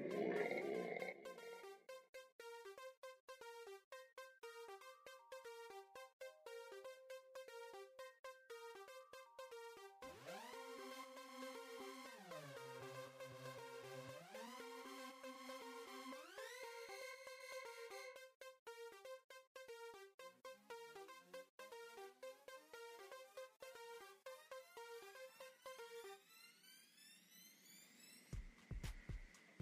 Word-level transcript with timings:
Amen. 0.00 0.27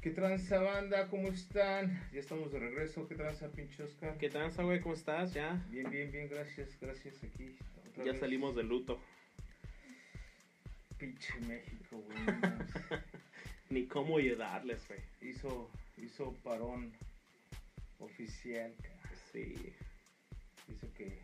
¿Qué 0.07 0.13
tranza 0.13 0.61
banda? 0.61 1.09
¿Cómo 1.09 1.27
están? 1.27 2.01
Ya 2.13 2.21
estamos 2.21 2.53
de 2.53 2.61
regreso. 2.61 3.09
¿Qué 3.09 3.17
tranza 3.17 3.51
pinche 3.51 3.83
Oscar? 3.83 4.17
¿Qué 4.19 4.31
tranza, 4.31 4.63
güey? 4.63 4.79
¿Cómo 4.81 4.95
estás? 4.95 5.35
¿Ya? 5.35 5.61
Bien, 5.69 5.91
bien, 5.91 6.13
bien, 6.13 6.29
gracias, 6.29 6.79
gracias 6.81 7.25
aquí. 7.25 7.57
otra 7.91 8.05
Ya 8.05 8.13
vez. 8.13 8.21
salimos 8.21 8.55
del 8.55 8.69
luto. 8.69 9.01
Pinche 10.97 11.35
México, 11.49 11.97
güey. 11.97 12.19
Ni 13.71 13.87
cómo 13.87 14.19
ayudarles, 14.19 14.87
güey. 14.87 15.01
hizo, 15.23 15.69
hizo 15.97 16.33
parón 16.45 16.93
oficial, 17.99 18.73
cara. 18.81 19.11
Sí. 19.33 19.73
Hizo 20.69 20.87
que, 20.95 21.19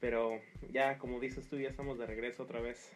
Pero 0.00 0.40
ya, 0.72 0.98
como 0.98 1.20
dices 1.20 1.46
tú, 1.48 1.60
ya 1.60 1.68
estamos 1.68 1.96
de 1.96 2.06
regreso 2.06 2.42
otra 2.42 2.58
vez. 2.60 2.90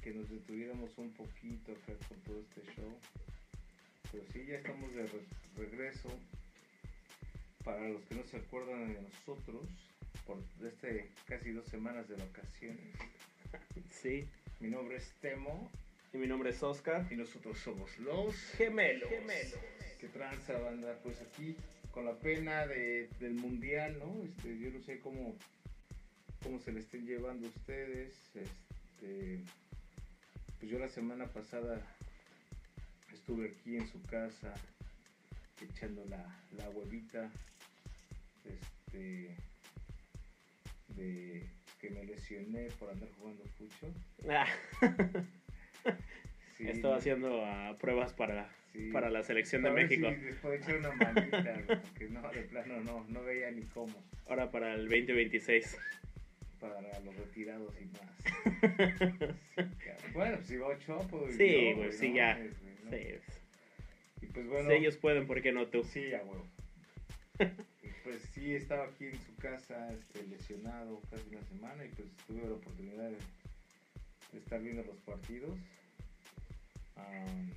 que 0.00 0.12
nos 0.12 0.30
detuviéramos 0.30 0.96
un 0.96 1.10
poquito 1.14 1.72
acá 1.72 1.92
con 2.06 2.18
todo 2.20 2.38
este 2.38 2.62
show. 2.76 2.96
Pero 4.12 4.24
sí, 4.32 4.44
ya 4.46 4.56
estamos 4.56 4.94
de 4.94 5.02
re- 5.06 5.26
regreso. 5.56 6.08
Para 7.64 7.88
los 7.88 8.02
que 8.06 8.14
no 8.14 8.24
se 8.24 8.38
acuerdan 8.38 8.92
de 8.94 9.00
nosotros, 9.02 9.66
por 10.26 10.38
este 10.66 11.10
casi 11.26 11.50
dos 11.50 11.66
semanas 11.66 12.08
de 12.08 12.16
vacaciones. 12.16 12.94
Sí. 13.90 14.26
Mi 14.60 14.68
nombre 14.70 14.96
es 14.96 15.12
Temo 15.20 15.70
Y 16.12 16.16
mi 16.18 16.26
nombre 16.26 16.50
es 16.50 16.62
Oscar. 16.62 17.06
y 17.10 17.16
nosotros 17.16 17.58
somos 17.58 17.96
los 17.98 18.34
Gemelos. 18.56 19.08
que 20.00 20.08
tranza 20.08 20.58
banda 20.58 20.98
pues 21.02 21.20
aquí 21.20 21.56
con 21.92 22.04
la 22.04 22.14
pena 22.18 22.66
de, 22.66 23.08
del 23.20 23.34
mundial 23.34 23.98
no 23.98 24.22
este 24.24 24.56
yo 24.58 24.70
no 24.70 24.80
sé 24.80 25.00
cómo 25.00 25.34
cómo 26.42 26.58
se 26.60 26.72
le 26.72 26.80
estén 26.80 27.04
llevando 27.06 27.46
a 27.46 27.50
ustedes 27.50 28.12
este 28.36 29.40
pues 30.60 30.70
yo 30.70 30.78
la 30.78 30.88
semana 30.88 31.26
pasada 31.26 31.80
estuve 33.28 33.48
aquí 33.48 33.76
en 33.76 33.86
su 33.86 34.02
casa 34.04 34.54
echando 35.60 36.02
la, 36.06 36.24
la 36.56 36.70
huevita 36.70 37.30
este 38.42 39.36
de 40.96 41.46
que 41.78 41.90
me 41.90 42.04
lesioné 42.04 42.68
por 42.78 42.88
andar 42.88 43.10
jugando 43.18 43.44
fucho 43.58 43.92
Ah, 44.30 44.46
Sí, 46.56 46.68
Estaba 46.68 46.96
haciendo 46.96 47.44
ah, 47.44 47.76
pruebas 47.78 48.14
para, 48.14 48.50
sí. 48.72 48.90
para 48.92 49.10
la 49.10 49.22
selección 49.22 49.62
de 49.62 49.72
México. 49.72 50.08
si 50.08 50.16
después 50.16 50.62
echar 50.62 50.78
una 50.78 50.90
manita, 50.92 51.54
porque 51.82 52.08
no, 52.08 52.32
de 52.32 52.42
plano 52.44 52.80
no, 52.80 53.04
no 53.10 53.22
veía 53.24 53.50
ni 53.50 53.62
cómo. 53.62 53.94
Ahora 54.26 54.50
para 54.50 54.74
el 54.74 54.88
2026. 54.88 55.76
Para 56.58 56.80
los 57.00 57.14
retirados 57.14 57.74
y 57.78 57.84
más. 57.84 59.36
Sí, 60.08 60.14
bueno, 60.14 60.36
pues 60.36 60.48
si 60.48 60.56
va 60.56 60.68
pues 61.08 61.36
Sí, 61.36 61.72
güey, 61.74 61.92
sí, 61.92 62.08
no 62.08 62.16
ya. 62.16 62.38
¿No? 62.90 62.96
Sí. 62.96 63.14
Y 64.22 64.26
pues 64.26 64.46
bueno, 64.48 64.68
Si 64.70 64.76
ellos 64.76 64.96
pueden, 64.96 65.26
¿por 65.26 65.40
qué 65.42 65.52
no 65.52 65.66
tú? 65.68 65.84
sí, 65.84 66.12
a 66.14 66.22
huevo. 66.24 66.46
Y 67.82 67.88
pues 68.02 68.20
sí, 68.34 68.54
estaba 68.54 68.84
aquí 68.86 69.06
en 69.06 69.18
su 69.24 69.36
casa, 69.36 69.92
este, 69.92 70.26
lesionado 70.26 71.00
casi 71.10 71.28
una 71.30 71.42
semana 71.44 71.84
y 71.84 71.88
pues 71.90 72.08
tuve 72.26 72.42
la 72.48 72.54
oportunidad 72.54 73.10
de, 73.10 73.16
de 74.32 74.38
estar 74.38 74.60
viendo 74.60 74.82
los 74.82 74.96
partidos. 74.98 75.56
Am, 76.96 77.50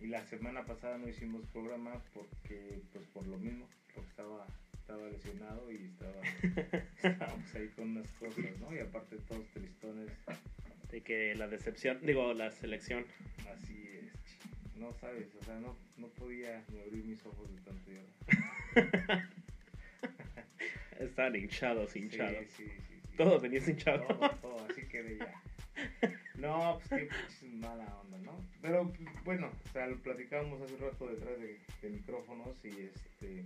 y 0.00 0.06
la 0.08 0.24
semana 0.26 0.64
pasada 0.64 0.98
no 0.98 1.08
hicimos 1.08 1.44
programa 1.46 2.02
porque, 2.14 2.80
pues 2.92 3.04
por 3.08 3.26
lo 3.26 3.38
mismo, 3.38 3.66
porque 3.94 4.08
estaba, 4.10 4.46
estaba 4.74 5.08
lesionado 5.08 5.72
y 5.72 5.86
estaba, 5.86 6.22
estábamos 7.02 7.54
ahí 7.54 7.68
con 7.70 7.90
unas 7.90 8.12
cosas, 8.12 8.44
¿no? 8.60 8.74
Y 8.74 8.78
aparte 8.80 9.16
todos 9.28 9.46
tristones, 9.52 10.10
De 10.90 11.00
que 11.02 11.34
la 11.34 11.48
decepción, 11.48 11.98
digo, 12.02 12.32
la 12.34 12.50
selección. 12.52 13.04
así 13.52 13.88
es, 14.02 14.05
no 14.78 14.92
sabes, 14.94 15.34
o 15.34 15.44
sea, 15.44 15.58
no, 15.60 15.76
no 15.96 16.08
podía 16.08 16.64
ni 16.72 16.80
abrir 16.80 17.04
mis 17.04 17.24
ojos 17.26 17.48
de 17.54 17.60
tanto 17.62 17.90
llorar. 17.90 19.28
Están 21.00 21.36
hinchados, 21.36 21.94
hinchados. 21.94 22.46
Sí, 22.56 22.64
sí, 22.64 22.70
sí, 22.88 23.00
sí. 23.10 23.16
Todo 23.16 23.38
venías 23.40 23.68
hinchado. 23.68 24.06
Todo, 24.06 24.30
todo, 24.36 24.66
así 24.70 24.86
quedé 24.88 25.18
ya. 25.18 25.42
No, 26.36 26.80
pues 26.88 27.08
qué 27.40 27.46
mala 27.46 27.86
onda, 28.00 28.18
¿no? 28.18 28.32
Pero 28.60 28.92
bueno, 29.24 29.50
o 29.68 29.72
sea, 29.72 29.86
lo 29.86 29.96
platicábamos 30.02 30.60
hace 30.60 30.76
rato 30.76 31.06
detrás 31.06 31.38
de, 31.38 31.58
de 31.82 31.90
micrófonos 31.90 32.56
y 32.64 32.68
este. 32.68 33.44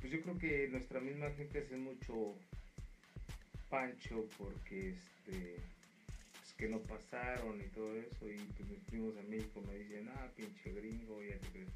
Pues 0.00 0.12
yo 0.12 0.20
creo 0.20 0.38
que 0.38 0.68
nuestra 0.68 1.00
misma 1.00 1.30
gente 1.30 1.60
hace 1.60 1.76
mucho 1.76 2.34
pancho 3.68 4.28
porque 4.38 4.90
este. 4.90 5.56
Que 6.56 6.68
no 6.68 6.78
pasaron 6.80 7.60
y 7.60 7.68
todo 7.68 7.94
eso. 7.96 8.28
Y 8.28 8.36
pues 8.56 8.68
mis 8.70 8.80
primos 8.84 9.14
en 9.16 9.28
México 9.30 9.60
me 9.66 9.74
dicen, 9.78 10.08
ah, 10.16 10.28
pinche 10.36 10.72
gringo, 10.72 11.22
ya 11.22 11.36
te 11.38 11.48
crees. 11.48 11.68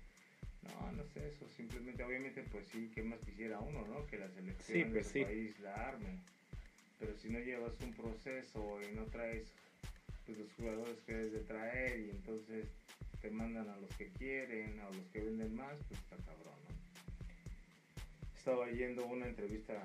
No, 0.62 0.92
no 0.92 1.04
sé 1.14 1.26
eso, 1.28 1.46
simplemente, 1.56 2.02
obviamente, 2.04 2.42
pues 2.52 2.66
sí, 2.70 2.90
¿qué 2.94 3.02
más 3.02 3.18
quisiera 3.20 3.58
uno, 3.60 3.86
no? 3.86 4.06
Que 4.06 4.18
la 4.18 4.28
selección 4.28 4.78
Sí, 4.78 4.84
de 4.84 4.90
pues 4.90 5.06
su 5.06 5.12
sí. 5.12 5.24
país 5.24 5.58
la 5.60 5.74
arme. 5.88 6.18
Pero 6.98 7.16
si 7.16 7.30
no 7.30 7.38
llevas 7.38 7.72
un 7.82 7.92
proceso 7.94 8.78
y 8.82 8.94
no 8.94 9.04
traes 9.06 9.46
pues, 10.26 10.38
los 10.38 10.52
jugadores 10.52 10.98
que 11.06 11.14
debes 11.14 11.32
de 11.32 11.40
traer 11.40 11.98
y 12.00 12.10
entonces 12.10 12.66
te 13.22 13.30
mandan 13.30 13.68
a 13.70 13.76
los 13.78 13.90
que 13.96 14.08
quieren, 14.12 14.78
a 14.80 14.84
los 14.90 15.06
que 15.12 15.20
venden 15.20 15.54
más, 15.56 15.76
pues 15.88 15.98
está 16.00 16.16
cabrón, 16.16 16.54
¿no? 16.68 16.76
Estaba 18.36 18.70
yendo 18.70 19.06
una 19.06 19.26
entrevista 19.26 19.82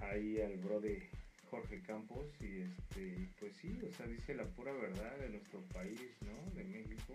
ahí 0.00 0.40
al 0.40 0.56
bro 0.58 0.80
de 0.80 1.06
Jorge 1.50 1.80
Campos 1.82 2.26
y 2.40 2.62
este, 2.62 3.28
pues 3.38 3.52
sí, 3.60 3.78
o 3.86 3.92
sea, 3.96 4.06
dice 4.06 4.34
la 4.34 4.44
pura 4.44 4.72
verdad 4.72 5.16
de 5.18 5.28
nuestro 5.30 5.60
país, 5.72 6.00
¿no? 6.22 6.50
De 6.54 6.64
México, 6.64 7.14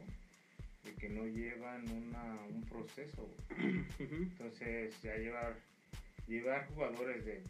de 0.84 0.94
que 0.96 1.10
no 1.10 1.26
llevan 1.28 1.90
una, 1.92 2.42
un 2.48 2.64
proceso. 2.66 3.30
Entonces, 4.00 4.94
ya 5.02 5.16
llevar, 5.18 5.56
llevar 6.28 6.68
jugadores 6.68 7.26
de 7.26 7.42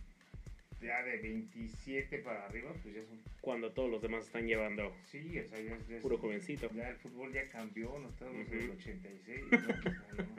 ya 0.82 1.04
de 1.04 1.18
27 1.18 2.20
para 2.20 2.46
arriba, 2.46 2.72
pues 2.82 2.96
ya 2.96 3.04
son. 3.04 3.20
Cuando 3.42 3.72
todos 3.72 3.90
los 3.92 4.02
demás 4.02 4.26
están 4.26 4.48
llevando 4.48 4.94
Sí, 5.12 5.38
o 5.40 5.44
sea, 5.48 5.60
ya 5.60 5.76
es. 5.76 5.88
ya 5.88 5.96
es- 5.98 6.02
puro 6.02 6.18
jovencito. 6.18 6.72
Ya 6.74 6.88
el 6.90 6.96
fútbol 6.98 7.34
ya 7.34 7.50
cambió, 7.50 8.00
no 8.00 8.10
estamos 8.10 8.48
en 8.48 8.54
el 8.60 8.70
Ujú. 8.70 8.74
86. 8.80 9.44
¿no? 9.52 9.58
No. 10.20 10.36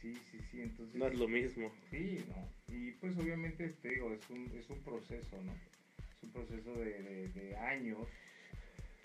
Sí, 0.00 0.14
sí, 0.30 0.38
sí, 0.50 0.60
entonces. 0.62 0.94
No 0.94 1.06
es 1.08 1.18
lo 1.18 1.26
mismo. 1.28 1.72
Sí, 1.90 2.24
no. 2.28 2.48
Y 2.68 2.90
pues 2.92 3.16
obviamente 3.16 3.68
te 3.82 3.88
digo, 3.90 4.12
es 4.12 4.28
un, 4.30 4.50
es 4.58 4.68
un 4.70 4.78
proceso, 4.82 5.42
¿no? 5.42 5.52
Es 5.52 6.22
un 6.22 6.30
proceso 6.30 6.74
de, 6.74 7.02
de- 7.02 7.28
de 7.28 7.56
años 7.56 8.06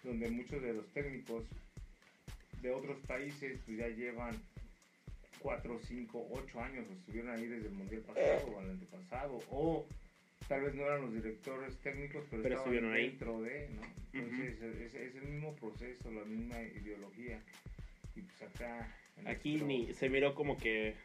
donde 0.03 0.29
muchos 0.29 0.61
de 0.61 0.73
los 0.73 0.87
técnicos 0.91 1.45
de 2.61 2.71
otros 2.71 2.97
países 3.07 3.59
pues 3.65 3.77
ya 3.77 3.87
llevan 3.87 4.35
4, 5.39 5.79
5, 5.87 6.27
8 6.31 6.61
años, 6.61 6.85
o 6.89 6.93
estuvieron 6.93 7.31
ahí 7.31 7.45
desde 7.47 7.67
el 7.67 7.73
Mundial 7.73 8.01
pasado 8.01 8.47
o 8.47 8.61
el 8.61 8.69
antepasado, 8.71 9.39
o 9.49 9.85
tal 10.47 10.61
vez 10.61 10.73
no 10.75 10.83
eran 10.83 11.01
los 11.01 11.13
directores 11.13 11.77
técnicos, 11.79 12.25
pero, 12.29 12.43
Pero 12.43 12.55
estaban 12.55 12.93
ahí. 12.93 13.09
dentro 13.09 13.41
de, 13.41 13.69
¿no? 13.69 13.81
Entonces 14.13 14.61
es, 14.61 14.93
es 14.93 15.15
el 15.15 15.23
mismo 15.23 15.55
proceso, 15.55 16.11
la 16.11 16.23
misma 16.25 16.61
ideología. 16.61 17.41
Y 18.15 18.21
pues 18.21 18.41
acá... 18.43 18.93
Aquí 19.25 19.51
nuestro- 19.57 19.67
ni 19.67 19.93
se 19.93 20.09
miró 20.09 20.33
como 20.35 20.57
que 20.57 20.95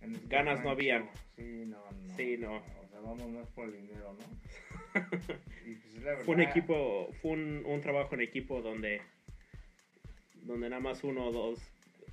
en 0.00 0.28
Ganas 0.28 0.62
no 0.62 0.70
habían. 0.70 1.08
Sí, 1.36 1.64
no, 1.66 1.78
no. 1.90 2.16
Sí, 2.16 2.36
no. 2.38 2.56
O 2.56 2.88
sea, 2.88 3.00
vamos 3.00 3.28
más 3.30 3.48
por 3.48 3.66
el 3.66 3.72
dinero, 3.72 4.16
¿no? 4.18 5.00
y 5.66 5.74
pues 5.74 5.94
es 5.94 6.02
la 6.02 6.10
verdad. 6.10 6.24
fue 6.24 6.34
un 6.34 6.42
equipo, 6.42 7.12
fue 7.20 7.32
un, 7.32 7.62
un 7.66 7.80
trabajo 7.80 8.14
en 8.14 8.22
equipo 8.22 8.62
donde 8.62 9.02
donde 10.46 10.70
nada 10.70 10.80
más 10.80 11.02
uno 11.04 11.26
o 11.26 11.32
dos 11.32 11.60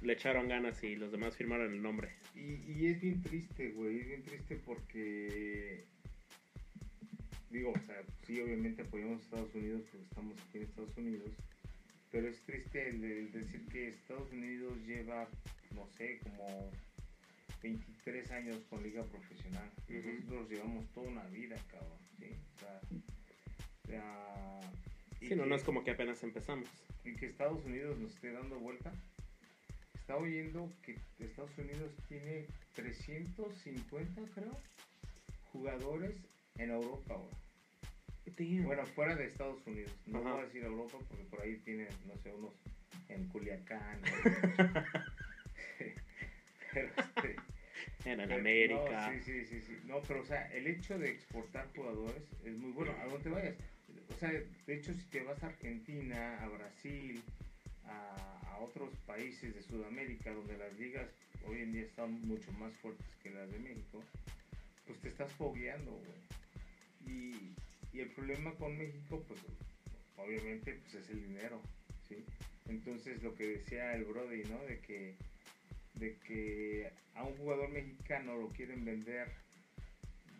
le 0.01 0.13
echaron 0.13 0.47
ganas 0.47 0.83
y 0.83 0.95
los 0.95 1.11
demás 1.11 1.37
firmaron 1.37 1.73
el 1.73 1.81
nombre. 1.81 2.09
Y, 2.35 2.55
y 2.71 2.87
es 2.87 2.99
bien 2.99 3.21
triste, 3.21 3.69
güey. 3.69 3.99
Es 3.99 4.07
bien 4.07 4.23
triste 4.23 4.55
porque. 4.65 5.85
Digo, 7.49 7.71
o 7.71 7.79
sea, 7.85 8.01
sí, 8.25 8.41
obviamente 8.41 8.81
apoyamos 8.81 9.19
a 9.19 9.23
Estados 9.23 9.55
Unidos 9.55 9.83
porque 9.91 10.05
estamos 10.05 10.37
aquí 10.41 10.57
en 10.57 10.63
Estados 10.63 10.97
Unidos. 10.97 11.29
Pero 12.11 12.27
es 12.27 12.41
triste 12.41 12.89
el, 12.89 13.03
el 13.03 13.31
decir 13.31 13.65
que 13.67 13.89
Estados 13.89 14.31
Unidos 14.31 14.73
lleva, 14.85 15.27
no 15.73 15.87
sé, 15.87 16.19
como 16.23 16.71
23 17.63 18.31
años 18.31 18.57
con 18.69 18.83
liga 18.83 19.03
profesional. 19.05 19.69
Ujú. 19.89 20.09
Nosotros 20.19 20.49
llevamos 20.49 20.85
toda 20.93 21.07
una 21.09 21.23
vida, 21.27 21.55
cabrón. 21.71 21.97
¿sí? 22.19 22.29
O 22.55 22.59
sea, 23.87 24.59
Sí, 25.19 25.35
no, 25.35 25.43
que- 25.43 25.49
no 25.49 25.55
es 25.55 25.63
como 25.63 25.83
que 25.83 25.91
apenas 25.91 26.21
empezamos. 26.23 26.67
y 27.05 27.15
que 27.15 27.25
Estados 27.25 27.65
Unidos 27.65 27.97
nos 27.99 28.13
esté 28.13 28.31
dando 28.31 28.57
vuelta, 28.59 28.91
estaba 29.95 30.21
oyendo 30.21 30.71
que 30.83 30.97
Estados 31.19 31.51
Unidos 31.57 31.91
tiene 32.07 32.45
350, 32.75 34.21
creo, 34.35 34.57
jugadores 35.51 36.15
en 36.57 36.69
Europa 36.71 37.13
ahora. 37.15 37.37
Bueno, 38.65 38.85
fuera 38.87 39.15
de 39.15 39.25
Estados 39.25 39.65
Unidos. 39.67 39.91
No 40.07 40.19
Ajá. 40.19 40.31
voy 40.33 40.41
a 40.41 40.45
decir 40.45 40.63
Europa 40.63 40.97
porque 41.09 41.23
por 41.25 41.41
ahí 41.41 41.57
tiene, 41.57 41.87
no 42.07 42.15
sé, 42.17 42.33
unos 42.33 42.53
en 43.09 43.27
Culiacán. 43.27 44.01
pero 46.73 46.89
este, 46.97 47.35
En 48.05 48.19
el 48.19 48.27
pero- 48.27 48.39
América. 48.39 49.11
No, 49.11 49.13
sí, 49.13 49.19
sí, 49.23 49.45
sí, 49.45 49.61
sí. 49.61 49.77
No, 49.85 50.01
pero 50.01 50.21
o 50.21 50.25
sea, 50.25 50.51
el 50.53 50.67
hecho 50.67 50.97
de 50.97 51.09
exportar 51.09 51.67
jugadores 51.75 52.23
es 52.45 52.53
muy 52.57 52.71
bueno. 52.71 52.91
A 53.01 53.05
donde 53.05 53.29
vayas. 53.29 53.55
O 54.09 54.19
sea, 54.19 54.29
de 54.31 54.75
hecho, 54.75 54.93
si 54.93 55.03
te 55.05 55.21
vas 55.23 55.41
a 55.43 55.47
Argentina, 55.47 56.41
a 56.43 56.47
Brasil, 56.49 57.21
a, 57.85 58.41
a 58.51 58.57
otros 58.59 58.89
países 59.05 59.53
de 59.55 59.61
Sudamérica, 59.63 60.31
donde 60.33 60.57
las 60.57 60.73
ligas 60.79 61.07
hoy 61.47 61.61
en 61.61 61.73
día 61.73 61.83
están 61.83 62.21
mucho 62.27 62.51
más 62.53 62.73
fuertes 62.77 63.05
que 63.21 63.29
las 63.31 63.51
de 63.51 63.59
México, 63.59 64.03
pues 64.85 64.99
te 64.99 65.09
estás 65.09 65.31
fogueando, 65.33 65.91
güey. 65.91 67.13
Y, 67.17 67.53
y 67.93 68.01
el 68.01 68.09
problema 68.09 68.53
con 68.55 68.77
México, 68.77 69.23
pues 69.27 69.39
obviamente, 70.17 70.73
pues 70.83 70.95
es 71.03 71.09
el 71.09 71.21
dinero, 71.27 71.61
¿sí? 72.07 72.23
Entonces, 72.69 73.21
lo 73.23 73.33
que 73.35 73.47
decía 73.47 73.93
el 73.95 74.05
Brody, 74.05 74.43
¿no? 74.45 74.61
De 74.65 74.79
que 74.79 75.15
de 75.95 76.17
que 76.19 76.91
a 77.15 77.23
un 77.23 77.35
jugador 77.37 77.69
mexicano 77.69 78.35
lo 78.35 78.49
quieren 78.49 78.83
vender, 78.83 79.31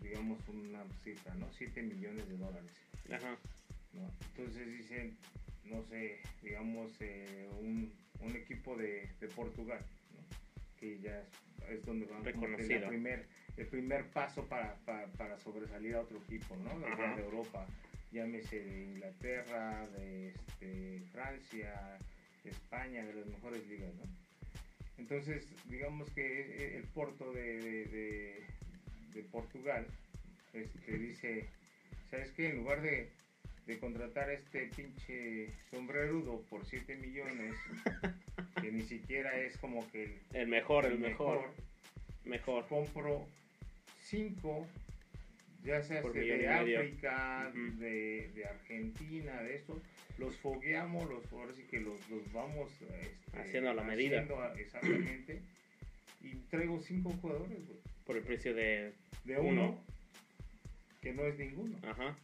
digamos 0.02 0.40
una 0.50 0.84
cifra, 1.04 1.34
¿no? 1.36 1.52
7 1.52 1.82
millones 1.84 2.28
de 2.28 2.38
dólares, 2.38 2.72
Ajá. 3.12 3.38
¿no? 3.94 4.10
Entonces 4.36 4.68
dicen, 4.68 5.18
no 5.66 5.84
sé, 5.84 6.20
digamos 6.42 6.92
eh, 7.00 7.50
un, 7.60 7.94
un 8.20 8.36
equipo 8.36 8.76
de, 8.76 9.10
de 9.20 9.28
Portugal, 9.30 9.80
¿no? 10.14 10.22
Que 10.80 11.00
ya 11.00 11.20
es, 11.20 11.28
es 11.70 11.86
donde 11.86 12.06
van 12.06 12.24
Reconocido. 12.24 12.82
la 12.82 12.88
primer, 12.90 13.26
el 13.58 13.68
primer 13.68 14.10
paso 14.10 14.48
para, 14.48 14.76
para, 14.86 15.08
para 15.14 15.38
sobresalir 15.40 15.96
a 15.96 16.02
otro 16.02 16.18
equipo, 16.18 16.56
¿no? 16.58 16.80
De, 16.80 16.88
de 17.16 17.22
Europa, 17.24 17.66
llámese 18.12 18.64
de 18.64 18.84
Inglaterra, 18.84 19.88
de 19.98 20.30
este, 20.30 21.02
Francia, 21.12 22.00
España, 22.44 23.06
de 23.06 23.14
las 23.14 23.28
mejores 23.28 23.66
ligas, 23.68 23.94
¿no? 23.96 24.23
Entonces, 24.98 25.45
digamos 25.69 26.10
que 26.12 26.22
e- 26.42 26.78
el 26.78 26.84
Porto 26.84 27.31
de, 27.34 27.57
de, 27.62 27.86
de- 27.86 28.44
de 29.13 29.24
Portugal 29.24 29.86
este, 30.54 30.98
dice, 30.98 31.48
¿sabes 32.10 32.31
qué? 32.31 32.50
En 32.50 32.57
lugar 32.57 32.81
de, 32.81 33.10
de 33.68 33.80
contratar 33.80 34.30
a 34.30 34.34
este 34.34 34.68
pinche 34.75 35.50
sombrerudo 35.72 36.42
por 36.50 36.66
7 36.66 36.95
millones, 36.98 37.56
que 38.62 38.72
ni 38.72 38.81
siquiera 38.84 39.40
es 39.40 39.57
como 39.57 39.90
que 39.92 40.04
el, 40.04 40.19
El 40.34 40.48
mejor, 40.48 40.86
el 40.86 41.00
mejor. 41.00 41.51
Mejor. 42.25 42.68
compro 42.68 43.28
5, 44.04 44.68
ya 45.63 45.81
sea 45.81 46.01
de. 46.01 46.48
África, 46.78 47.51
de, 47.80 48.31
de 48.34 48.46
Argentina, 48.46 49.42
de 49.42 49.56
esto, 49.56 49.81
los 50.18 50.38
fogueamos, 50.38 51.10
los, 51.10 51.31
ahora 51.33 51.54
sí 51.54 51.63
que 51.63 51.80
los, 51.80 52.07
los 52.10 52.31
vamos 52.31 52.71
este, 52.81 53.39
Haciendo 53.39 53.69
a 53.71 53.74
la 53.74 53.83
medida. 53.83 54.19
a- 54.21 54.54
exactamente. 54.60 55.42
y 56.21 56.36
traigo 56.50 56.80
cinco 56.80 57.10
jugadores, 57.21 57.65
güey. 57.68 57.80
Por 58.06 58.18
el 58.18 58.24
precio 58.24 58.54
de. 58.54 58.94
De 59.24 59.38
Uno. 59.38 59.50
uno, 59.69 59.83
que 61.01 61.13
no 61.13 61.24
es 61.25 61.38
ninguno. 61.38 61.77
Ajá. 61.83 62.18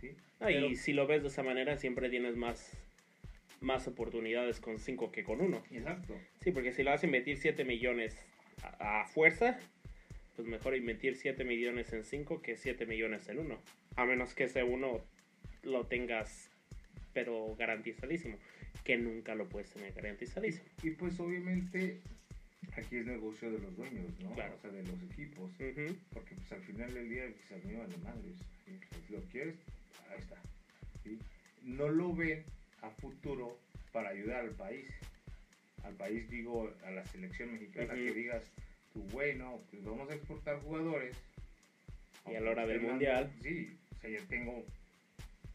¿sí? 0.00 0.10
Ah, 0.40 0.46
Pero- 0.46 0.66
y 0.66 0.76
si 0.76 0.92
lo 0.92 1.06
ves 1.06 1.22
de 1.22 1.28
esa 1.28 1.42
manera, 1.42 1.76
siempre 1.76 2.08
tienes 2.08 2.36
más, 2.36 2.72
más 3.60 3.86
oportunidades 3.86 4.60
con 4.60 4.78
5 4.78 5.12
que 5.12 5.24
con 5.24 5.40
1. 5.40 5.62
Exacto. 5.70 6.14
Sí, 6.40 6.50
porque 6.52 6.72
si 6.72 6.82
lo 6.82 6.90
vas 6.90 7.02
a 7.02 7.06
invertir 7.06 7.36
7 7.36 7.64
millones 7.64 8.16
a, 8.62 9.02
a 9.02 9.06
fuerza, 9.06 9.58
pues 10.36 10.48
mejor 10.48 10.74
invertir 10.76 11.16
7 11.16 11.44
millones 11.44 11.92
en 11.92 12.04
5 12.04 12.40
que 12.42 12.56
7 12.56 12.86
millones 12.86 13.28
en 13.28 13.38
1. 13.40 13.58
A 13.96 14.04
menos 14.06 14.34
que 14.34 14.44
ese 14.44 14.62
1 14.62 15.04
lo 15.64 15.86
tengas, 15.86 16.50
pero 17.18 17.56
garantizadísimo. 17.56 18.38
Que 18.84 18.96
nunca 18.96 19.34
lo 19.34 19.48
puedes 19.48 19.70
tener 19.70 19.92
garantizadísimo. 19.92 20.64
Y 20.84 20.90
pues 20.90 21.18
obviamente 21.18 21.98
aquí 22.76 22.98
es 22.98 23.06
negocio 23.06 23.50
de 23.50 23.58
los 23.58 23.76
dueños, 23.76 24.06
¿no? 24.22 24.30
Claro. 24.34 24.54
O 24.54 24.60
sea, 24.60 24.70
de 24.70 24.84
los 24.84 25.02
equipos. 25.10 25.50
Porque 26.12 26.36
pues 26.36 26.52
al 26.52 26.60
final 26.62 26.94
del 26.94 27.10
día 27.10 27.24
pues, 27.26 27.60
a 27.60 27.66
vale 27.66 27.96
madres. 27.98 28.36
¿sí? 28.64 28.78
Pues, 28.88 29.10
lo 29.10 29.20
quieres, 29.30 29.56
ahí 30.10 30.20
está. 30.20 30.36
¿sí? 31.02 31.18
No 31.64 31.88
lo 31.88 32.14
ven 32.14 32.44
a 32.82 32.90
futuro 32.90 33.58
para 33.90 34.10
ayudar 34.10 34.44
al 34.44 34.52
país. 34.52 34.86
Al 35.82 35.94
país 35.94 36.30
digo 36.30 36.72
a 36.84 36.90
la 36.92 37.04
selección 37.06 37.52
mexicana 37.52 37.94
que 37.94 38.12
digas, 38.12 38.44
tú 38.92 39.02
bueno, 39.10 39.60
pues 39.72 39.82
vamos 39.82 40.08
a 40.08 40.14
exportar 40.14 40.60
jugadores. 40.60 41.16
Y 42.30 42.36
a 42.36 42.40
la 42.40 42.50
hora 42.50 42.66
del 42.66 42.80
mundial. 42.80 43.32
Sí, 43.42 43.76
o 43.90 44.00
sea, 44.00 44.10
ya 44.10 44.20
tengo 44.28 44.64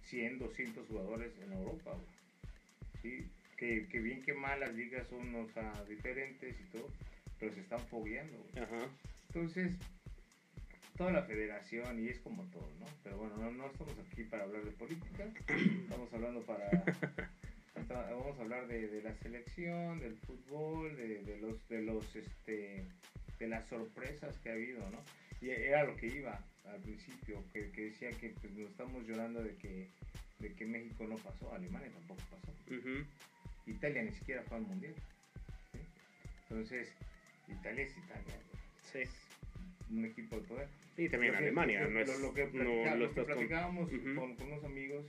100, 0.10 0.40
200 0.40 0.88
jugadores 0.88 1.32
en 1.44 1.52
Europa. 1.54 1.92
güey. 1.92 2.14
Sí, 3.02 3.28
que, 3.58 3.88
que 3.88 4.00
bien 4.00 4.22
que 4.24 4.34
mal 4.34 4.60
las 4.60 4.74
ligas 4.74 5.08
son 5.10 5.34
o 5.36 5.48
sea, 5.50 5.84
diferentes 5.88 6.56
y 6.60 6.64
todo, 6.72 6.90
pero 7.40 7.54
se 7.54 7.62
están 7.62 7.80
fogueando. 7.88 8.38
güey. 8.38 8.64
Ajá. 8.64 8.88
Entonces, 9.28 9.76
toda 10.98 11.12
la 11.12 11.24
federación, 11.24 12.00
y 12.04 12.10
es 12.10 12.20
como 12.20 12.44
todo, 12.52 12.70
¿no? 12.80 12.86
Pero 13.04 13.18
bueno, 13.18 13.36
no, 13.38 13.52
no 13.52 13.68
estamos 13.68 13.96
aquí 14.12 14.24
para 14.24 14.44
hablar 14.44 14.64
de 14.64 14.72
política, 14.72 15.26
estamos 15.84 16.14
hablando 16.14 16.42
para... 16.44 16.70
hasta- 17.76 18.12
vamos 18.12 18.38
a 18.38 18.42
hablar 18.42 18.68
de, 18.68 18.88
de 18.88 19.02
la 19.02 19.14
selección, 19.16 20.00
del 20.00 20.16
fútbol, 20.18 20.96
de, 20.96 21.24
de 21.24 21.38
los, 21.40 21.68
de 21.70 21.82
los, 21.82 22.16
este, 22.16 22.86
de 23.40 23.48
las 23.48 23.68
sorpresas 23.68 24.38
que 24.40 24.50
ha 24.50 24.54
habido, 24.54 24.88
¿no? 24.92 25.02
Y 25.42 25.50
era 25.50 25.84
lo 25.84 25.96
que 25.98 26.08
iba 26.08 26.40
al 26.66 26.80
principio, 26.82 27.44
que, 27.54 27.72
que 27.72 27.82
decía 27.86 28.12
que 28.12 28.30
pues, 28.42 28.54
nos 28.54 28.70
estamos 28.70 29.06
llorando 29.08 29.44
de 29.44 29.56
que, 29.58 29.88
de 30.40 30.54
que 30.54 30.66
México 30.66 31.06
no 31.08 31.16
pasó, 31.18 31.54
Alemania 31.54 31.90
tampoco 31.92 32.22
pasó. 32.32 32.52
Italia 33.66 34.04
ni 34.04 34.12
siquiera 34.12 34.44
fue 34.44 34.58
al 34.58 34.64
mundial. 34.64 34.94
¿sí? 35.72 35.80
Entonces, 36.50 36.90
Italia 37.48 37.84
es 37.86 37.98
Italia. 37.98 38.36
Sí. 38.92 39.00
un 39.90 40.06
equipo 40.06 40.38
de 40.38 40.42
poder. 40.48 40.68
Y 40.98 41.10
también 41.10 41.34
Lo 41.34 41.40
Alemania, 41.40 41.88
no 41.88 42.00
es. 42.00 42.08
lo, 42.08 42.18
lo 42.28 42.34
que, 42.34 42.46
no 42.46 42.52
platica- 42.52 42.96
lo 42.96 42.96
lo 42.96 43.06
que 43.06 43.10
estás 43.22 43.26
con- 43.26 43.36
platicábamos 43.36 43.90
con, 43.90 44.36
con 44.36 44.48
unos 44.48 44.64
amigos, 44.64 45.06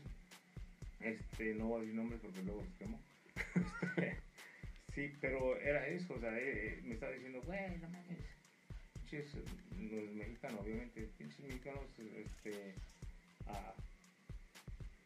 este, 1.00 1.54
no 1.54 1.66
voy 1.66 1.78
a 1.78 1.80
decir 1.82 1.94
nombres 1.96 2.20
porque 2.22 2.42
luego 2.42 2.64
quemo. 2.78 3.00
Este, 3.36 4.16
sí, 4.94 5.12
pero 5.20 5.58
era 5.58 5.86
eso, 5.88 6.14
o 6.14 6.20
sea, 6.20 6.36
eh, 6.38 6.79
eh, 6.79 6.81
me 6.84 6.94
estaba 6.94 7.12
diciendo, 7.12 7.40
güey, 7.43 7.70
no 7.79 7.88
mames, 7.88 8.19
pinches, 9.14 9.34
eh, 9.34 9.40
no 9.78 9.98
es 9.98 10.12
mexicano, 10.14 10.58
obviamente, 10.60 11.08
pinches 11.18 11.40
mexicanos, 11.40 11.82
este, 12.16 12.74
ah, 13.46 13.74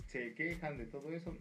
se 0.07 0.35
quejan 0.35 0.79
de 0.79 0.87
todo 0.87 1.13
eso. 1.13 1.37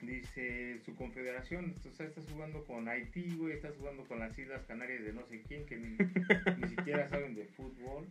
Dice 0.00 0.78
su 0.84 0.94
confederación, 0.94 1.74
o 1.84 1.92
sea, 1.96 2.06
estás 2.06 2.24
jugando 2.30 2.64
con 2.64 2.88
Haití, 2.88 3.34
güey, 3.36 3.54
estás 3.54 3.74
jugando 3.76 4.04
con 4.04 4.20
las 4.20 4.38
Islas 4.38 4.62
Canarias 4.66 5.02
de 5.02 5.12
no 5.12 5.26
sé 5.26 5.42
quién, 5.42 5.66
que 5.66 5.76
ni, 5.76 5.96
ni 6.56 6.68
siquiera 6.68 7.08
saben 7.08 7.34
de 7.34 7.44
fútbol. 7.46 8.06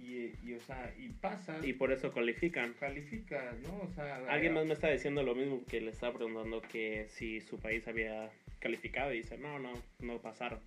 Y, 0.00 0.32
y, 0.44 0.54
o 0.54 0.60
sea, 0.60 0.94
y 0.96 1.08
pasas, 1.08 1.64
Y 1.66 1.72
por 1.72 1.90
eso 1.90 2.12
califican. 2.12 2.72
calificas, 2.74 3.58
¿no? 3.62 3.80
O 3.80 3.90
sea, 3.96 4.18
Alguien 4.28 4.54
más 4.54 4.64
me 4.64 4.74
está 4.74 4.88
diciendo 4.90 5.24
lo 5.24 5.34
mismo 5.34 5.64
que 5.66 5.80
le 5.80 5.90
estaba 5.90 6.14
preguntando 6.14 6.62
que 6.62 7.08
si 7.08 7.40
su 7.40 7.58
país 7.58 7.86
había 7.88 8.30
calificado 8.60 9.12
y 9.12 9.18
dice, 9.18 9.36
no, 9.38 9.58
no, 9.58 9.72
no 9.98 10.18
pasaron. 10.18 10.60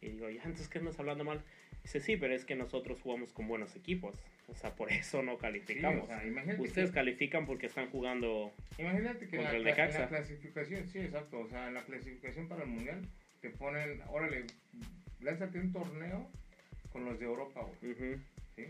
Y 0.00 0.10
digo, 0.10 0.30
ya, 0.30 0.42
entonces, 0.44 0.68
¿qué 0.68 0.78
estás 0.78 0.98
hablando 1.00 1.24
mal? 1.24 1.42
Dice, 1.88 2.00
sí, 2.00 2.18
pero 2.18 2.34
es 2.34 2.44
que 2.44 2.54
nosotros 2.54 3.00
jugamos 3.00 3.32
con 3.32 3.48
buenos 3.48 3.74
equipos. 3.74 4.14
O 4.48 4.54
sea, 4.54 4.74
por 4.76 4.92
eso 4.92 5.22
no 5.22 5.36
Sí, 5.36 5.38
calificamos. 5.40 6.04
o 6.04 6.06
sea, 6.06 6.22
imagínate 6.26 6.60
Ustedes 6.60 6.90
que, 6.90 6.94
califican 6.96 7.46
porque 7.46 7.64
están 7.64 7.88
jugando... 7.88 8.52
imagínate 8.76 9.26
que 9.26 9.36
en 9.36 9.44
la, 9.44 9.50
contra 9.52 9.56
el 9.56 9.64
cla- 9.64 9.68
en 9.70 9.76
Necaxa. 9.86 10.00
la 10.00 10.08
clasificación, 10.08 10.86
sí, 10.88 10.98
exacto, 10.98 11.38
o 11.40 11.48
sea, 11.48 11.66
en 11.68 11.72
la 11.74 11.82
clasificación 11.84 12.46
para 12.46 12.64
el 12.64 12.68
mundial 12.68 13.00
te 13.40 13.48
ponen, 13.48 14.02
órale, 14.08 14.44
lánzate 15.20 15.60
un 15.60 15.72
torneo 15.72 16.30
con 16.92 17.06
los 17.06 17.18
de 17.18 17.24
Europa, 17.24 17.62
güey, 17.62 17.92
Ujú. 17.92 18.20
¿sí? 18.56 18.64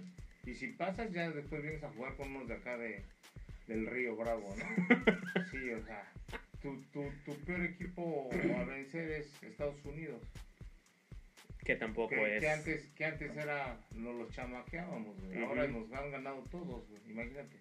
Y 0.46 0.54
si 0.54 0.68
pasas, 0.68 1.10
ya 1.12 1.28
después 1.30 1.60
vienes 1.60 1.82
a 1.82 1.90
jugar 1.90 2.14
con 2.14 2.30
unos 2.30 2.46
de 2.46 2.54
acá 2.54 2.78
de, 2.78 3.02
del 3.66 3.84
Río 3.88 4.14
Bravo, 4.14 4.54
¿no? 4.56 4.64
Sí, 5.50 5.70
o 5.70 5.84
sea, 5.84 6.08
tu, 6.62 6.80
tu, 6.92 7.02
tu 7.24 7.34
peor 7.44 7.64
equipo 7.64 8.30
a 8.56 8.62
vencer 8.64 9.10
es 9.10 9.42
Estados 9.42 9.84
Unidos. 9.84 10.22
Que 11.64 11.76
tampoco 11.76 12.10
Que, 12.14 12.36
es... 12.36 12.40
que 12.40 12.50
antes, 12.50 12.82
que 12.96 13.04
antes 13.04 13.36
era, 13.36 13.76
nos 13.92 14.14
los 14.14 14.30
chamaqueábamos, 14.30 15.20
güey. 15.22 15.42
Ahora 15.44 15.66
nos 15.66 15.92
han 15.92 16.10
ganado 16.10 16.42
todos, 16.50 16.88
güey, 16.88 17.00
imagínate. 17.10 17.56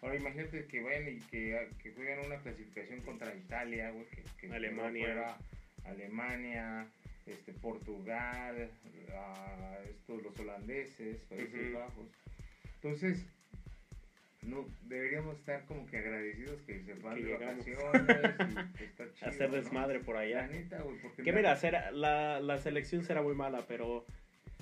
Ahora 0.00 0.16
imagínate 0.16 0.66
que 0.66 0.80
vayan 0.80 1.08
y 1.08 1.18
que, 1.22 1.68
que 1.82 1.92
jueguen 1.92 2.20
una 2.26 2.36
clasificación 2.38 3.00
contra 3.02 3.34
Italia, 3.34 3.90
güey, 3.90 4.06
que, 4.06 4.22
que 4.38 4.52
Alemania. 4.54 5.04
fuera 5.06 5.38
Alemania, 5.84 6.86
este, 7.26 7.52
Portugal, 7.54 8.70
ah, 9.12 9.78
estos, 9.88 10.22
los 10.22 10.38
holandeses, 10.38 11.16
Países. 11.24 11.72
Bajos. 11.74 12.06
Entonces, 12.76 13.26
no 14.42 14.66
deberíamos 14.82 15.36
estar 15.38 15.64
como 15.66 15.86
que 15.86 15.98
agradecidos 15.98 16.60
que 16.62 16.80
se 16.80 16.94
van 16.94 17.16
Que 17.16 17.24
de 17.24 17.32
llegamos. 17.32 17.66
vacaciones 17.66 18.70
y 18.80 18.84
está 18.84 19.04
chido, 19.14 19.28
Hacer 19.28 19.50
¿no? 19.50 19.56
desmadre 19.56 20.00
por 20.00 20.14
La 20.14 20.20
allá. 20.22 20.46
neta, 20.46 20.80
güey, 20.82 20.96
porque 21.00 21.22
Que 21.22 21.32
mira, 21.32 21.56
será- 21.56 21.90
la, 21.90 22.40
la 22.40 22.58
selección 22.58 23.04
será 23.04 23.22
muy 23.22 23.34
mala, 23.34 23.64
pero 23.66 24.06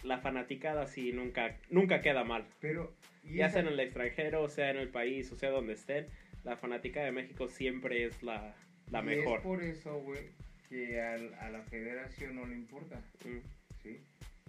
la 0.03 0.19
fanaticada 0.19 0.87
sí 0.87 1.13
nunca, 1.13 1.57
nunca 1.71 2.01
queda 2.01 2.25
mal. 2.25 2.47
pero 2.61 2.95
y 3.25 3.37
Ya 3.37 3.47
esa- 3.47 3.55
sea 3.55 3.63
en 3.63 3.69
el 3.69 3.81
extranjero, 3.81 4.49
sea 4.49 4.71
en 4.71 4.77
el 4.79 4.89
país, 4.89 5.31
o 5.33 5.37
sea 5.37 5.51
donde 5.51 5.75
estén, 5.75 6.07
la 6.45 6.57
fanática 6.57 7.03
de 7.05 7.13
México 7.13 7.49
siempre 7.49 8.05
es 8.05 8.23
la, 8.23 8.55
la 8.91 9.01
y 9.01 9.05
mejor. 9.05 9.39
es 9.39 9.43
por 9.45 9.63
eso, 9.63 10.01
güey, 10.01 10.21
que 10.69 11.01
al- 11.01 11.35
a 11.35 11.51
la 11.51 11.61
federación 11.63 12.37
no 12.37 12.47
le 12.47 12.55
importa, 12.55 12.97
Mm, 13.25 13.39
¿sí? 13.83 14.01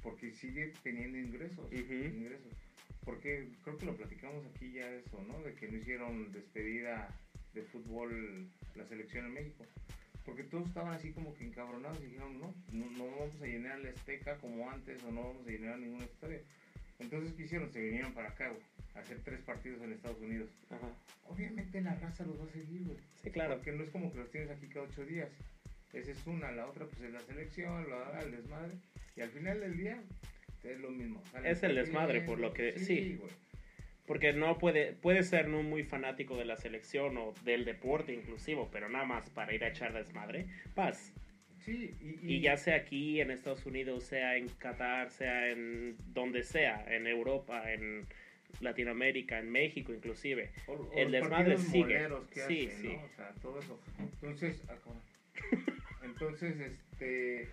Porque 0.04 0.32
sigue 0.32 0.72
teniendo 0.84 1.18
ingresos, 1.18 1.72
ingresos. 1.74 2.54
Porque 3.08 3.48
creo 3.64 3.78
que 3.78 3.86
lo 3.86 3.96
platicamos 3.96 4.46
aquí 4.48 4.74
ya 4.74 4.92
eso, 4.92 5.24
¿no? 5.24 5.42
De 5.42 5.54
que 5.54 5.72
no 5.72 5.78
hicieron 5.78 6.30
despedida 6.34 7.08
de 7.54 7.62
fútbol 7.64 8.50
la 8.76 8.86
selección 8.86 9.28
en 9.28 9.34
México. 9.34 9.66
Porque 10.26 10.44
todos 10.44 10.68
estaban 10.68 10.94
así 10.94 11.14
como 11.14 11.34
que 11.34 11.46
encabronados 11.46 12.02
y 12.02 12.08
dijeron, 12.08 12.38
no, 12.38 12.54
no, 12.74 12.92
no 12.98 13.06
vamos 13.06 13.42
a 13.42 13.46
llenar 13.46 13.80
el 13.80 13.88
Azteca 13.88 14.36
como 14.40 14.70
antes 14.70 15.02
o 15.06 15.12
no 15.12 15.24
vamos 15.24 15.48
a 15.48 15.50
llenar 15.50 15.80
ningún 15.80 16.02
estadio. 16.02 16.42
Entonces, 17.00 17.34
¿qué 17.36 17.44
hicieron? 17.44 17.72
Se 17.72 17.82
vinieron 17.82 18.14
para 18.14 18.28
acá, 18.28 18.50
güey, 18.50 18.62
a 18.94 19.00
hacer 19.00 19.22
tres 19.24 19.40
partidos 19.40 19.82
en 19.84 19.94
Estados 19.94 20.20
Unidos. 20.20 20.50
Ajá. 20.70 20.90
Obviamente 21.30 21.80
la 21.80 21.96
raza 21.96 22.26
los 22.26 22.38
va 22.38 22.44
a 22.44 22.52
seguir, 22.52 22.84
güey. 22.84 22.98
Sí, 23.24 23.32
claro. 23.32 23.56
Porque 23.56 23.72
no 23.72 23.86
es 23.86 23.90
como 23.90 24.12
que 24.12 24.20
los 24.20 24.32
tienes 24.32 24.50
aquí 24.50 24.68
cada 24.68 24.86
ocho 24.86 25.06
días. 25.06 25.30
Esa 25.94 26.12
es 26.12 26.28
una, 26.28 26.52
la 26.52 26.68
otra 26.68 26.86
pues 26.86 27.00
es 27.00 27.14
la 27.14 27.22
selección, 27.22 27.90
la, 27.90 28.20
el 28.20 28.32
desmadre. 28.32 28.74
Y 29.16 29.22
al 29.22 29.30
final 29.30 29.62
del 29.62 29.78
día 29.78 30.04
es 30.70 30.80
lo 30.80 30.90
mismo. 30.92 31.22
Es 31.44 31.64
el 31.64 31.76
desmadre, 31.76 32.22
por 32.22 32.40
lo 32.40 32.54
que- 32.54 32.78
sí. 32.80 33.16
güey. 33.20 33.32
Porque 34.06 34.32
no 34.32 34.58
puede, 34.58 34.94
puede 34.94 35.24
ser 35.24 35.50
no 35.50 35.64
muy 35.64 35.84
fanático 35.84 36.38
de 36.38 36.46
la 36.46 36.56
selección 36.56 37.18
o 37.18 37.34
del 37.44 37.66
deporte 37.66 38.14
inclusivo, 38.14 38.70
pero 38.72 38.88
nada 38.88 39.04
más 39.06 39.30
para 39.32 39.54
ir 39.54 39.64
a 39.66 39.68
echar 39.70 39.94
desmadre, 39.94 40.46
vas. 40.76 41.14
Sí, 41.60 41.92
y, 42.24 42.36
Y 42.36 42.40
ya 42.40 42.56
sea 42.56 42.76
aquí 42.78 43.20
en 43.20 43.32
Estados 43.32 43.66
Unidos, 43.66 44.06
sea 44.06 44.38
en 44.38 44.48
Qatar, 44.48 45.12
sea 45.12 45.50
en 45.50 45.98
donde 46.14 46.44
sea, 46.44 46.86
en 46.88 47.06
Europa, 47.08 47.74
en 47.74 48.06
Latinoamérica, 48.62 49.40
en 49.40 49.50
México 49.52 49.94
inclusive. 49.94 50.52
o- 50.68 50.74
o 50.74 50.92
el 50.98 51.12
desmadre 51.12 51.58
sigue. 51.58 52.08
que 52.34 52.40
Sí, 52.48 52.68
hacen, 52.68 52.82
sí. 52.82 52.88
¿no? 52.88 53.04
O 53.04 53.10
sea, 53.10 53.34
todo 53.42 53.60
eso. 53.60 53.78
Entonces, 54.00 54.64
ah, 54.70 54.76
entonces, 56.04 56.56
este, 56.62 57.48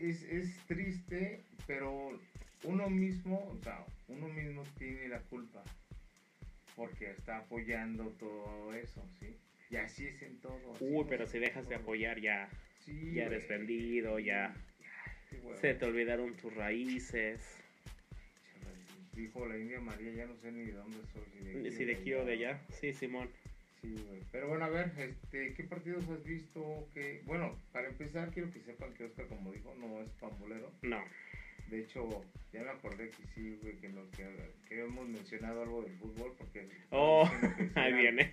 es, 0.00 0.22
es 0.22 0.56
triste, 0.66 1.42
pero 1.66 2.18
uno 2.64 2.90
mismo, 2.90 3.48
o 3.48 3.62
sea, 3.62 3.84
uno 4.08 4.28
mismo 4.28 4.62
tiene 4.78 5.08
la 5.08 5.20
culpa 5.20 5.62
porque 6.76 7.10
está 7.10 7.38
apoyando 7.38 8.04
todo 8.18 8.72
eso, 8.74 9.06
¿sí? 9.20 9.36
Y 9.70 9.76
así 9.76 10.06
es 10.06 10.22
en 10.22 10.38
todo. 10.40 10.74
Uy, 10.80 11.06
pero 11.08 11.26
si 11.26 11.38
dejas 11.38 11.68
de 11.68 11.76
apoyar 11.76 12.20
ya, 12.20 12.48
Sí, 12.84 13.12
ya 13.14 13.26
eres 13.26 13.46
vendido, 13.48 14.18
ya 14.18 14.54
se 15.60 15.74
te 15.74 15.84
olvidaron 15.84 16.34
tus 16.36 16.52
raíces. 16.54 17.40
Dijo 19.14 19.46
la 19.46 19.56
India 19.56 19.80
María, 19.80 20.12
ya 20.12 20.26
no 20.26 20.36
sé 20.36 20.50
ni 20.50 20.64
de 20.64 20.72
dónde 20.72 20.98
soy. 21.12 21.70
Si 21.70 21.84
de 21.84 21.94
aquí 21.94 22.12
o 22.14 22.24
de 22.24 22.32
allá, 22.32 22.60
sí, 22.70 22.92
Simón. 22.92 23.30
Sí, 23.82 23.96
güey. 24.08 24.22
Pero 24.30 24.48
bueno, 24.48 24.64
a 24.64 24.68
ver, 24.68 24.92
este, 24.96 25.54
¿qué 25.54 25.64
partidos 25.64 26.08
has 26.08 26.24
visto? 26.24 26.88
que 26.94 27.22
Bueno, 27.26 27.58
para 27.72 27.88
empezar, 27.88 28.30
quiero 28.30 28.50
que 28.52 28.60
sepan 28.60 28.94
que 28.94 29.04
Oscar, 29.04 29.26
como 29.26 29.50
dijo, 29.52 29.74
no 29.74 30.00
es 30.00 30.08
pambolero. 30.20 30.70
No, 30.82 31.02
De 31.68 31.80
hecho, 31.80 32.08
ya 32.52 32.62
me 32.62 32.70
acordé 32.70 33.10
que 33.10 33.26
sí, 33.34 33.58
güey, 33.60 33.76
que, 33.78 33.90
que, 34.16 34.26
que 34.68 34.80
hemos 34.80 35.08
mencionado 35.08 35.62
algo 35.62 35.82
del 35.82 35.92
fútbol, 35.94 36.32
porque... 36.38 36.68
Oh, 36.90 37.28
que 37.56 37.64
sí 37.64 37.72
ahí 37.74 37.92
viene. 37.92 38.30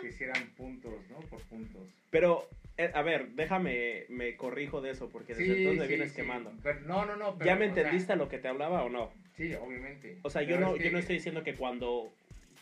Que 0.00 0.10
si 0.12 0.24
eran 0.24 0.48
puntos, 0.56 0.94
¿no? 1.10 1.20
Por 1.28 1.42
puntos. 1.42 1.86
Pero, 2.10 2.48
eh, 2.78 2.90
a 2.94 3.02
ver, 3.02 3.32
déjame, 3.32 4.06
me 4.08 4.34
corrijo 4.36 4.80
de 4.80 4.92
eso, 4.92 5.10
porque 5.10 5.34
desde 5.34 5.58
entonces 5.58 5.80
me 5.80 5.88
vienes 5.88 6.10
sí. 6.10 6.16
quemando. 6.16 6.52
Pero, 6.62 6.80
no, 6.80 7.04
no, 7.04 7.16
no. 7.16 7.36
Pero, 7.36 7.44
¿Ya 7.46 7.56
me 7.56 7.66
sea, 7.66 7.82
entendiste 7.82 8.12
a 8.14 8.16
lo 8.16 8.30
que 8.30 8.38
te 8.38 8.48
hablaba 8.48 8.82
o 8.82 8.88
no? 8.88 9.12
sí, 9.36 9.52
obviamente. 9.54 10.18
O 10.22 10.30
sea, 10.30 10.42
yo 10.42 10.58
no, 10.58 10.76
yo 10.76 10.90
no 10.90 10.98
estoy 10.98 11.16
diciendo 11.16 11.42
que 11.42 11.54
cuando, 11.54 12.10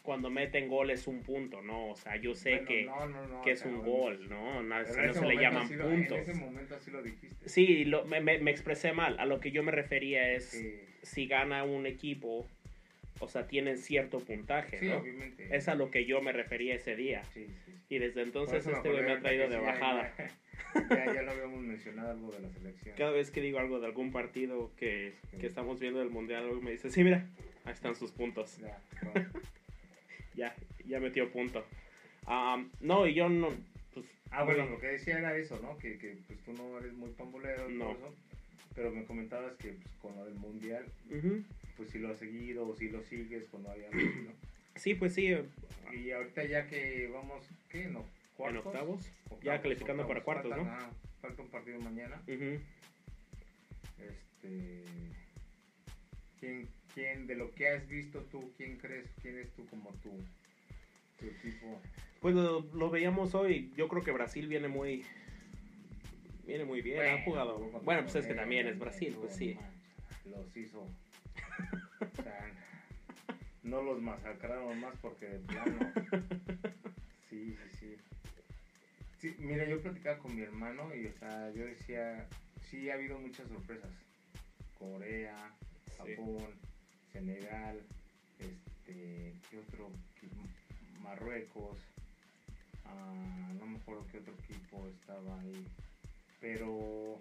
cuando 0.04 0.28
meten 0.30 0.68
gol 0.68 0.90
es 0.90 1.06
un 1.08 1.22
punto, 1.22 1.62
no. 1.62 1.88
O 1.88 1.96
sea, 1.96 2.16
yo 2.16 2.34
sé 2.34 2.50
bueno, 2.50 2.68
que, 2.68 2.84
no, 2.84 3.06
no, 3.08 3.26
no, 3.26 3.42
que 3.42 3.52
es 3.52 3.64
un 3.64 3.82
gol, 3.82 4.28
¿no? 4.28 4.62
No, 4.62 4.84
se 4.84 5.26
le 5.26 5.36
llaman 5.36 5.66
lo- 5.76 5.88
puntos. 5.88 6.18
En 6.18 6.22
ese 6.30 6.34
momento 6.34 6.74
así 6.76 6.90
lo 6.90 7.02
dijiste. 7.02 7.48
Sí, 7.48 7.84
lo, 7.86 8.04
me, 8.04 8.20
me- 8.20 8.38
me 8.38 8.50
expresé 8.50 8.92
mal. 8.92 9.18
A 9.18 9.24
lo 9.24 9.40
que 9.40 9.50
yo 9.50 9.62
me 9.62 9.72
refería 9.72 10.30
es 10.30 10.44
Sí, 10.50 10.78
si 11.02 11.26
gana 11.26 11.64
un 11.64 11.86
equipo, 11.86 12.46
o 13.18 13.28
sea, 13.28 13.46
tienen 13.48 13.78
cierto 13.78 14.20
puntaje, 14.20 14.78
sí 14.78 14.88
¿no? 14.88 14.98
obviamente. 14.98 15.48
Es 15.56 15.68
a 15.68 15.74
lo 15.74 15.90
que 15.90 16.04
yo 16.04 16.20
me 16.20 16.32
refería 16.32 16.74
ese 16.74 16.96
día. 16.96 17.24
Sí. 17.32 17.46
Y 17.88 17.98
desde 17.98 18.22
entonces 18.22 18.66
este 18.66 18.90
güey 18.90 19.02
me 19.04 19.12
ha 19.12 19.20
traído 19.20 19.48
de 19.48 19.56
sí, 19.56 19.60
ya- 19.64 19.70
bajada. 19.72 20.12
Ya, 20.90 21.14
ya 21.14 21.22
lo 21.22 21.30
habíamos 21.30 21.60
mencionado 21.62 22.10
algo 22.10 22.30
de 22.30 22.40
la 22.40 22.50
selección. 22.50 22.94
Cada 22.96 23.10
vez 23.12 23.30
que 23.30 23.40
digo 23.40 23.58
algo 23.58 23.80
de 23.80 23.86
algún 23.86 24.12
partido 24.12 24.70
que, 24.76 25.14
que 25.40 25.46
estamos 25.46 25.80
viendo 25.80 26.00
del 26.00 26.10
mundial, 26.10 26.44
algo 26.44 26.60
me 26.60 26.72
dice, 26.72 26.90
sí, 26.90 27.02
mira, 27.04 27.26
ahí 27.64 27.72
están 27.72 27.94
sus 27.94 28.12
puntos. 28.12 28.58
Ya, 28.58 28.78
bueno. 29.02 29.30
Ya, 30.44 30.54
ya 30.86 31.00
metió 31.00 31.30
punto. 31.32 31.64
Am, 32.26 32.70
no, 32.80 33.06
y 33.06 33.14
yo 33.14 33.28
no, 33.28 33.48
pues, 33.94 34.06
Ah, 34.30 34.44
bueno, 34.44 34.66
lo 34.66 34.78
que 34.80 34.88
decía 34.88 35.18
era 35.18 35.36
eso, 35.36 35.58
¿no? 35.62 35.78
Que, 35.78 35.96
que 35.98 36.16
pues 36.26 36.38
tú 36.40 36.52
no 36.52 36.78
eres 36.78 36.92
muy 36.92 37.10
pambolero 37.10 37.68
No. 37.68 37.92
eso. 37.92 38.14
Pero 38.74 38.90
me 38.90 39.04
comentabas 39.04 39.54
que 39.56 39.68
pues, 39.72 39.94
con 40.02 40.16
lo 40.16 40.24
del 40.24 40.34
mundial, 40.34 40.84
pues 41.76 41.90
si 41.90 41.98
lo 41.98 42.10
has 42.10 42.18
seguido 42.18 42.66
o 42.68 42.74
si 42.76 42.88
lo 42.90 43.02
sigues 43.04 43.44
cuando 43.50 43.70
algo, 43.70 43.86
¿no? 43.92 44.32
Sí, 44.74 44.94
pues 44.94 45.14
sí, 45.14 45.28
en 45.28 45.48
Y 45.92 46.10
ahorita 46.10 46.44
ya 46.44 46.66
que 46.66 47.08
vamos, 47.12 47.46
¿qué? 47.70 47.86
No, 47.86 48.04
¿cuartos? 48.36 48.66
octavos. 48.66 49.06
Octavos, 49.26 49.44
ya 49.44 49.62
calificando 49.62 50.02
octavos. 50.02 50.24
para 50.24 50.24
cuartos, 50.24 50.56
¿no? 50.56 50.70
ah, 50.70 50.90
falta 51.22 51.40
un 51.42 51.48
partido 51.48 51.78
mañana. 51.80 52.20
Ujú. 52.26 52.58
Este, 53.98 54.82
¿quién, 56.40 56.68
¿Quién, 56.94 57.26
de 57.26 57.34
lo 57.34 57.52
que 57.54 57.68
has 57.68 57.86
visto 57.88 58.20
tú, 58.30 58.52
quién 58.56 58.76
crees, 58.76 59.10
quién 59.20 59.38
es 59.38 59.50
tú 59.54 59.66
como 59.66 59.90
tú, 59.94 60.10
tu 61.18 61.26
equipo? 61.26 61.80
Pues 62.20 62.34
lo, 62.36 62.60
lo 62.72 62.88
veíamos 62.88 63.34
hoy, 63.34 63.72
yo 63.76 63.88
creo 63.88 64.02
que 64.02 64.12
Brasil 64.12 64.46
viene 64.46 64.68
muy, 64.68 65.04
viene 66.46 66.64
muy 66.64 66.82
bien, 66.82 67.04
ha 67.06 67.24
jugado. 67.24 67.58
Bueno, 67.82 68.02
pues 68.02 68.14
es 68.14 68.26
que 68.26 68.34
también 68.34 68.68
es 68.68 68.78
Brasil, 68.78 69.16
pues 69.20 69.34
sí. 69.34 69.58
Los 70.24 70.56
hizo. 70.56 70.82
o 70.82 72.22
sea, 72.22 72.52
no 73.64 73.82
los 73.82 74.00
masacraron 74.00 74.80
más 74.80 74.94
porque 75.02 75.26
de 75.26 75.38
plano. 75.40 75.92
Sí, 77.28 77.56
sí, 77.56 77.76
sí. 77.80 77.96
Sí, 79.18 79.36
mira, 79.40 79.64
yo 79.68 79.80
platicaba 79.82 80.18
con 80.18 80.36
mi 80.36 80.42
hermano 80.42 80.94
y, 80.94 81.06
o 81.06 81.12
sea, 81.12 81.50
yo 81.50 81.64
decía, 81.64 82.28
sí 82.60 82.88
ha 82.88 82.94
habido 82.94 83.18
muchas 83.18 83.48
sorpresas. 83.48 83.90
Corea, 84.78 85.52
Sí. 86.04 86.16
Senegal, 87.14 87.80
este, 88.40 89.32
¿qué 89.48 89.58
otro? 89.68 89.88
Marruecos, 91.00 91.78
ah, 92.86 93.52
no 93.56 93.66
me 93.66 93.76
acuerdo 93.78 94.04
qué 94.10 94.18
otro 94.18 94.34
equipo 94.42 94.84
estaba 94.88 95.40
ahí, 95.40 95.64
pero 96.40 97.20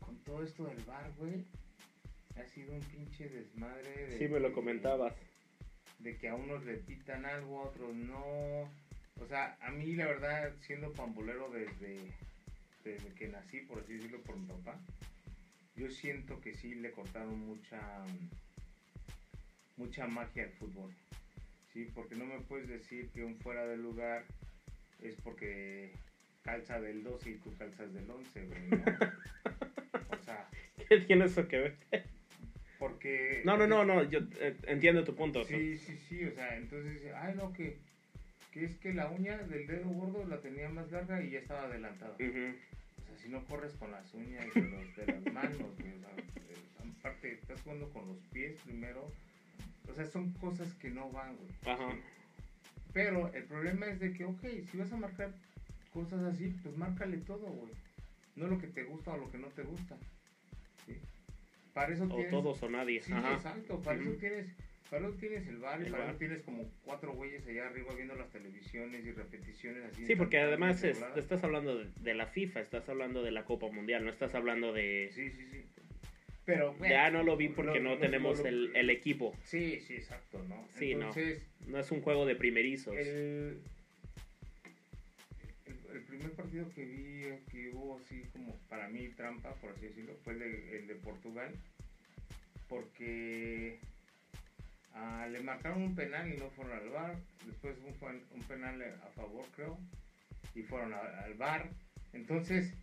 con 0.00 0.16
todo 0.24 0.42
esto 0.42 0.64
del 0.64 0.82
bar, 0.84 1.12
güey, 1.18 1.44
ha 2.36 2.44
sido 2.48 2.72
un 2.74 2.80
pinche 2.80 3.28
desmadre. 3.28 4.06
De 4.08 4.18
Sí, 4.18 4.26
me 4.28 4.40
lo 4.40 4.48
que- 4.48 4.54
comentabas. 4.54 5.14
de 6.00 6.16
que 6.18 6.28
a 6.30 6.34
unos 6.34 6.64
le 6.64 6.78
pitan 6.78 7.24
algo, 7.26 7.60
a 7.60 7.68
otros 7.68 7.94
no. 7.94 8.62
O 9.22 9.26
sea, 9.28 9.56
a 9.60 9.70
mí 9.70 9.94
la 9.94 10.06
verdad, 10.06 10.52
siendo 10.66 10.92
pambolero 10.94 11.48
desde, 11.50 11.98
desde 12.82 13.08
que 13.14 13.28
nací, 13.28 13.60
por 13.60 13.78
así 13.82 13.92
decirlo, 13.92 14.20
por 14.22 14.36
mi 14.36 14.46
papá, 14.48 14.80
yo 15.80 15.90
siento 15.90 16.38
que 16.42 16.54
sí 16.54 16.74
le 16.74 16.90
cortaron 16.90 17.38
mucha 17.40 17.80
mucha 19.78 20.06
magia 20.06 20.44
al 20.44 20.50
fútbol. 20.50 20.92
Sí, 21.72 21.90
porque 21.94 22.16
no 22.16 22.26
me 22.26 22.40
puedes 22.40 22.68
decir 22.68 23.08
que 23.10 23.24
un 23.24 23.36
fuera 23.38 23.66
de 23.66 23.78
lugar 23.78 24.24
es 25.00 25.16
porque 25.22 25.92
calza 26.42 26.78
del 26.80 27.02
12 27.02 27.30
y 27.30 27.34
tú 27.36 27.56
calzas 27.56 27.94
del 27.94 28.10
11, 28.10 28.46
güey, 28.46 28.68
¿no? 28.68 28.84
O 30.10 30.22
sea, 30.22 30.48
¿Qué 30.88 30.98
tiene 31.00 31.24
eso 31.24 31.48
que 31.48 31.58
ver? 31.58 31.76
porque... 32.78 33.42
No, 33.44 33.56
no, 33.56 33.66
no, 33.66 33.84
no, 33.84 34.02
yo 34.02 34.20
eh, 34.38 34.56
entiendo 34.66 35.04
tu 35.04 35.14
punto. 35.14 35.44
Sí, 35.44 35.78
sí, 35.78 35.96
sí, 35.96 36.24
o 36.24 36.32
sea, 36.32 36.56
entonces 36.56 36.94
dice, 36.94 37.14
ay 37.14 37.34
no, 37.36 37.52
que, 37.54 37.78
que 38.52 38.64
es 38.64 38.76
que 38.76 38.92
la 38.92 39.08
uña 39.08 39.38
del 39.38 39.66
dedo 39.66 39.88
gordo 39.88 40.26
la 40.26 40.40
tenía 40.40 40.68
más 40.68 40.90
larga 40.90 41.22
y 41.22 41.30
ya 41.30 41.38
estaba 41.38 41.64
adelantada. 41.64 42.14
O 42.14 42.16
sea, 43.10 43.18
si 43.22 43.28
no 43.28 43.44
corres 43.46 43.72
con 43.74 43.90
las 43.90 44.12
uñas 44.14 44.46
de, 44.54 44.60
los- 44.62 44.96
de 44.96 45.06
las 45.06 45.32
manos, 45.32 45.58
güey, 45.78 45.92
o 45.94 46.00
sea, 46.00 46.10
eh, 46.16 46.56
aparte 46.98 47.32
estás 47.34 47.60
jugando 47.62 47.88
con 47.90 48.06
los 48.08 48.18
pies 48.32 48.56
primero. 48.64 49.10
O 49.90 49.94
sea, 49.94 50.06
son 50.06 50.32
cosas 50.34 50.72
que 50.74 50.90
no 50.90 51.10
van, 51.10 51.36
güey. 51.36 51.50
Ajá. 51.74 51.94
Pero 52.92 53.32
el 53.34 53.44
problema 53.44 53.86
es 53.86 54.00
de 54.00 54.12
que, 54.12 54.24
ok, 54.24 54.40
si 54.70 54.76
vas 54.78 54.92
a 54.92 54.96
marcar 54.96 55.32
cosas 55.92 56.22
así, 56.22 56.54
pues 56.62 56.76
márcale 56.76 57.18
todo, 57.18 57.46
güey. 57.46 57.72
No 58.36 58.46
lo 58.46 58.58
que 58.58 58.68
te 58.68 58.84
gusta 58.84 59.12
o 59.12 59.16
lo 59.16 59.30
que 59.30 59.38
no 59.38 59.48
te 59.48 59.62
gusta. 59.62 59.96
¿sí? 60.86 60.96
Para 61.74 61.92
eso 61.92 62.04
O 62.04 62.08
tienes... 62.08 62.30
todos 62.30 62.62
o 62.62 62.68
nadie. 62.70 63.02
Sí, 63.02 63.12
Ajá. 63.12 63.34
exacto. 63.34 63.80
Para 63.82 64.00
eso 64.00 64.10
tienes 64.12 64.46
Eso 64.92 65.10
tienes 65.20 65.46
el 65.46 65.58
bar 65.58 65.80
y 65.80 65.86
El 65.86 65.92
para 65.92 66.04
bar. 66.06 66.16
tienes 66.18 66.42
como 66.42 66.68
cuatro 66.84 67.12
güeyes 67.12 67.46
allá 67.46 67.66
arriba 67.68 67.94
viendo 67.94 68.14
las 68.16 68.28
televisiones 68.30 69.04
y 69.06 69.12
repeticiones 69.12 69.84
así. 69.84 70.04
Sí, 70.06 70.16
porque 70.16 70.38
además 70.38 70.82
es- 70.82 71.00
estás 71.16 71.44
hablando 71.44 71.78
de, 71.78 71.86
de 72.00 72.14
la 72.14 72.26
FIFA, 72.26 72.60
estás 72.60 72.88
hablando 72.88 73.22
de 73.22 73.30
la 73.30 73.44
Copa 73.44 73.68
Mundial, 73.70 74.04
no 74.04 74.10
estás 74.10 74.34
hablando 74.34 74.72
de... 74.72 75.10
Sí, 75.14 75.30
sí, 75.30 75.46
sí. 75.50 75.62
Pero, 76.44 76.72
bueno, 76.74 76.92
Ya 76.92 77.10
no 77.10 77.22
lo 77.22 77.36
vi 77.36 77.48
porque 77.48 77.78
no 77.78 77.98
tenemos 77.98 78.40
el, 78.44 78.74
el 78.74 78.90
equipo. 78.90 79.36
Sí, 79.44 79.78
sí, 79.80 79.94
exacto, 79.94 80.42
¿no? 80.48 80.66
Sí, 80.76 80.94
no. 80.94 81.08
Entonces, 81.08 81.42
No 81.68 81.78
es 81.78 81.90
un 81.92 82.00
juego 82.00 82.26
de 82.26 82.34
primerizos. 82.34 82.96
el, 82.96 83.60
el, 85.92 86.00
primer 86.08 86.32
partido 86.32 86.68
que 86.74 86.84
vi 86.84 87.22
que 87.52 87.68
hubo 87.72 87.98
así 87.98 88.22
como 88.32 88.56
para 88.68 88.88
mí 88.88 89.08
trampa, 89.10 89.54
por 89.56 89.70
así 89.70 89.86
decirlo, 89.86 90.14
fue 90.24 90.32
el 90.32 90.38
de, 90.40 90.78
el 90.78 90.86
de 90.88 90.94
Portugal. 90.96 91.54
Porque 92.68 93.78
ah, 94.94 95.26
le 95.30 95.40
marcaron 95.40 95.82
un 95.82 95.94
penal 95.94 96.32
y 96.32 96.36
no 96.36 96.50
fueron 96.50 96.76
al 96.78 96.88
bar. 96.90 97.16
Después 97.46 97.76
un, 97.78 98.22
un 98.34 98.42
penal 98.44 98.82
a 98.82 99.10
favor, 99.10 99.44
creo. 99.54 99.78
Y 100.54 100.62
fueron 100.62 100.92
a- 100.94 101.22
al 101.24 101.34
bar. 101.34 101.68
Entonces, 102.12 102.74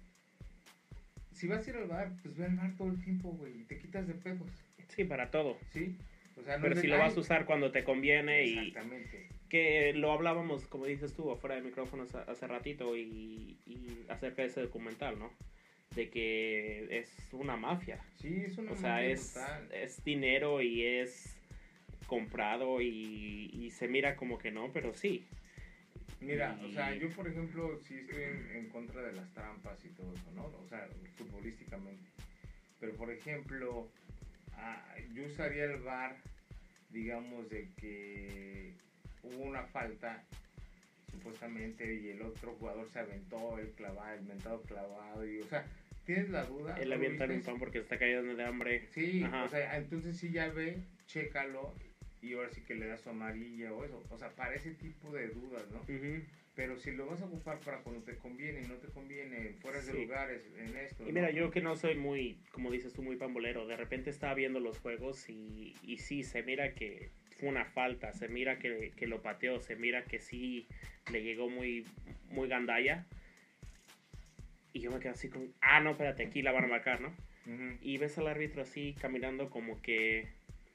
si 1.34 1.48
vas 1.48 1.66
a 1.68 1.70
ir 1.70 1.76
al 1.78 1.88
bar, 1.88 2.12
pues 2.24 2.36
ve 2.38 2.46
al 2.46 2.56
bar 2.56 2.74
todo 2.78 2.90
el 2.90 3.04
tiempo, 3.04 3.30
güey. 3.32 3.60
Y 3.62 3.64
te 3.64 3.78
quitas 3.78 4.08
de 4.08 4.14
pedos, 4.16 4.50
Sí, 4.90 5.04
para 5.04 5.30
todo. 5.30 5.58
¿sí? 5.72 5.96
O 6.40 6.44
sea, 6.44 6.58
no 6.58 6.64
Pero 6.64 6.76
si 6.80 6.88
lo 6.88 6.98
vas 6.98 7.16
a 7.16 7.20
usar 7.20 7.46
cuando 7.46 7.72
te 7.72 7.84
conviene 7.84 8.46
y 8.46 8.58
Exactamente. 8.70 9.28
que 9.50 9.94
lo 9.94 10.12
hablábamos, 10.12 10.66
como 10.68 10.86
dices 10.86 11.14
tú, 11.14 11.32
afuera 11.32 11.56
de 11.56 11.62
micrófonos 11.62 12.14
hace, 12.16 12.48
ratito 12.48 12.96
y, 12.96 13.58
y 13.66 14.06
acerca 14.10 14.42
de 14.44 14.48
ese 14.50 14.62
documental, 14.62 15.20
¿no? 15.20 15.32
De 15.96 16.10
que 16.10 16.88
es 16.98 17.12
una 17.32 17.56
mafia. 17.58 18.00
Sí, 18.22 18.44
es 18.46 18.58
una 18.58 18.72
O 18.72 18.76
sea, 18.76 18.94
mafia 18.94 19.08
es, 19.10 19.38
es 19.74 20.04
dinero 20.04 20.62
y 20.62 20.84
es 20.86 21.37
comprado 22.08 22.82
y, 22.82 23.52
y 23.54 23.72
se 23.72 23.88
mira 23.88 24.16
como 24.16 24.38
que 24.40 24.52
no, 24.52 24.72
pero 24.74 24.94
sí. 24.94 25.28
Mira, 26.20 26.60
o 26.66 26.72
sea, 26.72 26.96
yo 26.96 27.10
por 27.12 27.28
ejemplo 27.28 27.80
sí 27.88 27.96
estoy 27.96 28.24
en, 28.24 28.52
en 28.56 28.70
contra 28.70 29.04
de 29.04 29.14
las 29.14 29.32
trampas 29.34 29.78
y 29.86 29.90
todo 29.90 30.12
eso, 30.14 30.32
¿no? 30.34 30.46
O 30.46 30.68
sea, 30.68 30.88
futbolísticamente. 31.16 32.10
Pero 32.80 32.94
por 32.94 33.12
ejemplo, 33.12 33.88
ah, 34.54 34.96
yo 35.14 35.26
usaría 35.26 35.66
el 35.66 35.78
VAR, 35.82 36.16
digamos, 36.90 37.50
de 37.50 37.70
que 37.78 38.74
hubo 39.24 39.44
una 39.44 39.64
falta, 39.64 40.24
supuestamente, 41.12 41.94
y 41.94 42.10
el 42.10 42.22
otro 42.24 42.56
jugador 42.56 42.90
se 42.90 43.00
aventó 43.00 43.60
el 43.60 43.70
clavado, 43.72 44.16
el 44.16 44.26
mentado 44.26 44.62
clavado, 44.64 45.28
y 45.28 45.40
o 45.40 45.48
sea, 45.48 45.66
tienes 46.06 46.30
la 46.30 46.46
duda. 46.46 46.78
Él 46.78 46.90
¿no 46.90 46.96
lo 46.96 47.02
avienta 47.02 47.26
un 47.26 47.42
pan 47.42 47.60
porque 47.60 47.80
está 47.80 48.00
cayendo 48.00 48.36
de 48.36 48.44
hambre. 48.44 48.88
Sí, 48.92 49.24
Ajá. 49.24 49.44
o 49.44 49.50
sea, 49.50 49.78
entonces 49.78 50.18
sí 50.18 50.32
ya 50.32 50.48
ve, 50.50 50.78
chécalo, 51.06 51.76
y 52.22 52.34
ahora 52.34 52.50
sí 52.50 52.62
que 52.62 52.76
le 52.76 52.88
da 52.88 52.98
su 52.98 53.10
amarilla 53.10 53.74
o 53.74 53.84
eso. 53.84 54.04
O 54.10 54.18
sea, 54.18 54.30
para 54.30 54.56
ese 54.56 54.72
tipo 54.72 55.12
de 55.12 55.30
dudas, 55.30 55.64
¿no? 55.72 55.82
Pero 56.56 56.76
si 56.78 56.92
lo 56.92 57.06
vas 57.06 57.22
a 57.22 57.26
ocupar 57.26 57.60
para 57.60 57.84
cuando 57.84 58.02
te 58.02 58.16
conviene 58.18 58.64
y 58.64 58.68
no 58.68 58.76
te 58.76 58.88
conviene, 58.88 59.54
fuera 59.62 59.80
de 59.80 59.94
lugares, 59.94 60.42
en 60.58 60.76
esto. 60.76 61.04
Y 61.04 61.08
¿no? 61.08 61.14
mira, 61.14 61.30
yo 61.30 61.52
que 61.52 61.62
no 61.62 61.76
soy 61.76 61.96
muy, 61.96 62.40
como 62.52 62.72
dices 62.72 62.94
tú, 62.94 63.04
muy 63.04 63.16
pambolero, 63.16 63.68
de 63.68 63.78
repente 63.78 64.10
estaba 64.10 64.34
viendo 64.34 64.60
los 64.60 64.80
juegos 64.80 65.30
y, 65.30 65.76
y 65.84 65.98
sí, 65.98 66.24
se 66.24 66.42
mira 66.42 66.74
que 66.74 67.12
fue 67.38 67.50
una 67.50 67.66
falta, 67.66 68.12
se 68.14 68.28
mira 68.28 68.58
que, 68.58 68.92
que 68.96 69.06
lo 69.06 69.22
pateó, 69.22 69.60
se 69.60 69.76
mira 69.76 70.04
que 70.06 70.20
sí 70.20 70.68
le 71.12 71.22
llegó 71.22 71.50
muy, 71.50 71.86
muy 72.30 72.48
gandalla. 72.48 73.06
Y 74.74 74.80
yo 74.80 74.92
me 74.92 75.00
quedo 75.00 75.14
así 75.14 75.30
con, 75.30 75.54
ah, 75.62 75.80
no, 75.80 75.92
espérate, 75.92 76.26
aquí 76.26 76.42
la 76.42 76.52
van 76.52 76.66
a 76.66 76.68
marcar, 76.68 77.02
¿no? 77.02 77.14
Y 77.82 77.98
ves 77.98 78.18
al 78.18 78.28
árbitro 78.28 78.62
así 78.62 78.94
caminando 79.00 79.50
como 79.50 79.82
que, 79.82 80.28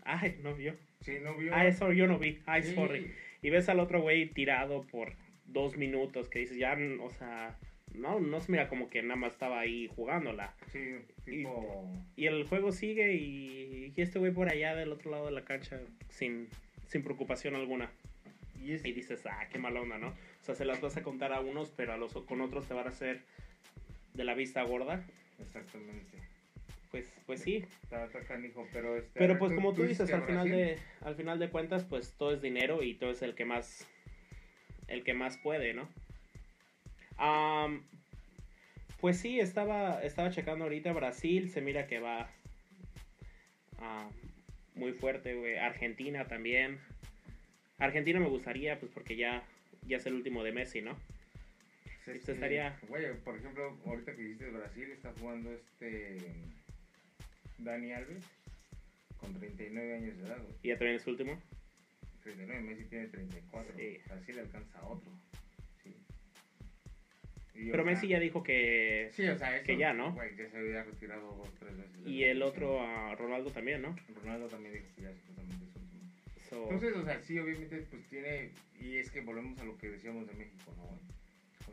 ay, 0.04 0.38
no 0.42 0.54
vio. 0.54 0.74
Sí, 1.02 1.18
no 1.22 1.34
vio. 1.36 1.54
Ah, 1.54 1.66
eso 1.66 1.92
yo 1.92 2.06
no 2.06 2.18
vi, 2.18 2.40
ay, 2.46 2.62
Sí, 2.62 2.74
sorry. 2.74 3.12
Y 3.42 3.50
ves 3.50 3.68
al 3.68 3.80
otro 3.80 4.00
güey 4.00 4.26
tirado 4.30 4.82
por 4.86 5.14
dos 5.46 5.76
minutos 5.76 6.28
que 6.28 6.38
dices, 6.38 6.56
ya, 6.56 6.78
o 7.00 7.10
sea, 7.10 7.58
no, 7.94 8.20
no 8.20 8.40
se 8.40 8.52
mira 8.52 8.68
como 8.68 8.88
que 8.88 9.02
nada 9.02 9.16
más 9.16 9.32
estaba 9.32 9.60
ahí 9.60 9.88
jugándola. 9.94 10.54
Sí, 10.68 10.96
tipo. 11.24 11.92
Y 12.16 12.26
el 12.26 12.44
juego 12.44 12.72
sigue 12.72 13.14
y, 13.14 13.92
y 13.94 14.00
este 14.00 14.18
güey 14.18 14.32
por 14.32 14.48
allá 14.48 14.74
del 14.74 14.92
otro 14.92 15.10
lado 15.10 15.26
de 15.26 15.32
la 15.32 15.44
cancha 15.44 15.80
sin, 16.08 16.48
sin 16.86 17.02
preocupación 17.02 17.54
alguna. 17.54 17.90
Y 18.62 18.72
es, 18.72 18.84
Y 18.84 18.92
dices, 18.92 19.26
ah, 19.26 19.48
qué 19.50 19.58
mala 19.58 19.80
onda, 19.80 19.98
¿no? 19.98 20.08
O 20.08 20.44
sea, 20.44 20.54
se 20.54 20.64
las 20.64 20.80
vas 20.80 20.96
a 20.96 21.02
contar 21.02 21.32
a 21.32 21.40
unos, 21.40 21.70
pero 21.70 21.92
a 21.92 21.96
los 21.96 22.12
con 22.12 22.40
otros 22.40 22.66
te 22.66 22.74
van 22.74 22.86
a 22.86 22.90
hacer 22.90 23.22
de 24.14 24.24
la 24.24 24.34
vista 24.34 24.62
gorda. 24.62 25.04
Exactamente. 25.40 26.18
Pues, 26.92 27.12
pues 27.26 27.40
sí. 27.40 27.64
Está, 27.82 28.04
está 28.04 28.20
canijo, 28.20 28.66
pero. 28.72 28.96
Este, 28.96 29.18
Pero 29.18 29.38
pues 29.38 29.52
como 29.52 29.74
tú 29.74 29.82
dices 29.82 30.12
al 30.12 30.22
final 30.24 30.48
de, 30.48 30.78
al 31.00 31.16
final 31.16 31.38
de 31.40 31.50
cuentas, 31.50 31.84
pues 31.84 32.12
todo 32.16 32.32
es 32.32 32.40
dinero 32.40 32.82
y 32.84 32.94
todo 32.94 33.10
es 33.10 33.22
el 33.22 33.34
que 33.34 33.44
más, 33.44 33.88
el 34.86 35.02
que 35.02 35.14
más 35.14 35.38
puede, 35.38 35.74
¿no? 35.74 35.88
Am, 37.16 37.82
pues 39.00 39.18
sí, 39.18 39.40
estaba, 39.40 40.02
estaba 40.02 40.30
checando 40.30 40.64
ahorita 40.64 40.92
Brasil, 40.92 41.50
se 41.50 41.60
mira 41.60 41.86
que 41.88 41.98
va 41.98 42.30
muy 44.74 44.92
fuerte, 44.92 45.34
güey. 45.34 45.56
Argentina 45.56 46.26
también. 46.26 46.78
Argentina 47.78 48.20
me 48.20 48.28
gustaría, 48.28 48.78
pues 48.78 48.92
porque 48.92 49.16
ya, 49.16 49.42
ya 49.86 49.96
es 49.96 50.06
el 50.06 50.14
último 50.14 50.44
de 50.44 50.52
Messi, 50.52 50.82
¿no? 50.82 50.96
pues, 52.04 52.18
este 52.18 52.32
estaría- 52.32 52.78
Güey, 52.88 53.14
por 53.24 53.36
ejemplo, 53.36 53.76
ahorita 53.86 54.14
que 54.14 54.22
dijiste 54.22 54.50
Brasil, 54.50 54.90
está 54.90 55.12
jugando 55.18 55.52
este. 55.52 56.16
Dani 57.64 57.92
Alves 57.92 58.24
con 59.18 59.34
39 59.34 59.94
años 59.94 60.18
de 60.18 60.24
edad, 60.26 60.38
güey. 60.42 60.54
Y 60.62 60.68
ya 60.68 60.78
también 60.78 60.96
es 60.96 61.06
último. 61.06 61.40
39, 62.22 62.62
Messi 62.62 62.84
tiene 62.84 63.06
34. 63.08 63.74
Sí. 63.76 63.98
Así 64.10 64.32
le 64.32 64.40
alcanza 64.40 64.78
a 64.78 64.86
otro. 64.86 65.10
Sí. 65.82 65.94
Y, 67.54 67.70
Pero 67.70 67.84
sea, 67.84 67.92
Messi 67.92 68.08
ya 68.08 68.20
dijo 68.20 68.42
que... 68.42 69.10
Sí, 69.12 69.26
o 69.26 69.36
sea, 69.36 69.56
eso, 69.56 69.66
que 69.66 69.76
ya, 69.76 69.92
¿no? 69.92 70.12
Güey, 70.12 70.36
ya 70.36 70.48
se 70.48 70.56
había 70.56 70.82
retirado 70.84 71.36
dos, 71.36 71.52
tres 71.58 71.76
veces. 71.76 72.06
Y 72.06 72.24
el 72.24 72.42
otro, 72.42 72.80
a 72.80 73.14
Ronaldo 73.14 73.50
también, 73.50 73.82
¿no? 73.82 73.96
Ronaldo 74.22 74.48
también 74.48 74.74
dijo 74.74 74.86
que 74.96 75.02
ya 75.02 75.12
supuestamente 75.12 75.66
es 75.66 75.76
último. 75.76 76.02
So, 76.48 76.62
Entonces, 76.64 76.96
o 76.96 77.04
sea, 77.04 77.20
sí, 77.22 77.38
obviamente, 77.38 77.86
pues 77.90 78.02
tiene. 78.08 78.50
Y 78.80 78.96
es 78.96 79.10
que 79.10 79.20
volvemos 79.20 79.58
a 79.60 79.64
lo 79.64 79.78
que 79.78 79.88
decíamos 79.88 80.26
de 80.26 80.34
México, 80.34 80.72
¿no? 80.76 80.84
güey? 80.84 81.00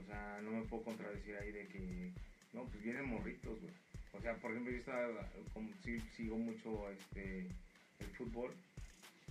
O 0.04 0.06
sea, 0.06 0.40
no 0.44 0.52
me 0.52 0.62
puedo 0.66 0.84
contradecir 0.84 1.36
ahí 1.38 1.52
de 1.52 1.68
que. 1.68 2.12
No, 2.54 2.66
pues 2.66 2.82
vienen 2.84 3.06
morritos, 3.06 3.60
güey. 3.60 3.74
O 4.14 4.22
sea, 4.22 4.36
por 4.38 4.52
ejemplo, 4.52 4.72
yo 4.72 4.80
estaba. 4.80 5.30
Como, 5.54 5.70
sí, 5.84 6.00
sigo 6.16 6.38
mucho 6.38 6.90
este, 6.92 7.40
el 8.00 8.08
fútbol. 8.18 8.54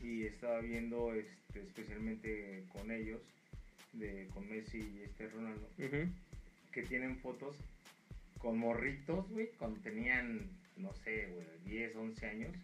Y 0.01 0.25
estaba 0.27 0.61
viendo, 0.61 1.13
este, 1.13 1.61
especialmente 1.61 2.63
con 2.73 2.91
ellos, 2.93 3.21
de, 3.93 4.29
con 4.33 4.49
Messi 4.49 4.79
y 4.79 5.03
este 5.03 5.27
Ronaldo, 5.29 5.69
que 6.71 6.83
tienen 6.83 7.17
fotos 7.19 7.57
con 8.39 8.57
morritos, 8.59 9.29
güey, 9.31 9.49
cuando 9.59 9.81
tenían, 9.81 10.49
no 10.77 10.93
sé, 11.03 11.27
güey, 11.27 11.45
10, 11.65 11.97
11 11.97 12.27
años, 12.27 12.55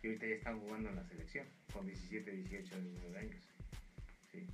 y 0.00 0.06
ahorita 0.06 0.26
ya 0.28 0.34
están 0.36 0.60
jugando 0.60 0.90
en 0.90 0.94
la 0.96 1.04
selección, 1.08 1.44
con 1.72 1.84
17, 1.88 2.30
18 2.30 2.76
años. 3.18 3.36
¿sí? 4.30 4.46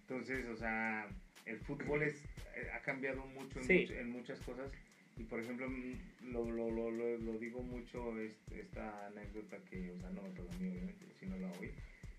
Entonces, 0.00 0.46
o 0.46 0.56
sea, 0.56 1.06
el 1.44 1.58
fútbol 1.58 2.04
es, 2.04 2.14
eh, 2.56 2.70
ha 2.74 2.80
cambiado 2.80 3.26
mucho 3.26 3.58
en, 3.60 3.66
Sí. 3.66 3.86
much- 3.86 3.98
en 4.00 4.08
muchas 4.08 4.38
cosas. 4.40 4.70
Y 5.18 5.24
por 5.24 5.40
ejemplo, 5.40 5.68
mm, 5.68 6.32
lo, 6.32 6.50
lo, 6.50 6.90
lo, 6.90 7.38
digo 7.38 7.62
mucho, 7.62 8.18
este, 8.20 8.60
esta 8.60 9.06
anécdota 9.06 9.58
que, 9.68 9.90
o 9.90 9.98
sea, 9.98 10.10
no 10.10 10.22
me 10.22 10.30
pasó 10.30 10.48
a 10.50 10.56
mí, 10.58 10.68
obviamente, 10.68 11.06
sino 11.18 11.36
la 11.38 11.50
oí, 11.60 11.70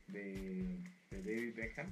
de, 0.07 0.77
de 1.11 1.21
David 1.23 1.55
Beckham 1.55 1.87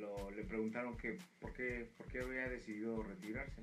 lo, 0.00 0.30
le 0.30 0.44
preguntaron 0.44 0.96
que 0.96 1.18
por 1.40 1.52
qué, 1.52 1.88
por 1.96 2.06
qué 2.08 2.20
había 2.20 2.48
decidido 2.48 3.02
retirarse. 3.02 3.62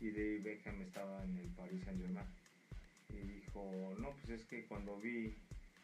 Y 0.00 0.10
David 0.10 0.42
Beckham 0.42 0.80
estaba 0.82 1.22
en 1.24 1.38
el 1.38 1.48
Paris 1.50 1.80
Saint 1.84 2.00
Germain. 2.00 2.26
Y 3.10 3.18
dijo, 3.18 3.94
no, 3.98 4.10
pues 4.10 4.40
es 4.40 4.46
que 4.46 4.64
cuando 4.64 4.98
vi 4.98 5.36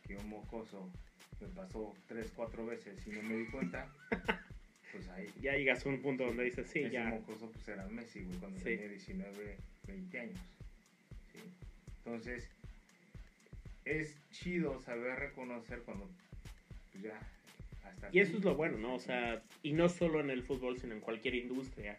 que 0.06 0.16
un 0.16 0.28
mocoso 0.28 0.90
me 1.40 1.48
pasó 1.48 1.94
tres, 2.08 2.32
cuatro 2.34 2.66
veces 2.66 2.98
y 3.06 3.10
no 3.10 3.22
me 3.22 3.36
di 3.36 3.46
cuenta, 3.46 3.92
pues 4.92 5.08
ahí. 5.10 5.26
Ya 5.40 5.52
llegas 5.56 5.84
a 5.84 5.88
un 5.88 6.00
punto 6.00 6.24
donde 6.26 6.44
dices, 6.44 6.66
sí, 6.68 6.80
ese 6.80 6.90
ya. 6.90 7.04
mocoso 7.04 7.50
pues 7.50 7.68
era 7.68 7.86
Messi, 7.86 8.22
güey, 8.22 8.38
cuando 8.38 8.58
Sí. 8.58 8.64
tenía 8.64 8.88
19, 8.88 9.56
20 9.86 10.20
años. 10.20 10.38
¿sí? 11.32 11.38
Entonces, 12.04 12.48
es 13.84 14.16
chido 14.30 14.78
saber 14.80 15.18
reconocer 15.18 15.80
cuando 15.80 16.08
pues 16.92 17.04
ya 17.04 17.18
hasta 17.84 18.08
Y 18.12 18.20
eso 18.20 18.36
es 18.36 18.44
lo 18.44 18.54
bueno, 18.54 18.78
¿no? 18.78 18.94
O 18.94 19.00
sea, 19.00 19.42
y 19.62 19.72
no 19.72 19.88
solo 19.88 20.20
en 20.20 20.30
el 20.30 20.42
fútbol, 20.42 20.78
sino 20.78 20.94
en 20.94 21.00
cualquier 21.00 21.34
industria. 21.34 21.98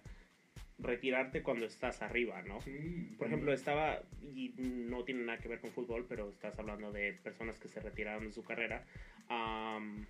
Retirarte 0.82 1.43
cuando 1.43 1.65
estás 1.65 2.02
arriba, 2.02 2.41
¿no? 2.43 2.62
Sí, 2.62 3.13
Por 3.17 3.28
ejemplo, 3.28 3.52
estaba, 3.52 4.02
y 4.34 4.54
no 4.58 5.04
tiene 5.04 5.25
nada 5.25 5.38
que 5.38 5.49
ver 5.49 5.60
con 5.60 5.71
fútbol, 5.71 6.06
pero 6.08 6.30
estás 6.30 6.58
hablando 6.58 6.91
de 6.93 7.13
personas 7.21 7.60
que 7.60 7.67
se 7.67 7.82
retiraron 7.82 8.25
de 8.28 8.32
su 8.32 8.45
carrera. 8.45 8.86
Am, 9.28 10.06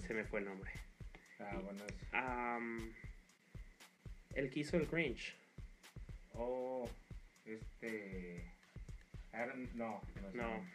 se 0.00 0.14
me 0.14 0.24
fue 0.24 0.40
el 0.40 0.46
nombre. 0.46 0.70
Ah, 1.40 1.60
bueno, 1.62 1.84
Am, 2.12 2.92
el 4.34 4.50
que 4.50 4.60
hizo 4.60 4.76
el 4.76 4.86
Grinch. 4.86 5.34
Oh, 6.34 6.88
este. 7.44 8.44
Aaron, 9.32 9.68
no, 9.74 10.00
no. 10.22 10.42
No. 10.42 10.66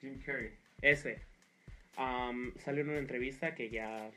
Jim 0.00 0.20
Carrey. 0.24 0.52
Ese. 0.82 1.20
Am, 1.96 2.54
salió 2.58 2.82
en 2.82 2.90
una 2.90 2.98
entrevista 2.98 3.54
que 3.54 3.70
ya, 3.70 4.10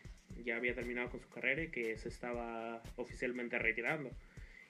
ya 0.43 0.55
había 0.55 0.75
terminado 0.75 1.09
con 1.09 1.19
su 1.19 1.29
carrera 1.29 1.63
y 1.63 1.69
que 1.69 1.97
se 1.97 2.09
estaba 2.09 2.81
oficialmente 2.95 3.59
retirando. 3.59 4.09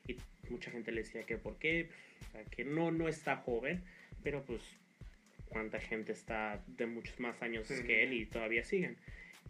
Y 0.08 0.18
mucha 0.50 0.72
gente 0.72 0.92
le 0.92 1.04
decía 1.04 1.24
que 1.24 1.38
por 1.38 1.58
qué, 1.58 1.89
o 2.28 2.32
sea, 2.32 2.44
que 2.46 2.66
no, 2.66 2.92
no 2.92 3.08
está 3.08 3.38
joven, 3.38 3.84
pero 4.24 4.44
pues 4.44 4.62
cuánta 5.54 5.80
gente 5.80 6.12
está 6.12 6.62
de 6.68 6.86
muchos 6.88 7.20
más 7.20 7.42
años 7.42 7.68
Sí. 7.68 7.84
que 7.86 8.04
él 8.04 8.13
y 8.13 8.26
todavía 8.26 8.63
siguen. 8.66 8.98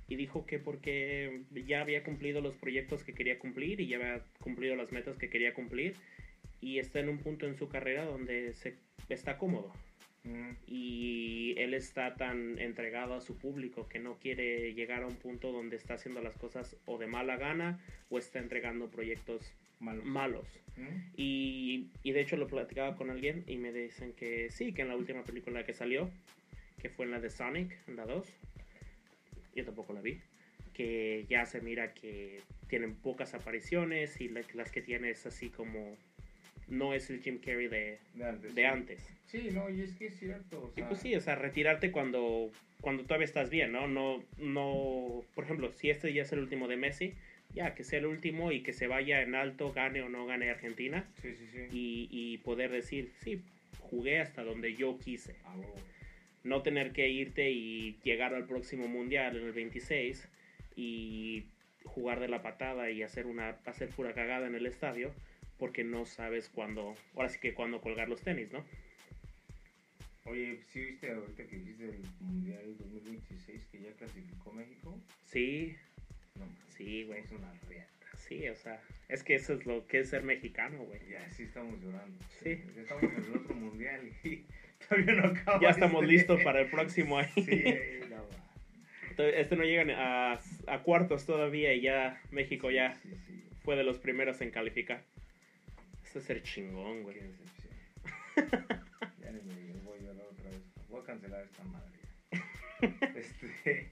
Y 0.07 0.15
dijo 0.17 0.45
que 0.45 0.59
porque 0.59 1.41
ya 1.65 1.81
había 1.81 2.03
cumplido 2.03 2.41
los 2.41 2.55
proyectos 2.55 3.03
que 3.03 3.13
quería 3.13 3.39
cumplir 3.39 3.79
y 3.79 3.87
ya 3.87 3.97
había 3.97 4.23
cumplido 4.39 4.75
las 4.75 4.91
metas 4.91 5.17
que 5.17 5.29
quería 5.29 5.53
cumplir 5.53 5.95
y 6.61 6.77
está 6.77 6.99
en 6.99 7.09
un 7.09 7.17
punto 7.17 7.47
en 7.47 7.55
su 7.55 7.69
carrera 7.69 8.05
donde 8.05 8.53
se 8.53 8.75
está 9.09 9.37
cómodo 9.37 9.73
Mm, 10.25 10.51
y 10.67 11.53
él 11.57 11.73
está 11.73 12.15
tan 12.15 12.57
entregado 12.57 13.13
a 13.13 13.19
su 13.19 13.37
público 13.37 13.89
que 13.89 13.99
no 13.99 14.17
quiere 14.19 14.73
llegar 14.73 15.03
a 15.03 15.07
un 15.07 15.17
punto 15.17 15.51
donde 15.51 15.75
está 15.75 15.95
haciendo 15.95 16.21
las 16.21 16.37
cosas 16.37 16.77
o 16.85 16.97
de 16.97 17.07
mala 17.07 17.35
gana 17.35 17.79
o 18.09 18.17
está 18.17 18.39
entregando 18.39 18.89
proyectos 18.89 19.51
malo. 19.79 20.03
malos. 20.03 20.47
Mm, 20.77 21.11
Y, 21.17 21.87
y 22.03 22.11
de 22.13 22.21
hecho 22.21 22.35
lo 22.37 22.47
platicaba 22.47 22.95
con 22.95 23.09
alguien 23.09 23.43
y 23.47 23.57
me 23.57 23.71
dicen 23.71 24.13
que 24.13 24.49
sí, 24.49 24.73
que 24.73 24.81
en 24.81 24.87
la 24.89 24.95
última 24.95 25.23
película 25.23 25.63
que 25.65 25.73
salió, 25.73 26.09
que 26.81 26.89
fue 26.89 27.05
en 27.05 27.11
la 27.11 27.19
de 27.19 27.29
Sonic, 27.29 27.71
en 27.87 27.95
la 27.95 28.05
2, 28.05 28.27
yo 29.55 29.65
tampoco 29.65 29.93
la 29.93 30.01
vi, 30.01 30.19
que 30.73 31.25
ya 31.29 31.45
se 31.45 31.61
mira 31.61 31.93
que 31.93 32.41
tienen 32.67 32.95
pocas 32.95 33.33
apariciones 33.35 34.19
y 34.19 34.29
la- 34.29 34.41
las 34.55 34.71
que 34.71 34.81
tiene 34.81 35.11
es 35.11 35.25
así 35.25 35.49
como... 35.49 35.95
No 36.69 36.93
es 36.93 37.09
el 37.09 37.21
Jim 37.21 37.39
Carrey 37.39 37.67
de, 37.67 37.99
De 38.15 38.23
antes. 38.25 38.55
de 38.55 38.61
sí. 38.61 38.65
antes. 38.65 39.09
Sí, 39.27 39.49
no, 39.51 39.69
y 39.69 39.81
es 39.81 39.91
que 39.93 40.07
es 40.07 40.17
cierto. 40.17 40.63
O 40.63 40.71
Y 40.71 40.79
sea, 40.79 40.87
pues 40.87 41.01
sí, 41.01 41.13
o 41.13 41.19
sea, 41.19 41.35
retirarte 41.35 41.91
cuando, 41.91 42.49
cuando 42.79 43.03
todavía 43.03 43.25
estás 43.25 43.49
bien, 43.49 43.73
¿no? 43.73 43.87
No, 43.87 44.23
no, 44.37 45.23
por 45.35 45.43
ejemplo, 45.43 45.71
si 45.73 45.89
este 45.89 46.13
ya 46.13 46.21
es 46.23 46.31
el 46.31 46.39
último 46.39 46.69
de 46.69 46.77
Messi, 46.77 47.13
ya 47.53 47.75
que 47.75 47.83
sea 47.83 47.99
el 47.99 48.05
último 48.05 48.51
y 48.51 48.61
que 48.63 48.73
se 48.73 48.87
vaya 48.87 49.21
en 49.21 49.35
alto, 49.35 49.71
gane 49.73 50.01
o 50.01 50.09
no 50.09 50.25
gane 50.25 50.49
Argentina, 50.49 51.05
Sí, 51.21 51.33
sí, 51.35 51.47
sí. 51.51 51.59
y, 51.71 52.07
y 52.11 52.37
poder 52.39 52.71
decir, 52.71 53.11
sí, 53.21 53.41
jugué 53.79 54.19
hasta 54.19 54.43
donde 54.43 54.75
yo 54.75 54.97
quise. 54.99 55.35
Ah. 55.45 55.55
No 56.43 56.61
tener 56.61 56.91
que 56.91 57.07
irte 57.09 57.51
y 57.51 57.97
llegar 58.03 58.33
al 58.33 58.45
próximo 58.45 58.87
mundial 58.87 59.37
en 59.37 59.45
el 59.45 59.53
26 59.53 60.27
y 60.75 61.45
jugar 61.85 62.19
de 62.19 62.27
la 62.27 62.41
patada 62.41 62.89
y 62.89 63.03
hacer 63.03 63.25
una 63.27 63.49
hacer 63.65 63.89
pura 63.89 64.13
cagada 64.13 64.47
en 64.47 64.55
el 64.55 64.65
estadio 64.65 65.11
porque 65.59 65.83
no 65.83 66.05
sabes 66.05 66.49
cuándo, 66.49 66.95
ahora 67.15 67.29
sí 67.29 67.39
que 67.39 67.53
cuándo 67.53 67.79
colgar 67.79 68.09
los 68.09 68.21
tenis, 68.21 68.51
¿no? 68.51 68.65
Oye, 70.25 70.59
¿sí 70.71 70.79
viste 70.81 71.11
ahorita 71.11 71.43
que 71.45 71.57
dijiste 71.57 71.85
el 71.85 72.01
Mundial 72.21 72.75
2026 72.79 73.65
que 73.71 73.81
ya 73.81 73.91
clasificó 73.91 74.51
México? 74.53 74.97
Sí, 75.25 75.75
No, 76.35 76.45
sí, 76.77 77.03
güey. 77.03 77.19
es 77.19 77.31
una 77.31 77.51
riata. 77.69 77.89
Sí, 78.17 78.47
o 78.47 78.55
sea, 78.55 78.81
es 79.09 79.23
que 79.23 79.35
eso 79.35 79.53
es 79.53 79.65
lo 79.65 79.85
que 79.87 79.99
es 79.99 80.09
ser 80.09 80.23
mexicano, 80.23 80.83
güey. 80.85 80.99
Ya, 81.09 81.29
sí 81.29 81.43
estamos 81.43 81.79
llorando. 81.81 82.17
Sí. 82.41 82.63
Ya 82.75 82.81
estamos 82.81 83.03
en 83.03 83.15
el 83.15 83.37
otro 83.37 83.55
Mundial 83.55 84.01
y 84.23 84.45
todavía 84.87 85.13
no 85.15 85.27
acaba. 85.27 85.59
Ya 85.61 85.69
estamos 85.69 86.03
este. 86.03 86.13
listos 86.13 86.43
para 86.43 86.61
el 86.61 86.69
próximo 86.69 87.17
año. 87.17 87.31
Sí, 87.35 87.41
ahí 87.51 87.99
la 88.09 88.21
va. 88.21 89.29
Este 89.29 89.55
no 89.55 89.63
llega 89.63 89.83
ni 89.83 89.93
a, 89.93 90.39
a 90.67 90.79
cuartos 90.83 91.25
todavía 91.25 91.73
y 91.73 91.81
ya 91.81 92.19
México 92.31 92.71
ya 92.71 92.95
Sí, 92.95 93.09
sí, 93.27 93.43
fue 93.63 93.75
de 93.75 93.83
los 93.83 93.99
primeros 93.99 94.41
en 94.41 94.49
calificar. 94.49 95.03
Eso 96.03 96.19
es 96.19 96.25
ser 96.25 96.41
chingón, 96.43 96.97
Qué 96.97 97.01
güey. 97.03 97.15
decepción. 97.19 97.73
ya 99.21 99.31
ni 99.31 99.41
me 99.41 99.79
voy 99.83 99.99
a 99.99 100.01
llorar 100.01 100.25
otra 100.31 100.49
vez. 100.49 100.61
Voy 100.89 101.01
a 101.01 101.03
cancelar 101.05 101.43
esta 101.43 101.63
madre. 101.65 101.91
ya. 102.31 102.39
Este. 103.19 103.91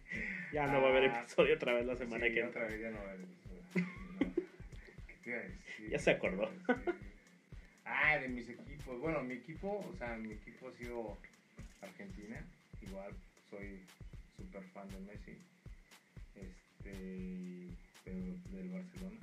Ya 0.51 0.67
no 0.67 0.81
va 0.81 0.87
a 0.87 0.91
haber 0.91 1.09
Ah, 1.11 1.21
episodio 1.21 1.55
otra 1.55 1.73
vez 1.73 1.85
la 1.85 1.95
semana 1.95 2.27
sí, 2.27 2.33
que 2.33 2.43
otra 2.43 2.61
entra. 2.61 2.75
vez 2.77 2.81
ya 2.81 2.89
no 2.91 2.97
va 2.97 3.03
a 3.03 3.11
haber 3.13 3.21
episodio. 3.21 3.61
No. 3.75 4.33
¿Qué 5.07 5.13
te 5.23 5.29
iba 5.29 5.39
a 5.39 5.43
decir? 5.43 5.89
Ya 5.89 5.99
se 5.99 6.11
acordó. 6.11 6.51
Ah, 7.93 8.17
de 8.17 8.29
mis 8.29 8.47
equipos. 8.47 8.99
Bueno, 8.99 9.21
mi 9.21 9.33
equipo, 9.35 9.85
o 9.85 9.93
sea, 9.97 10.15
mi 10.15 10.31
equipo 10.33 10.69
ha 10.69 10.71
sido 10.73 11.17
Argentina. 11.81 12.41
Igual 12.81 13.11
soy 13.49 13.81
súper 14.37 14.63
fan 14.73 14.87
de 14.89 14.99
Messi. 15.01 15.37
Este, 16.35 17.67
pero 18.05 18.17
del 18.51 18.69
Barcelona. 18.69 19.17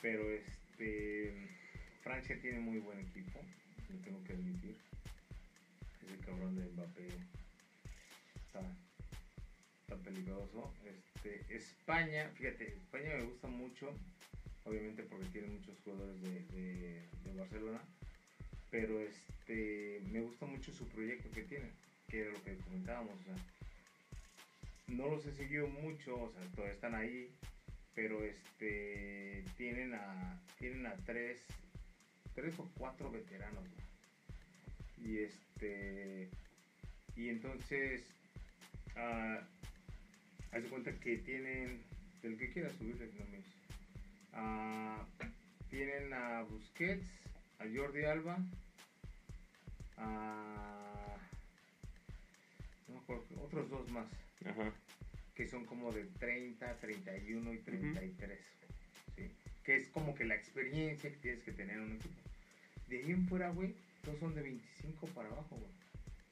Pero 0.00 0.30
este, 0.30 1.48
Francia 2.02 2.38
tiene 2.40 2.60
muy 2.60 2.78
buen 2.78 3.00
equipo, 3.00 3.40
lo 3.90 3.98
tengo 3.98 4.22
que 4.24 4.32
admitir. 4.34 4.76
Ese 6.06 6.18
cabrón 6.24 6.54
de 6.56 6.64
Mbappé 6.70 7.08
está, 8.46 8.60
está 9.90 9.96
peligroso. 10.04 10.72
Este, 10.84 11.44
España, 11.54 12.30
fíjate, 12.36 12.68
España 12.68 13.16
me 13.16 13.24
gusta 13.24 13.48
mucho, 13.48 13.92
obviamente 14.64 15.02
porque 15.02 15.26
tiene 15.26 15.48
muchos 15.48 15.76
jugadores 15.84 16.22
de, 16.22 17.08
Barcelona, 17.36 17.80
pero 18.70 19.00
este, 19.00 20.02
me 20.10 20.20
gusta 20.20 20.44
mucho 20.46 20.72
su 20.72 20.86
proyecto 20.88 21.30
que 21.30 21.42
tiene, 21.42 21.70
que 22.08 22.20
era 22.20 22.32
lo 22.32 22.42
que 22.44 22.56
comentábamos. 22.58 23.14
No 24.88 25.08
los 25.08 25.24
he 25.26 25.32
seguido 25.32 25.66
mucho, 25.68 26.22
o 26.22 26.30
sea, 26.30 26.42
todavía 26.54 26.74
están 26.74 26.94
ahí, 26.94 27.30
pero 27.94 28.22
este, 28.24 29.44
tienen 29.56 29.94
a, 29.94 30.40
tienen 30.58 30.86
a 30.86 30.94
tres, 31.06 31.40
tres 32.34 32.58
o 32.58 32.68
cuatro 32.76 33.10
veteranos. 33.10 33.64
¿no? 33.64 35.08
Y 35.08 35.18
este, 35.18 36.28
y 37.16 37.28
entonces, 37.28 38.04
ah, 38.96 39.40
haz 40.52 40.62
de 40.62 40.68
cuenta 40.68 40.92
que 41.00 41.18
tienen, 41.18 41.82
del 42.22 42.36
que 42.38 42.50
quiera 42.50 42.70
subirle 42.70 43.10
no 43.18 43.24
me. 43.26 43.38
Ah, 44.32 45.04
tienen 45.68 46.12
a 46.12 46.42
Busquets, 46.42 47.08
a 47.58 47.64
Jordi 47.72 48.04
Alba, 48.04 48.38
a 49.96 51.16
no 52.88 52.94
me 52.94 53.00
acuerdo, 53.00 53.24
otros 53.42 53.68
dos 53.70 53.90
más, 53.90 54.06
Ajá. 54.44 54.72
que 55.34 55.46
son 55.48 55.64
como 55.66 55.92
de 55.92 56.04
30, 56.04 56.78
31 56.80 57.52
y 57.54 57.58
33. 57.58 58.38
¿sí? 59.16 59.30
Que 59.64 59.76
es 59.76 59.88
como 59.88 60.14
que 60.14 60.24
la 60.24 60.34
experiencia 60.34 61.10
que 61.10 61.16
tienes 61.16 61.42
que 61.44 61.52
tener 61.52 61.76
en 61.76 61.82
un 61.82 61.92
equipo. 61.96 62.20
De 62.88 62.98
ahí 62.98 63.10
en 63.12 63.28
fuera, 63.28 63.50
güey, 63.50 63.74
todos 64.02 64.18
son 64.18 64.34
de 64.34 64.42
25 64.42 65.06
para 65.08 65.28
abajo, 65.28 65.56
güey. 65.56 65.70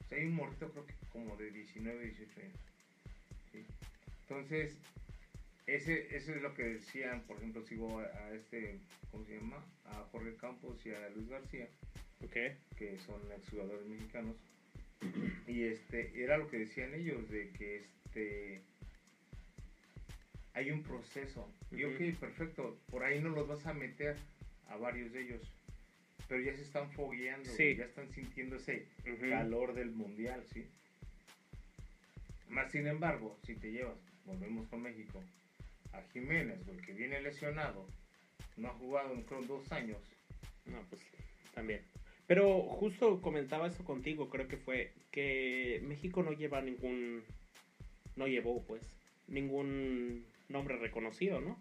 O 0.00 0.08
sea, 0.08 0.18
hay 0.18 0.24
un 0.24 0.34
morrito 0.34 0.70
creo 0.72 0.86
que 0.86 0.94
como 1.12 1.36
de 1.36 1.50
19, 1.50 2.04
18 2.06 2.40
años. 2.40 2.60
¿sí? 3.52 3.64
Entonces, 4.28 4.76
ese, 5.66 6.14
eso 6.14 6.34
es 6.34 6.42
lo 6.42 6.54
que 6.54 6.62
decían, 6.64 7.22
por 7.22 7.38
ejemplo, 7.38 7.62
sigo 7.62 7.98
a, 8.00 8.04
a 8.04 8.34
este, 8.34 8.78
¿cómo 9.10 9.24
se 9.24 9.36
llama? 9.36 9.64
A 9.86 10.04
Jorge 10.12 10.34
Campos 10.36 10.84
y 10.84 10.90
a 10.90 11.08
Luis 11.10 11.28
García, 11.28 11.68
que 12.30 12.98
son 13.06 13.20
exjugadores 13.32 13.86
mexicanos. 13.86 14.36
Y 15.46 15.64
este, 15.64 16.22
era 16.22 16.36
lo 16.36 16.48
que 16.48 16.58
decían 16.58 16.92
ellos, 16.94 17.28
de 17.30 17.50
que 17.52 17.76
este 17.76 18.62
hay 20.54 20.70
un 20.72 20.82
proceso. 20.82 21.50
Y 21.70 21.84
ok, 21.84 22.18
perfecto, 22.18 22.78
por 22.90 23.04
ahí 23.04 23.20
no 23.20 23.30
los 23.30 23.46
vas 23.48 23.64
a 23.66 23.72
meter 23.72 24.16
a 24.68 24.76
varios 24.76 25.12
de 25.12 25.22
ellos. 25.22 25.52
Pero 26.28 26.42
ya 26.42 26.54
se 26.54 26.62
están 26.62 26.90
fogueando, 26.92 27.48
Sí. 27.48 27.76
ya 27.76 27.84
están 27.84 28.10
sintiendo 28.10 28.56
ese 28.56 28.86
calor 29.30 29.72
del 29.72 29.90
mundial, 29.92 30.44
¿sí? 30.52 30.66
Más 32.48 32.70
sin 32.72 32.86
embargo, 32.86 33.38
si 33.44 33.54
te 33.54 33.70
llevas, 33.70 33.98
volvemos 34.28 34.68
con 34.68 34.82
México, 34.82 35.22
a 35.92 36.02
Jiménez, 36.12 36.60
el 36.68 36.80
que 36.84 36.92
viene 36.92 37.20
lesionado, 37.20 37.86
no 38.56 38.68
ha 38.68 38.74
jugado 38.74 39.14
en 39.14 39.22
creo 39.22 39.42
dos 39.42 39.72
años, 39.72 39.98
No, 40.66 40.80
pues 40.90 41.02
también. 41.54 41.80
Pero 42.26 42.60
justo 42.62 43.20
comentaba 43.22 43.66
eso 43.68 43.82
contigo, 43.84 44.28
creo 44.28 44.46
que 44.48 44.58
fue 44.58 44.92
que 45.10 45.80
México 45.84 46.22
no 46.22 46.32
lleva 46.32 46.60
ningún, 46.60 47.22
no 48.16 48.26
llevó 48.26 48.62
pues, 48.64 48.82
ningún 49.26 50.26
nombre 50.50 50.76
reconocido, 50.76 51.40
¿no? 51.40 51.52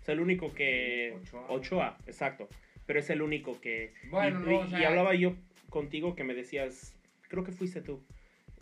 O 0.00 0.04
sea, 0.04 0.12
el 0.14 0.20
único 0.20 0.52
que... 0.52 1.14
Ochoa. 1.22 1.46
Ochoa, 1.50 1.98
exacto. 2.06 2.48
Pero 2.86 2.98
es 2.98 3.08
el 3.08 3.22
único 3.22 3.58
que... 3.60 3.94
Bueno, 4.10 4.40
y, 4.40 4.44
no, 4.44 4.50
y- 4.50 4.54
o 4.56 4.68
sea- 4.68 4.80
y 4.80 4.84
hablaba 4.84 5.14
yo 5.14 5.34
contigo 5.70 6.14
que 6.14 6.24
me 6.24 6.34
decías, 6.34 6.92
creo 7.28 7.42
que 7.44 7.52
fuiste 7.52 7.80
tú, 7.80 8.04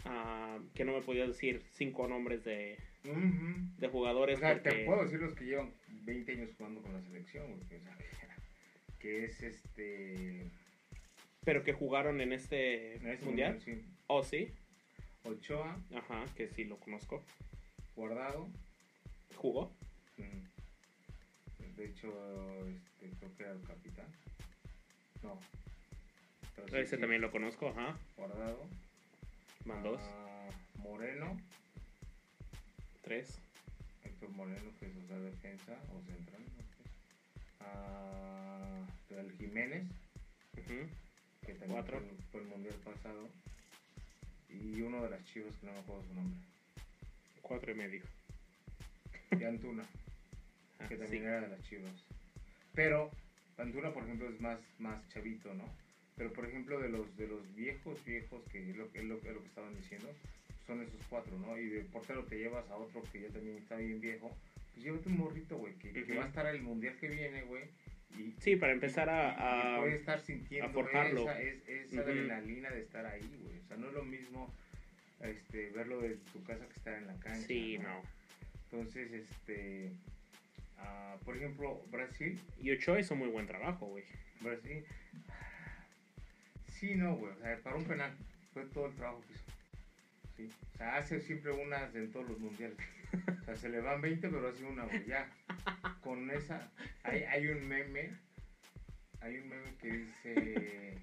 ah, 0.05 0.59
que 0.75 0.85
no 0.85 0.93
me 0.93 1.03
podías 1.03 1.27
decir 1.29 1.65
cinco 1.73 2.07
nombres 2.07 2.45
de, 2.45 2.79
De 3.03 3.89
jugadores. 3.89 4.37
O 4.37 4.41
sea, 4.41 4.53
porque- 4.55 4.71
te 4.71 4.85
puedo 4.85 5.03
decir 5.05 5.21
los 5.21 5.35
que 5.35 5.45
llevan 5.45 5.73
20 6.05 6.33
años 6.33 6.51
jugando 6.57 6.83
con 6.83 6.93
la 6.93 7.01
selección, 7.03 7.47
güey, 7.51 7.61
que, 7.69 7.77
o 7.77 7.81
sea, 7.81 7.97
que 8.99 9.25
es 9.25 9.43
este... 9.43 10.47
Pero 11.45 11.65
que 11.65 11.73
jugaron 11.73 12.21
en 12.21 12.33
este, 12.35 12.97
en 12.97 13.07
este 13.09 13.25
mundial. 13.25 13.55
mundial, 13.55 13.79
sí. 13.83 13.89
Oh, 14.09 14.23
sí. 14.23 14.53
Ochoa, 15.25 15.79
Ajá, 15.95 16.25
que 16.37 16.49
sí 16.49 16.65
lo 16.65 16.79
conozco. 16.79 17.25
Guardado, 17.97 18.49
¿Jugó? 19.37 19.73
mm, 20.19 21.77
de 21.77 21.85
hecho, 21.87 22.09
este, 22.69 23.09
creo 23.19 23.37
que 23.37 23.43
era 23.43 23.53
el 23.53 23.63
capitán. 23.63 24.07
No, 25.23 25.39
Pero 26.57 26.79
Ese 26.79 26.97
sí, 26.97 27.01
también 27.01 27.23
lo 27.23 27.31
conozco, 27.31 27.69
ajá. 27.69 27.99
Guardado. 28.17 28.67
Van 29.65 29.83
dos, 29.83 30.01
Ah, 30.03 30.49
Moreno. 30.79 31.37
Tres. 33.03 33.39
Héctor 34.05 34.31
Moreno, 34.31 34.71
que 34.79 34.87
es 34.87 34.93
sea, 35.09 35.19
defensa 35.19 35.73
o 35.95 36.01
central. 36.03 36.43
Ah, 37.61 38.87
el 39.11 39.33
Jiménez, 39.37 39.85
Ujú. 40.57 40.89
que 41.45 41.53
también 41.55 41.73
Cuatro. 41.73 41.99
Fue, 42.01 42.09
el- 42.09 42.23
fue 42.31 42.41
el 42.43 42.47
mundial 42.49 42.75
pasado. 42.85 43.29
Y 44.49 44.81
uno 44.83 45.03
de 45.03 45.11
las 45.11 45.25
chivas 45.27 45.53
que 45.61 45.67
no 45.67 45.73
me 45.73 45.79
acuerdo 45.79 46.05
su 46.09 46.15
nombre. 46.15 46.41
Cuatro 47.43 47.73
y 47.73 47.75
medio. 47.75 48.03
Y 49.39 49.45
Antuna, 49.45 49.85
Ah, 50.81 50.89
que 50.89 50.97
sí. 50.97 51.03
también 51.03 51.25
era 51.25 51.41
de 51.43 51.49
las 51.49 51.63
chivas. 51.69 51.93
Pero 52.75 53.11
Antuna, 53.59 53.93
por 53.93 54.05
ejemplo, 54.05 54.29
es 54.29 54.41
más, 54.41 54.59
más 54.79 55.07
chavito, 55.11 55.53
¿no? 55.55 55.65
Pero 56.17 56.33
por 56.33 56.47
ejemplo, 56.47 56.81
de 56.81 56.89
los 56.89 57.17
de 57.17 57.27
los 57.29 57.55
viejos, 57.55 58.03
viejos, 58.05 58.43
que 58.51 58.71
es 58.71 58.77
lo, 58.77 58.91
que- 58.91 58.99
es 59.01 59.05
lo, 59.05 59.21
que- 59.21 59.29
es 59.29 59.35
lo 59.35 59.41
que 59.43 59.49
estaban 59.49 59.75
diciendo, 59.77 60.09
son 60.71 60.83
esos 60.83 61.01
cuatro, 61.09 61.37
¿no? 61.39 61.59
Y 61.59 61.67
de 61.69 61.81
portero 61.85 62.23
te 62.25 62.39
llevas 62.39 62.69
a 62.71 62.77
otro 62.77 63.03
que 63.13 63.23
ya 63.23 63.29
también 63.29 63.57
está 63.57 63.75
bien 63.77 64.01
viejo. 64.01 64.31
Pues 64.73 64.85
llévate 64.85 65.09
un 65.09 65.19
morrito, 65.19 65.57
güey, 65.59 65.75
que, 65.75 65.93
que 65.93 66.15
va 66.15 66.25
a 66.25 66.29
estar 66.29 66.47
el 66.47 66.63
mundial 66.63 66.97
que 66.97 67.09
viene, 67.09 67.43
güey. 67.43 67.65
Y, 68.17 68.35
Sí, 68.41 68.55
para 68.57 68.73
empezar 68.73 69.09
y- 69.09 69.11
y 69.11 69.75
a... 69.75 69.79
puede 69.81 69.97
estar 69.97 70.21
sintiendo 70.21 70.69
a 70.69 70.73
forjarlo. 70.73 71.23
esa, 71.23 71.41
es- 71.41 71.69
esa 71.69 72.01
Ujú. 72.03 72.11
adrenalina 72.11 72.71
de 72.71 72.83
estar 72.83 73.05
ahí, 73.05 73.29
güey. 73.43 73.59
O 73.59 73.67
sea, 73.67 73.77
no 73.79 73.89
es 73.89 73.95
lo 73.95 74.05
mismo 74.05 74.53
este, 75.21 75.71
verlo 75.71 76.01
de 76.01 76.17
tu 76.33 76.43
casa 76.45 76.65
que 76.67 76.73
estar 76.75 76.95
en 76.95 77.07
la 77.09 77.15
cancha. 77.19 77.47
Sí, 77.47 77.79
no. 77.79 78.01
Entonces, 78.71 79.11
este, 79.13 79.91
ah, 80.79 81.17
por 81.25 81.37
ejemplo, 81.37 81.83
Brasil, 81.91 82.39
Y 82.63 82.71
Ochoa 82.71 83.01
hizo 83.01 83.17
muy 83.17 83.29
buen 83.29 83.47
trabajo, 83.49 83.87
güey. 83.87 84.05
Brasil, 84.41 84.85
sí, 86.69 86.95
no, 86.95 87.17
güey, 87.17 87.33
o 87.33 87.37
sea, 87.41 87.59
para 87.63 87.77
un 87.77 87.85
penal, 87.85 88.13
fue 88.55 88.65
todo 88.67 88.87
el 88.87 88.95
trabajo 88.95 89.23
que 89.27 89.35
hizo. 89.35 89.45
O 90.47 90.79
sea, 90.79 90.97
hace 90.97 91.21
siempre 91.21 91.53
unas 91.53 91.95
en 91.95 92.11
todos 92.13 92.29
los 92.29 92.39
mundiales. 92.39 92.79
O 93.43 93.45
sea, 93.45 93.57
se 93.57 93.69
le 93.69 93.81
van 93.81 94.01
20, 94.01 94.29
pero 94.29 94.49
hace 94.49 94.65
una, 94.65 94.85
güey, 94.85 95.05
ya. 95.07 95.29
Con 96.01 96.31
esa, 96.31 96.71
hay, 97.03 97.49
un 97.49 97.67
meme, 97.67 98.17
hay 99.21 99.39
un 99.39 99.49
meme 99.49 99.77
que 99.77 99.93
dice... 99.93 100.99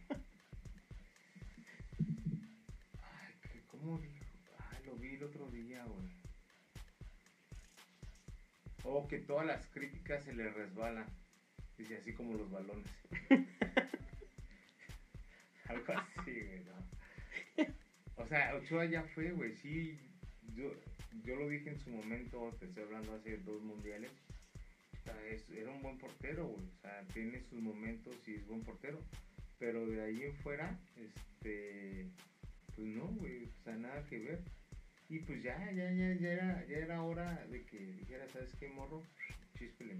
Ay, 3.01 3.61
¿cómo 3.67 3.99
dijo? 3.99 4.25
Ay, 4.71 4.83
lo 4.85 4.95
vi 4.95 5.15
el 5.15 5.23
otro 5.23 5.49
día, 5.51 5.83
güey. 5.85 6.07
O 8.83 9.07
que 9.07 9.19
todas 9.19 9.45
las 9.45 9.67
críticas 9.67 10.23
se 10.23 10.33
le 10.33 10.49
resbalan. 10.49 11.05
Dice 11.77 11.97
así 11.97 12.13
como 12.13 12.33
los 12.33 12.49
balones. 12.49 12.89
Algo 15.67 15.93
así, 15.93 16.31
güey. 16.31 16.63
O 18.17 18.27
sea, 18.27 18.55
Ochoa 18.55 18.85
ya 18.85 19.03
fue, 19.03 19.31
güey. 19.31 19.55
Sí, 19.55 19.97
yo, 20.55 20.71
yo 21.23 21.35
lo 21.35 21.47
dije 21.47 21.69
en 21.69 21.79
su 21.79 21.89
momento, 21.91 22.51
te 22.59 22.65
estoy 22.65 22.83
hablando 22.83 23.13
hace 23.15 23.37
dos 23.37 23.61
mundiales. 23.61 24.11
Era 25.55 25.71
un 25.71 25.81
buen 25.81 25.97
portero, 25.97 26.47
güey. 26.47 26.65
O 26.65 26.81
sea, 26.81 27.03
tiene 27.13 27.41
sus 27.41 27.59
momentos 27.59 28.15
y 28.27 28.35
es 28.35 28.47
buen 28.47 28.61
portero. 28.61 28.99
Pero 29.59 29.85
de 29.87 30.03
ahí 30.03 30.23
en 30.23 30.35
fuera, 30.35 30.77
este. 30.95 32.09
Pues 32.75 32.87
no, 32.87 33.07
güey. 33.07 33.45
O 33.45 33.63
sea, 33.63 33.75
nada 33.75 34.03
que 34.05 34.19
ver. 34.19 34.41
Y 35.09 35.19
pues 35.19 35.41
ya, 35.41 35.57
ya, 35.71 35.91
ya, 35.91 36.13
ya 36.13 36.31
era, 36.33 36.65
ya 36.67 36.77
era 36.77 37.01
hora 37.01 37.45
de 37.49 37.63
que 37.65 37.79
dijera, 37.79 38.27
¿sabes 38.29 38.53
qué, 38.59 38.67
morro? 38.67 39.01
Chispele. 39.57 39.95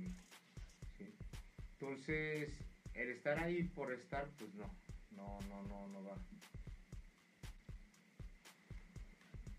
¿Sí? 0.98 1.06
Entonces, 1.80 2.50
el 2.94 3.10
estar 3.12 3.40
ahí 3.40 3.64
por 3.64 3.94
estar, 3.94 4.28
pues 4.38 4.54
no. 4.56 4.70
No, 5.12 5.40
no, 5.48 5.64
no, 5.64 5.88
no 5.88 6.04
va. 6.04 6.16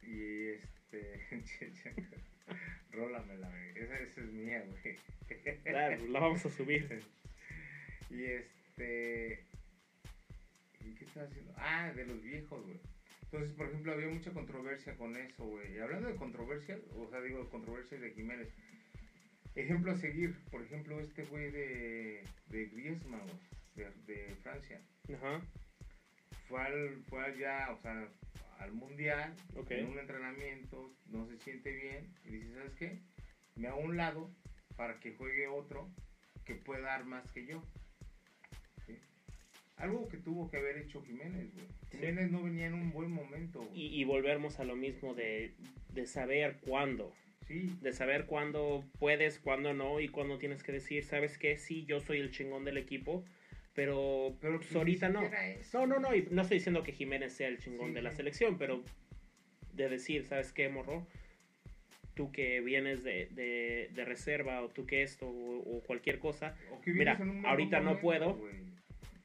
Y 0.09 0.49
este. 0.49 1.21
Rólamela, 2.93 3.49
güey. 3.49 3.71
Esa, 3.77 3.99
esa 3.99 4.21
es 4.23 4.33
mía, 4.33 4.65
güey. 4.67 4.97
Ah, 5.77 5.95
pues 5.99 6.11
la 6.11 6.21
vamos 6.21 6.45
a 6.45 6.51
subir. 6.51 7.03
Y 8.11 8.25
este. 8.25 9.45
¿Y 10.81 10.95
qué 10.95 11.05
estaba 11.05 11.27
haciendo? 11.27 11.53
Ah, 11.59 11.93
de 11.95 12.07
los 12.07 12.23
viejos, 12.23 12.65
güey. 12.65 12.81
Entonces, 13.25 13.53
por 13.53 13.67
ejemplo, 13.69 13.93
había 13.93 14.09
mucha 14.09 14.33
controversia 14.33 14.97
con 14.97 15.15
eso, 15.15 15.45
güey. 15.45 15.75
Y 15.75 15.79
hablando 15.79 16.09
de 16.09 16.17
controversia, 16.17 16.79
o 16.97 17.07
sea, 17.11 17.21
digo, 17.21 17.51
controversia 17.51 17.99
de 17.99 18.13
Jiménez. 18.13 18.49
Ejemplo 19.55 19.93
a 19.93 19.97
seguir, 19.97 20.35
por 20.51 20.63
ejemplo, 20.63 20.99
este 21.01 21.25
güey 21.25 21.51
de, 21.51 22.25
de 22.47 22.67
Griezmann, 22.67 23.27
güey, 23.75 23.89
de, 24.07 24.15
de 24.15 24.35
Francia. 24.37 24.81
Ajá. 25.15 25.43
Fue, 26.49 26.61
al, 26.61 27.03
fue 27.09 27.25
allá, 27.25 27.71
o 27.73 27.81
sea, 27.83 28.09
al 28.59 28.73
mundial, 28.73 29.35
en 29.69 29.87
un 29.87 29.99
entrenamiento, 29.99 30.95
no 31.07 31.27
se 31.27 31.39
siente 31.39 31.73
bien, 31.73 32.15
y 32.25 32.31
dice, 32.31 32.55
¿sabes 32.55 32.75
qué? 32.75 32.99
Me 33.55 33.69
hago 33.69 33.81
un 33.81 33.97
lado 33.97 34.31
para 34.77 34.99
que 35.01 35.13
juegue 35.13 35.47
otro 35.47 35.91
que 36.45 36.55
pueda 36.55 36.83
dar 36.83 37.05
más 37.05 37.31
que 37.33 37.45
yo. 37.47 37.63
¿Sí? 38.87 38.97
Algo 39.77 40.09
que 40.09 40.17
tuvo 40.17 40.51
que 40.51 40.57
haber 40.57 40.79
hecho 40.79 41.03
Jiménez, 41.03 41.53
güey. 41.53 41.67
Sí. 41.91 41.99
Jiménez 41.99 42.31
no 42.31 42.43
venía 42.43 42.67
en 42.67 42.75
un 42.75 42.93
buen 42.93 43.11
momento. 43.11 43.69
Y, 43.75 44.01
y 44.01 44.05
volvemos 44.05 44.59
a 44.59 44.65
lo 44.65 44.77
mismo 44.77 45.15
de, 45.15 45.55
de 45.91 46.07
saber 46.07 46.59
cuándo. 46.61 47.13
Sí, 47.47 47.75
De 47.81 47.95
saber 47.95 48.27
cuándo 48.27 48.85
puedes, 48.99 49.39
cuándo 49.39 49.73
no 49.73 50.01
y 50.01 50.09
cuándo 50.09 50.39
tienes 50.39 50.63
que 50.63 50.73
decir, 50.73 51.03
¿sabes 51.03 51.39
qué? 51.39 51.57
Sí, 51.57 51.87
yo 51.87 51.99
soy 52.01 52.19
el 52.19 52.31
chingón 52.31 52.65
del 52.67 52.77
equipo, 52.77 53.25
pero, 53.79 54.37
pero 54.41 54.57
pues, 54.59 54.75
ahorita 54.75 55.09
no. 55.09 55.23
No, 55.73 55.87
no, 55.87 56.01
no, 56.01 56.13
y 56.13 56.27
no 56.33 56.43
estoy 56.43 56.57
diciendo 56.59 56.83
que 56.83 56.91
Jiménez 56.91 57.33
sea 57.33 57.47
el 57.47 57.59
chingón 57.59 57.91
Sí, 57.91 57.95
de 57.95 58.03
la 58.03 58.11
sí. 58.11 58.17
selección, 58.17 58.59
pero 58.59 58.83
de 59.73 59.89
decir, 59.89 60.25
¿sabes 60.27 60.53
qué, 60.53 60.69
morro? 60.69 61.07
Tú 62.15 62.33
que 62.33 62.61
vienes 62.61 63.05
de, 63.05 63.27
de, 63.31 63.89
de 63.95 64.05
reserva 64.05 64.63
o 64.63 64.69
tú 64.69 64.85
que 64.85 65.05
esto 65.05 65.29
o, 65.29 65.77
o 65.77 65.81
cualquier 65.85 66.19
cosa, 66.19 66.57
O 66.73 66.81
que 66.81 66.93
Mira, 66.93 67.13
ahorita 67.45 67.79
no 67.79 67.85
momento, 67.85 68.01
puedo. 68.03 68.35
güey. 68.35 68.55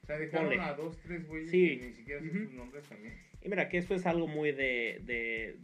O 0.03 0.05
sea, 0.05 0.19
dejaron 0.19 0.49
Ponle. 0.49 0.61
a 0.61 0.73
dos, 0.75 0.99
tres 1.01 1.27
güeyes 1.27 1.49
Sí. 1.49 1.79
que 1.79 1.85
ni 1.87 1.93
siquiera 1.93 2.21
sé 2.21 2.27
Ujú. 2.27 2.37
sus 2.43 2.51
nombres 2.53 2.83
también. 2.83 3.13
y 3.41 3.49
mira 3.49 3.69
que 3.69 3.79
esto 3.79 3.95
es 3.95 4.05
algo 4.05 4.27
muy 4.27 4.51
de, 4.51 5.01
de, 5.03 5.55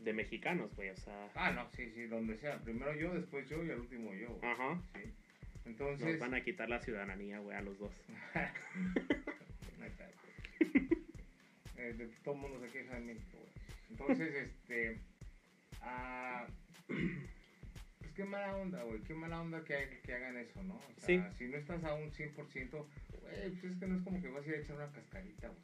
de 0.00 0.12
mexicanos, 0.14 0.74
güey, 0.74 0.88
o 0.90 0.96
sea, 0.96 1.28
Ah, 1.36 1.52
no, 1.52 1.68
sí, 1.76 1.88
sí, 1.94 2.06
donde 2.08 2.36
sea. 2.38 2.58
Primero 2.58 2.92
yo, 2.96 3.14
después 3.14 3.48
yo 3.48 3.64
y 3.64 3.70
al 3.70 3.78
último 3.78 4.12
yo, 4.14 4.36
ajá, 4.42 4.82
Sí. 4.94 5.00
Nos 5.64 5.66
Entonces, 5.66 6.18
van 6.18 6.34
a 6.34 6.42
quitar 6.42 6.68
la 6.68 6.80
ciudadanía, 6.80 7.38
güey, 7.40 7.56
a 7.56 7.62
los 7.62 7.78
dos. 7.78 7.92
Eh, 11.76 11.94
de 11.94 12.06
todo 12.22 12.34
el 12.34 12.40
mundo 12.42 12.60
se 12.60 12.68
queja 12.70 12.94
de 12.94 13.00
México, 13.00 13.38
güey. 13.38 13.52
Entonces, 13.90 14.34
este. 14.62 14.98
ah, 15.80 16.46
pues 16.86 18.12
qué 18.14 18.24
mala 18.24 18.54
onda, 18.56 18.82
güey. 18.82 19.00
Qué 19.00 19.14
mala 19.14 19.40
onda 19.40 19.64
que, 19.64 19.74
ha- 19.74 19.88
que 20.02 20.12
hagan 20.14 20.36
eso, 20.36 20.62
¿no? 20.62 20.74
O 20.74 20.80
sea, 20.98 21.06
Sí. 21.06 21.22
si 21.38 21.48
no 21.48 21.56
estás 21.56 21.82
a 21.84 21.94
un 21.94 22.10
100%, 22.10 22.70
güey, 23.22 23.50
pues 23.50 23.64
es 23.64 23.76
que 23.78 23.86
no 23.86 23.96
es 23.96 24.02
como 24.02 24.20
que 24.20 24.28
vas 24.28 24.44
a 24.44 24.48
ir 24.50 24.56
a 24.56 24.58
echar 24.58 24.76
una 24.76 24.92
cascarita, 24.92 25.48
güey. 25.48 25.60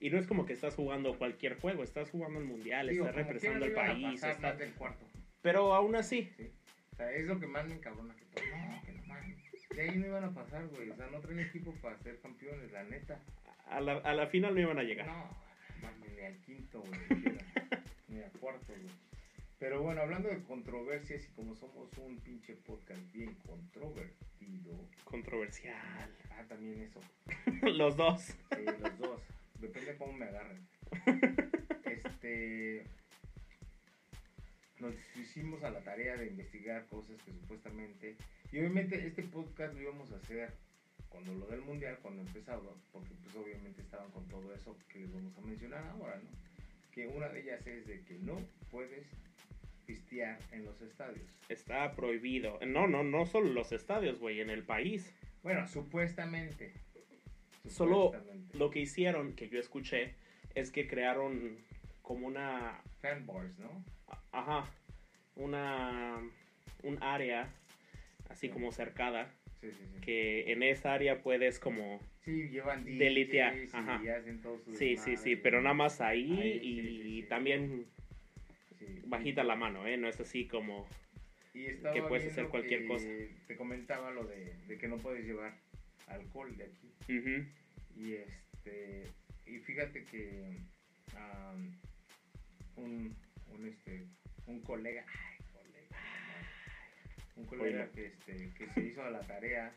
Y 0.00 0.10
no 0.10 0.18
es 0.18 0.26
como 0.26 0.44
que 0.46 0.52
estás 0.52 0.74
jugando 0.74 1.16
cualquier 1.16 1.58
juego, 1.60 1.84
estás 1.84 2.10
jugando 2.10 2.40
el 2.40 2.44
mundial, 2.46 2.88
Digo, 2.88 3.04
estás 3.06 3.14
representando 3.24 3.66
al 3.66 3.72
país, 3.72 4.20
pasar 4.20 4.30
estás- 4.32 4.58
del 4.58 4.72
cuarto. 4.74 5.06
pero 5.42 5.72
aún 5.74 5.94
así, 5.94 6.28
¿sí? 6.36 6.50
O 6.92 6.96
sea, 6.96 7.12
es 7.12 7.26
lo 7.28 7.38
que 7.38 7.46
más 7.46 7.66
me 7.68 7.74
encabrona 7.76 8.16
que 8.16 8.24
todo. 8.24 8.44
No, 8.56 8.82
que. 8.82 8.95
De 9.76 9.82
ahí 9.82 9.98
no 9.98 10.06
iban 10.06 10.24
a 10.24 10.32
pasar, 10.32 10.66
güey. 10.68 10.88
O 10.88 10.96
sea, 10.96 11.06
no 11.08 11.20
traen 11.20 11.40
equipo 11.40 11.70
para 11.82 11.98
ser 11.98 12.18
campeones, 12.20 12.72
la 12.72 12.82
neta. 12.84 13.20
a 13.66 13.78
la, 13.78 13.98
a 13.98 14.14
la 14.14 14.26
final 14.26 14.54
no 14.54 14.60
iban 14.62 14.78
a 14.78 14.82
llegar. 14.82 15.06
No, 15.06 15.28
mames, 15.82 16.12
ni 16.16 16.22
al 16.22 16.38
quinto, 16.40 16.80
güey. 16.80 16.98
ni 18.08 18.22
al 18.22 18.30
cuarto, 18.32 18.72
güey. 18.72 18.94
Pero 19.58 19.82
bueno, 19.82 20.00
hablando 20.00 20.30
de 20.30 20.42
controversias 20.44 21.26
y 21.26 21.28
como 21.32 21.54
somos 21.54 21.90
un 21.98 22.18
pinche 22.20 22.54
podcast 22.54 23.00
bien 23.12 23.34
controvertido. 23.46 24.78
Controversial. 25.04 26.10
Ah, 26.30 26.42
también 26.48 26.80
eso. 26.80 27.00
los 27.66 27.98
dos. 27.98 28.22
Sí, 28.22 28.64
los 28.80 28.98
dos. 28.98 29.20
Depende 29.60 29.92
de 29.92 29.98
cómo 29.98 30.14
me 30.14 30.24
agarren. 30.24 30.66
Este. 31.84 32.84
Nos 34.80 34.94
hicimos 35.16 35.62
a 35.62 35.70
la 35.70 35.80
tarea 35.80 36.16
de 36.16 36.28
investigar 36.28 36.86
cosas 36.86 37.22
que 37.22 37.32
supuestamente. 37.32 38.16
Y 38.52 38.58
obviamente 38.58 39.06
este 39.06 39.22
podcast 39.24 39.74
lo 39.74 39.82
íbamos 39.82 40.12
a 40.12 40.16
hacer 40.16 40.52
cuando 41.08 41.34
lo 41.34 41.46
del 41.46 41.62
mundial, 41.62 41.98
cuando 42.02 42.22
empezaba, 42.22 42.62
porque 42.92 43.14
pues 43.22 43.34
obviamente 43.36 43.80
estaban 43.80 44.10
con 44.10 44.26
todo 44.28 44.54
eso 44.54 44.76
que 44.88 45.00
les 45.00 45.12
vamos 45.12 45.36
a 45.36 45.40
mencionar 45.40 45.84
ahora, 45.86 46.16
¿no? 46.16 46.30
Que 46.92 47.06
una 47.06 47.28
de 47.28 47.40
ellas 47.40 47.66
es 47.66 47.86
de 47.86 48.02
que 48.04 48.14
no 48.18 48.38
puedes 48.70 49.06
pistear 49.86 50.38
en 50.52 50.64
los 50.64 50.80
estadios. 50.82 51.26
Está 51.48 51.92
prohibido. 51.92 52.58
No, 52.66 52.86
no, 52.86 53.02
no 53.02 53.26
solo 53.26 53.52
los 53.52 53.72
estadios, 53.72 54.18
güey, 54.18 54.40
en 54.40 54.50
el 54.50 54.64
país. 54.64 55.14
Bueno, 55.42 55.66
supuestamente. 55.68 56.72
Solo 57.68 58.06
Supuestamente. 58.12 58.58
lo 58.58 58.70
que 58.70 58.80
hicieron, 58.80 59.34
que 59.34 59.48
yo 59.48 59.58
escuché, 59.58 60.14
es 60.54 60.70
que 60.70 60.86
crearon 60.86 61.58
como 62.02 62.26
una, 62.26 62.80
Fanbars, 63.00 63.58
¿no? 63.58 63.84
ajá, 64.32 64.70
una, 65.34 66.20
un 66.82 67.02
área 67.02 67.52
así 68.28 68.46
Sí. 68.48 68.52
como 68.52 68.72
cercada 68.72 69.30
Sí, 69.60 69.70
sí, 69.70 69.84
sí. 69.94 70.00
que 70.02 70.52
en 70.52 70.62
esa 70.62 70.92
área 70.92 71.22
puedes 71.22 71.58
como 71.58 72.00
Sí, 72.24 72.48
llevan 72.48 72.84
Delitear, 72.84 73.54
DJs 73.54 73.72
y 73.72 73.76
ajá. 73.76 74.02
hacen 74.18 74.40
todo 74.42 74.58
su 74.58 74.74
sí 74.74 74.96
sí 74.96 75.16
sí 75.16 75.36
pero 75.36 75.62
nada 75.62 75.74
más 75.74 76.00
ahí, 76.00 76.60
y 76.62 77.22
también 77.24 77.86
bajita 79.06 79.42
la 79.44 79.56
mano 79.56 79.86
eh 79.86 79.96
no 79.96 80.08
es 80.08 80.20
así 80.20 80.46
como 80.46 80.86
Y 81.54 81.64
que 81.92 82.02
puedes 82.08 82.30
hacer 82.30 82.48
cualquier 82.48 82.82
que 82.82 82.86
cosa. 82.86 83.08
Te 83.46 83.56
comentaba 83.56 84.10
lo 84.10 84.24
de, 84.24 84.54
de 84.68 84.76
que 84.78 84.88
no 84.88 84.98
puedes 84.98 85.24
llevar 85.24 85.54
alcohol 86.06 86.54
de 86.56 86.64
aquí. 86.64 86.90
Y 87.96 88.12
este 88.14 89.04
y 89.46 89.58
fíjate 89.60 90.04
que 90.04 90.58
am, 91.16 91.72
un, 92.76 93.16
un 93.52 93.66
este 93.68 94.04
un 94.46 94.60
colega, 94.60 95.04
un 97.36 97.44
colega 97.46 97.84
que 97.92 98.06
este 98.06 98.50
que 98.54 98.66
se 98.72 98.80
hizo 98.82 99.02
a 99.04 99.10
la 99.10 99.20
tarea 99.20 99.74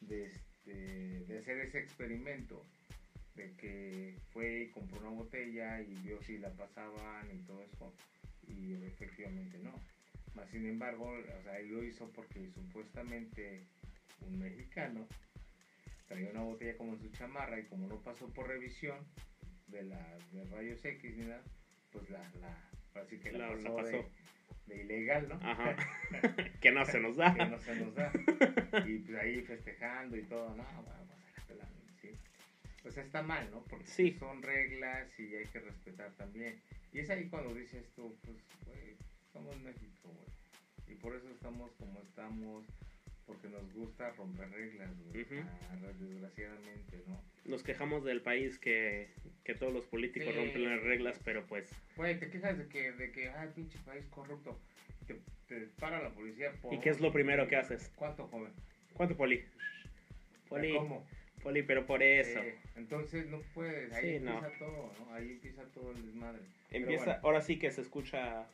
de 0.00 0.26
este 0.26 1.24
de 1.26 1.38
hacer 1.38 1.58
ese 1.60 1.78
experimento 1.78 2.64
de 3.34 3.52
que 3.56 4.16
fue 4.32 4.62
y 4.62 4.70
compró 4.70 4.98
una 5.00 5.10
botella 5.10 5.80
y 5.80 5.94
vio 6.02 6.20
si 6.22 6.38
la 6.38 6.50
pasaban 6.50 7.30
y 7.34 7.38
todo 7.46 7.62
eso 7.62 7.94
y 8.48 8.74
efectivamente 8.74 9.58
no. 9.58 9.72
Mas 10.34 10.48
sin 10.50 10.66
embargo, 10.66 11.08
o 11.10 11.42
sea, 11.42 11.58
él 11.58 11.68
lo 11.70 11.82
hizo 11.84 12.10
porque 12.10 12.48
supuestamente 12.54 13.62
un 14.20 14.38
mexicano 14.38 15.06
traía 16.08 16.30
una 16.30 16.42
botella 16.42 16.76
como 16.76 16.94
en 16.94 17.00
su 17.00 17.08
chamarra 17.10 17.58
y 17.60 17.64
como 17.64 17.86
no 17.86 18.00
pasó 18.02 18.28
por 18.28 18.48
revisión 18.48 19.06
de 19.68 19.82
la 19.84 20.18
de 20.32 20.44
rayos 20.46 20.84
X 20.84 21.16
ni 21.16 21.24
nada, 21.26 21.42
pues 21.92 22.08
la, 22.10 22.28
la 22.40 23.00
así 23.00 23.18
que 23.18 23.30
la, 23.32 23.38
La- 23.50 23.54
la 23.56 23.62
pasó, 23.62 23.82
de- 23.86 23.92
pasó. 24.02 24.10
De, 24.68 24.82
ilegal, 24.82 25.28
¿no? 25.28 25.34
ajá 25.42 25.76
que 26.60 26.70
no 26.72 26.84
se 26.84 27.00
nos 27.00 27.16
da 27.16 27.34
que 27.34 27.46
no 27.46 27.58
se 27.58 27.74
nos 27.76 27.94
da. 27.94 28.12
Y 28.86 28.98
pues 28.98 29.18
ahí 29.18 29.42
festejando 29.42 30.16
y 30.16 30.22
todo, 30.22 30.54
no, 30.54 30.64
pues 30.84 31.46
se 31.46 31.54
la 31.54 31.64
¿sí? 32.00 32.10
Pues 32.82 32.96
está 32.98 33.22
mal, 33.22 33.50
¿no? 33.50 33.62
Porque 33.64 33.86
Sí. 33.86 34.16
son 34.18 34.42
reglas 34.42 35.08
y 35.18 35.34
hay 35.34 35.46
que 35.46 35.60
respetar 35.60 36.10
también. 36.12 36.60
Y 36.92 37.00
es 37.00 37.10
ahí 37.10 37.28
cuando 37.28 37.54
dices 37.54 37.84
tú, 37.94 38.16
pues, 38.24 38.36
güey, 38.66 38.96
somos 39.32 39.56
México, 39.60 40.08
güey. 40.08 40.94
Y 40.94 40.94
por 41.00 41.14
eso 41.14 41.28
estamos 41.30 41.70
como 41.72 42.00
estamos, 42.00 42.64
porque 43.26 43.48
nos 43.48 43.70
gusta 43.74 44.10
romper 44.12 44.50
reglas, 44.50 44.90
güey. 45.04 45.26
Ah, 45.42 45.76
desgraciadamente, 45.98 47.02
¿no? 47.06 47.20
Nos 47.48 47.62
quejamos 47.62 48.04
del 48.04 48.20
país 48.20 48.58
que, 48.58 49.08
que 49.44 49.54
todos 49.54 49.72
los 49.72 49.84
políticos 49.86 50.28
Sí. 50.32 50.36
rompen 50.38 50.64
las 50.64 50.82
reglas 50.82 51.18
pero 51.24 51.44
pues 51.46 51.70
Güey, 51.96 52.18
te 52.20 52.30
quejas 52.30 52.56
de 52.58 52.68
que, 52.68 52.92
de 52.92 53.10
que, 53.10 53.28
ay, 53.30 53.48
pinche 53.54 53.78
país 53.84 54.04
corrupto. 54.10 54.58
Te, 55.06 55.16
te 55.48 55.66
para 55.80 56.02
la 56.02 56.10
policía 56.10 56.52
por... 56.60 56.74
y 56.74 56.78
qué 56.80 56.90
es 56.90 57.00
lo 57.00 57.12
primero 57.12 57.48
que 57.48 57.56
haces 57.56 57.90
¿Cuánto, 57.96 58.26
joven? 58.28 58.52
cuánto 58.94 59.16
poli 59.16 59.42
poli 60.48 60.74
¿Cómo? 60.74 61.06
poli 61.42 61.62
pero 61.62 61.86
por 61.86 62.02
eso 62.02 62.40
Eh, 62.40 62.54
entonces 62.76 63.26
no 63.28 63.40
puedes, 63.54 63.92
ahí 63.92 64.02
Sí, 64.02 64.16
empieza 64.16 64.40
no. 64.48 64.58
todo, 64.58 64.92
¿no? 64.98 65.14
Ahí 65.14 65.32
empieza 65.32 65.62
todo 65.72 65.92
el 65.92 66.04
desmadre. 66.06 66.42
Empieza, 66.70 67.04
bueno, 67.04 67.20
ahora 67.22 67.40
sí 67.40 67.58
que 67.58 67.70
se 67.70 67.80
escucha 67.80 68.46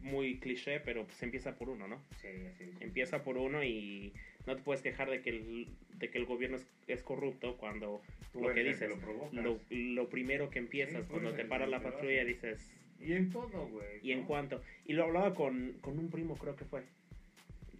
muy 0.00 0.38
cliché, 0.38 0.80
pero 0.80 1.04
pues 1.06 1.22
empieza 1.22 1.54
por 1.56 1.68
uno, 1.70 1.86
¿no? 1.88 2.02
sí, 2.20 2.28
sí, 2.58 2.64
sí. 2.66 2.76
Empieza 2.80 3.22
por 3.22 3.36
uno 3.36 3.62
y 3.64 4.12
no 4.46 4.56
te 4.56 4.62
puedes 4.62 4.82
quejar 4.82 5.10
de 5.10 5.20
que 5.22 5.30
el, 5.30 5.68
de 5.98 6.10
que 6.10 6.18
el 6.18 6.24
gobierno 6.26 6.56
es, 6.56 6.66
es 6.86 7.02
corrupto 7.02 7.56
cuando 7.56 8.02
Tú 8.32 8.40
lo 8.40 8.52
que 8.52 8.62
dices, 8.64 8.90
lo 8.90 9.30
lo, 9.42 9.60
lo 9.70 10.08
primero 10.08 10.50
que 10.50 10.58
empiezas, 10.58 11.04
Sí, 11.04 11.10
cuando 11.10 11.32
te 11.34 11.44
para 11.44 11.66
la 11.66 11.80
patrulla 11.80 12.24
dices, 12.24 12.70
Y 13.00 13.12
en 13.12 13.30
todo, 13.30 13.68
güey. 13.68 14.00
¿y 14.02 14.12
en 14.12 14.20
¿no? 14.22 14.26
cuánto? 14.26 14.62
Y 14.86 14.92
lo 14.94 15.04
hablaba 15.04 15.34
con, 15.34 15.74
con 15.80 15.98
un 15.98 16.10
primo, 16.10 16.36
creo 16.36 16.56
que 16.56 16.64
fue, 16.64 16.82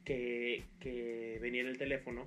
que, 0.05 0.63
que 0.81 1.39
venía 1.41 1.63
en 1.63 1.69
el 1.69 1.79
teléfono 1.79 2.27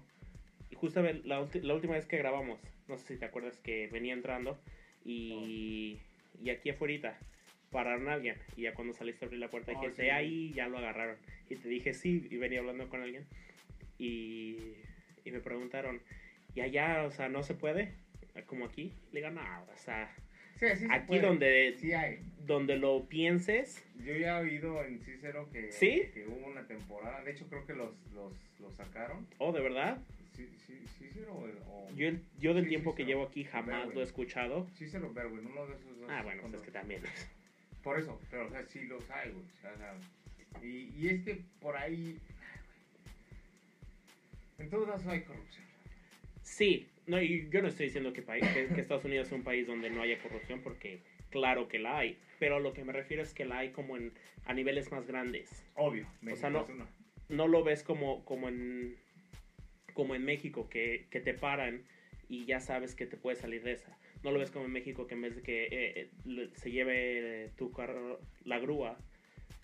y 0.70 0.76
justo 0.76 1.02
la, 1.02 1.48
la 1.54 1.74
última 1.74 1.94
vez 1.94 2.06
que 2.06 2.18
grabamos, 2.18 2.60
no 2.88 2.98
sé 2.98 3.14
si 3.14 3.20
te 3.20 3.26
acuerdas 3.26 3.58
que 3.60 3.88
venía 3.88 4.14
entrando 4.14 4.58
y, 5.06 5.98
Oh. 6.40 6.44
y 6.44 6.50
aquí 6.50 6.70
afuera 6.70 7.18
pararon 7.72 8.08
a 8.10 8.14
alguien 8.14 8.36
y 8.56 8.64
ya 8.64 8.74
cuando 8.74 8.94
saliste 8.94 9.24
a 9.24 9.28
abrir 9.28 9.40
la 9.40 9.50
puerta 9.50 9.72
Oh, 9.76 9.80
dijiste, 9.80 10.04
sí. 10.04 10.10
ahí 10.10 10.52
ya 10.54 10.68
lo 10.68 10.78
agarraron. 10.78 11.18
Y 11.50 11.56
te 11.56 11.70
dije 11.70 11.94
sí 11.94 12.28
y 12.30 12.36
venía 12.38 12.60
hablando 12.60 12.90
con 12.90 13.02
alguien 13.02 13.26
y, 13.98 14.74
y 15.26 15.32
me 15.32 15.40
preguntaron, 15.40 16.02
¿y 16.56 16.62
allá, 16.62 17.04
o 17.06 17.12
sea, 17.12 17.30
no 17.30 17.44
se 17.44 17.54
puede? 17.56 17.94
Como 18.46 18.66
aquí. 18.66 18.94
Le 19.12 19.22
digo, 19.22 19.32
no, 19.32 19.42
o 19.74 19.78
sea, 19.78 20.14
Sí, 20.56 20.66
sí 20.76 20.88
se 20.88 20.92
aquí 20.94 21.20
donde, 21.20 21.76
Sí 21.78 21.94
hay. 21.94 22.20
donde 22.46 22.78
lo 22.78 23.08
pienses, 23.08 23.84
Yo 24.04 24.16
ya 24.16 24.40
he 24.40 24.44
oído 24.44 24.84
en 24.84 25.00
Cícero 25.00 25.48
que, 25.52 25.72
¿Sí? 25.72 26.10
que 26.14 26.26
hubo 26.28 26.48
una 26.48 26.66
temporada. 26.68 27.24
De 27.24 27.32
hecho, 27.32 27.48
creo 27.48 27.66
que 27.66 27.74
los, 27.74 27.94
los, 28.14 28.34
los 28.60 28.74
sacaron. 28.76 29.28
oh, 29.40 29.52
de 29.52 29.62
verdad. 29.62 29.98
Sí, 30.34 30.48
sí, 30.66 30.80
Cícero 30.98 31.34
o... 31.34 31.46
o- 31.46 31.96
Yo, 31.96 32.08
el- 32.08 32.22
yo 32.40 32.54
del 32.54 32.64
Sí, 32.66 32.70
tiempo 32.70 32.92
sí, 32.92 32.98
que 32.98 33.06
llevo 33.06 33.24
aquí 33.24 33.44
jamás 33.44 33.78
Berwin. 33.78 33.96
lo 33.96 34.02
he 34.02 34.04
escuchado. 34.04 34.68
Cícero 34.76 35.12
Berwin, 35.14 35.46
uno 35.48 35.66
de 35.68 35.76
esos 35.76 36.00
dos. 36.00 36.10
Ah, 36.12 36.22
bueno, 36.24 36.42
pues 36.44 36.54
es 36.56 36.62
que 36.62 36.72
también. 36.72 37.02
Por 37.84 38.00
eso, 38.00 38.20
pero 38.30 38.48
o 38.48 38.50
sea, 38.50 38.64
sí 38.66 38.82
los 38.86 39.10
hay, 39.12 39.32
güey. 39.32 39.44
o 39.46 39.62
sea, 39.62 39.72
o 39.74 39.78
sea, 39.78 40.64
y, 40.64 40.92
y 40.98 41.08
es 41.10 41.24
que 41.24 41.40
por 41.60 41.76
ahí. 41.78 42.18
En 44.60 44.70
todos 44.70 44.88
lados 44.88 45.06
hay 45.08 45.22
corrupción. 45.22 45.66
Sí, 46.42 46.88
no, 47.06 47.22
y 47.22 47.50
yo 47.50 47.62
no 47.62 47.68
estoy 47.68 47.88
diciendo 47.88 48.14
que, 48.14 48.22
país, 48.22 48.46
que, 48.54 48.68
que 48.68 48.82
Estados 48.82 49.06
Unidos 49.06 49.28
es 49.28 49.34
un 49.34 49.44
país 49.44 49.68
donde 49.68 49.90
no 49.90 50.02
haya 50.02 50.18
corrupción, 50.20 50.62
porque 50.62 51.02
claro 51.30 51.68
que 51.68 51.80
la 51.80 52.00
hay, 52.00 52.18
pero 52.40 52.60
lo 52.60 52.74
que 52.74 52.84
me 52.84 52.94
refiero 52.94 53.22
es 53.22 53.34
que 53.34 53.46
la 53.46 53.60
hay 53.60 53.72
como 53.72 53.98
en, 53.98 54.14
a 54.46 54.54
niveles 54.54 54.92
más 54.92 55.06
grandes. 55.06 55.66
Obvio. 55.76 56.08
sea, 56.36 56.50
no-. 56.50 56.66
No 57.30 57.48
lo 57.48 57.64
ves 57.64 57.84
como, 57.84 58.24
como, 58.24 58.48
en, 58.48 58.96
como 59.94 60.16
en 60.16 60.24
México, 60.24 60.70
que, 60.70 61.08
que 61.10 61.20
te 61.20 61.34
paran 61.34 61.84
y 62.30 62.46
ya 62.46 62.60
sabes 62.60 62.96
que 62.96 63.06
te 63.06 63.18
puedes 63.18 63.40
salir 63.40 63.64
de 63.64 63.74
esa. 63.74 63.98
No 64.24 64.32
lo 64.32 64.40
ves 64.40 64.52
como 64.52 64.66
en 64.66 64.72
México, 64.72 65.08
que 65.08 65.16
en 65.16 65.22
vez 65.22 65.36
de 65.36 65.42
que 65.44 65.64
eh, 65.66 66.10
eh, 66.26 66.50
se 66.54 66.72
lleve 66.72 67.52
tu 67.58 67.72
carro, 67.72 68.20
la 68.46 68.60
grúa, 68.60 68.98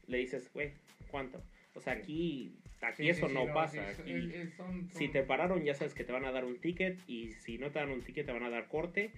le 0.07 0.17
dices, 0.17 0.51
güey, 0.53 0.73
¿cuánto? 1.09 1.41
O 1.75 1.81
sea, 1.81 1.93
aquí, 1.93 2.55
aquí 2.81 3.03
Sí, 3.03 3.09
eso 3.09 3.27
sí, 3.27 3.33
no 3.33 3.51
pasa. 3.53 3.93
sí, 3.95 4.01
aquí- 4.01 4.11
es- 4.11 4.33
es- 4.35 4.53
son- 4.55 4.89
Si 4.91 5.07
te 5.07 5.23
pararon, 5.23 5.63
ya 5.63 5.73
sabes 5.73 5.93
que 5.93 6.03
te 6.03 6.11
van 6.11 6.25
a 6.25 6.31
dar 6.31 6.45
un 6.45 6.59
ticket 6.59 6.97
y 7.07 7.31
si 7.33 7.57
no 7.57 7.71
te 7.71 7.79
dan 7.79 7.89
un 7.89 8.01
ticket, 8.01 8.25
te 8.25 8.31
van 8.31 8.43
a 8.43 8.49
dar 8.49 8.67
corte 8.67 9.11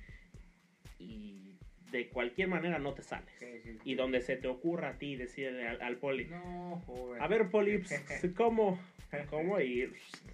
y 0.99 1.55
de 1.91 2.07
cualquier 2.09 2.47
manera 2.47 2.79
no 2.79 2.93
te 2.93 3.03
sales. 3.03 3.29
Sí. 3.39 3.77
Y 3.83 3.95
donde 3.95 4.21
se 4.21 4.35
te 4.37 4.47
ocurra 4.47 4.89
a 4.89 4.97
ti 4.97 5.15
decirle 5.15 5.67
al, 5.67 5.81
al 5.81 5.97
poli, 5.97 6.25
No, 6.25 6.81
joven. 6.85 7.21
a 7.21 7.27
ver 7.27 7.49
poli, 7.49 7.77
pues, 7.79 8.01
¿cómo? 8.37 8.79
¿Cómo? 9.29 9.59
Y 9.61 9.91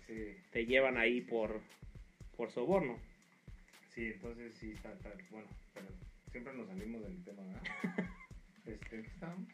Sí, 0.07 0.35
te 0.51 0.65
llevan 0.65 0.97
ahí 0.97 1.21
por, 1.21 1.61
por 2.37 2.51
soborno. 2.51 2.97
sí, 3.89 4.07
entonces 4.13 4.53
sí 4.55 4.71
está, 4.71 4.91
está- 4.93 5.11
bueno, 5.29 5.47
pero 5.73 5.87
siempre 6.31 6.53
nos 6.53 6.67
salimos 6.67 7.01
del 7.03 7.23
tema, 7.23 7.43
¿verdad? 7.43 7.61
Este, 8.65 8.95
¿en 8.95 9.01
qué 9.03 9.09
estábamos? 9.09 9.47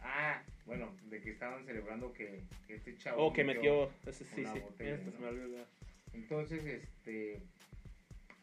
Ah, 0.00 0.42
bueno, 0.66 0.94
de 1.10 1.20
que 1.20 1.30
estaban 1.30 1.64
celebrando 1.64 2.12
que, 2.12 2.42
que 2.66 2.76
este 2.76 2.96
chavo. 2.96 3.26
Oh, 3.26 3.32
que 3.32 3.44
metió, 3.44 3.90
ese, 4.06 4.24
sí, 4.24 4.44
sí, 4.44 4.60
botella, 4.60 4.98
se 4.98 5.10
¿no? 5.10 5.20
me 5.20 5.26
olvidó. 5.26 5.66
Entonces, 6.12 6.64
este. 6.64 7.42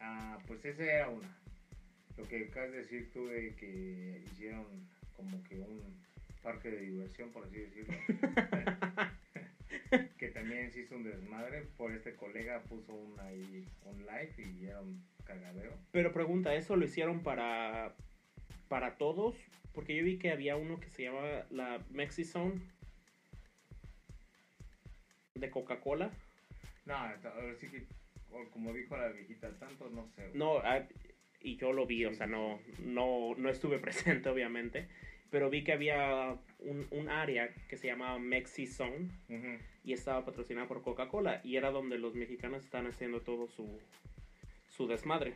Ah, 0.00 0.38
pues 0.46 0.64
esa 0.64 0.84
era 0.84 1.08
una. 1.08 1.28
Lo 2.16 2.28
que 2.28 2.46
acabas 2.46 2.72
de 2.72 2.78
decir 2.78 3.10
tú 3.12 3.26
de 3.26 3.54
que 3.54 4.22
hicieron 4.32 4.66
como 5.16 5.42
que 5.44 5.60
un 5.60 5.80
parque 6.42 6.70
de 6.70 6.80
diversión, 6.80 7.30
por 7.30 7.44
así 7.44 7.58
decirlo. 7.58 7.94
que 10.18 10.28
también 10.28 10.70
se 10.70 10.80
hizo 10.80 10.96
un 10.96 11.04
desmadre. 11.04 11.62
Por 11.76 11.92
este 11.92 12.14
colega 12.14 12.62
puso 12.62 12.94
un, 12.94 13.18
ahí, 13.20 13.66
un 13.84 13.98
live 14.00 14.34
y 14.38 14.66
era 14.66 14.80
un 14.80 15.02
cagadero. 15.24 15.72
Pero 15.90 16.12
pregunta, 16.12 16.54
¿eso 16.54 16.76
lo 16.76 16.84
hicieron 16.84 17.22
para, 17.22 17.94
para 18.72 18.96
todos? 18.96 19.36
Porque 19.74 19.94
yo 19.94 20.02
vi 20.02 20.16
que 20.16 20.30
había 20.30 20.56
uno 20.56 20.80
que 20.80 20.88
se 20.88 21.02
llamaba 21.02 21.44
la 21.50 21.84
Mexizone 21.90 22.54
de 25.34 25.50
Coca-Cola. 25.50 26.10
No, 26.86 26.94
ahora 26.94 27.54
sí 27.60 27.68
que, 27.68 27.84
como 28.50 28.72
dijo 28.72 28.96
la 28.96 29.08
viejita, 29.08 29.50
tanto 29.58 29.90
no 29.90 30.08
sé. 30.16 30.22
güey. 30.28 30.38
No, 30.38 30.56
ah, 30.60 30.88
y 31.42 31.56
yo 31.56 31.74
lo 31.74 31.84
vi, 31.84 32.06
o 32.06 32.14
sea, 32.14 32.26
no, 32.26 32.60
no, 32.78 33.34
no 33.36 33.50
estuve 33.50 33.78
presente, 33.86 34.30
obviamente, 34.30 34.88
pero 35.30 35.50
vi 35.50 35.64
que 35.64 35.74
había 35.74 36.38
un, 36.60 36.86
un 36.92 37.10
área 37.10 37.52
que 37.68 37.76
se 37.76 37.88
llamaba 37.88 38.18
Mexi 38.18 38.66
Zone 38.66 39.10
y 39.84 39.92
estaba 39.92 40.24
patrocinada 40.24 40.66
por 40.66 40.80
Coca-Cola 40.80 41.42
y 41.44 41.56
era 41.56 41.70
donde 41.70 41.98
los 41.98 42.14
mexicanos 42.14 42.64
están 42.64 42.86
haciendo 42.86 43.20
todo 43.20 43.48
su, 43.48 43.68
su 44.70 44.86
desmadre. 44.86 45.34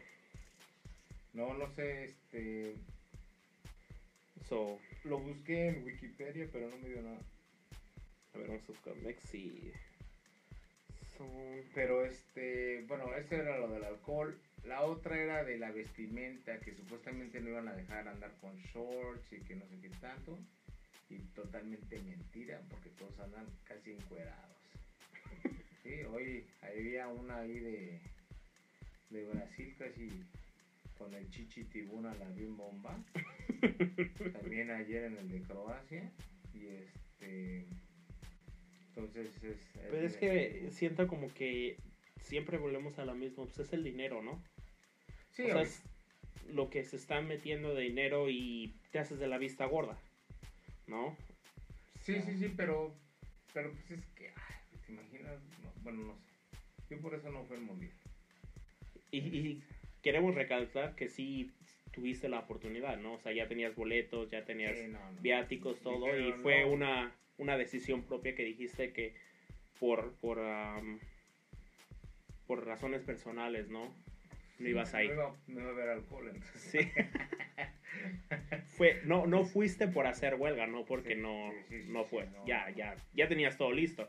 No, 1.34 1.52
no 1.52 1.68
sé, 1.74 2.04
este. 2.04 2.76
So, 4.48 4.78
Lo 5.04 5.18
busqué 5.18 5.68
en 5.68 5.84
Wikipedia, 5.84 6.48
pero 6.52 6.68
no 6.70 6.76
me 6.78 6.88
dio 6.88 7.02
nada. 7.02 7.18
a 8.34 8.38
ver, 8.38 8.48
vamos 8.48 8.62
a 8.64 8.72
buscar 8.72 8.94
Mexi. 8.96 9.72
Pero 11.74 12.04
este, 12.04 12.84
bueno, 12.86 13.12
ese 13.14 13.36
era 13.36 13.58
lo 13.58 13.68
del 13.68 13.84
alcohol. 13.84 14.38
La 14.64 14.82
otra 14.82 15.18
era 15.18 15.44
de 15.44 15.58
la 15.58 15.70
vestimenta, 15.70 16.58
que 16.60 16.74
supuestamente 16.74 17.40
no 17.40 17.50
iban 17.50 17.68
a 17.68 17.74
dejar 17.74 18.08
andar 18.08 18.32
con 18.40 18.56
shorts 18.56 19.32
y 19.32 19.40
que 19.40 19.56
no 19.56 19.66
sé 19.66 19.80
qué 19.80 19.88
tanto. 20.00 20.38
Y 21.08 21.18
totalmente 21.34 21.98
mentira, 22.00 22.60
porque 22.70 22.90
todos 22.90 23.18
andan 23.20 23.46
casi 23.64 23.92
encuerados. 23.92 24.56
Sí, 25.82 26.02
hoy 26.02 26.44
había 26.62 27.06
una 27.06 27.36
ahí 27.38 27.60
de, 27.60 28.00
de 29.10 29.24
Brasil 29.28 29.72
casi 29.78 30.10
con 30.98 31.14
el 31.14 31.28
Chichi 31.30 31.64
Tibuna 31.64 32.14
la 32.14 32.28
bien 32.30 32.56
bomba. 32.56 32.96
También 34.40 34.70
ayer 34.70 35.04
en 35.04 35.16
el 35.18 35.28
de 35.28 35.42
Croacia. 35.42 36.10
Y 36.54 36.66
este. 36.66 37.66
Entonces 38.88 39.42
es. 39.42 39.58
Pero 39.90 40.06
es 40.06 40.16
que 40.16 40.68
siento 40.70 41.06
como 41.06 41.28
que 41.28 41.76
siempre 42.20 42.58
volvemos 42.58 42.98
a 42.98 43.04
lo 43.04 43.14
mismo. 43.14 43.44
Pues 43.44 43.58
es 43.58 43.72
el 43.72 43.84
dinero, 43.84 44.22
¿no? 44.22 44.42
Sí, 45.30 45.44
o 45.44 45.48
sea, 45.48 45.62
es 45.62 45.82
lo 46.48 46.70
que 46.70 46.84
se 46.84 46.96
está 46.96 47.20
metiendo 47.20 47.74
de 47.74 47.82
dinero 47.82 48.30
y 48.30 48.74
te 48.90 48.98
haces 48.98 49.18
de 49.18 49.26
la 49.26 49.38
vista 49.38 49.66
gorda, 49.66 49.98
¿no? 50.86 51.16
sí, 52.00 52.20
sí, 52.22 52.38
sí, 52.38 52.52
pero. 52.56 52.94
Pero 53.52 53.72
pues 53.72 53.90
es 53.90 54.06
que. 54.14 54.28
ay, 54.28 54.80
¿Te 54.86 54.92
imaginas? 54.92 55.40
No, 55.62 55.72
bueno, 55.82 56.04
no 56.04 56.14
sé. 56.14 56.26
Yo 56.90 57.00
por 57.00 57.14
eso 57.14 57.30
no 57.30 57.44
fue 57.44 57.56
el 57.56 57.62
mundial. 57.62 57.92
Y, 59.10 59.18
y 59.18 59.62
queremos 60.06 60.36
recalcar 60.36 60.94
que 60.94 61.08
sí 61.08 61.50
tuviste 61.90 62.28
la 62.28 62.38
oportunidad, 62.38 62.96
¿no? 62.96 63.14
O 63.14 63.18
sea, 63.18 63.32
ya 63.32 63.48
tenías 63.48 63.74
boletos, 63.74 64.30
ya 64.30 64.44
tenías 64.44 64.78
Sí, 64.78 64.86
no, 64.86 65.00
no. 65.10 65.20
viáticos, 65.20 65.80
todo, 65.80 66.16
y 66.16 66.32
fue 66.34 66.60
no. 66.60 66.68
una, 66.70 67.12
una 67.38 67.56
decisión 67.58 68.04
propia 68.04 68.36
que 68.36 68.44
dijiste 68.44 68.92
que 68.92 69.14
por, 69.80 70.12
por, 70.20 70.38
am, 70.38 71.00
por 72.46 72.64
razones 72.64 73.02
personales, 73.02 73.68
¿no? 73.68 73.86
No 73.86 73.94
Sí, 74.58 74.68
ibas 74.68 74.94
ahí. 74.94 75.08
No 75.08 75.36
iba, 75.48 75.64
a 75.64 75.70
haber 75.70 75.88
alcohol, 75.88 76.28
entonces. 76.32 76.62
Sí. 76.62 76.78
fue, 78.76 79.00
no, 79.06 79.26
no 79.26 79.44
fuiste 79.44 79.88
por 79.88 80.06
hacer 80.06 80.36
huelga, 80.36 80.68
no 80.68 80.84
porque 80.84 81.16
Sí, 81.16 81.20
no, 81.20 81.50
sí, 81.68 81.84
no 81.88 82.04
fue. 82.04 82.28
ya, 82.46 82.70
ya, 82.76 82.94
ya 83.12 83.26
tenías 83.26 83.56
todo 83.58 83.72
listo. 83.72 84.08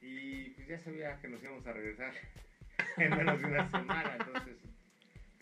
Y 0.00 0.50
pues 0.50 0.66
ya 0.66 0.78
sabía 0.80 1.16
que 1.20 1.28
nos 1.28 1.40
íbamos 1.44 1.64
a 1.64 1.72
regresar 1.72 2.12
en 2.96 3.10
menos 3.16 3.40
de 3.40 3.46
una 3.46 3.70
semana, 3.70 4.16
entonces. 4.18 4.67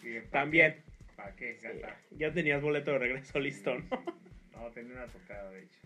Dije, 0.09 0.22
¿pa' 0.22 0.30
También. 0.40 0.76
¿Para 1.16 1.34
qué? 1.34 1.59
Gata? 1.62 1.98
ya 2.11 2.32
tenías 2.32 2.61
boleto 2.62 2.92
de 2.92 2.98
regreso 2.98 3.38
listo, 3.40 3.74
¿no? 3.78 4.04
No, 4.52 4.70
tenía 4.70 4.92
una 4.94 5.07
tocada, 5.07 5.50
de 5.50 5.62
hecho. 5.64 5.80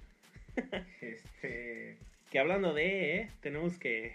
Este. 1.00 1.96
Que 2.30 2.38
hablando 2.38 2.72
de, 2.74 3.16
¿eh? 3.16 3.30
tenemos 3.40 3.78
que, 3.78 4.14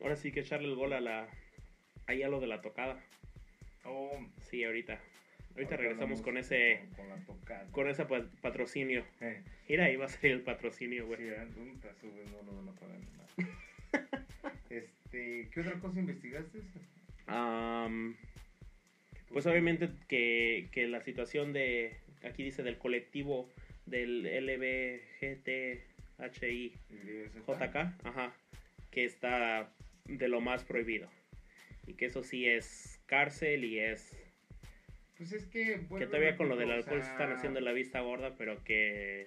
ahora 0.00 0.16
sí 0.16 0.32
que 0.32 0.40
echarle 0.40 0.68
el 0.68 0.74
gol 0.74 0.92
a 0.94 1.00
la, 1.00 1.28
ahí 2.06 2.22
a 2.22 2.28
lo 2.28 2.40
de 2.40 2.46
la 2.46 2.60
tocada. 2.62 2.98
Oh, 3.84 4.18
Sí, 4.50 4.64
ahorita. 4.64 4.92
Ahorita 4.94 5.74
ahorita 5.74 5.76
regresamos 5.76 6.22
con 6.22 6.36
ese, 6.38 6.80
Con, 6.96 7.08
la 7.08 7.16
tocada. 7.26 7.66
con 7.70 7.88
ese 7.88 8.04
pa- 8.06 8.26
patrocinio. 8.40 9.04
Eh, 9.20 9.42
Mira, 9.68 9.84
ahí 9.84 9.96
va 9.96 10.06
a 10.06 10.08
salir 10.08 10.32
el 10.32 10.40
patrocinio, 10.42 11.06
güey. 11.06 11.18
sí, 11.20 11.26
no 12.32 12.42
lo 12.42 12.56
van 12.56 12.68
a 12.68 12.72
pagar 12.80 12.98
nada. 12.98 13.28
Este, 14.70 15.48
¿qué 15.52 15.60
otra 15.60 15.74
cosa 15.74 16.00
investigaste? 16.00 16.58
Am, 17.26 18.16
pues 19.34 19.46
obviamente 19.46 19.90
que, 20.08 20.68
que 20.70 20.86
la 20.86 21.00
situación 21.00 21.52
de, 21.52 21.96
aquí 22.22 22.44
dice 22.44 22.62
del 22.62 22.78
colectivo 22.78 23.50
del 23.84 24.22
LBGTHI 24.46 25.84
JK, 27.44 27.76
ajá, 28.04 28.32
que 28.92 29.04
está 29.04 29.74
de 30.04 30.28
lo 30.28 30.40
más 30.40 30.62
prohibido. 30.62 31.10
Y 31.88 31.94
que 31.94 32.06
eso 32.06 32.22
sí 32.22 32.46
es 32.46 33.00
cárcel 33.06 33.64
y 33.64 33.80
es 33.80 34.16
Pues 35.18 35.32
es 35.32 35.46
que. 35.46 35.80
que 35.98 36.06
todavía 36.06 36.36
con 36.36 36.48
lo 36.48 36.56
del 36.56 36.70
alcohol 36.70 37.02
se 37.02 37.10
están 37.10 37.32
haciendo 37.32 37.60
la 37.60 37.72
vista 37.72 38.00
gorda, 38.02 38.36
pero 38.38 38.62
que 38.62 39.26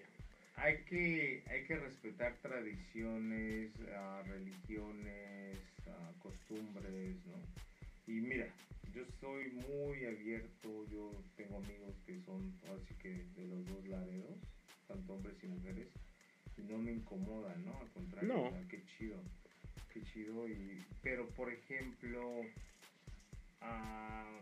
Hay 0.55 0.77
que, 0.85 1.43
hay 1.49 1.65
que 1.65 1.75
respetar 1.75 2.33
tradiciones, 2.41 3.71
ah, 3.93 4.23
religiones, 4.25 5.57
ah, 5.87 6.13
costumbres, 6.19 7.17
¿no? 7.25 7.35
Y 8.07 8.21
mira, 8.21 8.47
yo 8.97 9.05
soy 9.19 9.51
muy 9.51 10.05
abierto, 10.05 10.85
yo 10.89 11.11
tengo 11.35 11.57
amigos 11.57 11.93
que 12.05 12.19
son 12.21 12.51
así 12.63 12.95
que 12.95 13.09
de 13.35 13.45
los 13.47 13.63
dos 13.67 13.87
lados, 13.87 14.39
tanto 14.87 15.13
hombres 15.13 15.35
y 15.43 15.47
mujeres, 15.47 15.87
y 16.57 16.61
no 16.63 16.79
me 16.79 16.93
incomoda, 16.93 17.55
¿no? 17.57 17.79
Al 17.79 17.89
contrario, 17.89 18.33
No. 18.33 18.43
o 18.45 18.49
sea, 18.49 18.67
qué 18.67 18.83
chido, 18.97 19.21
qué 19.93 20.01
chido, 20.01 20.47
y, 20.47 20.83
pero 21.03 21.27
por 21.29 21.53
ejemplo, 21.53 22.41
ah, 23.61 24.39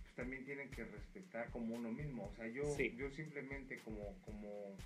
pues 0.00 0.14
también 0.14 0.44
tienen 0.44 0.70
que 0.70 0.84
respetar 0.84 1.50
como 1.50 1.74
uno 1.74 1.90
mismo, 1.90 2.26
o 2.32 2.36
sea, 2.36 2.46
yo, 2.46 2.62
Sí. 2.76 2.94
yo 2.96 3.10
simplemente 3.10 3.78
como, 3.78 4.14
como 4.24 4.76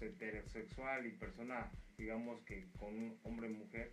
pues, 0.00 0.10
heterosexual 0.10 1.06
y 1.06 1.10
persona, 1.10 1.70
digamos 1.96 2.40
que 2.42 2.64
con 2.76 2.92
un 2.92 3.16
hombre 3.22 3.48
y 3.48 3.52
mujer, 3.54 3.92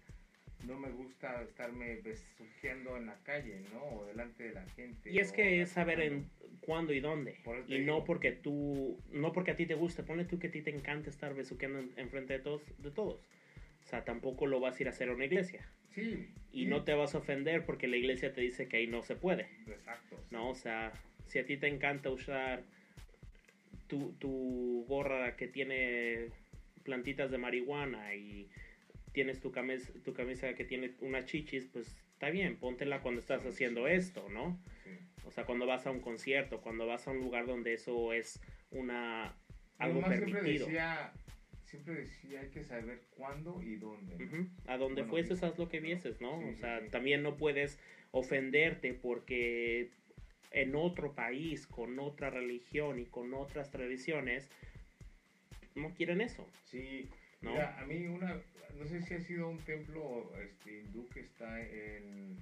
no 0.65 0.79
me 0.79 0.89
gusta 0.89 1.41
estarme 1.43 1.97
besuqueando 1.97 2.97
en 2.97 3.07
la 3.07 3.15
calle, 3.23 3.61
¿no? 3.73 3.83
O 3.83 4.05
delante 4.05 4.43
de 4.43 4.53
la 4.53 4.65
gente. 4.69 5.11
Y 5.11 5.19
es 5.19 5.31
que 5.31 5.61
es 5.61 5.69
saber 5.69 5.99
en 6.01 6.29
cuándo 6.61 6.93
y 6.93 6.99
dónde. 6.99 7.37
Y 7.67 7.79
no 7.79 8.03
porque 8.03 8.31
tú, 8.31 8.97
no 9.11 9.33
porque 9.33 9.51
a 9.51 9.55
ti 9.55 9.65
te 9.65 9.75
guste, 9.75 10.03
pone 10.03 10.25
tú 10.25 10.39
que 10.39 10.47
a 10.47 10.51
ti 10.51 10.61
te 10.61 10.69
encanta 10.69 11.09
estar 11.09 11.33
besuqueando 11.33 11.79
en, 11.79 11.91
enfrente 11.97 12.33
de 12.33 12.39
todos, 12.39 12.61
de 12.77 12.91
todos. 12.91 13.19
O 13.83 13.87
sea, 13.87 14.05
tampoco 14.05 14.45
lo 14.45 14.59
vas 14.59 14.77
a 14.77 14.83
ir 14.83 14.87
a 14.87 14.91
hacer 14.91 15.09
a 15.09 15.13
una 15.13 15.25
iglesia. 15.25 15.67
Sí. 15.93 16.29
Y 16.51 16.63
sí, 16.63 16.65
no 16.65 16.83
te 16.83 16.93
vas 16.93 17.15
a 17.15 17.19
ofender 17.19 17.65
porque 17.65 17.87
la 17.87 17.97
iglesia 17.97 18.33
te 18.33 18.41
dice 18.41 18.67
que 18.67 18.77
ahí 18.77 18.87
no 18.87 19.03
se 19.03 19.15
puede. 19.15 19.47
Exacto. 19.67 20.17
sí. 20.17 20.27
¿no? 20.31 20.49
O 20.49 20.55
sea, 20.55 20.93
si 21.27 21.39
a 21.39 21.45
ti 21.45 21.57
te 21.57 21.67
encanta 21.67 22.09
usar 22.09 22.63
tu, 23.87 24.13
tu 24.13 24.85
gorra 24.87 25.35
que 25.35 25.47
tiene 25.47 26.29
plantitas 26.83 27.31
de 27.31 27.37
marihuana 27.37 28.15
y 28.15 28.49
tienes 29.13 29.39
tu 29.39 29.51
camisa, 29.51 29.91
tu 30.03 30.13
camisa 30.13 30.53
que 30.55 30.65
tiene 30.65 30.91
unas 31.01 31.25
chichis, 31.25 31.65
pues 31.71 31.95
está 32.13 32.29
bien, 32.29 32.57
póntela 32.57 33.01
cuando 33.01 33.21
estás 33.21 33.45
haciendo 33.45 33.87
esto, 33.87 34.27
¿no? 34.29 34.59
Sí. 34.83 34.89
O 35.25 35.31
sea, 35.31 35.45
cuando 35.45 35.65
vas 35.65 35.85
a 35.87 35.91
un 35.91 36.01
concierto, 36.01 36.61
cuando 36.61 36.85
vas 36.85 37.07
a 37.07 37.11
un 37.11 37.19
lugar 37.19 37.45
donde 37.45 37.73
eso 37.73 38.11
es 38.13 38.39
una 38.71 39.33
algo 39.77 39.99
siempre 40.05 40.31
permitido. 40.31 40.65
decía, 40.65 41.11
siempre 41.63 41.95
decía, 41.95 42.41
hay 42.41 42.49
que 42.49 42.63
saber 42.63 43.01
cuándo 43.11 43.61
y 43.61 43.75
dónde. 43.75 44.15
A 44.67 44.77
donde 44.77 45.01
Bueno, 45.03 45.09
fueses, 45.09 45.39
sí. 45.39 45.45
haz 45.45 45.57
lo 45.57 45.69
que 45.69 45.79
vieses, 45.79 46.19
¿no? 46.21 46.39
Sí, 46.41 46.47
o 46.49 46.55
sea, 46.57 46.85
también 46.89 47.23
no 47.23 47.37
puedes 47.37 47.79
ofenderte 48.11 48.93
porque 48.93 49.89
en 50.51 50.75
otro 50.75 51.13
país, 51.13 51.65
con 51.65 51.97
otra 51.99 52.29
religión 52.29 52.99
y 52.99 53.05
con 53.05 53.33
otras 53.33 53.71
tradiciones, 53.71 54.49
no 55.75 55.93
quieren 55.95 56.21
eso, 56.21 56.47
Sí, 56.65 57.07
¿no? 57.43 57.51
Mira, 57.51 57.79
a 57.79 57.85
mí 57.85 58.07
una, 58.07 58.41
no 58.75 58.87
sé 58.87 59.01
si 59.01 59.13
ha 59.13 59.19
sido 59.21 59.49
un 59.49 59.59
templo 59.65 60.31
este, 60.41 60.79
hindú 60.79 61.07
que 61.09 61.21
está 61.21 61.61
en, 61.61 62.37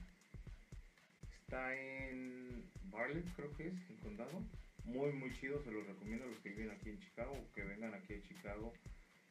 está 1.43 1.75
en 1.75 2.63
Bartlett, 2.91 3.25
creo 3.35 3.51
que 3.57 3.67
es, 3.67 3.73
el 3.89 3.97
condado. 3.97 4.43
Muy, 4.83 5.11
muy 5.13 5.31
chido, 5.39 5.61
se 5.63 5.71
los 5.71 5.85
recomiendo 5.85 6.25
a 6.25 6.29
los 6.29 6.39
que 6.39 6.49
viven 6.49 6.71
aquí 6.71 6.89
en 6.89 6.99
Chicago, 6.99 7.37
que 7.53 7.63
vengan 7.63 7.93
aquí 7.93 8.13
a 8.13 8.21
Chicago 8.27 8.73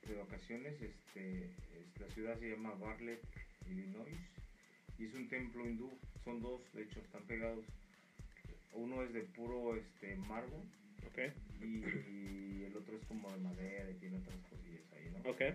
de 0.07 0.15
vacaciones. 0.15 0.81
Este, 0.81 1.45
es- 1.45 2.01
la 2.01 2.09
ciudad 2.09 2.39
se 2.39 2.51
llama 2.51 2.75
Bartlett, 2.75 3.21
Illinois, 3.69 4.17
y 4.99 5.07
es 5.07 5.15
un 5.15 5.29
templo 5.29 5.67
hindú, 5.69 5.91
son 6.25 6.41
dos, 6.41 6.61
de 6.73 6.83
hecho, 6.83 7.01
están 7.01 7.25
pegados. 7.27 7.65
Uno 8.73 9.03
es 9.03 9.13
de 9.13 9.23
puro 9.23 9.75
este, 9.77 10.15
mármol 10.17 10.63
Ok. 11.07 11.19
Y, 11.63 12.65
el 12.65 12.77
otro 12.77 12.97
es 12.97 13.05
como 13.07 13.31
de 13.33 13.39
madera 13.39 13.91
y 13.91 13.95
tiene 13.95 14.19
otras 14.19 14.39
cosillas 14.49 14.83
ahí, 14.93 15.11
¿no? 15.13 15.31
Ok. 15.31 15.39
Pues, 15.39 15.55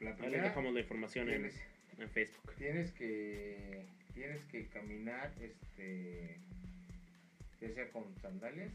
la 0.00 0.10
Ahí 0.10 0.16
les 0.16 0.16
primera, 0.16 0.44
dejamos 0.44 0.74
la 0.74 0.80
información 0.80 1.28
en, 1.28 1.34
tienes, 1.36 1.60
en 1.98 2.08
Facebook. 2.10 2.54
tienes 2.56 2.92
que 2.92 3.84
tienes 4.14 4.42
que 4.44 4.66
caminar, 4.68 5.32
este, 5.40 6.38
ya 7.60 7.70
sea 7.70 7.88
con 7.90 8.14
sandalias 8.20 8.72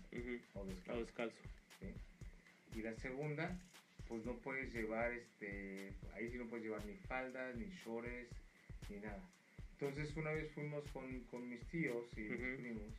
o 0.53 0.59
O 0.61 0.65
descalzo. 0.65 0.99
descalzo. 1.01 1.41
¿sí? 1.79 1.93
Y 2.77 2.81
la 2.81 2.93
segunda, 2.95 3.57
pues 4.07 4.25
no 4.25 4.33
puedes 4.39 4.73
llevar, 4.73 5.13
este, 5.13 5.93
ahí 6.13 6.29
sí 6.29 6.37
no 6.37 6.45
puedes 6.47 6.65
llevar 6.65 6.83
ni 6.85 6.95
faldas, 6.95 7.55
ni 7.55 7.69
shorts, 7.69 8.35
ni 8.89 8.97
nada. 8.97 9.23
Entonces 9.73 10.15
una 10.17 10.31
vez 10.31 10.51
fuimos 10.51 10.83
con, 10.91 11.21
con 11.25 11.47
mis 11.49 11.61
tíos 11.67 12.05
y 12.17 12.21
mis 12.21 12.31
Ujú. 12.39 12.57
primos, 12.57 12.93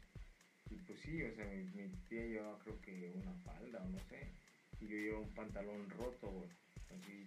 y 0.70 0.76
pues 0.76 0.98
sí, 1.00 1.22
o 1.22 1.32
sea, 1.34 1.44
mi, 1.46 1.64
mi 1.74 1.88
tía 2.08 2.24
llevaba 2.26 2.58
creo 2.60 2.80
que 2.80 3.12
una 3.14 3.32
falda 3.44 3.80
o 3.82 3.88
no 3.88 3.98
sé, 3.98 4.20
y 4.80 4.86
yo 4.88 4.96
llevaba 4.96 5.22
un 5.24 5.34
pantalón 5.34 5.90
roto, 5.90 6.28
güey, 6.30 6.48
así 6.94 7.26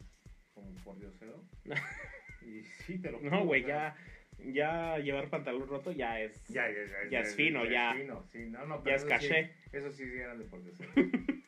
como 0.54 0.74
por 0.84 0.98
diosero. 1.00 1.44
y 2.41 2.64
sí, 2.86 3.00
te 3.00 3.12
lo 3.12 3.20
No, 3.22 3.30
juro, 3.30 3.46
güey, 3.46 3.64
o 3.64 3.68
sea, 3.68 3.96
ya, 4.39 4.48
ya 4.54 5.00
llevar 5.00 5.30
pantalón 5.30 5.68
roto 5.68 5.91
ya 5.91 6.20
es... 6.20 6.44
Ya, 6.48 6.68
ya, 6.70 6.86
ya, 6.86 7.10
Ya 7.10 7.20
es 7.22 7.36
fino, 7.36 7.66
ya. 7.66 7.91
es 7.91 8.02
fino, 8.02 8.24
sí, 8.32 8.46
no, 8.50 8.66
no, 8.66 8.84
Ya 8.84 8.96
es 8.96 9.06
caché. 9.06 9.52
Sí, 9.72 9.78
eso 9.78 9.91
sí 9.91 10.04
eran 10.04 10.39
de 10.39 10.46
por 10.46 10.64
diosero. 10.64 10.91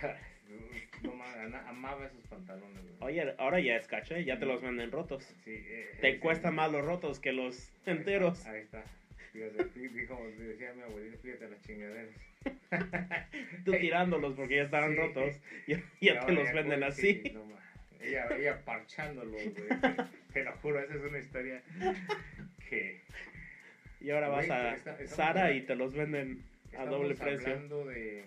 no, 1.02 1.58
amaba 1.66 2.06
esos 2.06 2.24
pantalones, 2.26 2.82
güey. 2.82 2.96
Oye, 3.00 3.34
ahora 3.38 3.60
ya 3.60 3.76
es 3.76 3.86
caché, 3.86 4.24
ya 4.24 4.38
te 4.38 4.46
los 4.46 4.62
venden 4.62 4.90
rotos. 4.90 5.24
Sí, 5.44 5.52
eh, 5.54 5.98
Te 6.00 6.18
cuestan 6.18 6.52
sí. 6.52 6.56
más 6.56 6.72
los 6.72 6.84
rotos 6.84 7.20
que 7.20 7.32
los 7.32 7.70
Ahí 7.86 7.92
enteros. 7.96 8.38
está, 8.38 8.50
Ahí 8.50 8.60
está. 8.62 8.84
Fíjate, 9.38 9.64
fí- 9.70 9.90
dijo, 9.92 10.26
decía 10.36 10.72
mi 10.74 10.82
abuelita, 10.82 11.18
fíjate 11.18 11.48
las 11.50 11.60
chingaderas. 11.62 12.14
Tú 13.64 13.72
tirándolos 13.72 14.34
porque 14.34 14.56
ya 14.56 14.62
estaban 14.62 14.90
Sí. 14.92 14.96
rotos. 14.96 15.40
Ya, 15.68 15.82
Y 16.00 16.06
ya 16.06 16.12
te 16.14 16.18
ahora 16.18 16.32
los 16.32 16.52
venden 16.52 16.80
pues, 16.80 16.92
así. 16.94 17.22
sí, 17.22 17.30
no 17.32 17.44
Ella, 18.00 18.28
ella 18.36 18.64
parchándolo, 18.64 19.30
güey. 19.32 19.52
Te 20.32 20.44
lo 20.44 20.52
juro, 20.58 20.80
esa 20.80 20.94
es 20.94 21.02
una 21.02 21.18
historia 21.18 21.62
que... 22.68 23.02
Y 24.00 24.10
ahora 24.10 24.28
vas 24.28 24.48
a 24.50 24.74
está- 24.74 25.06
Sara 25.06 25.52
y 25.52 25.62
te 25.62 25.74
los 25.74 25.92
venden 25.94 26.44
a 26.76 26.84
doble 26.84 27.14
precio. 27.14 27.48
hablando 27.48 27.84
de... 27.86 28.24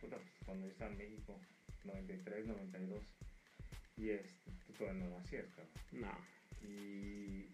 Puta, 0.00 0.16
pues, 0.16 0.28
cuando 0.44 0.66
yo 0.66 0.72
estaba 0.72 0.90
en 0.92 0.98
México, 0.98 1.38
93, 1.84 2.46
92. 2.46 3.02
Y 3.96 4.10
este, 4.10 4.50
tú 4.66 4.72
todavía 4.74 5.04
no 5.04 5.18
nacías, 5.18 5.46
cabrón. 5.50 5.70
No. 5.92 6.18
Y, 6.68 7.46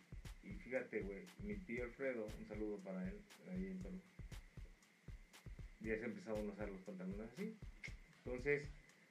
y 0.43 0.55
fíjate, 0.55 1.01
güey, 1.01 1.23
mi 1.43 1.55
tío 1.57 1.85
Alfredo, 1.85 2.27
un 2.39 2.47
saludo 2.47 2.79
para 2.79 3.03
él, 3.07 3.19
ahí 3.51 3.67
en 3.67 3.79
Toluca. 3.81 4.05
Ya 5.81 5.99
se 5.99 6.05
empezaban 6.05 6.49
a 6.49 6.53
usar 6.53 6.69
los 6.69 6.81
pantalones 6.83 7.31
así. 7.33 7.57
Entonces, 8.25 8.69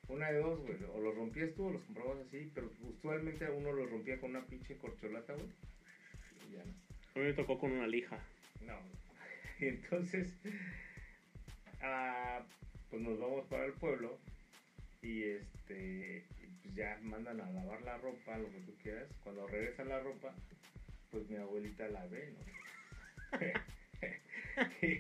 una 0.08 0.32
de 0.32 0.40
dos, 0.40 0.60
güey, 0.60 0.78
o 0.94 1.00
los 1.00 1.16
rompías 1.16 1.54
tú 1.56 1.68
o 1.68 1.72
los 1.72 1.82
comprabas 1.84 2.20
así, 2.28 2.52
pero 2.54 2.72
usualmente 2.82 3.50
uno 3.50 3.72
los 3.72 3.90
rompía 3.90 4.20
con 4.20 4.32
una 4.32 4.46
pinche 4.46 4.78
corcholata, 4.78 5.34
güey. 5.34 5.48
Y 6.48 6.54
ya 6.54 6.64
no. 6.66 6.74
A 7.16 7.20
mí 7.20 7.26
me 7.26 7.34
tocó 7.34 7.60
con 7.60 7.72
una 7.72 7.88
lija. 7.88 8.20
No. 8.66 8.78
Y 9.60 9.66
entonces, 9.66 10.34
ah, 11.82 12.46
pues 12.90 13.02
nos 13.02 13.20
vamos 13.20 13.46
para 13.48 13.66
el 13.66 13.74
pueblo 13.74 14.18
y 15.02 15.24
este, 15.24 16.24
pues 16.64 16.76
ya 16.76 16.98
mandan 17.02 17.42
a 17.42 17.52
lavar 17.52 17.82
la 17.82 17.98
ropa, 17.98 18.38
lo 18.38 18.50
que 18.50 18.60
tú 18.62 18.74
quieras. 18.82 19.10
Cuando 19.22 19.48
regresa 19.48 19.84
la 19.84 20.00
ropa, 20.00 20.34
pues 21.12 21.30
mi 21.30 21.38
abuelita 21.38 21.88
la 21.90 22.06
ve, 22.08 22.34
¿no? 22.34 23.40
y, 24.82 25.00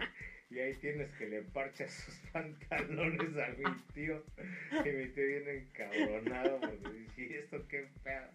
y 0.49 0.59
ahí 0.59 0.75
tienes 0.75 1.11
que 1.13 1.27
le 1.27 1.41
parchas 1.43 1.91
sus 1.91 2.15
pantalones 2.31 3.37
a 3.37 3.47
mi 3.49 3.81
tío. 3.93 4.23
Y 4.71 4.89
mi 4.89 5.07
tío 5.09 5.25
viene 5.27 5.53
encabronado 5.57 6.59
porque 6.61 6.89
dice, 6.97 7.21
¿y 7.21 7.33
esto 7.35 7.67
qué 7.67 7.87
pedo? 8.03 8.27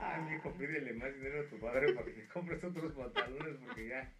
Ah, 0.00 0.28
hijo, 0.36 0.52
pídele 0.54 0.92
más 0.94 1.14
dinero 1.14 1.40
a 1.42 1.48
tu 1.48 1.58
padre 1.60 1.92
para 1.92 2.06
que 2.06 2.12
te 2.12 2.26
compres 2.26 2.62
otros 2.64 2.92
pantalones 2.92 3.56
porque 3.64 3.86
ya 3.88 4.12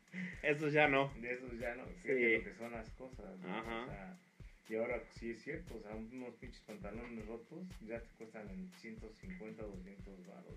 Esos 0.42 0.72
ya 0.72 0.86
no. 0.86 1.12
de 1.20 1.32
esos 1.32 1.58
ya 1.58 1.74
no, 1.74 1.84
Sí. 2.02 2.08
lo 2.36 2.44
que 2.44 2.54
son 2.56 2.70
las 2.72 2.88
cosas. 2.90 3.36
¿no? 3.40 3.48
Ajá. 3.58 3.82
O 3.82 3.86
sea, 3.86 4.18
y 4.68 4.76
ahora 4.76 5.02
sí 5.10 5.32
es 5.32 5.42
cierto, 5.42 5.74
o 5.76 5.80
sea, 5.82 5.90
unos 5.94 6.34
pinches 6.36 6.62
pantalones 6.62 7.26
rotos 7.26 7.66
ya 7.86 8.00
te 8.00 8.08
cuestan 8.16 8.48
en 8.48 8.70
150, 8.80 9.62
200 9.62 10.26
baros. 10.26 10.54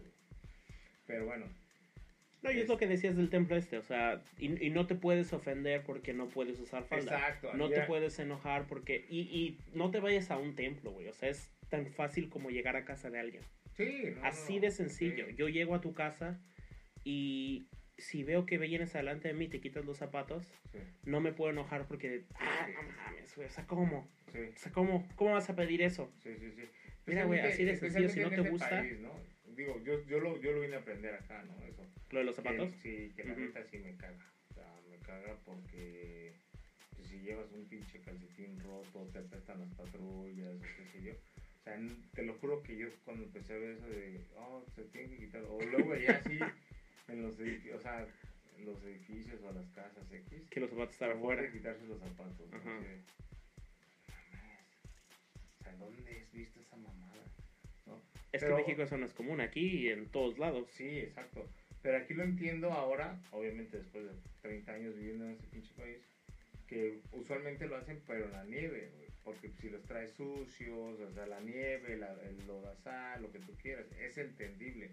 Pero 1.07 1.25
bueno, 1.25 1.45
No, 2.43 2.51
y 2.51 2.59
es 2.59 2.67
lo 2.67 2.77
que 2.77 2.87
decías 2.87 3.15
del 3.17 3.29
templo 3.29 3.55
este, 3.55 3.77
o 3.77 3.81
sea, 3.81 4.21
y, 4.37 4.63
y 4.65 4.69
no 4.69 4.85
te 4.87 4.95
puedes 4.95 5.33
ofender 5.33 5.83
porque 5.83 6.13
no 6.13 6.27
puedes 6.27 6.59
usar 6.59 6.83
falda. 6.85 7.15
exacto. 7.17 7.53
No 7.55 7.69
te 7.69 7.81
puedes 7.81 8.19
enojar 8.19 8.67
porque... 8.67 9.05
Y, 9.09 9.21
y 9.21 9.57
no 9.73 9.89
te 9.91 9.99
vayas 9.99 10.29
a 10.31 10.37
un 10.37 10.55
templo, 10.55 10.91
güey. 10.91 11.07
O 11.07 11.13
sea, 11.13 11.29
es 11.29 11.49
tan 11.69 11.87
fácil 11.87 12.29
como 12.29 12.49
llegar 12.49 12.75
a 12.75 12.85
casa 12.85 13.09
de 13.09 13.19
alguien. 13.19 13.43
Sí, 13.75 14.13
no, 14.15 14.23
Así 14.23 14.59
de 14.59 14.71
sencillo. 14.71 15.25
sí. 15.27 15.35
Yo 15.35 15.49
llego 15.49 15.73
a 15.75 15.81
tu 15.81 15.93
casa 15.93 16.39
y 17.03 17.67
si 17.97 18.23
veo 18.23 18.45
que 18.45 18.57
vienes 18.59 18.93
adelante 18.95 19.27
de 19.29 19.33
mí 19.33 19.45
y 19.45 19.49
te 19.49 19.59
quitas 19.59 19.83
los 19.85 19.97
zapatos, 19.97 20.45
Sí, 20.71 20.77
no 21.05 21.19
me 21.21 21.31
puedo 21.33 21.51
enojar 21.51 21.87
porque... 21.87 22.25
Ah, 22.35 22.67
no 22.73 22.83
mames, 22.83 23.35
güey. 23.35 23.47
O 23.47 23.51
sea, 23.51 23.65
¿cómo? 23.65 24.07
sí, 24.31 24.39
O 24.55 24.59
sea, 24.59 24.71
¿cómo, 24.71 25.07
¿cómo 25.15 25.31
vas 25.33 25.49
a 25.49 25.55
pedir 25.55 25.81
eso? 25.81 26.11
sí, 26.21 26.35
sí, 26.37 26.51
sí. 26.55 26.63
Mira, 27.07 27.23
güey, 27.23 27.39
así 27.39 27.63
de 27.63 27.75
sencillo, 27.77 28.09
si 28.09 28.19
no 28.19 28.29
te 28.29 28.41
gusta- 28.41 28.69
país, 28.69 28.99
¿no? 28.99 29.11
Digo, 29.57 29.81
yo, 29.83 30.05
yo, 30.05 30.19
lo, 30.19 30.39
yo 30.39 30.51
lo 30.53 30.61
vine 30.61 30.75
a 30.75 30.79
aprender 30.79 31.13
acá, 31.15 31.43
¿no? 31.43 31.57
Eso. 31.65 31.83
Lo 32.11 32.19
de 32.19 32.25
los 32.25 32.35
Que- 32.35 32.41
zapatos. 32.43 32.73
sí, 32.83 33.11
que 33.15 33.23
la 33.25 33.33
Ujú. 33.33 33.41
neta 33.41 33.63
sí 33.69 33.79
me 33.79 33.95
caga. 33.97 34.23
O 34.51 34.53
sea, 34.53 34.81
me 34.89 34.97
caga 34.99 35.35
porque 35.43 36.31
pues, 36.95 37.07
si 37.07 37.19
llevas 37.19 37.51
un 37.51 37.65
pinche 37.67 37.99
calcetín 38.01 38.59
roto, 38.59 39.07
te 39.11 39.19
apestan 39.19 39.59
las 39.59 39.73
patrullas, 39.73 40.55
qué 40.61 40.85
sé 40.93 41.03
yo. 41.03 41.13
O 41.13 41.63
sea, 41.63 41.79
te 42.13 42.23
lo 42.23 42.33
juro 42.35 42.61
que 42.63 42.77
yo 42.77 42.87
cuando 43.03 43.23
empecé 43.23 43.53
a 43.53 43.57
ver 43.57 43.71
eso 43.71 43.87
de, 43.89 44.21
oh, 44.37 44.63
se 44.75 44.83
tiene 44.85 45.09
que 45.09 45.17
quitar, 45.25 45.43
o 45.49 45.59
luego 45.59 45.95
ya 45.97 46.11
así 46.23 46.39
en 47.09 47.23
los 47.23 47.37
edificios, 47.39 47.79
o 47.79 47.81
sea, 47.81 48.07
en 48.57 48.65
los 48.65 48.81
edificios 48.83 49.41
o 49.41 49.51
las 49.51 49.67
casas 49.71 50.09
X, 50.11 50.49
Que 50.49 50.59
los 50.59 50.69
zapatos 50.69 50.93
están 50.93 51.11
afuera. 51.11 51.51
quitarse 51.51 51.83
los 51.87 51.99
zapatos. 51.99 52.49
¿no? 52.51 52.57
Ajá. 52.57 52.77
Así 52.77 52.85
de, 52.85 53.01
"Mames, 54.31 54.65
O 55.59 55.63
sea, 55.63 55.73
¿dónde 55.77 56.21
has 56.21 56.31
visto 56.31 56.59
esa 56.61 56.77
mamada? 56.77 57.23
Es 58.37 58.43
Pero- 58.43 58.55
que 58.57 58.61
México 58.63 58.83
eso 58.83 58.97
no 58.97 59.05
es 59.05 59.13
común. 59.13 59.41
Aquí 59.41 59.65
y 59.85 59.89
en 59.89 60.07
todos 60.09 60.37
lados. 60.37 60.67
Sí, 60.71 60.99
exacto. 60.99 61.47
Pero 61.81 61.97
aquí 61.97 62.13
lo 62.13 62.23
entiendo 62.23 62.71
ahora, 62.71 63.19
obviamente 63.31 63.77
después 63.77 64.05
de 64.05 64.11
30 64.41 64.71
años 64.73 64.95
viviendo 64.95 65.25
en 65.25 65.31
ese 65.31 65.47
pinche 65.47 65.73
país, 65.75 65.97
que 66.67 66.99
usualmente 67.13 67.65
lo 67.67 67.77
hacen 67.77 68.01
pero 68.05 68.25
en 68.25 68.31
la 68.33 68.43
nieve, 68.43 68.89
güey, 68.95 69.07
porque 69.23 69.49
si 69.61 69.69
los 69.69 69.83
traes 69.85 70.11
sucios, 70.11 70.99
o 70.99 71.11
sea, 71.13 71.25
la 71.27 71.39
nieve, 71.39 71.95
la, 71.97 72.13
el 72.23 72.45
lodazal, 72.45 73.21
lo 73.21 73.31
que 73.31 73.39
tú 73.39 73.53
quieras, 73.61 73.85
es 73.99 74.17
entendible. 74.17 74.91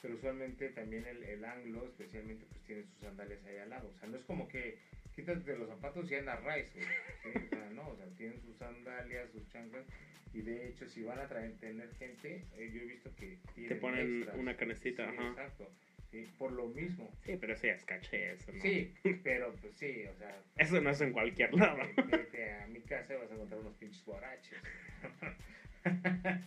Pero 0.00 0.14
usualmente 0.14 0.70
también 0.70 1.04
el, 1.06 1.22
el 1.24 1.44
anglo, 1.44 1.84
especialmente, 1.86 2.46
pues 2.48 2.62
tiene 2.62 2.84
sus 2.84 2.98
sandalias 3.00 3.44
ahí 3.44 3.58
al 3.58 3.68
lado. 3.70 3.88
O 3.88 3.98
sea, 3.98 4.08
no 4.08 4.16
es 4.16 4.24
como 4.24 4.48
que 4.48 4.78
quítate 5.14 5.56
los 5.58 5.68
zapatos 5.68 6.10
y 6.10 6.14
anda 6.14 6.36
raíz, 6.36 6.72
güey. 6.72 6.86
¿sí? 6.86 7.38
O 7.46 7.48
sea, 7.50 7.70
no, 7.74 7.88
o 7.90 7.96
sea, 7.96 8.06
tienen 8.16 8.40
sus 8.40 8.56
sandalias, 8.56 9.30
sus 9.30 9.46
chanclas. 9.50 9.84
Y 10.32 10.42
de 10.42 10.68
hecho, 10.68 10.86
si 10.86 11.02
van 11.02 11.18
a 11.18 11.26
traer, 11.26 11.52
tener 11.58 11.92
gente, 11.94 12.44
eh, 12.56 12.70
yo 12.72 12.80
he 12.82 12.84
visto 12.86 13.10
que 13.16 13.36
Te 13.46 13.52
tienen 13.54 13.80
ponen 13.80 14.16
extras. 14.18 14.38
una 14.38 14.56
canecita, 14.56 15.10
Sí, 15.10 15.16
ajá. 15.18 15.28
exacto. 15.30 15.68
Sí, 16.10 16.26
por 16.38 16.50
lo 16.52 16.66
mismo. 16.68 17.08
Sí, 17.24 17.36
pero 17.40 17.54
ya 17.54 17.72
es 17.72 17.84
caché, 17.84 18.32
eso 18.32 18.52
no. 18.52 18.60
Sí, 18.60 18.92
pero 19.22 19.52
pues 19.60 19.74
sí, 19.76 20.04
o 20.06 20.14
sea, 20.16 20.36
Eso 20.56 20.80
no 20.80 20.90
es 20.90 21.00
en 21.00 21.12
cualquier 21.12 21.54
lado. 21.54 21.78
vete- 22.08 22.62
a 22.62 22.66
mi 22.66 22.80
casa 22.80 23.14
y 23.14 23.16
vas 23.18 23.30
a 23.30 23.34
encontrar 23.34 23.60
unos 23.60 23.74
pinches 23.74 24.04
guaraches. 24.04 24.58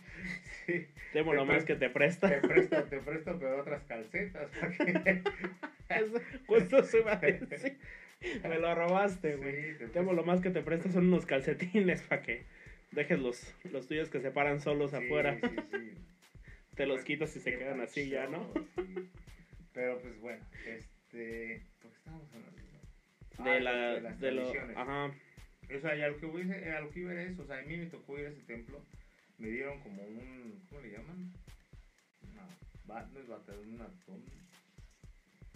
sí, 0.66 0.86
Temo 1.12 1.30
Te 1.32 1.36
lo 1.36 1.44
más 1.46 1.64
que 1.64 1.76
te 1.76 1.88
presta. 1.90 2.28
te 2.28 2.46
presto, 2.46 2.82
te 2.84 2.98
presto, 3.00 3.38
pero 3.38 3.60
otras 3.60 3.82
calcetas. 3.84 4.50
para 4.50 4.70
que- 4.72 5.22
Eso, 5.88 6.20
justo 6.46 6.82
se 6.82 6.98
iba 7.00 7.12
a 7.12 7.16
decir. 7.16 7.76
Me 8.42 8.58
lo 8.58 8.74
robaste, 8.74 9.32
Sí, 9.34 9.38
güey. 9.38 9.78
te 9.78 9.88
Temo 9.88 10.10
presto- 10.10 10.12
lo 10.14 10.24
más 10.24 10.40
que 10.40 10.50
te 10.50 10.62
presta 10.62 10.90
son 10.90 11.06
unos 11.08 11.26
calcetines 11.26 12.02
para 12.02 12.22
que 12.22 12.44
dejes 12.94 13.18
los, 13.18 13.54
los 13.64 13.86
tuyos 13.86 14.08
que 14.08 14.20
se 14.20 14.30
paran 14.30 14.60
solos 14.60 14.90
sí, 14.90 14.96
afuera. 14.96 15.38
sí, 15.40 15.48
sí. 15.70 15.94
Te 16.76 16.86
los 16.86 17.04
quitas 17.04 17.34
y 17.36 17.40
se 17.40 17.56
quedan 17.56 17.80
así 17.80 18.08
ya, 18.08 18.26
¿no? 18.26 18.50
Pero 19.72 20.00
pues 20.00 20.18
bueno, 20.20 20.44
este. 20.66 21.62
¿Por 21.80 21.90
qué 21.92 21.98
estábamos 21.98 22.28
hablando? 22.32 22.56
De 22.56 22.64
Ah, 23.38 23.60
la, 23.60 23.72
de 23.94 24.00
las 24.00 24.20
de 24.20 24.32
lo, 24.32 24.52
ajá, 24.76 25.12
O 25.74 25.80
sea, 25.80 25.96
y 25.96 26.02
a 26.02 26.08
lo 26.08 26.16
que 26.18 26.26
voy 26.26 26.50
a, 26.50 26.78
a 26.78 26.80
lo 26.80 26.90
que 26.90 27.00
iba 27.00 27.12
era 27.12 27.22
eso, 27.22 27.42
o 27.42 27.46
sea, 27.46 27.58
a 27.58 27.62
mí 27.62 27.76
me 27.76 27.86
tocó 27.86 28.18
ir 28.18 28.26
a 28.26 28.30
ese 28.30 28.42
templo, 28.42 28.80
me 29.38 29.48
dieron 29.48 29.80
como 29.80 30.02
un, 30.02 30.64
¿cómo 30.68 30.80
le 30.80 30.92
llaman? 30.92 31.32
Una, 32.22 33.06
no 33.12 33.20
es 33.20 33.26
bata, 33.26 33.52
es 33.52 33.66
una 33.66 33.88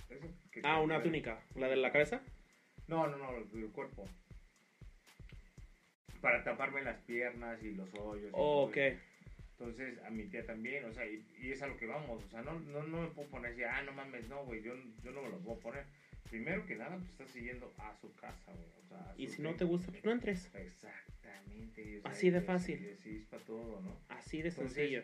eso 0.09 0.27
que 0.51 0.61
ah, 0.65 0.81
una 0.81 1.03
túnica, 1.03 1.41
la 1.55 1.69
de 1.69 1.77
la 1.77 1.93
cabeza. 1.93 2.23
No, 2.87 3.07
no, 3.07 3.19
no, 3.19 3.37
el 3.37 3.49
del 3.51 3.71
cuerpo. 3.71 4.09
Para 6.21 6.43
taparme 6.45 6.83
las 6.83 6.99
piernas 7.03 7.63
y 7.63 7.73
los 7.75 7.89
hoyos. 7.95 8.31
y 8.31 8.35
Oh, 8.35 8.63
ok. 8.65 8.77
eso. 8.77 9.01
Entonces, 9.59 9.99
a 10.05 10.11
mi 10.11 10.25
tía 10.27 10.47
también, 10.47 10.85
o 10.85 10.93
sea, 10.93 11.05
y, 11.05 11.25
y 11.41 11.51
es 11.51 11.61
a 11.63 11.67
lo 11.67 11.77
que 11.77 11.87
vamos, 11.87 12.23
o 12.25 12.29
sea, 12.29 12.43
no, 12.43 12.61
no, 12.61 12.85
no 12.85 13.03
me 13.03 13.09
puedo 13.09 13.29
poner 13.29 13.53
así, 13.53 13.65
ah, 13.65 13.83
no 13.83 13.93
mames, 13.93 14.29
no, 14.29 14.45
güey, 14.45 14.63
yo, 14.63 14.73
yo 15.03 15.11
no 15.11 15.23
me 15.23 15.31
lo 15.31 15.39
puedo 15.39 15.59
poner. 15.59 15.85
Primero 16.31 16.65
que 16.65 16.77
nada, 16.77 16.97
pues 16.97 17.09
estás 17.11 17.29
siguiendo 17.31 17.73
a 17.79 17.93
su 17.97 18.15
casa, 18.15 18.53
güey, 18.53 18.69
o 18.85 18.87
sea, 18.89 19.15
Y 19.17 19.27
si 19.27 19.43
no 19.43 19.55
te 19.57 19.65
gusta, 19.65 19.91
pues 19.91 20.05
no 20.05 20.13
entres. 20.13 20.49
Exactamente. 20.55 21.83
y, 21.83 21.97
o 21.97 22.03
sea, 22.03 22.11
Así 22.13 22.31
de 22.31 22.41
fácil. 22.41 22.85
Y 22.85 22.91
así 22.93 23.17
es 23.17 23.25
para 23.27 23.43
todo, 23.45 23.81
¿no? 23.81 23.99
Así 24.09 24.43
de 24.43 24.51
Entonces, 24.51 24.75
sencillo. 24.75 25.03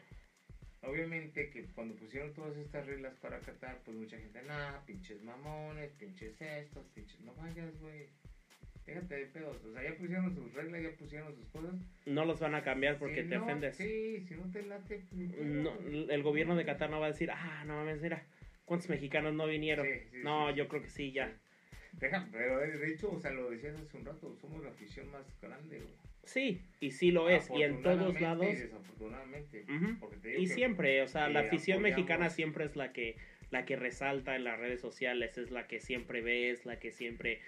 Obviamente 0.82 1.48
que 1.50 1.64
cuando 1.74 1.96
pusieron 1.96 2.32
todas 2.34 2.56
estas 2.58 2.86
reglas 2.86 3.14
para 3.16 3.40
Qatar, 3.40 3.80
pues 3.84 3.96
mucha 3.96 4.18
gente, 4.18 4.42
nah, 4.42 4.84
pinches 4.84 5.22
mamones, 5.22 5.90
pinches 5.92 6.40
estos, 6.40 6.86
pinches, 6.88 7.20
no 7.22 7.34
vayas, 7.34 7.76
güey. 7.80 8.08
Déjate 8.86 9.14
de 9.16 9.26
pedos. 9.26 9.56
O 9.64 9.72
sea, 9.72 9.82
ya 9.82 9.94
pusieron 9.96 10.34
sus 10.34 10.52
reglas, 10.52 10.82
ya 10.82 10.90
pusieron 10.90 11.34
sus 11.34 11.46
cosas. 11.46 11.74
No 12.06 12.24
los 12.26 12.38
van 12.40 12.54
a 12.54 12.62
cambiar 12.62 12.98
porque 12.98 13.22
Si 13.22 13.28
te 13.30 13.36
no, 13.36 13.44
ofendes. 13.44 13.76
Sí, 13.76 14.20
si 14.28 14.34
no 14.34 14.50
te 14.52 14.62
late, 14.62 15.00
pues, 15.10 15.30
No, 15.40 15.72
el 16.10 16.22
gobierno 16.22 16.54
de 16.54 16.64
Qatar 16.66 16.90
no 16.90 17.00
va 17.00 17.06
a 17.06 17.10
decir, 17.12 17.30
ah, 17.30 17.64
no 17.66 17.76
mames, 17.76 18.02
mira, 18.02 18.22
¿cuántos 18.66 18.90
mexicanos 18.90 19.32
no 19.34 19.46
vinieron? 19.46 19.86
Sí, 19.86 19.92
sí, 20.10 20.16
no, 20.22 20.50
sí, 20.50 20.56
yo 20.58 20.68
creo 20.68 20.82
que 20.82 20.90
sí, 20.90 21.12
ya. 21.12 21.32
Deja, 21.92 22.28
pero 22.30 22.58
de 22.58 22.76
de 22.76 22.92
hecho, 22.92 23.10
o 23.10 23.18
sea, 23.20 23.30
lo 23.30 23.50
decías 23.50 23.74
hace 23.76 23.96
un 23.96 24.04
rato, 24.04 24.36
somos 24.40 24.62
la 24.62 24.70
afición 24.70 25.10
más 25.12 25.24
grande, 25.40 25.78
güey. 25.78 25.94
Sí, 26.24 26.60
y 26.80 26.90
sí 26.90 27.10
lo 27.10 27.28
es. 27.30 27.48
Y 27.50 27.62
en 27.62 27.82
todos 27.82 28.20
lados. 28.20 28.46
y 28.50 28.56
desafortunadamente. 28.56 29.64
Ujú. 29.68 29.98
Porque 30.00 30.16
te 30.16 30.28
digo 30.28 30.40
Y 30.42 30.46
que- 30.46 30.54
siempre, 30.54 31.02
o 31.02 31.08
sea, 31.08 31.28
la 31.28 31.42
que 31.42 31.48
afición 31.48 31.78
apoyamos- 31.78 31.96
mexicana 31.96 32.30
siempre 32.30 32.64
es 32.64 32.76
la 32.76 32.92
que, 32.92 33.16
la 33.50 33.64
que 33.64 33.76
resalta 33.76 34.34
en 34.34 34.44
las 34.44 34.58
redes 34.58 34.80
sociales, 34.80 35.38
es 35.38 35.50
la 35.50 35.66
que 35.68 35.80
siempre 35.80 36.20
ves, 36.22 36.64
la 36.66 36.78
que 36.80 36.90
siempre 36.92 37.40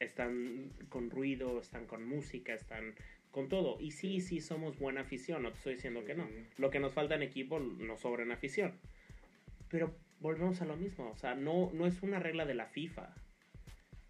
están 0.00 0.70
con 0.88 1.10
ruido, 1.10 1.60
están 1.60 1.86
con 1.86 2.06
música, 2.06 2.54
están 2.54 2.94
con 3.30 3.48
todo. 3.48 3.80
Y 3.80 3.90
sí, 3.92 4.20
sí 4.20 4.40
somos 4.40 4.78
buena 4.78 5.02
afición, 5.02 5.42
no 5.42 5.50
te 5.50 5.56
estoy 5.58 5.74
diciendo 5.74 6.04
que 6.04 6.14
no. 6.14 6.28
Lo 6.56 6.70
que 6.70 6.80
nos 6.80 6.92
falta 6.94 7.14
en 7.14 7.22
equipo 7.22 7.58
nos 7.60 8.00
sobra 8.00 8.22
en 8.22 8.32
afición. 8.32 8.74
Pero 9.68 9.94
volvemos 10.20 10.60
a 10.62 10.64
lo 10.64 10.76
mismo, 10.76 11.10
o 11.10 11.16
sea, 11.16 11.34
no, 11.34 11.70
no 11.74 11.86
es 11.86 12.02
una 12.02 12.18
regla 12.18 12.46
de 12.46 12.54
la 12.54 12.66
FIFA. 12.66 13.14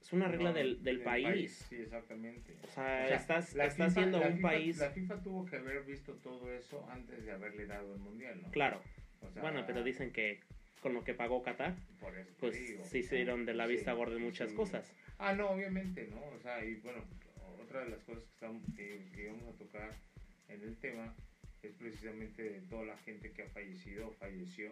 Es 0.00 0.12
una 0.12 0.28
regla 0.28 0.50
No, 0.50 0.54
del, 0.54 0.82
del 0.82 1.00
país. 1.00 1.66
Sí, 1.68 1.76
exactamente. 1.76 2.54
O 2.62 2.66
sea, 2.68 3.02
O 3.04 3.08
sea, 3.08 3.16
estás, 3.16 3.54
la 3.54 3.64
estás 3.66 3.92
FIFA- 3.92 3.94
siendo 3.94 4.20
la 4.20 4.28
un 4.28 4.36
FIFA 4.36 4.48
país... 4.48 4.78
La 4.78 4.90
FIFA 4.90 5.22
tuvo 5.22 5.44
que 5.44 5.56
haber 5.56 5.82
visto 5.84 6.14
todo 6.14 6.52
eso 6.52 6.88
antes 6.90 7.24
de 7.26 7.32
haberle 7.32 7.66
dado 7.66 7.92
el 7.94 7.98
mundial, 8.00 8.40
¿no? 8.40 8.50
Claro. 8.50 8.80
O 9.20 9.30
sea, 9.30 9.42
Bueno, 9.42 9.64
pero 9.66 9.82
dicen 9.82 10.12
que 10.12 10.40
con 10.80 10.94
lo 10.94 11.02
que 11.02 11.12
pagó 11.12 11.42
Qatar, 11.42 11.74
por 12.00 12.16
eso 12.16 12.30
te 12.30 12.36
pues 12.38 12.54
digo, 12.68 12.84
se 12.84 12.98
hicieron 13.00 13.44
de 13.44 13.52
la 13.54 13.66
Sí, 13.66 13.72
vista 13.72 13.92
gorda 13.92 14.16
muchas 14.18 14.50
sí. 14.50 14.56
cosas. 14.56 14.94
Ah, 15.18 15.32
no, 15.34 15.50
obviamente, 15.50 16.06
¿no? 16.08 16.20
O 16.36 16.38
sea, 16.40 16.64
y 16.64 16.74
bueno, 16.76 17.02
otra 17.62 17.84
de 17.84 17.90
las 17.90 18.02
cosas 18.04 18.24
que, 18.24 18.30
estamos, 18.34 18.62
que, 18.76 19.10
que 19.14 19.24
íbamos 19.24 19.48
a 19.54 19.58
tocar 19.58 19.94
en 20.48 20.62
el 20.62 20.76
tema 20.78 21.14
es 21.62 21.72
precisamente 21.74 22.42
de 22.42 22.60
toda 22.62 22.84
la 22.84 22.96
gente 22.98 23.32
que 23.32 23.42
ha 23.42 23.48
fallecido 23.48 24.08
o 24.08 24.12
falleció 24.12 24.70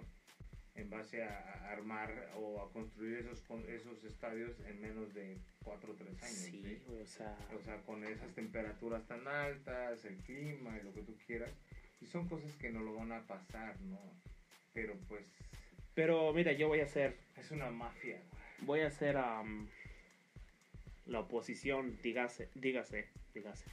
en 0.77 0.89
base 0.91 1.23
a, 1.25 1.29
a 1.39 1.73
armar 1.73 2.31
o 2.37 2.61
a 2.63 2.71
construir 2.73 3.19
esos 3.19 3.41
con- 3.43 3.65
esos 3.69 4.05
estadios 4.05 4.61
en 4.69 4.81
menos 4.81 5.13
de 5.15 5.39
4 5.65 5.93
o 5.93 5.97
3 5.97 6.23
años. 6.23 6.37
Sí, 6.37 6.83
o 7.03 7.07
sea... 7.07 7.37
O 7.55 7.59
sea, 7.61 7.83
con 7.83 8.05
esas 8.05 8.33
temperaturas 8.35 9.05
tan 9.07 9.27
altas, 9.27 10.05
el 10.05 10.17
clima 10.19 10.77
y 10.79 10.85
lo 10.85 10.93
que 10.93 11.03
tú 11.03 11.17
quieras. 11.27 11.51
Y 12.01 12.07
son 12.07 12.29
cosas 12.29 12.55
que 12.57 12.71
no 12.71 12.81
lo 12.83 12.95
van 12.95 13.11
a 13.13 13.27
pasar, 13.27 13.81
¿no? 13.81 13.99
Pero 14.75 14.95
pues 15.09 15.27
Pero 15.95 16.33
mira, 16.35 16.53
yo 16.53 16.69
voy 16.69 16.81
a 16.81 16.85
hacer 16.85 17.17
es 17.37 17.51
una 17.51 17.71
mafia, 17.71 18.19
güey. 18.31 18.67
voy 18.67 18.81
a 18.81 18.89
hacer 18.89 19.17
am, 19.17 19.67
la 21.07 21.21
oposición, 21.21 21.99
dígase, 22.03 22.49
dígase, 22.55 23.09
dígase. 23.35 23.65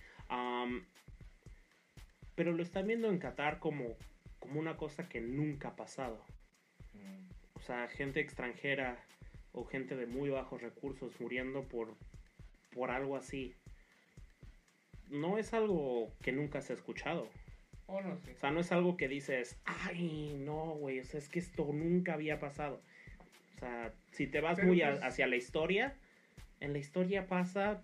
Pero 2.36 2.52
lo 2.52 2.64
están 2.64 2.88
viendo 2.88 3.10
en 3.10 3.20
Qatar 3.20 3.60
como, 3.60 3.96
como 4.40 4.60
una 4.60 4.76
cosa 4.78 5.08
que 5.08 5.22
nunca 5.22 5.70
ha 5.70 5.76
pasado. 5.76 6.24
Mm. 6.94 7.30
O 7.56 7.60
sea, 7.62 7.88
gente 7.88 8.20
extranjera 8.20 8.98
o 9.52 9.66
gente 9.66 9.96
de 9.96 10.08
muy 10.08 10.30
bajos 10.30 10.62
recursos 10.62 11.20
muriendo 11.20 11.64
por, 11.64 11.96
por 12.74 12.90
algo 12.92 13.16
así. 13.16 13.54
No 15.10 15.38
es 15.38 15.54
algo 15.54 16.12
que 16.24 16.32
nunca 16.32 16.62
se 16.62 16.74
ha 16.74 16.76
escuchado. 16.76 17.30
Oh, 17.86 18.02
no, 18.02 18.18
sí. 18.18 18.32
O 18.32 18.40
sea, 18.40 18.50
no 18.50 18.62
es 18.62 18.72
algo 18.72 18.98
que 18.98 19.08
dices, 19.08 19.58
ay, 19.66 20.36
no, 20.40 20.74
güey, 20.76 21.00
o 21.02 21.06
sea, 21.06 21.20
es 21.20 21.30
que 21.30 21.38
esto 21.40 21.66
nunca 21.72 22.14
había 22.14 22.40
pasado. 22.40 22.82
O 23.56 23.60
sea, 23.60 23.94
si 24.12 24.26
te 24.26 24.42
vas 24.42 24.56
Pero 24.56 24.70
muy 24.70 24.82
a- 24.82 24.92
pues- 24.92 25.04
hacia 25.04 25.28
la 25.28 25.36
historia, 25.36 25.96
en 26.64 26.72
la 26.72 26.80
historia 26.80 27.28
pasa 27.28 27.84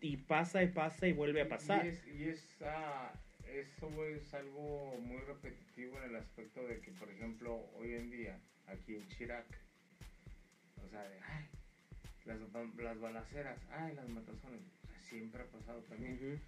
y 0.00 0.16
pasa 0.16 0.62
y 0.62 0.68
pasa 0.68 1.08
y 1.08 1.12
vuelve 1.12 1.42
a 1.42 1.48
pasar. 1.48 1.84
Y, 1.84 1.88
es, 1.88 2.06
y 2.06 2.28
es, 2.28 2.62
ah, 2.62 3.12
eso 3.52 4.04
es 4.04 4.32
algo 4.32 4.96
muy 5.00 5.18
repetitivo 5.22 5.98
en 5.98 6.10
el 6.10 6.16
aspecto 6.16 6.64
de 6.68 6.78
que, 6.78 6.92
por 6.92 7.10
ejemplo, 7.10 7.68
hoy 7.74 7.94
en 7.94 8.10
día, 8.10 8.38
aquí 8.68 8.94
en 8.94 9.08
Chirac, 9.08 9.46
o 10.84 10.88
sea, 10.88 11.02
de, 11.02 11.18
ay, 11.20 11.46
las, 12.26 12.38
las 12.76 13.00
balaceras, 13.00 13.58
ay, 13.72 13.94
las 13.96 14.08
matazones, 14.08 14.60
o 14.84 14.86
sea, 14.86 15.00
siempre 15.00 15.42
ha 15.42 15.46
pasado 15.46 15.80
también. 15.82 16.14
Ujú. 16.14 16.38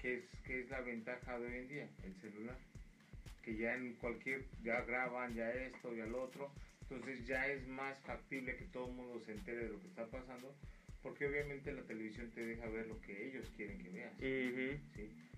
¿Qué 0.00 0.16
es, 0.16 0.24
¿Qué 0.44 0.60
es 0.62 0.70
la 0.70 0.80
ventaja 0.80 1.38
de 1.38 1.46
hoy 1.46 1.56
en 1.58 1.68
día? 1.68 1.88
El 2.02 2.14
celular. 2.16 2.56
Que 3.42 3.56
ya 3.56 3.74
en 3.74 3.94
cualquier, 3.94 4.46
ya 4.64 4.80
graban, 4.80 5.34
ya 5.34 5.48
esto, 5.50 5.94
ya 5.94 6.06
lo 6.06 6.24
otro. 6.24 6.50
Entonces 6.80 7.24
ya 7.24 7.46
es 7.46 7.66
más 7.68 7.96
factible 8.00 8.56
que 8.56 8.64
todo 8.64 8.88
el 8.88 8.94
mundo 8.94 9.20
se 9.20 9.32
entere 9.32 9.64
de 9.64 9.68
lo 9.68 9.80
que 9.80 9.86
está 9.86 10.06
pasando. 10.06 10.52
Porque 11.04 11.26
obviamente 11.26 11.70
la 11.72 11.82
televisión 11.86 12.30
te 12.32 12.44
deja 12.44 12.66
ver 12.66 12.86
lo 12.88 13.00
que 13.00 13.28
ellos 13.28 13.48
quieren 13.56 13.78
que 13.78 13.90
veas. 13.90 14.20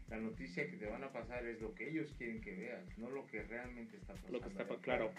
La 0.08 0.16
noticia 0.18 0.70
que 0.70 0.76
te 0.76 0.86
van 0.86 1.02
a 1.02 1.12
pasar 1.12 1.44
es 1.44 1.60
lo 1.60 1.74
que 1.74 1.90
ellos 1.90 2.14
quieren 2.16 2.40
que 2.40 2.54
veas, 2.54 2.96
no 2.96 3.10
lo 3.10 3.26
que 3.26 3.42
realmente 3.42 3.96
está 3.96 4.14
pasando. 4.14 4.32
Lo 4.32 4.40
que 4.40 4.48
está 4.48 4.66
pa- 4.66 4.80
claro. 4.80 5.12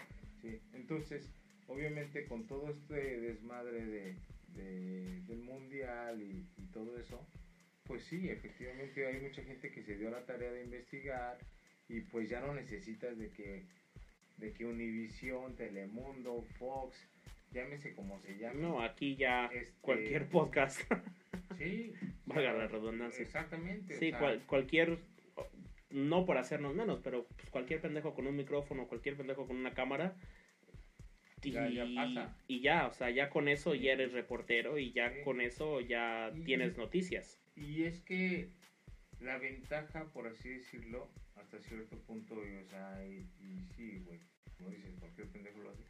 Entonces, 0.73 1.29
obviamente 1.67 2.25
con 2.25 2.47
todo 2.47 2.69
este 2.71 3.19
desmadre 3.19 3.85
de, 3.85 4.15
de- 4.55 5.21
del 5.27 5.39
mundial 5.39 6.21
y, 6.21 6.47
y 6.57 6.65
todo 6.71 6.97
eso, 6.97 7.27
pues 7.83 8.03
sí, 8.05 8.29
efectivamente 8.29 9.05
hay 9.05 9.19
mucha 9.19 9.43
gente 9.43 9.69
que 9.71 9.83
se 9.83 9.97
dio 9.97 10.09
la 10.09 10.25
tarea 10.25 10.51
de 10.51 10.63
investigar 10.63 11.37
y 11.89 12.01
pues 12.01 12.29
ya 12.29 12.39
no 12.39 12.53
necesitas 12.55 13.17
de 13.17 13.29
que 13.31 13.65
de 14.37 14.53
que 14.53 14.65
Univision, 14.65 15.55
Telemundo, 15.55 16.43
Fox, 16.59 16.95
llámese 17.57 17.93
como 17.95 18.19
se 18.21 18.37
llame. 18.37 18.61
No, 18.61 18.81
aquí 18.81 19.15
ya 19.15 19.45
Este- 19.47 19.73
cualquier 19.81 20.29
podcast, 20.29 20.81
Sí. 21.57 21.93
valga 22.25 22.53
la 22.53 22.67
redundancia. 22.67 23.23
Exactamente. 23.23 23.95
o 23.95 23.99
Sí, 23.99 24.09
sea, 24.11 24.19
cual- 24.19 24.43
cualquier, 24.45 24.99
no 25.89 26.25
por 26.25 26.37
hacernos 26.37 26.75
menos, 26.75 26.99
pero 27.03 27.25
pues, 27.35 27.49
cualquier 27.49 27.81
pendejo 27.81 28.13
con 28.13 28.27
un 28.27 28.35
micrófono, 28.35 28.87
cualquier 28.87 29.15
pendejo 29.17 29.47
con 29.47 29.55
una 29.57 29.73
cámara. 29.73 30.15
Y 31.43 31.51
Ya- 31.51 31.69
ya 31.69 31.85
pasa. 31.95 32.35
y 32.47 32.61
ya, 32.61 32.87
o 32.87 32.93
sea, 32.93 33.09
ya 33.11 33.29
con 33.29 33.47
eso 33.47 33.75
ya 33.75 33.93
eres 33.93 34.11
reportero 34.11 34.77
y 34.79 34.91
ya 34.91 35.11
Sí. 35.11 35.21
con 35.23 35.39
eso 35.39 35.79
ya 35.81 36.31
Y- 36.35 36.41
tienes 36.43 36.77
noticias. 36.77 37.39
Y 37.55 37.83
es 37.83 38.01
que 38.01 38.49
la 39.19 39.37
ventaja, 39.37 40.05
por 40.13 40.27
así 40.27 40.49
decirlo, 40.49 41.09
hasta 41.35 41.59
cierto 41.59 41.97
punto, 41.99 42.35
y, 42.45 42.55
o 42.55 42.65
sea, 42.65 43.05
y, 43.05 43.27
y 43.39 43.59
sí, 43.75 43.99
güey, 44.05 44.19
como 44.57 44.71
dices, 44.71 44.95
cualquier 44.99 45.27
pendejo 45.29 45.59
lo 45.59 45.69
hace, 45.69 45.83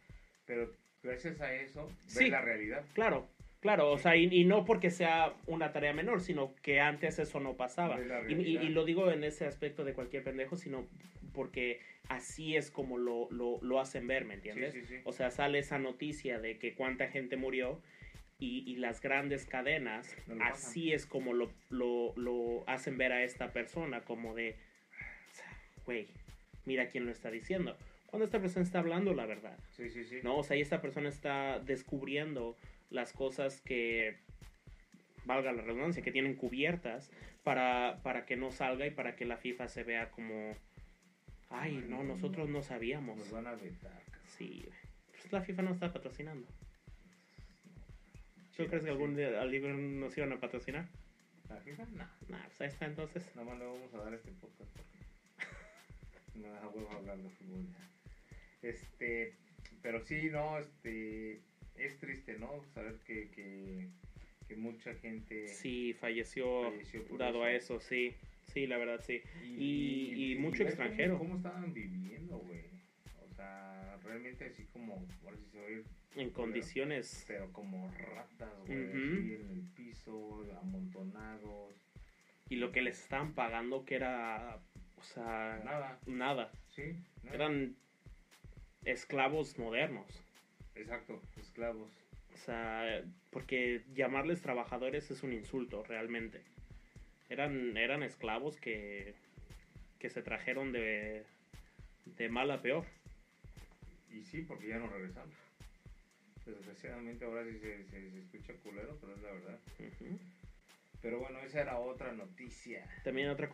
pero 0.45 0.73
gracias 1.07 1.41
a 1.41 1.53
eso, 1.53 1.87
ves 1.87 2.13
Sí. 2.13 2.29
la 2.29 2.41
realidad. 2.41 2.83
Claro, 2.93 3.27
claro, 3.61 3.91
o 3.91 3.97
sea, 3.97 4.15
y, 4.15 4.25
y 4.31 4.43
no 4.45 4.65
porque 4.65 4.91
sea 4.91 5.33
una 5.47 5.71
tarea 5.71 5.93
menor, 5.93 6.21
sino 6.21 6.53
que 6.61 6.79
antes 6.79 7.17
eso 7.19 7.39
no 7.39 7.55
pasaba. 7.55 7.97
Ves 7.97 8.11
Y, 8.29 8.33
y- 8.35 8.57
y 8.57 8.69
lo 8.69 8.85
digo 8.85 9.11
en 9.11 9.23
ese 9.23 9.45
aspecto 9.45 9.83
de 9.83 9.93
cualquier 9.93 10.23
pendejo, 10.23 10.55
sino 10.55 10.85
porque 11.33 11.79
así 12.09 12.55
es 12.55 12.71
como 12.71 12.97
lo, 12.97 13.29
lo, 13.31 13.59
lo 13.61 13.79
hacen 13.79 14.07
ver, 14.07 14.25
¿me 14.25 14.35
entiendes? 14.35 14.73
Sí, 14.73 14.81
sí, 14.81 14.87
sí. 14.87 15.01
O 15.03 15.11
sea, 15.13 15.29
sale 15.31 15.59
esa 15.59 15.77
noticia 15.79 16.39
de 16.39 16.57
que 16.57 16.73
cuánta 16.73 17.07
gente 17.09 17.35
murió 17.35 17.81
y, 18.39 18.75
las 18.75 19.01
grandes 19.01 19.45
cadenas, 19.47 20.15
No 20.27 20.43
así 20.45 20.93
es 20.93 21.07
como 21.07 21.33
lo, 21.33 21.51
lo, 21.71 22.13
lo 22.15 22.63
hacen 22.67 22.95
ver 22.97 23.11
a 23.11 23.23
esta 23.23 23.51
persona, 23.51 24.01
como 24.01 24.35
de, 24.35 24.55
güey, 25.85 26.07
mira 26.65 26.87
quién 26.89 27.05
lo 27.05 27.11
está 27.11 27.31
diciendo. 27.31 27.75
Cuando 28.07 28.25
esta 28.25 28.39
persona 28.39 28.63
está 28.63 28.79
hablando 28.79 29.13
la 29.13 29.25
verdad, 29.25 29.57
Sí, 29.71 29.89
sí, 29.89 30.03
sí. 30.05 30.19
¿no? 30.23 30.37
O 30.37 30.43
sea, 30.43 30.57
y 30.57 30.61
esta 30.61 30.81
persona 30.81 31.09
está 31.09 31.59
descubriendo 31.59 32.55
las 32.89 33.13
cosas 33.13 33.61
que, 33.61 34.17
valga 35.27 35.51
la 35.51 35.61
redundancia, 35.61 36.01
que 36.01 36.11
tienen 36.11 36.35
cubiertas 36.35 37.11
para, 37.43 37.99
para 38.01 38.25
que 38.25 38.35
no 38.35 38.51
salga 38.51 38.87
y 38.87 38.91
para 38.91 39.15
que 39.15 39.25
la 39.25 39.37
FIFA 39.37 39.67
se 39.67 39.83
vea 39.83 40.09
como, 40.09 40.55
ay, 41.49 41.85
no, 41.87 42.03
nosotros 42.03 42.49
no 42.49 42.63
sabíamos. 42.63 43.17
Nos 43.17 43.31
van 43.31 43.45
a 43.45 43.53
vetar. 43.53 44.01
Sí, 44.25 44.67
pues 45.11 45.31
la 45.31 45.41
FIFA 45.41 45.61
no 45.63 45.71
está 45.71 45.93
patrocinando. 45.93 46.47
¿Tú 48.55 48.65
crees 48.65 48.83
que 48.83 48.89
algún 48.89 49.15
día 49.15 49.39
al 49.39 49.51
libro 49.51 49.71
nos 49.77 50.17
iban 50.17 50.31
a 50.33 50.39
patrocinar? 50.39 50.87
¿La 51.47 51.57
FIFA? 51.57 51.85
No. 51.93 52.07
Nah, 52.29 52.43
pues 52.47 52.61
ahí 52.61 52.67
está 52.67 52.85
entonces. 52.85 53.23
Nada 53.35 53.49
más 53.49 53.59
le 53.59 53.65
vamos 53.65 53.93
a 53.93 53.97
dar 53.97 54.13
este 54.13 54.31
podcast 54.31 54.71
porque 54.75 54.97
no 56.39 56.51
da 56.51 56.67
huevo 56.67 56.91
hablar 56.91 57.17
de 57.17 57.29
fútbol 57.29 57.67
ya. 57.67 57.96
Este, 58.61 59.33
pero 59.81 59.99
sí, 60.01 60.29
no, 60.31 60.57
este, 60.59 61.41
es 61.75 61.97
triste, 61.99 62.37
¿no? 62.39 62.63
Saber 62.73 62.95
que, 63.05 63.29
que, 63.31 63.89
que 64.47 64.55
mucha 64.55 64.93
gente 64.95 65.47
Sí, 65.47 65.93
falleció, 65.93 66.71
falleció 66.71 67.03
dado 67.17 67.43
a 67.43 67.51
eso. 67.51 67.79
sí. 67.79 68.15
Sí, 68.53 68.65
la 68.65 68.77
verdad, 68.77 69.01
sí. 69.05 69.21
Y- 69.43 70.31
y 70.31 70.35
mucho 70.37 70.63
extranjero. 70.63 71.17
¿Cómo, 71.17 71.35
estaban 71.35 71.73
viviendo, 71.73 72.37
güey? 72.39 72.61
O 73.29 73.35
sea, 73.35 73.97
realmente 74.03 74.45
así 74.45 74.63
como, 74.71 75.05
ahora 75.23 75.37
sí 75.37 75.45
se 75.51 75.57
va 75.59 75.67
a 75.67 75.69
ir, 75.71 75.83
En 76.15 76.29
condiciones... 76.31 77.25
pero 77.27 77.51
como 77.51 77.91
ratas, 77.91 78.49
güey, 78.65 78.85
así 78.87 79.33
en 79.35 79.49
el 79.51 79.61
piso, 79.75 80.43
amontonados, 80.61 81.75
Y 82.49 82.55
lo 82.55 82.71
que 82.71 82.81
les 82.81 82.99
estaban 83.01 83.33
pagando 83.35 83.83
que 83.85 83.95
era... 83.95 84.59
O 84.95 85.03
sea... 85.03 85.61
nada, 85.65 85.99
Nada. 86.07 86.51
sí, 86.69 86.83
nada. 87.23 87.35
Eran 87.35 87.75
esclavos 88.91 89.57
modernos. 89.59 90.07
exacto, 90.75 91.21
esclavos. 91.37 91.91
O 92.33 92.37
sea, 92.37 93.03
porque 93.31 93.83
llamarles 93.93 94.41
trabajadores 94.41 95.11
es 95.11 95.23
un 95.23 95.33
insulto, 95.33 95.83
realmente. 95.83 96.41
Eran, 97.29 97.75
eran 97.75 98.03
esclavos 98.03 98.57
que, 98.57 99.15
que 99.99 100.09
se 100.09 100.21
trajeron 100.21 100.71
de, 100.71 101.23
de 102.05 102.29
mal 102.29 102.49
a 102.51 102.61
peor. 102.61 102.85
Y 104.11 104.23
sí, 104.23 104.41
porque 104.41 104.67
ya 104.67 104.77
no 104.77 104.87
regresaron. 104.87 105.31
Desgraciadamente 106.45 107.25
ahora 107.25 107.43
sí 107.43 107.59
se, 107.59 107.83
se, 107.85 108.11
se 108.11 108.19
escucha 108.19 108.53
culero, 108.63 108.97
pero 109.01 109.15
es 109.15 109.21
la 109.21 109.31
verdad. 109.31 109.59
Pero 111.01 111.19
bueno, 111.19 111.39
esa 111.41 111.61
era 111.61 111.77
otra 111.77 112.13
noticia. 112.13 112.87
También 113.03 113.29
otra 113.29 113.49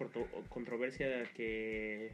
controversia 0.50 1.24
que, 1.34 2.12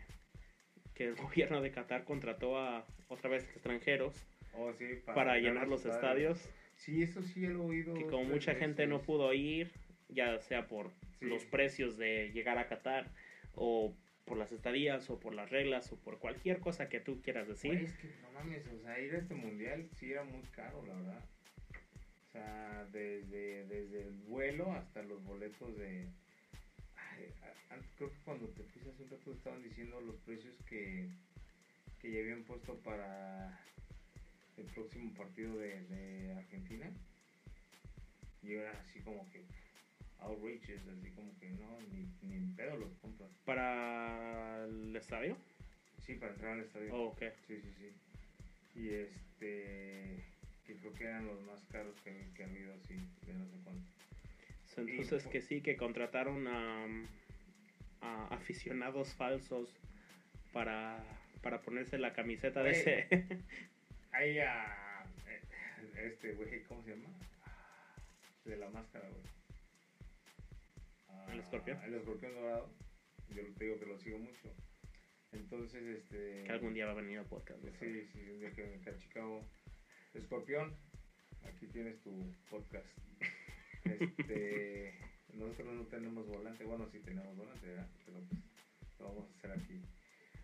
que 1.00 1.06
el 1.06 1.16
gobierno 1.16 1.62
de 1.62 1.72
Qatar 1.72 2.04
contrató 2.04 2.60
a 2.60 2.86
otra 3.08 3.30
vez 3.30 3.44
extranjeros 3.46 4.14
Oh, 4.54 4.74
sí, 4.74 4.86
para 5.06 5.38
llenar 5.38 5.68
los 5.70 5.86
estadios. 5.86 6.50
Sí, 6.76 7.02
eso 7.04 7.22
sí 7.22 7.48
lo 7.48 7.64
he 7.64 7.68
oído. 7.68 7.94
Que 7.94 8.06
como 8.08 8.26
mucha 8.26 8.56
gente 8.56 8.88
no 8.88 9.02
pudo 9.02 9.34
ir, 9.34 9.72
ya 10.10 10.38
sea 10.40 10.68
por 10.68 10.92
Sí. 11.20 11.26
los 11.28 11.46
precios 11.46 11.98
de 11.98 12.32
llegar 12.34 12.58
a 12.58 12.68
Qatar 12.68 13.08
o 13.56 13.94
por 14.26 14.38
las 14.38 14.52
estadías 14.52 15.10
o 15.10 15.20
por 15.20 15.34
las 15.34 15.50
reglas 15.50 15.92
o 15.94 15.98
por 15.98 16.18
cualquier 16.20 16.60
cosa 16.60 16.90
que 16.90 17.00
tú 17.00 17.22
quieras 17.22 17.48
decir. 17.48 17.72
Güey, 17.74 17.86
es 17.86 17.94
que 17.98 18.08
no 18.22 18.32
mames, 18.34 18.66
o 18.68 18.78
sea, 18.80 19.00
ir 19.00 19.14
a 19.16 19.18
este 19.20 19.36
mundial 19.36 19.88
sí 19.96 20.12
era 20.12 20.24
muy 20.24 20.42
caro, 20.52 20.84
la 20.86 20.96
verdad. 20.96 21.24
O 22.28 22.32
sea, 22.32 22.86
desde, 22.92 23.66
desde 23.66 24.02
el 24.02 24.12
vuelo 24.28 24.72
hasta 24.74 25.02
los 25.04 25.24
boletos 25.24 25.78
de... 25.78 26.08
A- 27.72 27.80
creo 27.98 28.10
que 28.12 28.20
cuando 28.26 28.48
te 28.50 28.64
fuiste 28.64 28.90
hace 28.90 29.04
un 29.04 29.10
rato 29.10 29.32
estaban 29.32 29.62
diciendo 29.64 30.00
los 30.02 30.16
precios 30.18 30.56
que, 30.68 31.08
que 32.00 32.12
ya 32.12 32.20
habían 32.20 32.44
puesto 32.44 32.76
para 32.80 33.58
el 34.58 34.66
próximo 34.66 35.14
partido 35.14 35.58
de, 35.58 35.82
de 35.84 36.34
Argentina. 36.34 36.90
Y 38.42 38.54
eran 38.54 38.76
así 38.78 39.00
como 39.02 39.30
que 39.30 39.42
outrageous, 40.20 40.82
así 40.88 41.10
como 41.12 41.38
que 41.40 41.50
no, 41.52 41.80
ni, 41.92 42.08
ni 42.22 42.36
en 42.36 42.56
pedo 42.56 42.76
los 42.78 42.94
compras. 43.02 43.30
¿Para 43.46 44.66
el 44.66 44.96
estadio? 44.96 45.38
Sí, 46.06 46.16
para 46.16 46.32
entrar 46.34 46.54
al 46.54 46.62
estadio. 46.62 46.94
Oh, 46.94 47.08
ok. 47.08 47.24
Sí, 47.48 47.60
sí, 47.62 47.72
sí. 47.78 48.80
Y 48.80 48.90
este, 48.90 50.24
que 50.66 50.76
creo 50.80 50.94
que 50.94 51.04
eran 51.06 51.28
los 51.28 51.42
más 51.42 51.60
caros 51.72 51.96
que, 52.04 52.12
que 52.36 52.44
ha 52.44 52.46
habido 52.48 52.74
así, 52.76 52.96
de 53.26 53.34
no 53.34 53.46
sé 53.46 53.58
cuánto. 53.64 53.99
Entonces 54.88 55.28
que 55.28 55.42
sí, 55.42 55.62
que 55.62 55.78
contrataron 55.78 56.48
a, 56.48 56.86
a 58.02 58.28
aficionados 58.28 59.14
falsos 59.14 59.76
para, 60.54 61.04
para 61.42 61.62
ponerse 61.62 61.98
la 61.98 62.14
camiseta 62.14 62.64
de 62.64 62.72
ese. 62.72 63.08
Ahí 64.12 64.40
a 64.40 65.04
eh, 65.28 66.08
este 66.08 66.34
güey, 66.34 66.64
¿cómo 66.64 66.84
se 66.84 66.92
llama? 66.92 67.10
De 68.46 68.58
la 68.58 68.70
máscara, 68.70 69.08
güey. 69.10 69.24
¿El 71.32 71.40
escorpión? 71.40 71.78
El 71.84 71.94
escorpión 71.94 72.34
dorado. 72.34 72.70
Yo 73.30 73.44
te 73.54 73.66
digo 73.66 73.80
que 73.80 73.86
lo 73.86 73.98
sigo 74.00 74.18
mucho. 74.18 74.52
Entonces, 75.32 75.84
este. 75.84 76.44
que 76.44 76.52
algún 76.52 76.74
día 76.74 76.88
va 76.88 76.94
a 76.94 76.96
venir 76.96 77.20
a 77.20 77.24
podcast. 77.24 77.64
¿no? 77.64 77.72
Sí, 77.74 78.04
sí, 78.12 78.20
un 78.32 78.40
día 78.40 78.52
que 78.52 78.64
venga 78.64 78.92
a 78.92 78.98
Chicago. 78.98 79.46
Escorpión, 80.16 80.76
aquí 81.44 81.68
tienes 81.68 82.00
tu 82.02 82.34
podcast. 82.50 82.88
Este, 84.00 84.94
nosotros 85.34 85.74
no 85.74 85.84
tenemos 85.86 86.28
volante, 86.28 86.64
bueno, 86.66 86.88
sí 86.92 87.00
tenemos 87.00 87.36
volante, 87.38 87.68
¿verdad? 87.68 87.88
Pero 88.06 88.20
pues 88.28 88.42
lo 89.00 89.06
vamos 89.08 89.30
a 89.30 89.38
hacer 89.38 89.52
aquí. 89.52 89.82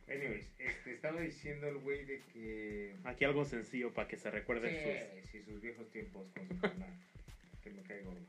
Anyways, 0.07 0.51
este, 0.59 0.93
estaba 0.93 1.19
diciendo 1.21 1.67
el 1.67 1.77
güey 1.79 2.05
de 2.05 2.19
que... 2.31 2.95
Aquí 3.05 3.25
algo 3.25 3.43
sencillo 3.43 3.91
para 3.93 4.07
que 4.07 4.17
se 4.17 4.29
recuerde 4.29 5.21
Sí, 5.23 5.29
sí, 5.31 5.43
sus 5.43 5.59
viejos 5.61 5.89
tiempos 5.89 6.27
con 6.31 6.47
su 6.47 6.57
canal, 6.61 6.93
que 7.63 7.71
me 7.71 7.81
cae 7.81 8.01
gordo. 8.03 8.19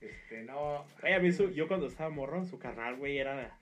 Este, 0.00 0.42
no... 0.42 0.86
sus... 0.94 1.04
Oye, 1.04 1.14
a 1.14 1.18
mí 1.20 1.32
su- 1.32 1.50
yo 1.52 1.66
cuando 1.66 1.86
estaba 1.86 2.10
morro, 2.10 2.44
su 2.44 2.58
carnal, 2.58 2.96
güey, 2.96 3.18
era 3.18 3.58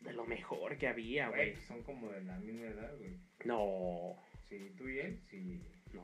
de 0.00 0.12
lo 0.12 0.24
mejor 0.26 0.76
que 0.76 0.88
había, 0.88 1.28
Güey, 1.28 1.40
güey. 1.40 1.52
pues 1.52 1.64
son 1.66 1.82
como 1.82 2.10
de 2.10 2.22
la 2.22 2.38
misma 2.38 2.66
edad, 2.66 2.96
güey. 2.98 3.16
No, 3.44 4.16
Sí, 4.48 4.72
tú 4.78 4.88
y 4.88 4.98
él, 4.98 5.18
sí. 5.30 5.60
no. 5.92 6.02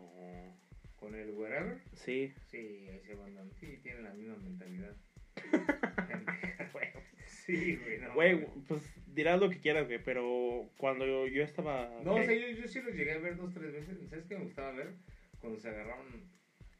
Con 1.04 1.14
el 1.14 1.32
wherever, 1.32 1.78
Sí, 1.92 2.32
Sí, 2.50 2.88
ese 2.88 3.14
bandón, 3.14 3.50
sí, 3.60 3.78
tiene 3.82 4.00
la 4.00 4.14
misma 4.14 4.36
mentalidad. 4.36 4.96
sí, 7.26 7.76
güey, 7.76 7.98
no. 8.00 8.14
güey, 8.14 8.46
pues 8.66 8.80
dirás 9.08 9.38
lo 9.38 9.50
que 9.50 9.60
quieras, 9.60 9.86
güey, 9.86 10.02
pero 10.02 10.70
cuando 10.78 11.04
yo, 11.06 11.26
yo 11.26 11.42
estaba... 11.42 11.90
No, 12.02 12.14
o 12.14 12.16
¿qué? 12.16 12.24
sea, 12.24 12.34
yo, 12.34 12.48
yo 12.58 12.66
sí 12.68 12.80
los 12.80 12.94
llegué 12.94 13.12
a 13.12 13.18
ver 13.18 13.36
dos, 13.36 13.52
tres 13.52 13.70
veces. 13.70 13.98
¿Sabes 14.08 14.24
qué 14.24 14.38
me 14.38 14.44
gustaba 14.44 14.72
ver? 14.72 14.94
Cuando 15.40 15.60
se 15.60 15.68
agarraron 15.68 16.06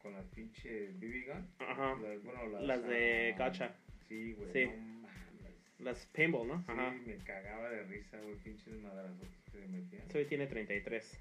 con 0.01 0.13
las 0.13 0.25
pinches 0.29 0.99
BB 0.99 1.27
gun. 1.27 1.47
Ajá, 1.59 1.95
Las, 2.01 2.23
bueno, 2.23 2.47
las, 2.47 2.63
las 2.63 2.83
de 2.87 3.31
ah, 3.35 3.37
gacha, 3.37 3.75
Sí, 4.07 4.33
güey. 4.33 4.51
Sí. 4.53 4.65
No 4.65 5.05
las 5.77 6.03
paintball, 6.07 6.47
¿no? 6.47 6.57
Sí, 6.63 6.71
Ajá. 6.71 6.91
me 7.05 7.17
cagaba 7.17 7.69
de 7.69 7.83
risa, 7.83 8.19
güey, 8.21 8.35
pinches 8.37 8.73
madrazos 8.81 9.27
que 9.45 9.51
se 9.51 9.67
metían. 9.67 10.07
Güey 10.11 10.25
tiene 10.25 10.47
33. 10.47 11.19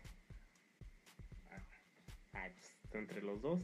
Ah, 1.51 1.59
Ay, 2.33 2.51
pues 2.53 2.74
entre 2.99 3.23
los 3.23 3.41
dos. 3.43 3.63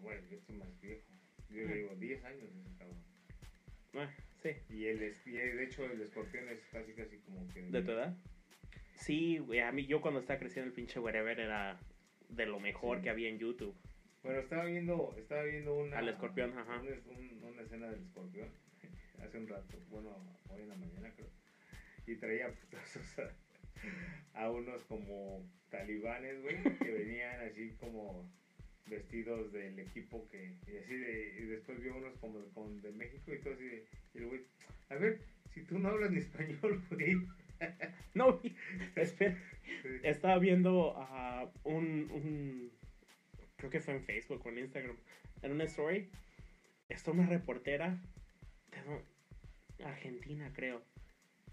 Bueno, 0.00 0.22
yo 0.30 0.36
estoy 0.38 0.56
más 0.56 0.80
viejo. 0.80 1.02
Yo 1.50 1.62
le 1.66 1.74
digo 1.76 1.94
10 1.96 2.24
años 2.24 2.44
ese 2.44 2.78
cabrón. 2.78 2.98
Ah, 3.94 4.10
sí, 4.42 4.50
Y, 4.70 4.84
el, 4.86 5.14
y 5.26 5.30
de 5.30 5.64
hecho 5.64 5.84
el 5.84 6.00
escorpión 6.02 6.48
es 6.48 6.60
casi 6.70 6.92
casi 6.92 7.18
como 7.18 7.46
que... 7.48 7.62
¿de 7.62 7.82
tu 7.82 7.90
edad? 7.92 8.16
Sí, 8.96 9.38
güey, 9.38 9.60
a 9.60 9.72
mí 9.72 9.86
yo 9.86 10.00
cuando 10.00 10.20
estaba 10.20 10.38
creciendo 10.38 10.68
el 10.68 10.74
pinche 10.74 10.98
wherever 11.00 11.38
era 11.38 11.78
de 12.28 12.46
lo 12.46 12.60
mejor 12.60 12.98
Sí. 12.98 13.04
que 13.04 13.10
había 13.10 13.28
en 13.28 13.38
YouTube. 13.38 13.74
Bueno, 14.22 14.40
estaba 14.40 14.64
viendo, 14.64 15.14
estaba 15.16 15.42
viendo 15.44 15.74
una... 15.74 15.98
Al 15.98 16.08
escorpión, 16.08 16.56
ajá. 16.58 16.80
un- 16.80 17.16
un- 17.16 17.44
una 17.44 17.62
escena 17.62 17.88
del 17.90 18.02
escorpión 18.02 18.48
hace 19.22 19.38
un 19.38 19.48
rato, 19.48 19.78
bueno, 19.88 20.10
hoy 20.50 20.62
en 20.62 20.68
la 20.68 20.74
mañana 20.76 21.10
creo. 21.14 21.28
Y 22.06 22.16
traía 22.16 22.50
putazos 22.52 23.18
a, 23.20 23.32
a 24.34 24.50
unos 24.50 24.82
como 24.84 25.44
talibanes, 25.70 26.40
güey, 26.42 26.62
que 26.78 26.90
venían 26.90 27.40
así 27.40 27.70
como 27.80 28.30
vestidos 28.86 29.52
del 29.52 29.78
equipo 29.78 30.26
que... 30.28 30.56
Y 30.66 30.76
así 30.78 30.96
de... 30.96 31.36
Y 31.38 31.42
después 31.46 31.80
vio 31.82 31.96
unos 31.96 32.16
como, 32.18 32.42
como 32.54 32.70
de 32.80 32.92
México 32.92 33.32
y 33.32 33.38
todo 33.40 33.54
así 33.54 33.64
de... 33.64 33.84
Y 34.14 34.18
el 34.18 34.26
güey, 34.26 34.40
a 34.88 34.94
ver, 34.94 35.20
si 35.52 35.62
tú 35.62 35.78
no 35.78 35.88
hablas 35.88 36.10
ni 36.10 36.18
español, 36.18 36.82
güey. 36.90 37.16
No, 38.14 38.40
espera. 38.96 39.36
Sí. 39.82 39.88
Estaba 40.02 40.38
viendo 40.38 40.96
a 40.96 41.50
un, 41.64 42.08
un. 42.10 42.72
Creo 43.56 43.70
que 43.70 43.80
fue 43.80 43.94
en 43.94 44.04
Facebook 44.04 44.42
o 44.44 44.48
en 44.48 44.58
Instagram. 44.58 44.96
En 45.42 45.52
una 45.52 45.64
story. 45.64 46.08
Está 46.88 47.10
una 47.10 47.26
reportera. 47.26 47.98
De 49.78 49.84
Argentina, 49.84 50.52
creo. 50.54 50.82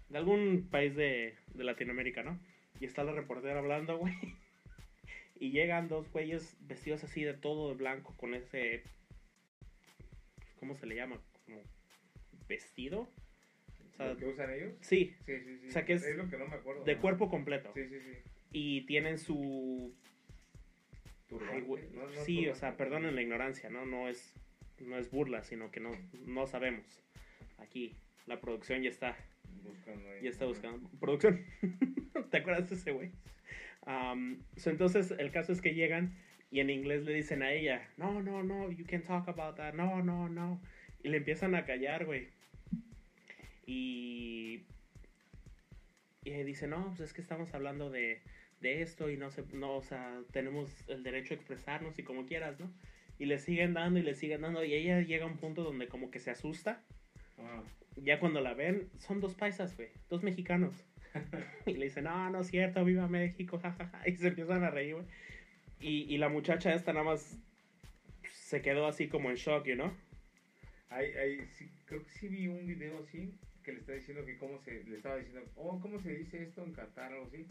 De 0.08 0.18
algún 0.18 0.68
país 0.70 0.94
de, 0.94 1.34
de 1.54 1.64
Latinoamérica, 1.64 2.22
¿no? 2.22 2.38
Y 2.80 2.84
está 2.84 3.04
la 3.04 3.12
reportera 3.12 3.58
hablando, 3.58 3.98
güey. 3.98 4.14
Y 5.38 5.50
llegan 5.50 5.88
dos 5.88 6.10
güeyes 6.10 6.56
vestidos 6.60 7.04
así 7.04 7.22
de 7.22 7.34
todo 7.34 7.68
de 7.68 7.74
blanco 7.74 8.14
con 8.16 8.34
ese. 8.34 8.82
¿Cómo 10.58 10.74
se 10.76 10.86
le 10.86 10.94
llama? 10.94 11.20
Como 11.44 11.60
vestido. 12.48 13.00
O 13.00 13.96
sea, 13.96 14.08
¿Lo 14.08 14.16
que 14.16 14.26
usan 14.26 14.50
ellos? 14.50 14.72
sí, 14.80 15.14
Sí, 15.26 15.38
sí, 15.40 15.58
sí. 15.58 15.68
O 15.68 15.70
sea, 15.72 15.84
que 15.84 15.94
es 15.94 16.16
lo 16.16 16.28
que 16.30 16.38
no 16.38 16.46
me 16.46 16.54
acuerdo. 16.54 16.84
de 16.84 16.94
¿no? 16.94 17.00
cuerpo 17.00 17.28
completo. 17.28 17.70
Sí, 17.74 17.86
sí, 17.86 18.00
sí. 18.00 18.12
Y 18.52 18.86
tienen 18.86 19.18
su. 19.18 19.94
Ay, 21.50 21.60
güey, 21.62 21.84
No, 21.90 22.06
no 22.06 22.24
sí, 22.24 22.48
o 22.48 22.54
sea, 22.54 22.76
perdonen 22.76 23.14
la 23.14 23.22
ignorancia, 23.22 23.68
¿no? 23.68 23.84
No 23.84 24.08
es, 24.08 24.32
no 24.80 24.96
es 24.96 25.10
burla, 25.10 25.42
sino 25.42 25.70
que 25.70 25.80
no, 25.80 25.90
no 26.24 26.46
sabemos. 26.46 27.02
Aquí, 27.58 27.94
la 28.26 28.40
producción 28.40 28.82
ya 28.82 28.90
está, 28.90 29.16
Buscando 29.62 30.08
ahí. 30.08 30.22
ya 30.22 30.30
está 30.30 30.46
buscando. 30.46 30.88
¿Producción? 31.00 31.44
¿Te 32.30 32.38
acuerdas 32.38 32.68
de 32.68 32.76
ese 32.76 32.92
güey? 32.92 33.10
So, 34.56 34.70
entonces, 34.70 35.14
el 35.16 35.30
caso 35.30 35.52
es 35.52 35.60
que 35.60 35.74
llegan 35.74 36.16
y 36.50 36.60
en 36.60 36.70
inglés 36.70 37.04
le 37.04 37.14
dicen 37.14 37.42
a 37.42 37.52
ella, 37.52 37.88
no, 37.96 38.22
no, 38.22 38.42
no, 38.42 38.70
you 38.70 38.84
can 38.84 39.02
talk 39.02 39.28
about 39.28 39.56
that, 39.56 39.74
no, 39.74 40.02
no, 40.02 40.28
no. 40.28 40.60
Y 41.02 41.08
le 41.08 41.18
empiezan 41.18 41.54
a 41.54 41.64
callar, 41.64 42.04
güey. 42.04 42.28
Y, 43.64 44.64
y 46.24 46.30
dice, 46.44 46.66
no, 46.66 46.88
pues 46.88 47.00
es 47.00 47.12
que 47.12 47.20
estamos 47.20 47.54
hablando 47.54 47.90
de, 47.90 48.22
de 48.60 48.82
esto 48.82 49.10
y 49.10 49.16
no 49.16 49.30
sé, 49.30 49.44
no, 49.52 49.76
o 49.76 49.82
sea, 49.82 50.22
tenemos 50.32 50.70
el 50.88 51.02
derecho 51.02 51.34
a 51.34 51.36
expresarnos 51.36 51.98
y 51.98 52.02
como 52.02 52.26
quieras, 52.26 52.58
¿no? 52.58 52.72
Y 53.18 53.26
le 53.26 53.38
siguen 53.38 53.74
dando 53.74 53.98
y 53.98 54.02
le 54.02 54.14
siguen 54.14 54.42
dando 54.42 54.64
y 54.64 54.74
ella 54.74 55.00
llega 55.00 55.24
a 55.24 55.28
un 55.28 55.38
punto 55.38 55.62
donde 55.62 55.88
como 55.88 56.10
que 56.10 56.18
se 56.18 56.30
asusta. 56.30 56.84
Ya 57.96 58.20
cuando 58.20 58.40
la 58.40 58.54
ven, 58.54 58.90
son 58.98 59.20
dos 59.20 59.34
paisas, 59.34 59.76
güey, 59.76 59.88
dos 60.08 60.22
mexicanos. 60.22 60.84
y 61.66 61.74
le 61.74 61.86
dicen, 61.86 62.04
no, 62.04 62.30
no 62.30 62.40
es 62.40 62.48
cierto, 62.48 62.84
viva 62.84 63.08
México, 63.08 63.58
jajaja. 63.58 64.02
Y 64.06 64.16
se 64.16 64.28
empiezan 64.28 64.64
a 64.64 64.70
reír, 64.70 64.94
güey. 64.94 65.06
Y, 65.80 66.14
y 66.14 66.18
la 66.18 66.28
muchacha 66.28 66.74
esta 66.74 66.92
nada 66.92 67.04
más 67.04 67.38
se 68.30 68.62
quedó 68.62 68.86
así 68.86 69.08
como 69.08 69.30
en 69.30 69.36
shock, 69.36 69.66
you 69.66 69.74
know? 69.74 69.92
Hay, 70.88 71.46
sí, 71.58 71.70
creo 71.84 72.02
que 72.04 72.10
sí 72.10 72.28
vi 72.28 72.46
un 72.46 72.66
video 72.66 72.98
así 73.00 73.38
que 73.64 73.72
le 73.72 73.80
está 73.80 73.92
diciendo 73.92 74.24
que 74.24 74.38
cómo 74.38 74.60
se, 74.60 74.84
le 74.84 74.96
estaba 74.96 75.16
diciendo, 75.16 75.42
oh, 75.56 75.80
¿cómo 75.80 75.98
se 75.98 76.14
dice 76.14 76.44
esto 76.44 76.62
en 76.62 76.72
Qatar 76.72 77.12
o 77.14 77.26
así? 77.26 77.46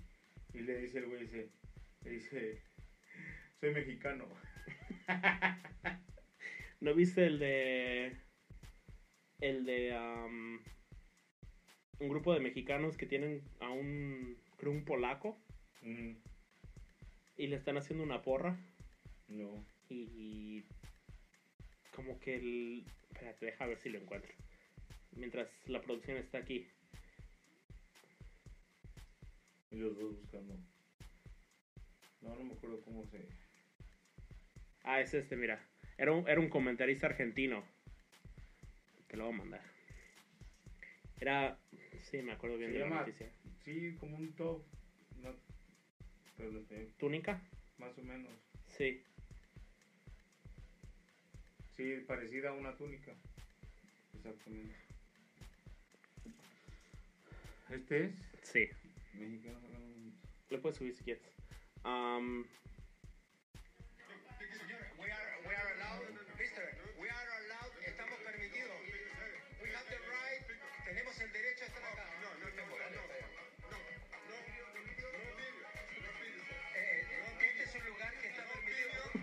Y 0.54 0.60
le 0.60 0.78
dice 0.78 1.00
el 1.00 1.08
güey, 1.08 1.24
dice, 1.24 1.50
le 2.04 2.12
dice, 2.12 2.62
soy 3.60 3.74
mexicano. 3.74 4.26
¿No 6.80 6.94
viste 6.96 7.26
el 7.26 7.40
de. 7.40 8.16
El 9.40 9.66
de. 9.66 9.94
am, 9.94 10.62
un 12.00 12.10
grupo 12.10 12.34
de 12.34 12.40
mexicanos 12.40 12.98
que 12.98 13.06
tienen 13.06 13.42
a 13.60 13.70
un. 13.70 14.38
Creo 14.58 14.72
un 14.72 14.86
polaco. 14.86 15.38
Mm, 15.82 16.14
Y 17.38 17.48
le 17.48 17.56
están 17.56 17.78
haciendo 17.78 18.04
una 18.04 18.22
porra. 18.22 18.58
no. 19.28 19.66
Y. 19.90 20.64
Como 21.96 22.20
que 22.20 22.36
el. 22.36 22.86
Espérate, 23.14 23.46
deja 23.46 23.66
ver 23.66 23.78
si 23.80 23.90
lo 23.90 24.00
encuentro. 24.00 24.34
Mientras 25.14 25.50
la 25.68 25.82
producción 25.82 26.18
está 26.18 26.40
aquí. 26.40 26.68
Y 29.72 29.78
los 29.78 29.96
dos 29.98 30.18
buscando. 30.20 30.58
No, 32.22 32.36
no 32.36 32.44
me 32.44 32.54
acuerdo 32.54 32.82
cómo 32.82 33.06
se... 33.06 33.28
Ah, 34.84 35.00
es 35.02 35.14
este, 35.14 35.36
mira. 35.36 35.64
Era 35.98 36.12
un, 36.12 36.28
era 36.28 36.40
un 36.40 36.50
comentarista 36.50 37.08
argentino. 37.08 37.64
Te 39.08 39.18
lo 39.18 39.26
voy 39.26 39.34
a 39.34 39.38
mandar. 39.38 39.62
Era. 41.20 41.58
Sí, 42.10 42.22
me 42.22 42.34
acuerdo 42.34 42.58
bien 42.58 42.72
Se 42.72 42.74
de 42.74 42.80
la 42.84 42.86
llama- 42.90 43.00
noticia. 43.02 43.32
Sí, 43.64 43.96
como 44.00 44.18
un 44.18 44.32
top. 44.34 44.64
No, 45.22 45.34
pero 46.38 46.52
no 46.52 46.64
sé, 46.66 46.90
¿Túnica? 46.98 47.42
más 47.78 47.98
o 47.98 48.04
menos. 48.04 48.32
Sí. 48.78 49.02
Sí, 51.76 51.96
parecida 52.08 52.50
a 52.50 52.54
una 52.54 52.76
túnica. 52.78 53.14
Exactamente. 54.16 54.76
¿Este 57.70 58.06
es? 58.06 58.12
Sí, 58.44 58.68
Mexicano. 59.14 59.60
le 60.50 60.58
puedes 60.60 60.78
subir 60.78 60.96
si 60.96 61.04
quieres. 61.04 61.24
Am, 61.84 62.46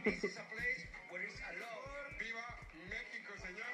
This 0.04 0.24
is 0.24 0.36
a 0.36 0.44
place 0.52 0.82
where 1.10 1.22
it's 1.22 1.38
allowed. 1.50 2.18
¡Viva 2.18 2.44
México, 2.90 3.32
señor! 3.38 3.72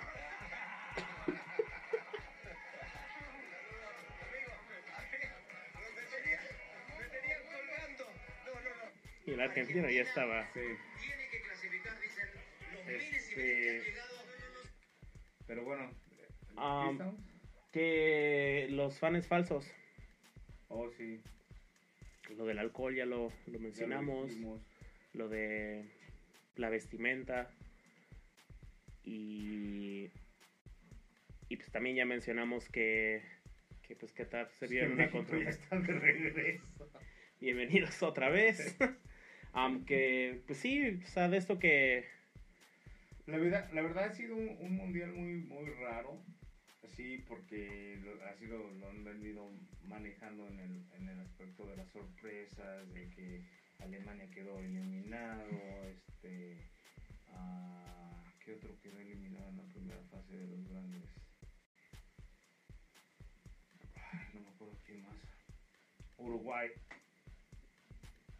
Y 9.26 9.32
el 9.32 9.40
argentino 9.40 9.90
ya 9.90 10.02
estaba. 10.02 10.46
Sí. 10.54 10.60
Tiene 11.00 11.28
que 11.30 11.40
clasificar, 11.42 12.00
dicen, 12.00 12.28
los 12.74 12.84
miles 12.86 13.12
y 13.12 13.16
Este- 13.16 13.34
miles 13.34 13.34
que 13.34 13.70
han 13.70 13.82
llegado. 13.84 14.18
Pero 15.46 15.64
bueno. 15.64 15.90
Ah, 16.56 16.82
¿aquí 16.84 16.92
estamos? 16.92 17.20
Que 17.72 18.66
los 18.70 18.98
fans 18.98 19.26
falsos. 19.26 19.66
Oh, 20.68 20.90
sí. 20.90 21.20
Lo 22.36 22.46
del 22.46 22.58
alcohol 22.58 22.94
ya 22.94 23.04
lo, 23.06 23.24
lo 23.24 23.30
ya 23.46 23.52
lo 23.52 23.58
mencionamos. 23.60 24.32
Lo 25.14 25.28
de 25.28 25.84
la 26.58 26.68
vestimenta. 26.68 27.50
Y. 29.04 30.10
Y 31.48 31.56
pues 31.56 31.70
también 31.70 31.96
ya 31.96 32.04
mencionamos 32.04 32.68
que. 32.68 33.22
Que 33.86 33.96
pues 33.96 34.12
Qatar 34.12 34.50
se 34.58 34.66
vio 34.66 34.84
en 34.84 34.92
una 34.92 35.06
México 35.06 35.36
ya 35.38 35.48
están 35.48 35.82
de 35.86 35.94
regreso. 35.94 36.62
Bienvenidos 37.40 38.02
otra 38.02 38.28
vez. 38.28 38.76
Aunque, 39.52 40.42
pues 40.46 40.58
sí, 40.58 41.00
o 41.02 41.06
sea, 41.06 41.28
de 41.28 41.38
esto 41.38 41.58
que. 41.58 42.04
La 43.26 43.38
verdad, 43.38 43.70
la 43.72 43.82
verdad 43.82 44.04
ha 44.04 44.12
sido 44.12 44.36
un, 44.36 44.56
un 44.60 44.76
mundial 44.76 45.12
muy, 45.12 45.34
muy 45.36 45.70
raro. 45.70 46.22
Sí, 46.96 47.24
porque 47.28 47.98
lo- 48.02 48.22
así 48.26 48.46
lo, 48.46 48.70
lo 48.72 48.88
han 48.88 49.04
venido 49.04 49.50
manejando 49.84 50.48
en 50.48 50.58
el, 50.58 50.82
en 50.96 51.08
el 51.08 51.20
aspecto 51.20 51.66
de 51.66 51.76
las 51.76 51.88
sorpresas, 51.90 52.92
de 52.92 53.08
que 53.10 53.42
Alemania 53.78 54.30
quedó 54.30 54.58
eliminado, 54.58 55.88
este, 55.88 56.58
ah, 57.28 58.24
¿qué 58.44 58.54
otro 58.54 58.78
quedó 58.80 58.98
eliminado 58.98 59.48
en 59.48 59.56
la 59.56 59.62
primera 59.64 60.02
fase 60.10 60.36
de 60.36 60.46
los 60.46 60.68
grandes? 60.68 61.02
Ay, 63.94 64.26
no 64.34 64.40
me 64.40 64.48
acuerdo 64.48 64.74
quién 64.84 65.02
más. 65.02 65.16
Uruguay 66.18 66.70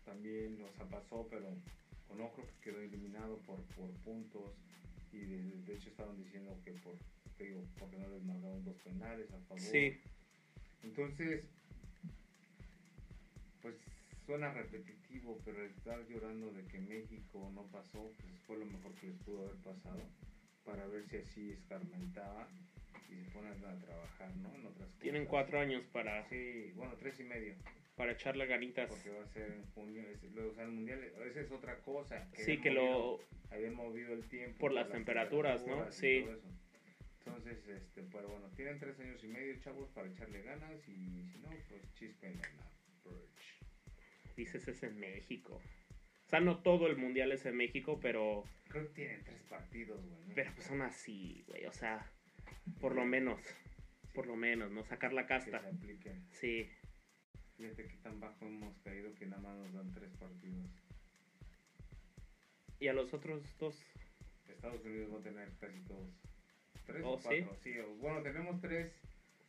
también, 0.05 0.59
sea, 0.77 0.87
pasó, 0.89 1.27
pero 1.31 1.55
con 2.09 2.21
Ocro 2.21 2.45
que 2.47 2.71
quedó 2.71 2.81
eliminado 2.81 3.39
por, 3.43 3.63
por 3.77 3.91
puntos 4.03 4.53
y 5.13 5.19
de, 5.19 5.43
de 5.65 5.75
hecho 5.75 5.91
estaban 5.91 6.17
diciendo 6.17 6.59
que 6.65 6.73
por, 6.73 6.95
digo, 7.39 7.63
porque 7.79 7.97
no 7.99 8.09
les 8.09 8.23
marcaron 8.25 8.65
dos 8.65 8.77
penales 8.79 9.31
a 9.31 9.39
favor. 9.41 9.61
Sí, 9.61 10.01
Entonces, 10.83 11.45
pues 13.63 13.77
suena 14.29 14.53
repetitivo, 14.53 15.41
pero 15.43 15.65
estar 15.65 16.07
llorando 16.07 16.53
de 16.53 16.63
que 16.67 16.79
México 16.81 17.51
no 17.55 17.63
pasó, 17.69 18.13
pues 18.21 18.39
fue 18.47 18.59
lo 18.59 18.67
mejor 18.67 18.95
que 18.97 19.07
les 19.07 19.17
pudo 19.23 19.47
haber 19.47 19.57
pasado 19.63 20.03
para 20.67 20.87
ver 20.87 21.03
si 21.09 21.17
así 21.17 21.51
escarmentaban 21.53 22.47
y 23.09 23.17
se 23.25 23.31
ponen 23.31 23.55
a 23.65 23.75
trabajar, 23.79 24.37
¿no? 24.37 24.55
En 24.55 24.67
otras 24.67 24.91
tienen 24.99 25.23
cosas. 25.23 25.31
cuatro 25.31 25.61
años 25.61 25.83
para, 25.95 26.29
Sí, 26.29 26.73
bueno, 26.77 26.95
tres 26.99 27.19
y 27.21 27.25
medio, 27.25 27.55
para 27.97 28.13
echarle 28.13 28.45
ganitas. 28.45 28.91
porque 28.91 29.09
va 29.09 29.25
a 29.25 29.29
ser 29.29 29.51
en 29.51 29.65
junio, 29.73 30.03
es- 30.11 30.23
luego, 30.35 30.51
o 30.51 30.55
sea, 30.55 30.65
el 30.65 30.73
mundial, 30.73 31.03
esa 31.27 31.41
es 31.41 31.51
otra 31.51 31.79
cosa. 31.79 32.29
Sí, 32.35 32.59
que 32.59 32.71
movido- 32.71 33.19
lo. 33.51 33.55
habían 33.57 33.75
movido 33.77 34.13
el 34.13 34.29
tiempo 34.29 34.59
Por 34.59 34.73
las 34.73 34.91
temperaturas, 34.91 35.61
¿no? 35.63 35.69
temperaturas 35.69 35.95
Sí. 35.97 36.21
todo 36.23 36.35
eso. 36.35 36.49
Entonces, 37.25 37.67
este, 37.67 38.03
pero 38.13 38.29
bueno, 38.29 38.51
tienen 38.57 38.79
tres 38.79 39.01
años 39.01 39.25
y 39.25 39.29
medio, 39.29 39.59
chavos, 39.61 39.89
para 39.95 40.07
echarle 40.09 40.43
ganas 40.43 40.87
y 40.87 41.25
si 41.33 41.39
no, 41.39 41.49
pues 41.71 41.95
chispen 41.95 42.35
Purge. 42.35 42.78
Dices 44.39 44.69
es 44.69 44.83
en 44.85 45.01
México. 45.01 45.61
O 46.27 46.29
sea, 46.31 46.39
no 46.39 46.63
todo 46.63 46.87
el 46.87 46.97
mundial 46.97 47.33
es 47.33 47.45
en 47.45 47.57
México, 47.57 47.99
pero. 48.01 48.45
Creo 48.69 48.85
que 48.87 48.95
tienen 48.95 49.25
tres 49.25 49.43
partidos, 49.51 50.01
güey. 50.07 50.29
¿no? 50.29 50.35
Pero 50.37 50.53
pues 50.55 50.71
aún 50.71 50.83
así, 50.83 51.43
güey. 51.49 51.67
O 51.67 51.73
sea, 51.73 52.07
por 52.81 52.95
lo 52.95 53.05
menos. 53.05 53.41
Por 54.15 54.29
lo 54.29 54.37
menos, 54.37 54.71
¿no? 54.71 54.85
Sacar 54.85 55.13
la 55.13 55.23
que 55.23 55.29
casta. 55.29 55.61
se. 55.61 56.21
Sí. 56.31 56.71
Fíjate 57.57 57.89
que 57.89 57.97
tan 57.97 58.21
bajo 58.21 58.47
hemos 58.47 58.79
caído 58.79 59.13
que 59.17 59.27
nada 59.27 59.43
más 59.43 59.57
nos 59.59 59.73
dan 59.75 59.93
tres 59.93 60.13
partidos. 60.17 60.71
Y 62.79 62.87
a 62.87 62.93
los 62.93 63.13
otros 63.13 63.43
dos. 63.59 63.77
Estados 64.47 64.85
Unidos 64.85 65.13
va 65.13 65.19
a 65.19 65.23
tener 65.23 65.53
casi 65.59 65.81
todos. 65.81 66.15
Tres 66.87 67.03
Oh, 67.05 67.15
o 67.15 67.21
cuatro, 67.21 67.57
sí. 67.63 67.77
o- 67.81 67.95
Bueno, 67.97 68.23
tenemos 68.23 68.61
tres. 68.61 68.93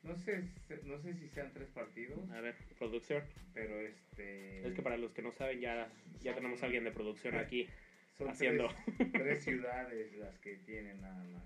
No 0.03 0.15
sé, 0.15 0.43
no 0.85 0.97
sé 0.99 1.13
si 1.15 1.27
sean 1.27 1.51
tres 1.53 1.69
partidos, 1.69 2.29
A 2.31 2.39
ver, 2.41 2.55
producción. 2.77 3.23
pero 3.53 3.79
este. 3.81 4.65
Es 4.67 4.73
que 4.73 4.81
para 4.81 4.97
los 4.97 5.11
que 5.13 5.21
no 5.21 5.31
saben, 5.31 5.59
ya, 5.59 5.91
ya 6.21 6.33
tenemos 6.33 6.61
a 6.63 6.65
alguien 6.65 6.83
de 6.85 6.91
producción 6.91 7.35
aquí 7.35 7.67
son 8.17 8.29
haciendo. 8.29 8.69
tres, 8.97 9.11
tres 9.11 9.43
ciudades 9.43 10.13
las 10.17 10.37
que 10.39 10.55
tienen 10.57 11.01
nada 11.01 11.23
más. 11.25 11.43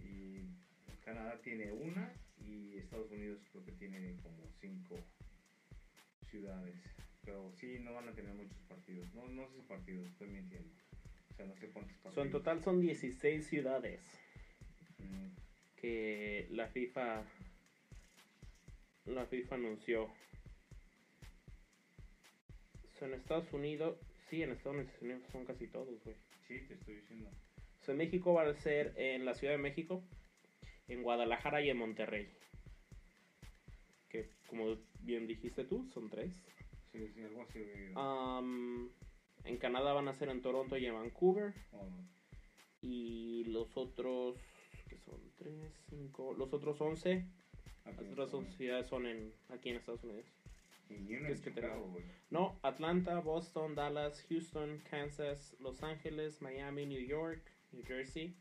Y 0.00 0.44
Canadá 1.04 1.40
tiene 1.42 1.72
una 1.72 2.12
y 2.46 2.78
Estados 2.78 3.10
Unidos 3.10 3.40
creo 3.50 3.64
que 3.64 3.72
tiene 3.72 4.16
como 4.22 4.46
cinco 4.60 4.96
ciudades. 6.30 6.76
Pero 7.24 7.50
sí, 7.56 7.78
no 7.80 7.94
van 7.94 8.08
a 8.08 8.12
tener 8.12 8.32
muchos 8.34 8.58
partidos. 8.68 9.12
No, 9.14 9.26
no 9.28 9.48
sé 9.48 9.56
si 9.56 9.62
partidos, 9.62 10.06
estoy 10.08 10.28
mintiendo. 10.28 10.68
O 11.30 11.34
sea, 11.34 11.46
no 11.46 11.56
sé 11.56 11.68
cuántos 11.68 11.96
partidos. 11.96 12.14
So, 12.14 12.22
en 12.22 12.30
total 12.30 12.62
son 12.62 12.80
16 12.80 13.44
ciudades 13.46 14.00
Mm, 14.98 15.28
que 15.84 16.46
la 16.50 16.66
FIFA. 16.68 17.22
La 19.04 19.26
FIFA 19.26 19.54
anunció. 19.56 20.08
So, 22.98 23.04
en 23.04 23.12
Estados 23.12 23.52
Unidos. 23.52 23.98
Sí, 24.30 24.42
en 24.42 24.52
Estados 24.52 24.86
Unidos 25.02 25.22
son 25.30 25.44
casi 25.44 25.66
todos, 25.68 26.02
güey. 26.02 26.16
sí, 26.48 26.58
te 26.66 26.74
estoy 26.74 26.94
diciendo. 26.94 27.30
So, 27.80 27.92
en 27.92 27.98
México 27.98 28.32
va 28.32 28.48
a 28.48 28.54
ser 28.54 28.94
en 28.96 29.26
la 29.26 29.34
Ciudad 29.34 29.52
de 29.52 29.58
México, 29.58 30.02
en 30.88 31.02
Guadalajara 31.02 31.60
y 31.60 31.68
en 31.68 31.76
Monterrey. 31.76 32.30
Que, 34.08 34.30
como 34.46 34.78
bien 35.00 35.26
dijiste 35.26 35.64
tú, 35.64 35.86
son 35.92 36.08
tres. 36.08 36.32
Sí, 36.92 37.08
sí, 37.08 37.22
algo 37.22 37.42
así 37.42 37.60
en 39.44 39.58
Canadá 39.58 39.92
van 39.92 40.08
a 40.08 40.14
ser 40.14 40.30
en 40.30 40.40
Toronto 40.40 40.78
y 40.78 40.86
en 40.86 40.94
Vancouver. 40.94 41.52
Oh, 41.72 41.86
Y 42.80 43.44
los 43.44 43.76
otros, 43.76 44.38
son 45.04 45.20
tres, 45.36 45.72
cinco, 45.90 46.34
los 46.34 46.52
otros 46.52 46.80
11, 46.80 47.24
aquí 47.84 47.96
las 48.04 48.12
otras 48.12 48.34
11 48.34 48.52
ciudades 48.56 48.86
son 48.86 49.06
en, 49.06 49.32
aquí 49.48 49.70
en 49.70 49.76
Estados 49.76 50.04
Unidos. 50.04 50.26
Y 50.90 50.94
uno 50.94 51.06
¿Qué 51.08 51.16
en 51.16 51.26
es 51.32 51.40
que 51.40 51.52
Chicago. 51.54 51.96
No, 52.30 52.58
Atlanta, 52.62 53.18
Boston, 53.20 53.74
Dallas, 53.74 54.22
Houston, 54.28 54.80
Kansas, 54.90 55.56
Los 55.60 55.82
Ángeles, 55.82 56.40
Miami, 56.42 56.86
New 56.86 57.00
York, 57.06 57.42
New 57.72 57.84
Jersey, 57.86 58.36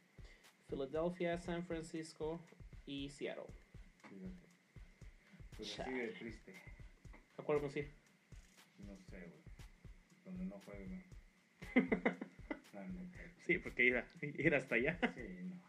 Philadelphia, 0.70 1.38
San 1.38 1.66
Francisco 1.66 2.40
y 2.86 3.10
Seattle. 3.10 3.46
Fíjate. 4.10 4.50
Pues 5.58 5.80
así 5.80 5.92
de 5.92 6.08
triste. 6.10 6.62
¿A 7.38 7.44
cuál 7.44 7.60
vamos 7.60 7.76
a 7.76 7.80
ir? 7.80 7.92
No 8.80 8.98
sé, 8.98 9.18
güey. 9.20 9.44
Donde 10.26 10.46
no 10.46 10.60
juegue, 10.60 10.86
güey. 10.88 11.04
Neta. 11.84 12.18
Sí, 13.46 13.58
porque 13.60 13.86
ir, 13.86 13.98
a- 13.98 14.08
ir 14.22 14.56
hasta 14.56 14.76
allá. 14.76 15.00
Sí, 15.16 15.22
no. 15.44 15.62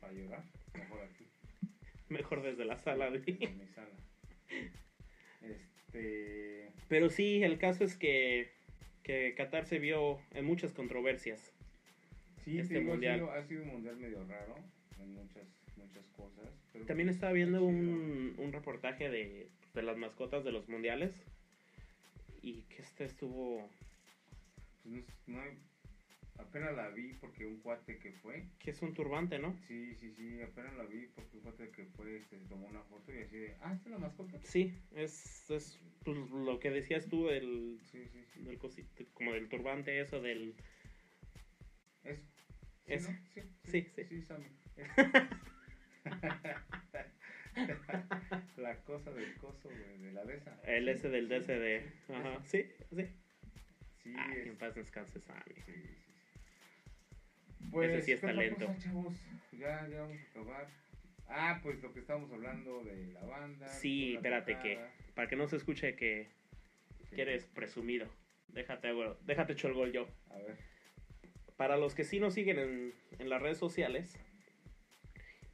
Para, 0.00 0.12
llorar, 0.12 0.44
mejor 0.74 1.00
aquí. 1.02 1.26
Mejor 2.08 2.42
desde 2.42 2.64
la 2.64 2.78
sala. 2.78 3.10
de- 3.10 3.18
Desde 3.20 3.48
mi 3.48 3.66
sala. 3.68 3.88
Este. 5.42 6.70
Pero 6.88 7.10
sí, 7.10 7.42
el 7.42 7.58
caso 7.58 7.84
es 7.84 7.96
que, 7.96 8.50
que 9.02 9.34
Qatar 9.36 9.66
se 9.66 9.78
vio 9.78 10.18
en 10.32 10.44
muchas 10.44 10.72
controversias. 10.72 11.52
Sí, 12.44 12.58
Este 12.58 12.78
digo, 12.80 12.92
mundial. 12.92 13.14
Ha, 13.14 13.18
sido, 13.18 13.32
ha 13.32 13.44
sido 13.44 13.62
un 13.64 13.68
mundial 13.68 13.96
medio 13.96 14.24
raro 14.26 14.56
en 15.00 15.12
muchas, 15.14 15.44
muchas 15.76 16.06
cosas. 16.16 16.48
pero 16.72 16.86
También 16.86 17.08
pues, 17.08 17.16
estaba 17.16 17.32
viendo 17.32 17.62
un, 17.62 18.34
un 18.38 18.52
reportaje 18.52 19.10
de, 19.10 19.48
de 19.74 19.82
las 19.82 19.96
mascotas 19.96 20.44
de 20.44 20.52
los 20.52 20.68
mundiales. 20.68 21.12
Y 22.42 22.62
que 22.62 22.82
este 22.82 23.04
estuvo. 23.04 23.68
Pues 24.82 24.94
no, 24.94 25.02
no 25.26 25.40
hay- 25.42 25.58
apenas 26.38 26.74
la 26.74 26.88
vi 26.88 27.12
porque 27.14 27.46
un 27.46 27.60
cuate 27.60 27.98
que 27.98 28.12
fue. 28.12 28.46
que 28.58 28.70
es 28.70 28.80
un 28.82 28.94
turbante, 28.94 29.38
¿no? 29.38 29.56
Sí, 29.66 29.94
sí, 29.96 30.10
sí, 30.12 30.40
apenas 30.40 30.74
la 30.76 30.84
vi 30.84 31.06
porque 31.14 31.36
un 31.36 31.42
cuate 31.42 31.70
que 31.70 31.84
fue 31.86 32.16
este, 32.16 32.36
tomó 32.48 32.66
una 32.66 32.82
foto 32.84 33.12
y 33.12 33.18
así 33.18 33.36
de. 33.36 33.56
Ah, 33.60 33.72
esta 33.74 33.88
es 33.88 33.92
la 33.92 33.98
mascota. 33.98 34.38
Sí, 34.42 34.74
es, 34.92 35.50
es 35.50 35.78
pues, 36.04 36.16
lo 36.30 36.58
que 36.58 36.70
decías 36.70 37.08
tú 37.08 37.26
del, 37.26 37.78
Sí, 37.90 38.06
sí, 38.08 38.24
sí. 38.32 38.42
del 38.42 38.58
cosi- 38.58 38.86
como 39.14 39.32
del 39.32 39.48
turbante, 39.48 40.00
eso 40.00 40.20
del... 40.20 40.54
Es 42.04 42.24
Ese. 42.86 43.12
¿no? 43.12 43.18
Sí, 43.34 43.42
Sí, 43.64 43.88
sí. 43.94 44.04
Sí, 44.04 44.22
Sammy. 44.22 44.46
la 48.56 48.76
cosa 48.84 49.10
del 49.12 49.34
coso, 49.36 49.68
güey, 49.68 49.98
de 49.98 50.12
la 50.12 50.24
de 50.24 50.36
esa. 50.36 50.58
El 50.64 50.88
ese 50.88 51.08
del 51.08 51.28
sí, 51.44 52.12
Ajá, 52.12 52.42
sí, 52.44 52.64
sí. 52.90 53.04
Sí, 54.02 54.14
Ah, 54.16 54.30
que 54.32 54.40
es- 54.42 54.46
en 54.46 54.56
paz 54.56 54.74
descanse 54.74 55.20
Sammy. 55.20 55.54
sí. 55.66 55.72
Pues, 57.70 57.90
Ese 57.90 58.02
sí 58.02 58.12
es 58.12 58.20
¿qué 58.20 58.26
otra 58.26 58.36
talento. 58.36 58.66
cosa, 58.66 58.78
chavos? 58.78 59.14
Ya, 59.52 59.88
ya 59.88 60.00
vamos 60.00 60.18
a 60.18 60.30
acabar. 60.30 60.68
Ah, 61.28 61.60
pues 61.62 61.82
lo 61.82 61.92
que 61.92 62.00
estábamos 62.00 62.32
hablando 62.32 62.82
de 62.84 63.12
la 63.12 63.22
banda. 63.24 63.68
Sí, 63.68 64.14
espérate 64.14 64.58
que... 64.58 64.78
Para 65.14 65.28
que 65.28 65.36
no 65.36 65.46
se 65.48 65.56
escuche 65.56 65.94
que, 65.94 66.28
eres 67.12 67.46
presumido. 67.46 68.08
Déjate, 68.48 68.92
güey, 68.92 69.10
déjate 69.26 69.52
echo 69.52 69.68
el 69.68 69.74
gol 69.74 69.92
yo. 69.92 70.08
A 70.30 70.38
ver. 70.38 70.56
Para 71.56 71.76
los 71.76 71.94
que 71.94 72.04
sí 72.04 72.20
nos 72.20 72.34
siguen 72.34 72.58
en, 72.58 72.94
en 73.18 73.28
las 73.28 73.42
redes 73.42 73.58
sociales, 73.58 74.18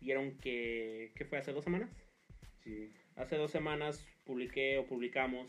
vieron 0.00 0.38
que... 0.38 1.12
¿Qué 1.16 1.24
fue 1.24 1.38
hace 1.38 1.52
dos 1.52 1.64
semanas? 1.64 1.90
Sí. 2.62 2.92
Hace 3.16 3.36
dos 3.36 3.50
semanas 3.50 4.06
publiqué 4.24 4.78
o 4.78 4.86
publicamos 4.86 5.48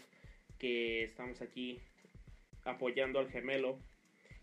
que 0.57 1.03
estamos 1.03 1.41
aquí 1.41 1.81
apoyando 2.63 3.19
al 3.19 3.29
gemelo 3.29 3.79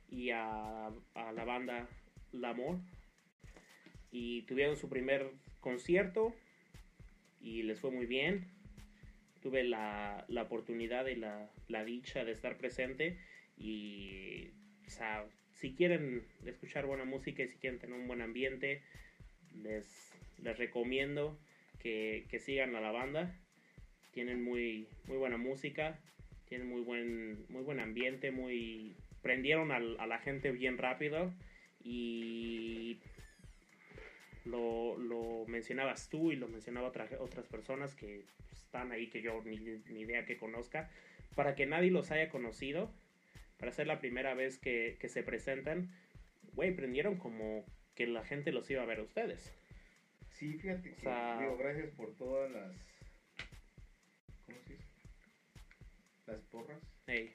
y 0.08 0.30
a, 0.30 0.86
a 1.14 1.32
la 1.32 1.44
banda 1.44 1.88
Y 4.10 4.42
tuvieron 4.42 4.76
su 4.76 4.88
primer 4.88 5.30
concierto 5.60 6.34
y 7.40 7.62
les 7.62 7.80
fue 7.80 7.90
muy 7.90 8.06
bien. 8.06 8.46
Tuve 9.42 9.64
la, 9.64 10.24
la 10.28 10.42
oportunidad 10.42 11.06
y 11.06 11.16
la, 11.16 11.50
la 11.68 11.84
dicha 11.84 12.24
de 12.24 12.32
estar 12.32 12.56
presente. 12.58 13.18
Y, 13.56 14.50
si 15.52 15.72
quieren 15.74 16.22
escuchar 16.44 16.86
buena 16.86 17.04
música 17.04 17.42
y 17.42 17.48
si 17.48 17.56
quieren 17.56 17.78
tener 17.78 17.98
un 17.98 18.06
buen 18.06 18.20
ambiente, 18.20 18.82
les, 19.62 20.12
les 20.42 20.58
recomiendo 20.58 21.38
que, 21.80 22.26
que 22.28 22.38
sigan 22.38 22.76
a 22.76 22.80
la 22.80 22.92
banda. 22.92 23.34
Tienen 24.12 24.44
muy, 24.44 24.86
muy 25.06 25.16
buena 25.16 25.38
música, 25.38 25.98
tienen 26.48 26.68
muy 26.68 26.82
buen, 26.82 27.46
muy 27.48 27.62
buen 27.62 27.80
ambiente, 27.80 28.30
muy 28.30 28.94
prendieron 29.22 29.72
al- 29.72 29.98
a 29.98 30.06
la 30.06 30.18
gente 30.18 30.50
bien 30.50 30.76
rápido 30.78 31.32
y 31.84 33.00
lo, 34.44 34.96
lo 34.98 35.44
mencionabas 35.46 36.08
tú 36.08 36.32
y 36.32 36.36
lo 36.36 36.48
mencionaba 36.48 36.88
otra- 36.88 37.08
otras 37.20 37.46
personas 37.46 37.94
que 37.94 38.24
están 38.52 38.92
ahí 38.92 39.08
que 39.08 39.22
yo 39.22 39.42
ni, 39.44 39.58
ni 39.58 40.00
idea 40.00 40.24
que 40.24 40.36
conozca, 40.36 40.90
para 41.34 41.54
que 41.54 41.66
nadie 41.66 41.90
los 41.90 42.10
haya 42.10 42.28
conocido, 42.28 42.92
para 43.58 43.72
ser 43.72 43.86
la 43.86 44.00
primera 44.00 44.34
vez 44.34 44.58
que, 44.58 44.96
que 45.00 45.08
se 45.08 45.22
presentan, 45.22 45.90
güey, 46.54 46.74
prendieron 46.74 47.16
como 47.16 47.64
que 47.94 48.06
la 48.06 48.24
gente 48.24 48.52
los 48.52 48.70
iba 48.70 48.82
a 48.82 48.86
ver 48.86 48.98
a 49.00 49.02
ustedes. 49.02 49.52
Sí, 50.30 50.54
fíjate 50.58 50.90
que, 50.90 50.96
O 50.96 51.00
sea- 51.00 51.38
digo, 51.38 51.56
gracias 51.56 51.90
por 51.90 52.16
todas 52.16 52.50
las, 52.50 52.74
¿cómo 54.46 54.58
se 54.66 54.72
dice? 54.74 54.84
Las 56.26 56.40
porras, 56.44 56.82
Ey, 57.06 57.34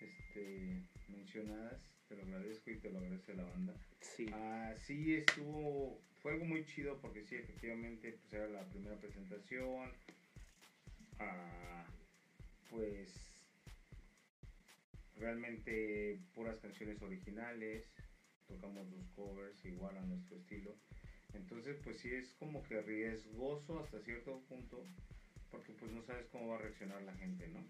este, 0.00 0.82
mencionadas, 1.08 1.80
te 2.08 2.16
lo 2.16 2.22
agradezco 2.22 2.70
y 2.70 2.76
te 2.76 2.90
lo 2.90 2.98
agradece 2.98 3.34
la 3.34 3.44
banda. 3.44 3.74
sí. 4.00 4.26
Ah, 4.32 4.72
sí, 4.86 5.14
estuvo, 5.14 5.98
fue 6.22 6.32
algo 6.32 6.44
muy 6.44 6.64
chido 6.66 6.98
porque 7.00 7.22
sí, 7.24 7.36
efectivamente, 7.36 8.12
pues 8.12 8.32
era 8.32 8.48
la 8.48 8.64
primera 8.68 8.96
presentación, 8.96 9.90
Ah, 11.18 11.84
pues, 12.70 13.10
realmente 15.16 16.18
puras 16.34 16.58
canciones 16.58 17.00
originales, 17.02 17.84
tocamos 18.46 18.86
los 18.90 19.06
covers 19.14 19.64
igual 19.64 19.96
a 19.96 20.02
nuestro 20.02 20.36
estilo. 20.36 20.74
Entonces, 21.32 21.76
pues 21.82 21.98
sí 21.98 22.12
es 22.12 22.32
como 22.38 22.62
que 22.62 22.80
riesgoso 22.82 23.80
hasta 23.80 24.00
cierto 24.00 24.40
punto, 24.48 24.82
porque 25.50 25.72
pues 25.72 25.90
no 25.92 26.02
sabes 26.02 26.26
cómo 26.30 26.48
va 26.48 26.56
a 26.56 26.62
reaccionar 26.62 27.02
la 27.02 27.14
gente, 27.14 27.48
¿no? 27.48 27.64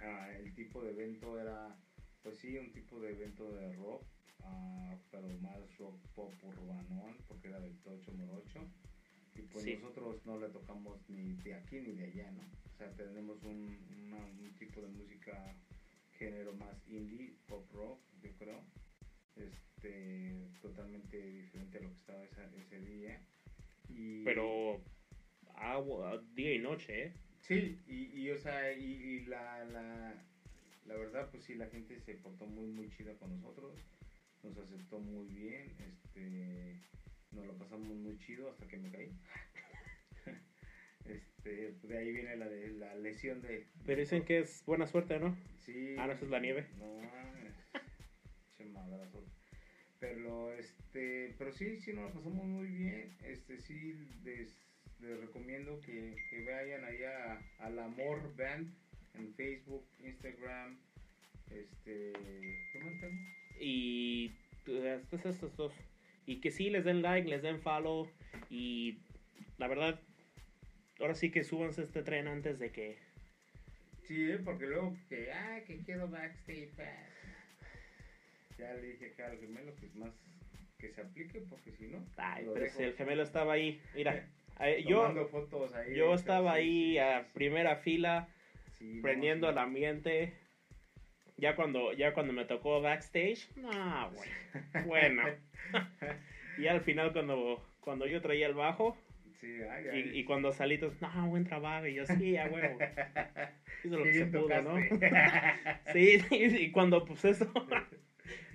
Ah, 0.00 0.30
el 0.38 0.54
tipo 0.54 0.82
de 0.82 0.90
evento 0.90 1.40
era, 1.40 1.74
pues 2.24 2.38
sí, 2.38 2.56
un 2.58 2.72
tipo 2.72 2.98
de 3.00 3.10
evento 3.10 3.52
de 3.52 3.72
rock, 3.74 4.02
ah, 4.42 4.96
pero 5.12 5.28
más 5.40 5.76
rock 5.78 5.96
pop 6.14 6.32
urbanón, 6.42 7.16
porque 7.28 7.46
era 7.48 7.60
del 7.60 7.76
Tocho 7.82 8.10
Morocho. 8.12 8.66
Y 9.36 9.42
pues 9.42 9.64
Sí. 9.64 9.74
nosotros 9.74 10.24
no 10.24 10.38
le 10.38 10.48
tocamos 10.48 11.08
ni 11.08 11.34
de 11.42 11.54
aquí 11.54 11.80
ni 11.80 11.92
de 11.92 12.04
allá, 12.04 12.30
¿no? 12.32 12.40
O 12.72 12.76
sea, 12.76 12.90
tenemos 12.96 13.42
un, 13.44 13.78
una- 14.06 14.24
un 14.24 14.54
tipo 14.58 14.80
de 14.80 14.88
música, 14.88 15.54
género 16.18 16.54
más 16.54 16.76
indie, 16.88 17.34
pop 17.46 17.70
rock, 17.72 18.00
yo 18.22 18.30
creo. 18.38 18.60
Este, 19.36 20.48
totalmente 20.62 21.16
diferente 21.30 21.78
a 21.78 21.80
lo 21.82 21.88
que 21.90 21.96
estaba 21.96 22.24
esa- 22.24 22.50
ese 22.56 22.80
día. 22.80 23.20
Y, 23.88 24.22
Pero 24.24 24.80
agua, 25.56 26.22
día 26.34 26.54
y 26.54 26.58
noche, 26.60 27.06
¿eh? 27.06 27.12
Sí, 27.40 27.78
y, 27.86 28.20
y 28.20 28.30
o 28.30 28.38
sea, 28.38 28.72
y, 28.72 28.84
y 28.84 29.24
la, 29.26 29.64
la, 29.64 30.24
la 30.86 30.96
verdad, 30.96 31.28
pues 31.30 31.44
sí, 31.44 31.54
la 31.54 31.66
gente 31.68 31.98
se 32.00 32.14
portó 32.14 32.46
muy, 32.46 32.66
muy 32.66 32.90
chida 32.90 33.14
con 33.14 33.30
nosotros, 33.30 33.74
nos 34.42 34.56
aceptó 34.58 34.98
muy 34.98 35.26
bien, 35.26 35.74
este, 35.78 36.80
nos 37.30 37.46
lo 37.46 37.56
pasamos 37.56 37.88
muy 37.88 38.18
chido 38.18 38.50
hasta 38.50 38.66
que 38.66 38.76
me 38.76 38.90
caí. 38.90 39.10
este, 41.04 41.72
de 41.82 41.98
ahí 41.98 42.12
viene 42.12 42.36
la, 42.36 42.48
de, 42.48 42.68
la 42.72 42.94
lesión 42.96 43.40
de... 43.40 43.66
Pero 43.86 44.00
dicen 44.00 44.24
que 44.24 44.40
es 44.40 44.62
buena 44.66 44.86
suerte, 44.86 45.18
¿no? 45.18 45.36
Sí. 45.64 45.96
Ah, 45.98 46.06
¿no, 46.06 46.12
es 46.12 46.22
la 46.22 46.40
nieve? 46.40 46.66
No. 46.78 47.00
Che 48.56 48.66
madrazo. 48.66 49.24
Pero 49.98 50.52
este, 50.52 51.34
pero 51.38 51.50
sí, 51.50 51.80
sí 51.80 51.94
nos 51.94 52.04
la 52.04 52.12
pasamos 52.12 52.44
muy 52.44 52.66
bien. 52.66 53.16
Este 53.22 53.58
sí 53.58 53.94
les, 54.22 54.54
les 55.00 55.18
recomiendo 55.18 55.80
que, 55.80 56.14
que 56.28 56.44
vayan 56.44 56.84
allá 56.84 57.40
al 57.58 57.78
Amor 57.78 58.36
Band 58.36 58.83
en 59.14 59.34
Facebook, 59.34 59.86
Instagram, 60.00 60.78
este. 61.50 62.12
Y 63.60 64.30
pues, 64.64 65.26
estos, 65.26 65.56
dos. 65.56 65.72
Y 66.26 66.40
que 66.40 66.50
sí 66.50 66.70
les 66.70 66.84
den 66.84 67.02
like, 67.02 67.28
les 67.28 67.42
den 67.42 67.60
follow. 67.60 68.10
Y 68.50 68.98
la 69.58 69.68
verdad, 69.68 70.00
ahora 71.00 71.14
sí 71.14 71.30
que 71.30 71.44
súbanse 71.44 71.82
este 71.82 72.02
tren 72.02 72.28
antes 72.28 72.58
de 72.58 72.72
que. 72.72 72.98
Sí, 74.02 74.30
¿eh? 74.30 74.38
porque 74.44 74.66
luego 74.66 74.96
que, 75.08 75.32
ah, 75.32 75.60
que 75.66 75.78
quiero 75.78 76.08
backstage 76.08 76.70
pass. 76.76 77.14
Ya 78.58 78.72
le 78.74 78.82
dije 78.82 79.06
acá 79.06 79.30
al 79.30 79.38
gemelo 79.38 79.74
que 79.76 79.88
más 79.94 80.12
que 80.78 80.92
se 80.92 81.00
aplique 81.00 81.40
porque 81.48 81.72
si 81.72 81.86
no, 81.86 82.04
Ay, 82.16 82.44
pero 82.46 82.64
dejo 82.64 82.76
si 82.76 82.82
el 82.84 82.94
gemelo 82.94 83.22
estaba 83.22 83.54
ahí. 83.54 83.80
Mira, 83.94 84.28
eh, 84.60 84.84
yo, 84.86 84.98
tomando 84.98 85.26
fotos 85.26 85.74
ahí. 85.74 85.94
yo 85.94 86.14
estaba 86.14 86.52
ahí 86.52 86.98
a 86.98 87.28
primera 87.32 87.76
fila, 87.76 88.28
Sí, 88.84 88.96
no, 88.96 89.02
prendiendo 89.02 89.46
sí. 89.46 89.52
el 89.52 89.58
ambiente. 89.58 90.34
Ya 91.36 91.56
cuando, 91.56 91.92
ya 91.92 92.14
cuando 92.14 92.32
me 92.32 92.44
tocó 92.44 92.80
backstage, 92.80 93.48
no, 93.56 94.10
güey. 94.12 94.86
Bueno. 94.86 95.22
y 96.58 96.66
al 96.68 96.80
final 96.80 97.12
cuando, 97.12 97.64
cuando 97.80 98.06
yo 98.06 98.22
traía 98.22 98.46
el 98.46 98.54
bajo 98.54 98.96
Sí, 99.40 99.60
ay, 99.70 99.84
ay. 99.92 100.10
y, 100.14 100.18
y 100.20 100.24
cuando 100.24 100.52
salí, 100.52 100.78
todos, 100.78 100.94
no, 101.02 101.28
buen 101.28 101.44
trabajo. 101.44 101.86
Y 101.86 101.94
yo, 101.94 102.06
sí, 102.06 102.36
a 102.36 102.46
huevo. 102.46 102.78
Hizo 103.84 103.98
lo 103.98 104.04
que 104.04 104.12
se 104.12 104.26
pudo, 104.26 104.62
¿no? 104.62 104.76
Sí, 105.92 106.18
y 106.30 106.70
cuando 106.70 107.04
pues 107.04 107.24
eso, 107.24 107.52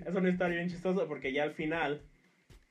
es 0.05 0.15
una 0.15 0.29
historia 0.29 0.57
bien 0.57 0.69
chistosa 0.69 1.07
porque 1.07 1.31
ya 1.31 1.43
al 1.43 1.53
final, 1.53 2.01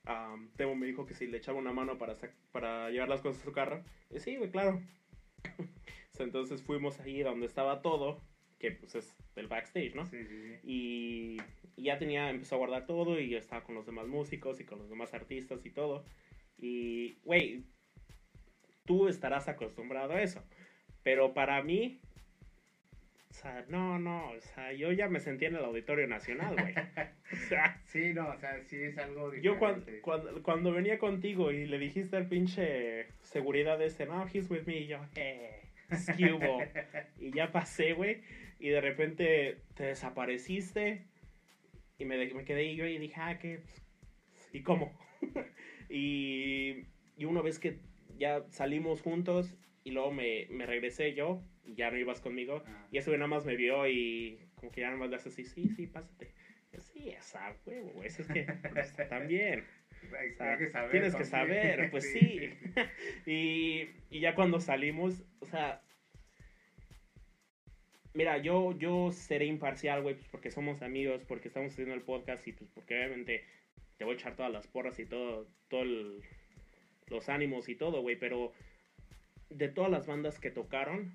am, 0.04 0.50
Temo 0.56 0.74
me 0.74 0.86
dijo 0.86 1.06
que 1.06 1.14
si 1.14 1.26
le 1.26 1.38
echaba 1.38 1.58
una 1.58 1.72
mano 1.72 1.98
para, 1.98 2.14
para 2.50 2.90
llevar 2.90 3.08
las 3.08 3.20
cosas 3.20 3.40
a 3.42 3.44
su 3.44 3.52
carro. 3.52 3.84
Y 4.10 4.18
sí, 4.18 4.36
güey, 4.36 4.50
claro. 4.50 4.82
Entonces 6.22 6.62
fuimos 6.62 7.00
ahí 7.00 7.20
donde 7.22 7.46
estaba 7.46 7.82
todo, 7.82 8.22
que 8.58 8.72
pues 8.72 8.94
es 8.94 9.16
del 9.34 9.46
backstage, 9.46 9.94
¿no? 9.94 10.06
Sí, 10.06 10.24
sí, 10.24 10.42
sí. 10.42 10.58
Y, 10.64 11.36
y 11.76 11.84
ya 11.84 11.98
tenía, 11.98 12.30
empezó 12.30 12.56
a 12.56 12.58
guardar 12.58 12.86
todo 12.86 13.18
y 13.20 13.28
yo 13.28 13.38
estaba 13.38 13.62
con 13.64 13.74
los 13.74 13.86
demás 13.86 14.06
músicos 14.08 14.60
y 14.60 14.64
con 14.64 14.78
los 14.78 14.88
demás 14.88 15.14
artistas 15.14 15.64
y 15.64 15.70
todo. 15.70 16.04
Y, 16.58 17.20
güey, 17.24 17.64
tú 18.84 19.08
estarás 19.08 19.48
acostumbrado 19.48 20.14
a 20.14 20.22
eso. 20.22 20.42
Pero 21.02 21.32
para 21.34 21.62
mí, 21.62 22.00
o 23.30 23.34
sea, 23.34 23.64
no, 23.68 23.98
no, 23.98 24.30
o 24.30 24.40
sea, 24.40 24.72
yo 24.72 24.90
ya 24.92 25.08
me 25.08 25.20
sentía 25.20 25.48
en 25.48 25.56
el 25.56 25.64
Auditorio 25.64 26.06
Nacional, 26.08 26.56
güey. 26.58 26.74
O 27.30 27.36
sea, 27.48 27.80
Sí, 27.84 28.12
no, 28.14 28.28
o 28.30 28.36
sea, 28.38 28.62
sí 28.64 28.76
es 28.82 28.96
algo 28.98 29.30
diferente. 29.30 29.46
yo 29.46 29.58
cuando, 29.58 29.86
cuando, 30.02 30.42
cuando 30.42 30.72
venía 30.72 30.98
contigo 30.98 31.52
y 31.52 31.66
le 31.66 31.78
dijiste 31.78 32.16
al 32.16 32.26
pinche 32.28 33.06
seguridad 33.22 33.80
ese, 33.82 34.06
no, 34.06 34.26
he's 34.32 34.50
with 34.50 34.64
me, 34.66 34.78
y 34.78 34.86
yo, 34.88 34.98
eh, 35.14 35.57
y 37.18 37.32
ya 37.32 37.50
pasé, 37.52 37.92
güey, 37.94 38.22
y 38.58 38.68
de 38.68 38.80
repente 38.80 39.58
te 39.74 39.84
desapareciste 39.84 41.04
y 41.98 42.04
me, 42.04 42.32
me 42.34 42.44
quedé 42.44 42.60
ahí 42.60 42.76
yo 42.76 42.86
y 42.86 42.98
dije, 42.98 43.14
ah, 43.18 43.38
¿qué? 43.38 43.60
¿Y 44.52 44.62
cómo? 44.62 44.92
y, 45.88 46.84
y 47.16 47.24
una 47.24 47.42
vez 47.42 47.58
que 47.58 47.78
ya 48.18 48.44
salimos 48.50 49.02
juntos 49.02 49.54
y 49.84 49.90
luego 49.90 50.12
me, 50.12 50.46
me 50.50 50.66
regresé 50.66 51.14
yo 51.14 51.42
y 51.64 51.74
ya 51.74 51.90
no 51.90 51.98
ibas 51.98 52.20
conmigo, 52.20 52.62
Ah. 52.66 52.86
y 52.90 52.98
ese 52.98 53.10
güey 53.10 53.18
nada 53.18 53.28
más 53.28 53.44
me 53.44 53.56
vio 53.56 53.86
y 53.88 54.38
como 54.54 54.72
que 54.72 54.80
ya 54.80 54.88
nada 54.88 54.98
más 54.98 55.10
le 55.10 55.16
hace 55.16 55.28
así, 55.28 55.44
sí, 55.44 55.68
sí, 55.68 55.86
pásate. 55.86 56.32
Yo, 56.72 56.80
sí, 56.80 57.00
Sí, 57.00 57.10
esa 57.10 57.54
huevo, 57.64 57.90
güey. 57.90 58.08
Eso 58.08 58.22
es 58.22 58.28
que 58.28 58.46
pues, 58.72 58.94
también. 59.08 59.64
Hay- 60.18 60.30
O 60.32 60.36
sea, 60.36 60.52
hay 60.52 60.58
que 60.58 60.66
saber 60.68 60.90
tienes 60.90 61.14
que 61.14 61.24
saber, 61.24 61.90
pues 61.90 62.04
sí. 62.12 62.50
y, 63.26 63.88
y 64.10 64.20
ya 64.20 64.34
cuando 64.34 64.60
salimos, 64.60 65.22
o 65.40 65.46
sea, 65.46 65.82
mira, 68.14 68.38
yo, 68.38 68.76
yo 68.78 69.12
seré 69.12 69.46
imparcial, 69.46 70.02
güey, 70.02 70.14
pues 70.16 70.28
porque 70.28 70.50
somos 70.50 70.82
amigos, 70.82 71.22
porque 71.26 71.48
estamos 71.48 71.72
haciendo 71.72 71.94
el 71.94 72.02
podcast 72.02 72.46
y 72.46 72.52
pues 72.52 72.70
porque 72.74 72.96
obviamente 72.96 73.44
te 73.96 74.04
voy 74.04 74.14
a 74.14 74.16
echar 74.16 74.36
todas 74.36 74.52
las 74.52 74.66
porras 74.66 74.98
y 74.98 75.06
todo, 75.06 75.48
todo 75.68 75.82
el- 75.82 76.22
los 77.08 77.28
ánimos 77.28 77.68
y 77.68 77.74
todo, 77.74 78.02
güey, 78.02 78.16
pero 78.16 78.52
de 79.50 79.68
todas 79.68 79.90
las 79.90 80.06
bandas 80.06 80.38
que 80.38 80.50
tocaron, 80.50 81.12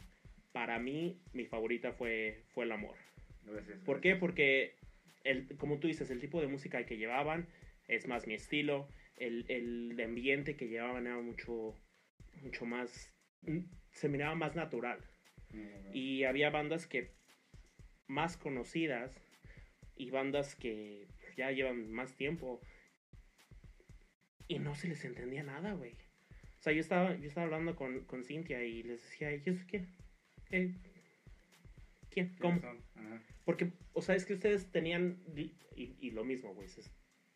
para 0.52 0.80
mí 0.80 1.20
mi 1.34 1.46
favorita 1.46 1.94
fue, 1.94 2.44
fue 2.54 2.66
El 2.66 2.72
Amor. 2.72 2.96
Gracias, 3.46 3.80
¿Por 3.84 4.02
qué? 4.02 4.16
Porque, 4.16 4.76
el, 5.24 5.48
como 5.58 5.78
tú 5.80 5.88
dices, 5.88 6.10
el 6.10 6.20
tipo 6.20 6.42
de 6.42 6.48
música 6.48 6.86
que 6.86 6.98
llevaban 6.98 7.48
es 7.88 8.08
más 8.08 8.28
mi 8.28 8.34
estilo. 8.36 8.88
El, 9.18 9.46
el 9.50 10.00
ambiente 10.02 10.56
que 10.56 10.68
llevaban 10.68 11.06
era 11.08 11.20
mucho, 11.20 11.76
mucho 12.42 12.66
más... 12.66 13.14
mm, 13.42 13.60
Se 13.92 14.10
miraba 14.10 14.36
más 14.36 14.56
natural. 14.56 15.00
Mm, 15.52 15.96
Y 15.96 16.24
había 16.24 16.50
bandas 16.50 16.88
que 16.88 17.12
más 18.08 18.38
conocidas 18.38 19.16
y 19.96 20.10
bandas 20.10 20.56
que 20.56 21.08
ya 21.38 21.52
llevan 21.52 21.92
más 21.92 22.16
tiempo 22.16 22.60
y 24.48 24.60
no 24.60 24.76
se 24.76 24.88
les 24.88 25.04
entendía 25.06 25.44
nada, 25.44 25.74
güey. 25.74 25.94
O 26.60 26.62
sea, 26.64 26.74
yo 26.74 26.80
estaba, 26.82 27.16
yo 27.16 27.28
estaba 27.28 27.46
hablando 27.46 27.76
con, 27.76 28.06
con 28.06 28.24
Cintia 28.24 28.64
y 28.64 28.84
les 28.84 29.02
decía, 29.04 29.34
¿y 29.34 29.42
eso 29.46 29.66
qué? 29.68 29.86
¿Qué? 30.50 30.74
¿Quién? 32.10 32.36
¿Cómo? 32.40 32.60
Porque, 33.46 33.72
o 33.94 34.02
sea, 34.02 34.16
es 34.16 34.26
que 34.26 34.34
ustedes 34.34 34.72
tenían, 34.72 35.22
y, 35.36 35.54
y 36.00 36.12
lo 36.12 36.24
mismo, 36.24 36.54
güey, 36.54 36.68
es- 36.68 36.92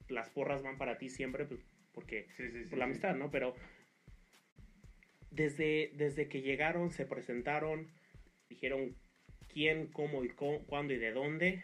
las 0.09 0.29
porras 0.29 0.63
van 0.63 0.77
para 0.77 0.97
ti 0.97 1.09
siempre, 1.09 1.45
pues, 1.45 1.59
porque 1.93 2.27
Sí, 2.37 2.49
sí, 2.49 2.63
sí. 2.63 2.69
por 2.69 2.79
la 2.79 2.85
amistad, 2.85 3.15
¿no? 3.15 3.29
Pero 3.31 3.55
desde, 5.31 5.91
desde 5.95 6.27
que 6.29 6.41
llegaron, 6.41 6.91
se 6.91 7.05
presentaron, 7.05 7.87
dijeron 8.49 8.95
quién, 9.51 9.87
cómo 9.87 10.23
y 10.23 10.29
có- 10.29 10.63
cuándo 10.67 10.93
y 10.93 10.97
de 10.97 11.11
dónde. 11.11 11.63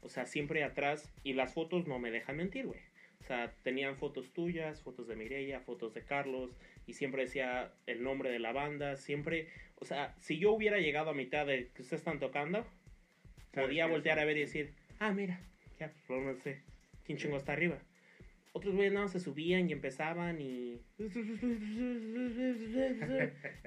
O 0.00 0.08
sea, 0.08 0.26
siempre 0.26 0.62
atrás. 0.64 1.12
Y 1.22 1.34
las 1.34 1.54
fotos 1.54 1.86
no 1.86 1.98
me 1.98 2.10
dejan 2.10 2.36
mentir, 2.36 2.66
güey. 2.66 2.80
O 3.20 3.24
sea, 3.24 3.52
tenían 3.62 3.96
fotos 3.96 4.32
tuyas, 4.32 4.82
fotos 4.82 5.08
de 5.08 5.16
Mireia, 5.16 5.60
fotos 5.60 5.94
de 5.94 6.04
Carlos. 6.04 6.56
Y 6.86 6.92
siempre 6.94 7.22
decía 7.24 7.72
el 7.86 8.02
nombre 8.02 8.30
de 8.30 8.38
la 8.38 8.52
banda. 8.52 8.96
Siempre. 8.96 9.48
O 9.76 9.84
sea, 9.84 10.14
si 10.20 10.38
yo 10.38 10.52
hubiera 10.52 10.78
llegado 10.78 11.10
a 11.10 11.14
mitad 11.14 11.46
de 11.46 11.68
que 11.74 11.82
ustedes 11.82 12.00
están 12.00 12.20
tocando, 12.20 12.62
¿Sabes 13.52 13.68
podía 13.68 13.86
voltear 13.86 14.18
a 14.18 14.24
ver 14.24 14.36
y 14.36 14.40
decir, 14.40 14.74
ah, 14.98 15.12
mira, 15.12 15.40
ya, 15.78 15.92
pues 16.06 16.22
no 16.22 16.34
sé, 16.36 16.62
quién 17.06 17.18
chingo 17.18 17.36
está 17.36 17.52
arriba. 17.52 17.78
Otros 18.52 18.74
güeyes 18.74 18.92
nada 18.92 19.04
más 19.04 19.12
se 19.12 19.20
subían 19.20 19.68
y 19.68 19.72
empezaban 19.72 20.40
y. 20.40 20.80
y 20.98 21.08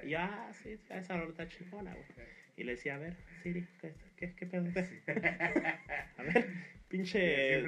ya, 0.08 0.50
sí, 0.52 0.76
esa 0.90 1.16
rola 1.16 1.30
está 1.30 1.48
chingona, 1.48 1.94
güey. 1.94 2.04
Y 2.56 2.64
le 2.64 2.72
decía, 2.72 2.96
a 2.96 2.98
ver, 2.98 3.16
Siri, 3.42 3.66
¿qué, 3.80 3.94
qué, 4.16 4.34
qué 4.34 4.46
pedo? 4.46 4.66
A 6.18 6.22
ver, 6.22 6.46
pinche. 6.88 7.62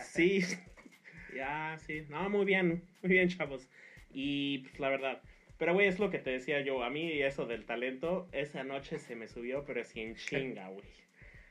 Sí, 0.00 0.40
ya, 1.36 1.76
sí. 1.84 2.06
No, 2.08 2.30
muy 2.30 2.46
bien, 2.46 2.82
muy 3.02 3.10
bien, 3.10 3.28
chavos. 3.28 3.68
Y 4.10 4.58
pues 4.58 4.80
la 4.80 4.88
verdad. 4.88 5.20
Pero, 5.58 5.74
güey, 5.74 5.88
es 5.88 5.98
lo 5.98 6.10
que 6.10 6.20
te 6.20 6.30
decía 6.30 6.60
yo. 6.60 6.84
A 6.84 6.90
mí 6.90 7.20
eso 7.20 7.46
del 7.46 7.66
talento, 7.66 8.28
esa 8.30 8.62
noche 8.62 8.98
se 8.98 9.16
me 9.16 9.26
subió, 9.26 9.64
pero 9.64 9.80
así 9.80 10.00
en 10.00 10.14
chinga, 10.14 10.68
güey. 10.68 10.86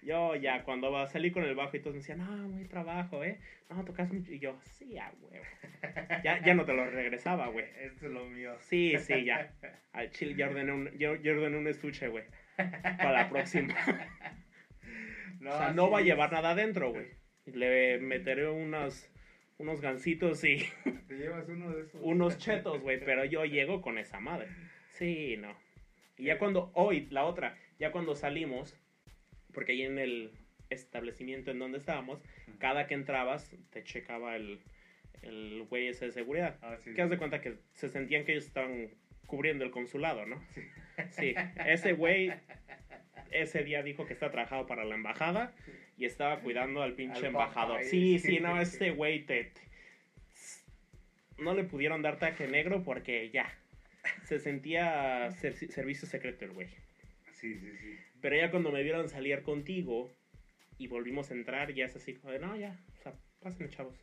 Yo 0.08 0.36
ya, 0.36 0.64
cuando 0.64 0.90
va- 0.92 1.06
salí 1.08 1.32
con 1.32 1.44
el 1.44 1.54
bajo 1.54 1.76
y 1.76 1.82
todos 1.82 1.96
me 1.96 2.00
decían, 2.00 2.20
no, 2.20 2.48
muy 2.48 2.64
trabajo, 2.66 3.24
¿eh? 3.26 3.40
No, 3.70 3.84
tocas 3.84 4.12
mucho. 4.14 4.32
Y 4.32 4.40
yo, 4.40 4.58
sí, 4.62 4.98
a 4.98 5.12
güey. 5.20 5.42
Ya, 6.24 6.42
ya 6.44 6.54
no 6.54 6.64
te 6.64 6.74
lo 6.74 6.90
regresaba, 6.90 7.48
güey. 7.48 7.66
Esto 7.82 8.06
es 8.08 8.12
lo 8.14 8.26
mío. 8.26 8.56
Sí, 8.62 8.98
sí, 9.00 9.26
ya. 9.26 9.54
Al 9.92 10.10
chile 10.12 10.36
ya 10.36 10.48
ordené 10.48 10.72
un, 10.72 10.90
yo, 10.98 11.16
yo 11.16 11.34
ordené 11.34 11.58
un 11.58 11.68
estuche, 11.68 12.08
güey. 12.08 12.24
Para 12.56 13.12
la 13.12 13.30
próxima. 13.30 13.76
No, 15.40 15.52
o 15.54 15.58
sea, 15.58 15.72
no 15.72 15.92
va 15.92 16.00
a 16.00 16.02
llevar 16.02 16.32
nada 16.32 16.52
adentro, 16.52 16.92
güey. 16.92 17.06
Le 17.46 18.00
meteré 18.00 18.50
unos, 18.50 19.08
unos 19.60 19.82
gancitos 19.82 20.44
y 20.44 20.66
Te 21.08 21.14
llevas 21.16 21.48
uno 21.48 21.70
de 21.76 21.84
esos. 21.84 22.02
unos 22.04 22.38
chetos, 22.40 22.82
güey. 22.82 23.00
Pero 23.00 23.24
yo 23.26 23.46
llego 23.46 23.82
con 23.82 24.00
esa 24.00 24.20
madre. 24.20 24.48
Sí, 24.90 25.36
no. 25.38 25.56
Y 26.18 26.26
ya 26.26 26.40
cuando, 26.40 26.72
hoy, 26.74 27.08
la 27.12 27.26
otra, 27.26 27.56
ya 27.78 27.92
cuando 27.92 28.16
salimos, 28.16 28.76
porque 29.58 29.72
ahí 29.72 29.82
en 29.82 29.98
el 29.98 30.30
establecimiento 30.70 31.50
en 31.50 31.58
donde 31.58 31.80
estábamos, 31.80 32.22
cada 32.60 32.86
que 32.86 32.94
entrabas, 32.94 33.50
te 33.72 33.84
checaba 33.84 34.36
el, 34.36 34.60
el 35.24 35.64
güey 35.68 35.88
ese 35.88 36.06
de 36.06 36.12
seguridad. 36.12 36.60
Ah, 36.62 36.78
sí, 36.84 36.94
¿Qué 36.94 37.02
haz 37.02 37.10
de 37.10 37.16
sí. 37.16 37.18
cuenta 37.18 37.42
que 37.42 37.56
se 37.74 37.90
sentían 37.90 38.24
que 38.24 38.34
ellos 38.34 38.46
estaban 38.46 38.90
cubriendo 39.26 39.66
el 39.66 39.72
consulado, 39.72 40.28
¿no? 40.28 40.40
Sí, 41.10 41.34
ese 41.66 41.94
güey 41.94 42.32
ese 43.32 43.64
día 43.64 43.82
dijo 43.82 44.06
que 44.06 44.14
está 44.14 44.30
trabajado 44.30 44.68
para 44.68 44.86
la 44.86 44.94
embajada 44.94 45.56
y 45.98 46.06
estaba 46.06 46.40
cuidando 46.42 46.84
al 46.84 46.94
pinche 46.94 47.18
Al 47.18 47.26
embajador. 47.26 47.84
Sí, 47.84 48.20
sí, 48.20 48.40
no, 48.40 48.62
ese 48.62 48.92
güey 48.92 49.26
te, 49.26 49.46
te- 49.46 49.62
No 51.40 51.56
le 51.56 51.64
pudieron 51.64 52.04
dar 52.04 52.20
taje 52.20 52.48
negro 52.48 52.84
porque 52.84 53.32
ya. 53.32 53.52
Se 54.26 54.40
sentía 54.40 55.32
ser- 55.32 55.56
servicio 55.56 56.08
secreto 56.08 56.46
el 56.46 56.52
güey. 56.52 56.68
Sí, 57.34 57.56
sí, 57.56 57.72
sí. 57.82 57.98
Pero 58.22 58.36
ya 58.36 58.52
cuando 58.52 58.72
me 58.72 58.84
vieron 58.84 59.10
salir 59.10 59.42
contigo 59.44 60.12
y 60.78 60.88
volvimos 60.88 61.32
a 61.32 61.34
entrar, 61.34 61.74
ya 61.74 61.86
es 61.86 61.96
así 61.96 62.14
como 62.14 62.34
de, 62.34 62.40
no, 62.40 62.56
ya, 62.56 62.80
o 62.94 63.02
sea, 63.02 63.14
pásenme, 63.40 63.70
chavos. 63.70 63.96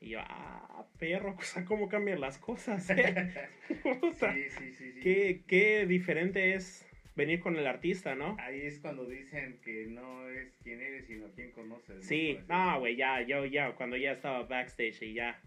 Y 0.00 0.10
yo, 0.10 0.20
ah, 0.20 0.86
perro, 0.98 1.34
o 1.38 1.42
sea, 1.42 1.64
cómo 1.64 1.88
cambian 1.88 2.20
las 2.20 2.38
cosas, 2.38 2.88
eh? 2.90 3.32
Sí, 3.68 4.50
sí, 4.50 4.72
sí, 4.72 4.92
sí. 4.92 5.00
Qué, 5.00 5.44
qué 5.46 5.86
diferente 5.86 6.54
es 6.54 6.86
venir 7.16 7.40
con 7.40 7.56
el 7.56 7.66
artista, 7.66 8.14
¿no? 8.14 8.36
Ahí 8.40 8.62
es 8.62 8.80
cuando 8.80 9.06
dicen 9.06 9.60
que 9.62 9.86
no 9.86 10.28
es 10.28 10.56
quién 10.62 10.80
eres, 10.80 11.06
sino 11.06 11.30
quién 11.32 11.52
conoces. 11.52 11.96
¿no? 11.96 12.02
Sí, 12.02 12.38
no, 12.48 12.80
güey, 12.80 12.96
ya, 12.96 13.22
yo 13.22 13.44
ya, 13.44 13.72
cuando 13.72 13.96
ya 13.96 14.12
estaba 14.12 14.42
backstage 14.42 15.02
y 15.02 15.14
ya, 15.14 15.40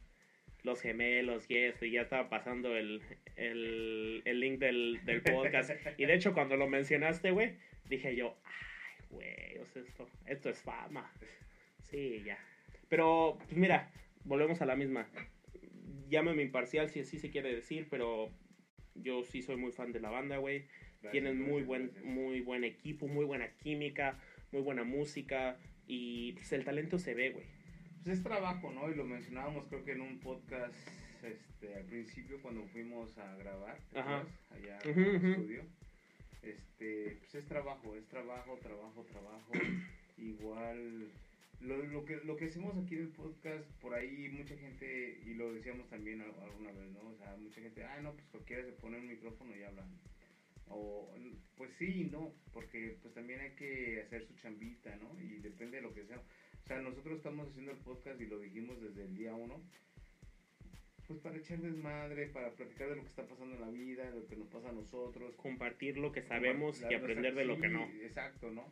los 0.63 0.81
gemelos 0.81 1.49
y 1.49 1.57
esto, 1.57 1.85
y 1.85 1.91
ya 1.91 2.01
estaba 2.01 2.29
pasando 2.29 2.75
el, 2.75 3.01
el, 3.35 4.21
el 4.25 4.39
link 4.39 4.59
del, 4.59 4.99
del 5.05 5.21
podcast. 5.21 5.71
Y 5.97 6.05
de 6.05 6.13
hecho, 6.13 6.33
cuando 6.33 6.57
lo 6.57 6.67
mencionaste, 6.67 7.31
güey, 7.31 7.57
dije 7.89 8.15
yo, 8.15 8.38
ay, 8.43 9.05
güey, 9.09 9.57
o 9.59 9.65
sea, 9.67 9.81
esto, 9.81 10.07
esto 10.25 10.49
es 10.49 10.61
fama. 10.61 11.11
Sí, 11.83 12.21
ya. 12.25 12.38
Pero, 12.89 13.38
pues 13.45 13.57
mira, 13.57 13.91
volvemos 14.23 14.61
a 14.61 14.65
la 14.65 14.75
misma. 14.75 15.07
Llámame 16.09 16.43
imparcial 16.43 16.89
si 16.89 16.99
así 16.99 17.19
se 17.19 17.29
quiere 17.29 17.53
decir, 17.53 17.88
pero 17.89 18.31
yo 18.95 19.23
sí 19.23 19.41
soy 19.41 19.57
muy 19.57 19.71
fan 19.71 19.91
de 19.91 19.99
la 19.99 20.09
banda, 20.09 20.38
güey. 20.38 20.65
Tienen 21.11 21.41
muy 21.41 21.63
buen, 21.63 21.91
muy 22.03 22.41
buen 22.41 22.63
equipo, 22.63 23.07
muy 23.07 23.24
buena 23.24 23.49
química, 23.57 24.20
muy 24.51 24.62
buena 24.62 24.83
música 24.83 25.57
y 25.86 26.33
pues, 26.33 26.51
el 26.53 26.66
talento 26.66 26.97
se 26.97 27.13
ve, 27.13 27.29
güey. 27.29 27.45
Pues 28.03 28.17
es 28.17 28.24
trabajo, 28.24 28.71
¿no? 28.71 28.89
Y 28.89 28.95
lo 28.95 29.05
mencionábamos 29.05 29.67
creo 29.67 29.83
que 29.83 29.93
en 29.93 30.01
un 30.01 30.20
podcast 30.20 30.75
este, 31.24 31.75
al 31.75 31.86
principio 31.86 32.41
cuando 32.41 32.63
fuimos 32.66 33.17
a 33.17 33.36
grabar, 33.36 33.78
¿te 33.91 33.99
Ajá. 33.99 34.25
Allá 34.51 34.79
en 34.83 34.99
el 34.99 35.16
estudio. 35.16 35.63
Este, 36.42 37.18
pues 37.20 37.36
es 37.36 37.46
trabajo, 37.47 37.96
es 37.96 38.08
trabajo, 38.08 38.58
trabajo, 38.62 39.04
trabajo. 39.05 39.51
Igual 40.18 41.12
lo, 41.62 41.78
lo 41.84 42.05
que 42.05 42.18
lo 42.24 42.36
que 42.38 42.46
hacemos 42.46 42.76
aquí 42.78 42.96
en 42.96 43.01
el 43.04 43.12
podcast, 43.12 43.66
por 43.82 43.93
ahí 43.93 44.30
mucha 44.30 44.55
gente, 44.58 45.20
y 45.26 45.34
lo 45.34 45.54
decíamos 45.54 45.88
también 45.89 46.22
al- 46.22 46.39
alguna 46.42 46.72
vez, 46.72 46.92
¿no? 46.92 47.09
O 47.09 47.18
sea, 47.18 47.36
mucha 47.38 47.62
gente, 47.62 47.84
ah, 47.84 48.00
no, 48.01 48.14
pues 48.14 48.26
cualquiera 48.28 48.64
se 48.66 48.72
pone 48.74 48.97
un 48.97 49.08
micrófono 49.08 49.55
y 49.55 49.64
hablan. 49.64 49.89
O, 50.70 51.09
pues 51.55 51.72
sí 51.80 52.09
no, 52.12 52.34
porque 52.51 52.97
pues 53.01 53.14
también 53.14 53.39
hay 53.39 53.55
que 53.55 54.01
hacer 54.01 54.26
su 54.28 54.36
chambita, 54.36 54.96
¿no? 54.97 55.20
Y 55.20 55.39
depende 55.39 55.78
de 55.78 55.84
lo 55.84 55.93
que 55.93 56.05
sea. 56.05 56.18
O 56.18 56.68
sea, 56.68 56.82
nosotros 56.82 57.18
estamos 57.18 57.47
haciendo 57.50 57.72
el 57.72 57.78
podcast 57.80 58.20
y 58.20 58.26
lo 58.28 58.39
dijimos 58.39 58.82
desde 58.82 59.04
el 59.05 59.16
día 59.16 59.34
uno, 59.34 59.64
pues 61.08 61.20
para 61.21 61.38
echar 61.38 61.59
desmadre, 61.59 62.28
para 62.28 62.51
platicar 62.51 62.89
de 62.89 62.96
lo 62.97 63.04
que 63.04 63.09
está 63.09 63.24
pasando 63.25 63.55
en 63.55 63.62
la 63.62 63.70
vida, 63.70 64.04
de 64.12 64.20
lo 64.20 64.28
que 64.28 64.36
nos 64.36 64.47
pasa 64.50 64.70
a 64.70 64.74
nosotros. 64.74 65.36
Compartir 65.38 65.97
lo 65.97 66.12
que 66.12 66.21
sabemos 66.21 66.82
y 66.89 66.93
aprender 66.93 67.34
de 67.36 67.46
lo 67.46 67.59
que 67.59 67.70
no. 67.70 67.84
Exacto, 68.01 68.51
¿no? 68.51 68.66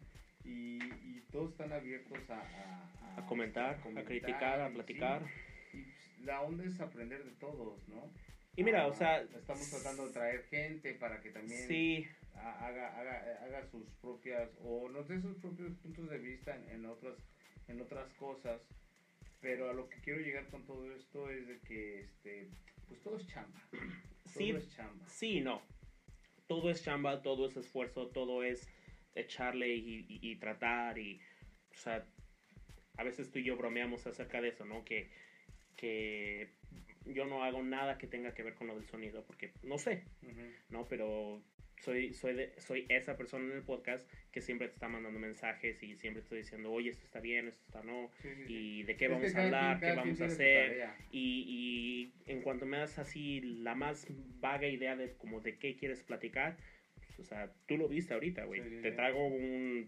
Y, 0.43 0.77
y 0.83 1.23
todos 1.31 1.51
están 1.51 1.71
abiertos 1.73 2.29
a, 2.29 2.39
a, 2.41 3.17
A 3.21 3.25
comentar, 3.25 3.79
a 3.95 4.03
criticar, 4.03 4.59
a 4.61 4.69
y 4.69 4.73
platicar. 4.73 5.23
sí, 5.71 5.77
y 5.79 5.81
pues, 5.83 6.19
la 6.25 6.41
onda 6.41 6.63
es 6.65 6.79
aprender 6.79 7.23
de 7.23 7.31
todos, 7.31 7.87
¿no? 7.87 8.11
Y 8.57 8.63
mira, 8.63 8.83
Ah, 8.83 8.87
o 8.87 8.93
sea, 8.93 9.21
Estamos 9.21 9.69
tratando 9.69 10.07
de 10.07 10.13
traer 10.13 10.43
gente 10.43 10.93
para 10.93 11.19
que 11.21 11.29
también 11.29 11.67
Sí, 11.67 12.07
ha- 12.35 12.65
haga, 12.67 12.97
haga, 12.99 13.43
haga 13.43 13.65
sus 13.65 13.89
propias 14.01 14.49
o 14.63 14.87
nos 14.89 15.07
dé 15.07 15.19
sus 15.21 15.35
propios 15.37 15.73
puntos 15.77 16.09
de 16.09 16.17
vista 16.19 16.55
en, 16.55 16.69
en 16.69 16.85
otras 16.85 17.15
en 17.67 17.81
otras 17.81 18.07
cosas 18.13 18.61
pero 19.45 19.69
a 19.69 19.73
lo 19.73 19.87
que 19.87 20.01
quiero 20.01 20.19
llegar 20.21 20.47
con 20.47 20.65
todo 20.65 20.91
esto 20.91 21.29
es 21.29 21.47
de 21.47 21.59
que 21.59 21.99
este 22.01 22.49
pues 22.87 22.99
todo 23.03 23.17
es 23.17 23.27
chamba 23.27 23.61
Sí. 24.25 24.47
todo 24.49 24.57
es 24.57 24.75
chamba 24.75 25.07
sí, 25.07 25.39
no. 25.41 25.61
Todo 26.47 26.71
es 26.71 26.83
chamba, 26.83 27.21
todo 27.21 27.45
es 27.47 27.55
esfuerzo, 27.57 28.07
todo 28.07 28.43
es 28.43 28.67
echarle 29.13 29.75
y, 29.75 30.05
y- 30.09 30.19
y 30.31 30.35
tratar 30.37 30.97
y, 30.97 31.19
o 31.73 31.77
sea, 31.77 32.03
a 32.97 33.03
veces 33.03 33.29
tú 33.31 33.37
y 33.39 33.43
yo 33.43 33.55
bromeamos 33.55 34.05
acerca 34.07 34.41
de 34.41 34.49
eso, 34.49 34.65
¿no? 34.65 34.83
Que, 34.83 35.11
que 35.75 36.49
yo 37.05 37.25
no 37.25 37.43
hago 37.43 37.61
nada 37.63 37.97
que 37.99 38.07
tenga 38.07 38.33
que 38.33 38.41
ver 38.43 38.55
con 38.55 38.65
lo 38.67 38.75
del 38.75 38.85
sonido, 38.87 39.23
porque 39.25 39.53
no 39.63 39.77
sé, 39.77 40.05
¿no? 40.69 40.85
Pero 40.87 41.43
soy, 41.81 42.13
soy, 42.13 42.33
de- 42.33 42.53
soy 42.59 42.85
esa 42.89 43.15
persona 43.17 43.45
en 43.45 43.51
el 43.57 43.63
podcast 43.63 44.09
que 44.31 44.41
siempre 44.41 44.67
te 44.67 44.73
está 44.73 44.87
mandando 44.87 45.19
mensajes 45.19 45.81
y 45.83 45.95
siempre 45.95 46.21
te 46.21 46.25
estoy 46.25 46.37
diciendo, 46.39 46.71
oye, 46.71 46.89
esto 46.89 47.05
está 47.05 47.19
bien, 47.19 47.47
esto 47.47 47.63
está 47.65 47.83
no, 47.83 48.09
Sí, 48.21 48.29
sí, 48.35 48.43
sí. 48.47 48.53
y 48.53 48.83
de 48.83 48.95
qué 48.97 49.07
vamos 49.07 49.35
a 49.35 49.43
hablar, 49.43 49.79
qué 49.79 49.91
vamos 49.93 50.21
a 50.21 50.25
hacer. 50.25 50.89
Y, 51.11 52.13
y 52.25 52.31
en 52.31 52.41
cuanto 52.41 52.65
me 52.65 52.77
das 52.77 52.97
así 52.99 53.41
la 53.41 53.75
más 53.75 54.07
vaga 54.39 54.67
idea 54.67 54.95
de 54.95 55.13
como 55.13 55.41
de 55.41 55.57
qué 55.57 55.75
quieres 55.75 56.03
platicar, 56.03 56.57
pues, 57.05 57.19
o 57.19 57.23
sea, 57.23 57.51
tú 57.67 57.77
lo 57.77 57.87
viste 57.87 58.13
ahorita, 58.13 58.45
güey. 58.45 58.81
Te 58.81 58.91
traigo 58.91 59.25
un- 59.27 59.87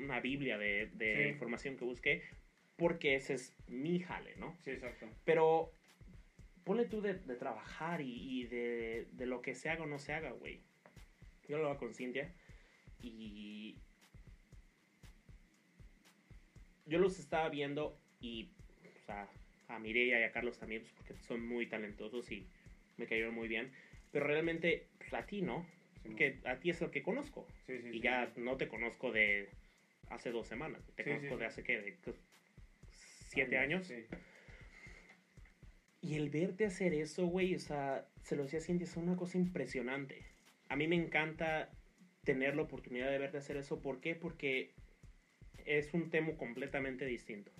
una 0.00 0.20
biblia 0.20 0.58
de, 0.58 0.90
información 1.28 1.76
que 1.76 1.84
busqué 1.84 2.22
porque 2.76 3.16
ese 3.16 3.34
es 3.34 3.56
mi 3.66 3.98
jale, 4.00 4.36
¿no? 4.36 4.56
Sí, 4.62 4.70
exacto. 4.70 5.08
Pero 5.24 5.72
ponle 6.64 6.84
tú 6.84 7.00
de, 7.00 7.14
de 7.14 7.34
trabajar 7.34 8.00
y, 8.00 8.40
y 8.42 8.46
de, 8.46 9.08
de 9.12 9.26
lo 9.26 9.40
que 9.42 9.54
se 9.54 9.68
haga 9.70 9.82
o 9.82 9.86
no 9.86 9.98
se 9.98 10.12
haga, 10.12 10.30
güey. 10.32 10.60
Yo 11.48 11.58
lo 11.58 11.68
hago 11.70 11.78
con 11.78 11.94
Cintia 11.94 12.32
y 13.00 13.76
yo 16.86 16.98
los 16.98 17.18
estaba 17.18 17.48
viendo 17.48 17.98
y 18.20 18.50
o 18.84 19.00
sea, 19.06 19.28
a 19.68 19.78
Mireia 19.78 20.20
y 20.20 20.22
a 20.24 20.32
Carlos 20.32 20.58
también, 20.58 20.82
pues, 20.82 20.92
porque 20.94 21.14
son 21.26 21.46
muy 21.46 21.66
talentosos 21.66 22.30
y 22.30 22.46
me 22.96 23.06
cayeron 23.06 23.34
muy 23.34 23.48
bien. 23.48 23.72
Pero 24.10 24.26
realmente, 24.26 24.88
pues, 24.98 25.12
a 25.14 25.26
ti, 25.26 25.42
¿no? 25.42 25.66
Porque 26.02 26.40
a 26.44 26.58
ti 26.58 26.70
es 26.70 26.80
lo 26.80 26.90
que 26.90 27.02
conozco. 27.02 27.46
sí, 27.66 27.78
sí, 27.80 27.88
Y 27.88 27.92
sí, 27.92 28.00
ya 28.00 28.32
no 28.36 28.56
te 28.56 28.68
conozco 28.68 29.12
de 29.12 29.48
hace 30.08 30.30
dos 30.30 30.46
semanas. 30.46 30.82
Te 30.94 31.04
conozco 31.04 31.36
de 31.36 31.46
hace, 31.46 31.62
¿qué? 31.62 31.80
De 31.80 31.98
qué, 31.98 32.14
siete 32.90 33.58
años. 33.58 33.86
Sí. 33.86 34.06
Y 36.00 36.14
el 36.14 36.30
verte 36.30 36.64
hacer 36.64 36.94
eso, 36.94 37.26
güey, 37.26 37.54
o 37.54 37.58
sea, 37.58 38.08
se 38.22 38.36
lo 38.36 38.44
decía 38.44 38.60
a 38.60 38.62
Cintia, 38.62 38.84
es 38.84 38.96
una 38.96 39.16
cosa 39.16 39.36
impresionante. 39.36 40.24
A 40.68 40.76
mí 40.76 40.86
me 40.86 40.96
encanta 40.96 41.70
tener 42.24 42.56
la 42.56 42.62
oportunidad 42.62 43.10
de 43.10 43.18
verte 43.18 43.38
hacer 43.38 43.56
eso. 43.56 43.80
¿Por 43.80 44.00
qué? 44.00 44.14
Porque 44.14 44.74
es 45.64 45.94
un 45.94 46.10
tema 46.10 46.36
completamente 46.36 47.04
distinto. 47.04 47.52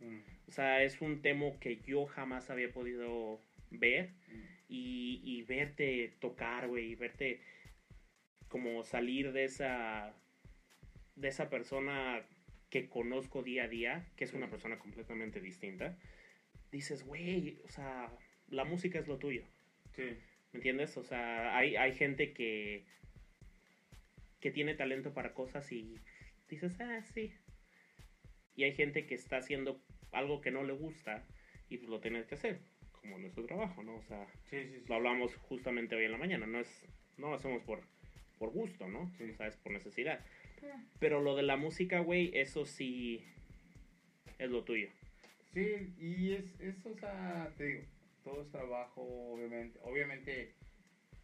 Mm, 0.00 0.20
O 0.48 0.52
sea, 0.52 0.82
es 0.82 1.00
un 1.00 1.22
tema 1.22 1.46
que 1.60 1.76
yo 1.80 2.06
jamás 2.06 2.50
había 2.50 2.72
podido 2.72 3.40
ver 3.70 4.10
mm. 4.28 4.44
y, 4.68 5.20
y 5.24 5.42
verte 5.42 6.16
tocar, 6.20 6.68
güey, 6.68 6.92
y 6.92 6.94
verte 6.94 7.40
como 8.48 8.84
salir 8.84 9.32
de 9.32 9.44
esa 9.44 10.14
de 11.14 11.28
esa 11.28 11.50
persona 11.50 12.26
que 12.70 12.88
conozco 12.88 13.42
día 13.42 13.64
a 13.64 13.68
día, 13.68 14.06
que 14.16 14.24
es 14.24 14.32
una 14.32 14.48
persona 14.48 14.78
completamente 14.78 15.40
distinta, 15.40 15.98
dices, 16.70 17.04
güey, 17.04 17.60
o 17.64 17.68
sea, 17.68 18.10
la 18.48 18.64
música 18.64 18.98
es 18.98 19.06
lo 19.08 19.18
tuyo, 19.18 19.44
Sí, 19.94 20.16
¿me 20.52 20.58
entiendes? 20.58 20.96
O 20.96 21.02
sea, 21.02 21.56
hay, 21.56 21.76
hay 21.76 21.92
gente 21.94 22.32
que 22.32 22.84
que 24.42 24.50
tiene 24.50 24.74
talento 24.74 25.14
para 25.14 25.32
cosas 25.32 25.70
y 25.70 25.94
dices, 26.48 26.78
ah, 26.80 27.00
sí. 27.14 27.32
Y 28.56 28.64
hay 28.64 28.74
gente 28.74 29.06
que 29.06 29.14
está 29.14 29.36
haciendo 29.36 29.80
algo 30.10 30.40
que 30.40 30.50
no 30.50 30.64
le 30.64 30.72
gusta 30.72 31.24
y 31.70 31.78
pues 31.78 31.88
lo 31.88 32.00
tienes 32.00 32.26
que 32.26 32.34
hacer, 32.34 32.60
como 32.90 33.18
nuestro 33.18 33.46
trabajo, 33.46 33.82
¿no? 33.84 33.94
O 33.94 34.02
sea, 34.02 34.26
sí, 34.50 34.64
sí. 34.64 34.80
sí. 34.80 34.84
lo 34.88 34.96
hablamos 34.96 35.36
justamente 35.36 35.94
hoy 35.94 36.04
en 36.04 36.12
la 36.12 36.18
mañana, 36.18 36.46
no 36.46 36.58
es 36.58 36.84
no 37.16 37.30
lo 37.30 37.36
hacemos 37.36 37.62
por 37.62 37.82
por 38.38 38.50
gusto, 38.50 38.88
¿no? 38.88 39.08
Sí. 39.16 39.30
O 39.30 39.36
sea, 39.36 39.46
es 39.46 39.56
por 39.56 39.72
necesidad. 39.72 40.24
Pero 40.98 41.20
lo 41.20 41.36
de 41.36 41.44
la 41.44 41.56
música, 41.56 42.00
güey, 42.00 42.36
eso 42.36 42.66
sí 42.66 43.24
es 44.38 44.50
lo 44.50 44.64
tuyo. 44.64 44.88
Sí, 45.54 45.94
y 45.98 46.32
es, 46.32 46.60
es, 46.60 46.84
o 46.84 46.96
sea, 46.96 47.52
te 47.56 47.64
digo, 47.64 47.82
todo 48.22 48.42
es 48.42 48.50
trabajo, 48.50 49.02
obviamente, 49.34 49.78
obviamente. 49.82 50.54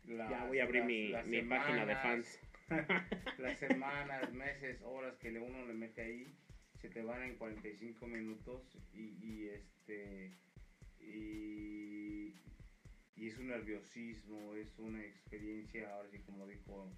Las, 0.04 0.30
ya 0.30 0.44
voy 0.46 0.58
a 0.60 0.64
abrir 0.64 0.80
las- 0.80 0.86
mi, 0.86 1.08
las 1.10 1.26
mi 1.26 1.42
página 1.42 1.84
de 1.86 1.96
fans. 1.96 2.40
Las 3.38 3.58
semanas, 3.58 4.32
meses, 4.34 4.80
horas 4.82 5.16
que 5.18 5.30
uno 5.38 5.64
le 5.66 5.72
mete 5.74 6.02
ahí, 6.02 6.34
se 6.80 6.88
te 6.90 7.02
van 7.02 7.22
en 7.22 7.36
45 7.36 8.06
minutos 8.06 8.76
y, 8.92 9.14
y 9.24 9.48
este, 9.48 10.32
y, 11.00 12.34
y 13.16 13.26
es 13.28 13.38
un 13.38 13.48
nerviosismo, 13.48 14.54
es 14.54 14.78
una 14.78 15.02
experiencia, 15.04 15.94
ahora 15.94 16.08
sí 16.10 16.18
como 16.20 16.46
dijo 16.46 16.90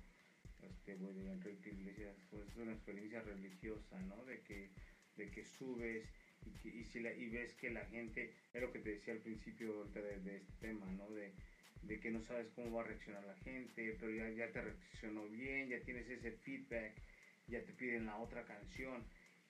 este 0.63 0.97
de 0.97 1.31
Enrique 1.33 1.71
Iglesias, 1.71 2.17
pues 2.31 2.49
es 2.49 2.57
una 2.57 2.73
experiencia 2.73 3.23
religiosa, 3.23 3.99
¿no? 4.01 4.25
De 4.25 4.41
que, 4.43 4.71
de 5.17 5.31
que 5.31 5.45
subes 5.45 6.09
y, 6.47 6.51
que, 6.59 6.69
y, 6.69 6.85
si 6.85 7.01
la, 7.01 7.13
y 7.13 7.29
ves 7.29 7.55
que 7.55 7.71
la 7.71 7.85
gente, 7.87 8.35
es 8.53 8.61
lo 8.61 8.73
que 8.73 8.81
te 8.81 8.91
decía 8.91 9.15
al 9.15 9.21
principio 9.21 9.85
de 9.85 10.17
este 10.17 10.43
tema, 10.61 10.87
¿no? 10.93 11.11
De, 11.11 11.33
de 11.83 12.01
que 12.01 12.11
no 12.11 12.23
sabes 12.23 12.49
cómo 12.55 12.77
va 12.77 12.83
a 12.83 12.87
reaccionar 12.87 13.25
la 13.25 13.37
gente, 13.37 13.97
pero 13.99 14.13
ya, 14.13 14.29
ya 14.31 14.53
te 14.53 14.61
reaccionó 14.61 15.27
bien, 15.29 15.69
ya 15.69 15.81
tienes 15.81 16.09
ese 16.09 16.33
feedback, 16.33 16.95
ya 17.47 17.65
te 17.65 17.73
piden 17.73 18.07
la 18.07 18.17
otra 18.19 18.45
canción. 18.45 19.05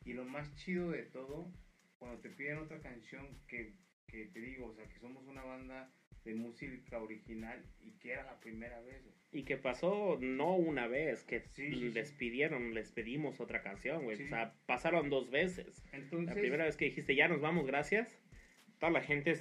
Y 0.05 0.13
lo 0.13 0.25
más 0.25 0.55
chido 0.57 0.91
de 0.91 1.03
todo, 1.05 1.53
cuando 1.99 2.21
te 2.21 2.31
piden 2.31 2.59
otra 2.59 2.81
canción 2.81 3.27
que, 3.47 3.75
que 4.11 4.27
te 4.27 4.41
digo, 4.41 4.67
o 4.67 4.75
sea, 4.75 4.87
que 4.89 4.99
somos 4.99 5.25
una 5.27 5.43
banda 5.45 5.93
de 6.25 6.35
música 6.35 6.99
original 6.99 7.65
y 7.81 7.93
que 7.93 8.13
era 8.13 8.25
la 8.25 8.39
primera 8.41 8.81
vez. 8.81 9.03
güey. 9.05 9.15
Y 9.33 9.45
que 9.45 9.57
pasó 9.57 10.19
no 10.21 10.55
una 10.57 10.87
vez, 10.87 11.25
que 11.25 11.41
Sí, 11.41 11.71
sí, 11.71 11.75
sí. 11.75 11.91
les 11.93 12.13
pidieron, 12.13 12.75
les 12.75 12.91
pedimos 12.91 13.41
otra 13.41 13.63
canción, 13.63 14.05
güey. 14.05 14.17
Sí. 14.17 14.25
O 14.25 14.29
sea, 14.29 14.55
pasaron 14.67 15.09
dos 15.09 15.31
veces. 15.31 15.83
Entonces, 15.93 16.35
La 16.35 16.41
primera 16.41 16.65
vez 16.65 16.77
que 16.77 16.87
dijiste, 16.87 17.15
ya 17.15 17.29
nos 17.29 17.41
vamos, 17.41 17.67
gracias, 17.67 18.21
toda 18.79 18.93
la 18.93 19.03
gente 19.03 19.35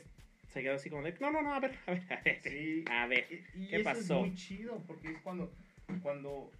se 0.47 0.61
quedó 0.63 0.75
así 0.75 0.89
como 0.89 1.03
de, 1.03 1.13
no, 1.19 1.31
no, 1.31 1.41
no, 1.41 1.53
a 1.53 1.59
ver, 1.59 1.75
a 1.85 1.91
ver, 1.91 2.13
a 2.13 2.21
ver. 2.21 2.41
sí, 2.43 2.85
A 2.89 3.07
ver. 3.07 3.27
Y, 3.55 3.63
y 3.63 3.67
¿Qué 3.69 3.75
eso 3.77 3.83
pasó? 3.83 4.15
es 4.15 4.27
muy 4.27 4.33
chido 4.35 4.83
porque 4.87 5.09
es 5.09 5.17
cuando, 5.21 5.53
cuando, 6.01 6.51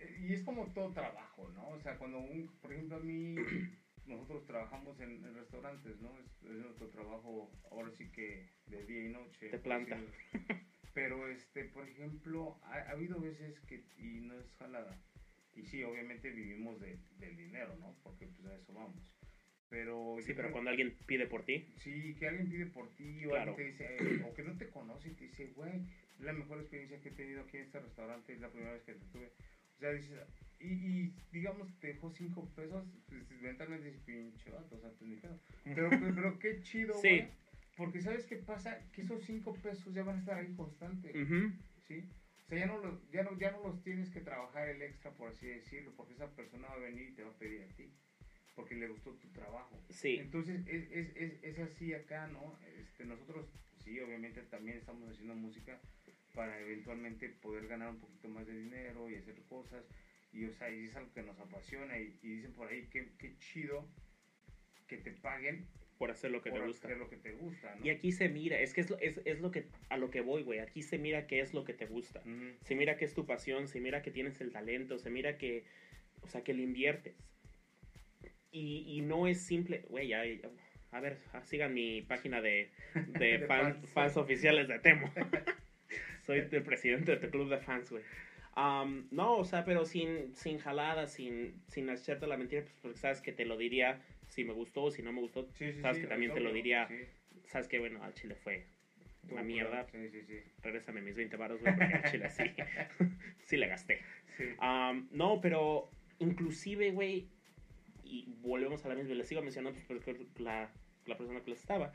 eh, 0.00 0.16
y 0.28 0.32
es 0.34 0.42
como 0.42 0.66
todo 0.72 0.92
trabajo, 0.92 1.48
¿no? 1.54 1.68
O 1.68 1.80
sea, 1.80 1.96
cuando 1.98 2.18
un, 2.18 2.48
por 2.60 2.72
ejemplo, 2.72 2.96
a 2.96 3.00
mí, 3.00 3.36
nosotros 4.06 4.44
trabajamos 4.46 4.98
en, 5.00 5.24
en 5.24 5.34
restaurantes, 5.34 6.00
¿no? 6.00 6.18
Es, 6.18 6.26
es 6.42 6.58
nuestro 6.58 6.88
trabajo, 6.90 7.50
ahora 7.70 7.90
sí 7.90 8.10
que 8.10 8.48
de 8.66 8.84
día 8.86 9.04
y 9.04 9.08
noche. 9.08 9.48
De 9.48 9.58
planta. 9.58 10.00
Pero, 10.92 11.28
este, 11.28 11.64
por 11.64 11.88
ejemplo, 11.88 12.58
ha, 12.62 12.74
ha 12.74 12.90
habido 12.90 13.18
veces 13.20 13.58
que, 13.66 13.84
y 13.98 14.20
no 14.20 14.38
es 14.38 14.54
jalada, 14.58 14.96
y 15.54 15.64
sí, 15.64 15.82
obviamente 15.82 16.30
vivimos 16.30 16.80
de, 16.80 16.98
del 17.18 17.36
dinero, 17.36 17.74
¿no? 17.80 17.96
Porque 18.02 18.26
pues 18.28 18.46
a 18.46 18.54
eso 18.56 18.72
vamos. 18.72 19.02
Pero, 19.68 20.16
Sí, 20.20 20.26
pero 20.28 20.42
creo- 20.42 20.52
cuando 20.52 20.70
alguien 20.70 20.96
pide 21.06 21.26
por 21.26 21.44
ti, 21.44 21.66
Sí, 21.78 22.14
que 22.16 22.28
alguien 22.28 22.48
pide 22.48 22.66
por 22.66 22.88
ti 22.94 23.24
o 23.26 23.30
Claro. 23.30 23.52
alguien 23.56 23.56
te 23.56 23.84
dice, 23.84 23.96
eh, 23.96 24.22
o 24.24 24.32
que 24.34 24.42
no 24.44 24.56
te 24.56 24.68
conoce 24.68 25.08
y 25.08 25.14
te 25.14 25.24
dice, 25.24 25.46
güey, 25.56 25.82
la 26.20 26.32
mejor 26.32 26.60
experiencia 26.60 27.00
que 27.00 27.08
he 27.08 27.12
tenido 27.12 27.42
aquí 27.42 27.56
en 27.56 27.64
este 27.64 27.80
restaurante, 27.80 28.32
es 28.34 28.40
la 28.40 28.50
primera 28.50 28.72
vez 28.74 28.82
que 28.84 28.92
te 28.94 29.04
tuve. 29.06 29.32
O 29.76 29.78
sea, 29.80 29.90
dices, 29.90 30.20
y, 30.60 30.66
y 30.66 31.14
digamos 31.32 31.68
que 31.72 31.80
te 31.80 31.86
dejó 31.88 32.10
cinco 32.10 32.48
pesos, 32.54 32.84
pues 33.08 33.40
mentalmente 33.42 33.86
dices, 33.86 34.02
pinche 34.04 34.50
vato, 34.50 34.76
o 34.76 34.80
sea, 34.80 34.90
pues 34.90 35.10
ni 35.10 35.16
pedo. 35.16 35.38
Pero, 35.64 35.90
pero, 35.90 36.00
pero 36.14 36.38
qué 36.38 36.60
chido, 36.62 36.94
Sí. 37.00 37.08
güey. 37.20 37.28
Porque 37.76 38.00
sabes 38.00 38.24
qué 38.26 38.36
pasa, 38.36 38.78
que 38.92 39.02
esos 39.02 39.22
cinco 39.24 39.52
pesos 39.54 39.92
ya 39.92 40.04
van 40.04 40.16
a 40.16 40.18
estar 40.20 40.38
ahí 40.38 40.54
constante, 40.54 41.10
¿sí? 41.88 42.08
O 42.44 42.46
sea, 42.46 42.58
ya 42.58 42.66
no, 42.66 42.78
los, 42.78 43.10
ya, 43.10 43.24
no, 43.24 43.36
ya 43.36 43.50
no 43.50 43.62
los 43.66 43.82
tienes 43.82 44.10
que 44.10 44.20
trabajar 44.20 44.68
el 44.68 44.80
extra, 44.80 45.10
por 45.10 45.30
así 45.30 45.46
decirlo, 45.48 45.92
porque 45.96 46.14
esa 46.14 46.30
persona 46.36 46.68
va 46.68 46.74
a 46.74 46.78
venir 46.78 47.08
y 47.08 47.14
te 47.14 47.24
va 47.24 47.30
a 47.30 47.38
pedir 47.38 47.62
a 47.62 47.68
ti, 47.74 47.90
porque 48.54 48.76
le 48.76 48.86
gustó 48.86 49.14
tu 49.14 49.26
trabajo. 49.30 49.76
sí, 49.90 50.18
Entonces 50.18 50.64
es, 50.68 50.88
es, 50.92 51.16
es, 51.16 51.42
es 51.42 51.58
así 51.58 51.92
acá, 51.94 52.28
¿no? 52.28 52.56
Este, 52.78 53.04
nosotros, 53.06 53.48
sí, 53.82 53.98
obviamente 53.98 54.40
también 54.42 54.78
estamos 54.78 55.10
haciendo 55.10 55.34
música 55.34 55.80
para 56.32 56.60
eventualmente 56.60 57.28
poder 57.28 57.66
ganar 57.66 57.90
un 57.90 57.98
poquito 57.98 58.28
más 58.28 58.46
de 58.46 58.56
dinero 58.56 59.10
y 59.10 59.16
hacer 59.16 59.42
cosas. 59.48 59.84
Y, 60.34 60.44
o 60.46 60.52
sea, 60.52 60.68
y 60.70 60.86
es 60.86 60.96
algo 60.96 61.12
que 61.14 61.22
nos 61.22 61.38
apasiona. 61.38 61.98
Y, 61.98 62.18
y 62.22 62.28
dicen 62.36 62.52
por 62.52 62.68
ahí 62.68 62.86
que 62.90 63.08
qué 63.18 63.36
chido 63.38 63.88
que 64.88 64.96
te 64.98 65.12
paguen 65.12 65.66
por 65.96 66.10
hacer 66.10 66.30
lo 66.32 66.42
que 66.42 66.50
por 66.50 66.60
te 66.60 66.66
gusta. 66.66 66.88
hacer 66.88 66.98
lo 66.98 67.08
que 67.08 67.16
te 67.16 67.32
gusta, 67.32 67.74
¿no? 67.76 67.86
Y 67.86 67.90
aquí 67.90 68.10
se 68.12 68.28
mira, 68.28 68.58
es 68.60 68.74
que 68.74 68.80
es, 68.80 68.90
lo- 68.90 68.98
es, 68.98 69.20
es 69.24 69.40
lo 69.40 69.50
que 69.52 69.66
a 69.88 69.96
lo 69.96 70.10
que 70.10 70.20
voy, 70.20 70.42
güey. 70.42 70.58
Aquí 70.58 70.82
se 70.82 70.98
mira 70.98 71.26
qué 71.28 71.40
es 71.40 71.54
lo 71.54 71.64
que 71.64 71.72
te 71.72 71.86
gusta. 71.86 72.20
Se 72.62 72.74
mira 72.74 72.96
que 72.96 73.04
es 73.04 73.14
tu 73.14 73.24
pasión, 73.26 73.68
se 73.68 73.80
mira 73.80 74.02
que 74.02 74.10
tienes 74.10 74.40
el 74.40 74.50
talento, 74.52 74.98
se 74.98 75.08
mira 75.08 75.38
que, 75.38 75.64
o 76.22 76.26
sea, 76.28 76.42
que 76.42 76.52
le 76.52 76.62
inviertes. 76.64 77.14
Y, 78.50 78.84
y 78.86 79.00
no 79.02 79.26
es 79.26 79.40
simple, 79.40 79.84
güey, 79.88 80.12
a 80.12 80.20
ver, 81.00 81.16
ah, 81.32 81.42
sigan 81.44 81.74
mi 81.74 82.02
página 82.02 82.40
de, 82.40 82.70
de 82.94 83.38
De 83.38 83.46
fans, 83.46 83.74
fans. 83.76 83.90
fans 83.90 84.16
oficiales 84.16 84.68
de 84.68 84.78
Temo. 84.80 85.12
Soy 86.26 86.38
el 86.50 86.62
presidente 86.62 87.12
de 87.16 87.18
tu 87.18 87.30
club 87.30 87.48
de 87.50 87.58
fans, 87.58 87.90
güey. 87.90 88.02
Am, 88.56 89.08
no, 89.10 89.36
o 89.36 89.44
sea, 89.44 89.64
pero 89.64 89.84
sin, 89.84 90.34
sin 90.34 90.58
jalada, 90.58 91.08
sin, 91.08 91.60
sin 91.66 91.90
hacerte 91.90 92.26
la 92.26 92.36
mentira, 92.36 92.62
pues 92.62 92.74
porque 92.80 92.98
sabes 92.98 93.20
que 93.20 93.32
te 93.32 93.44
lo 93.44 93.56
diría 93.56 94.00
si 94.28 94.44
me 94.44 94.52
gustó 94.52 94.84
o 94.84 94.90
si 94.90 95.02
no 95.02 95.12
me 95.12 95.20
gustó. 95.20 95.48
Sí, 95.54 95.72
sí, 95.72 95.80
sabes 95.80 95.96
sí, 95.96 96.02
que 96.02 96.08
también 96.08 96.32
te 96.32 96.40
lo 96.40 96.52
diría, 96.52 96.88
sabes 97.46 97.66
que, 97.66 97.80
bueno, 97.80 98.02
al 98.02 98.14
chile 98.14 98.36
fue 98.36 98.66
una 99.28 99.42
mierda. 99.42 99.86
Sí, 99.90 100.08
sí, 100.08 100.22
sí. 100.22 100.40
Regrésame 100.62 101.02
mis 101.02 101.16
20 101.16 101.36
baros, 101.36 101.60
güey, 101.60 101.74
porque 101.74 101.94
al 101.94 102.10
chile 102.10 102.30
sí, 102.30 102.44
sí 103.46 103.56
le 103.56 103.66
gasté. 103.66 104.00
Am, 104.58 105.08
no, 105.10 105.40
pero 105.40 105.90
inclusive, 106.20 106.92
güey, 106.92 107.28
y 108.04 108.32
volvemos 108.40 108.84
a 108.84 108.88
la 108.88 108.94
misma, 108.94 109.14
les 109.14 109.26
sigo 109.26 109.42
mencionando 109.42 109.72
pues, 109.72 109.86
porque 109.86 110.26
la, 110.38 110.70
la 111.06 111.16
persona 111.16 111.40
que 111.42 111.50
les 111.50 111.60
estaba. 111.60 111.92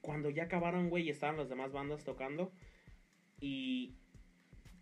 Cuando 0.00 0.30
ya 0.30 0.44
acabaron, 0.44 0.88
güey, 0.88 1.04
y 1.04 1.10
estaban 1.10 1.36
las 1.36 1.48
demás 1.48 1.72
bandas 1.72 2.04
tocando, 2.04 2.52
y 3.40 3.96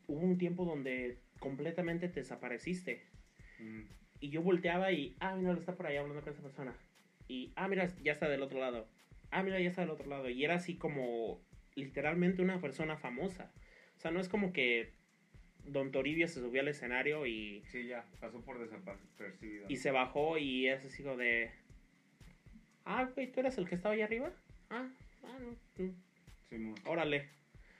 hubo 0.06 0.20
un 0.20 0.39
tiempo 0.39 0.64
donde 0.64 1.18
completamente 1.40 2.09
te 2.09 2.20
desapareciste. 2.20 3.02
Mm, 3.59 3.82
Y 4.20 4.31
yo 4.31 4.40
volteaba 4.43 4.90
y, 4.93 5.16
ah, 5.20 5.35
mira, 5.36 5.52
está 5.52 5.76
por 5.76 5.86
allá 5.86 6.01
hablando 6.01 6.22
con 6.22 6.32
esa 6.32 6.43
persona. 6.43 6.74
Y, 7.28 7.52
ah, 7.56 7.68
mira, 7.68 7.89
ya 8.02 8.12
está 8.12 8.28
del 8.28 8.43
otro 8.43 8.59
lado. 8.59 8.89
Ah, 9.31 9.43
mira, 9.43 9.60
ya 9.60 9.68
está 9.68 9.82
del 9.82 9.90
otro 9.90 10.06
lado. 10.09 10.31
Y 10.31 10.44
era 10.44 10.55
así 10.55 10.76
como 10.76 11.40
literalmente 11.74 12.40
una 12.40 12.60
persona 12.60 12.97
famosa. 12.97 13.52
O 13.98 14.01
sea, 14.01 14.10
no 14.12 14.20
es 14.20 14.28
como 14.28 14.52
que 14.52 14.93
Don 15.64 15.90
Toribio 15.93 16.26
se 16.28 16.40
subió 16.40 16.60
al 16.62 16.68
escenario 16.68 17.26
y, 17.26 17.62
Sí, 17.66 17.86
ya, 17.86 18.06
pasó 18.20 18.40
por 18.43 18.59
desapercibido. 18.60 19.66
y 19.68 19.76
se 19.76 19.90
bajó 19.90 20.39
y 20.39 20.68
es 20.68 20.85
así 20.86 21.02
como 21.02 21.16
de, 21.16 21.51
ah, 22.85 23.05
güey, 23.14 23.31
¿tú 23.32 23.40
eres 23.40 23.59
el 23.59 23.68
que 23.68 23.74
estaba 23.74 23.94
ahí 23.94 24.02
arriba? 24.02 24.32
Ah, 24.70 24.89
ah, 25.24 25.39
no, 25.40 25.85
mm, 25.85 25.94
Simón. 26.48 26.74
órale. 26.86 27.28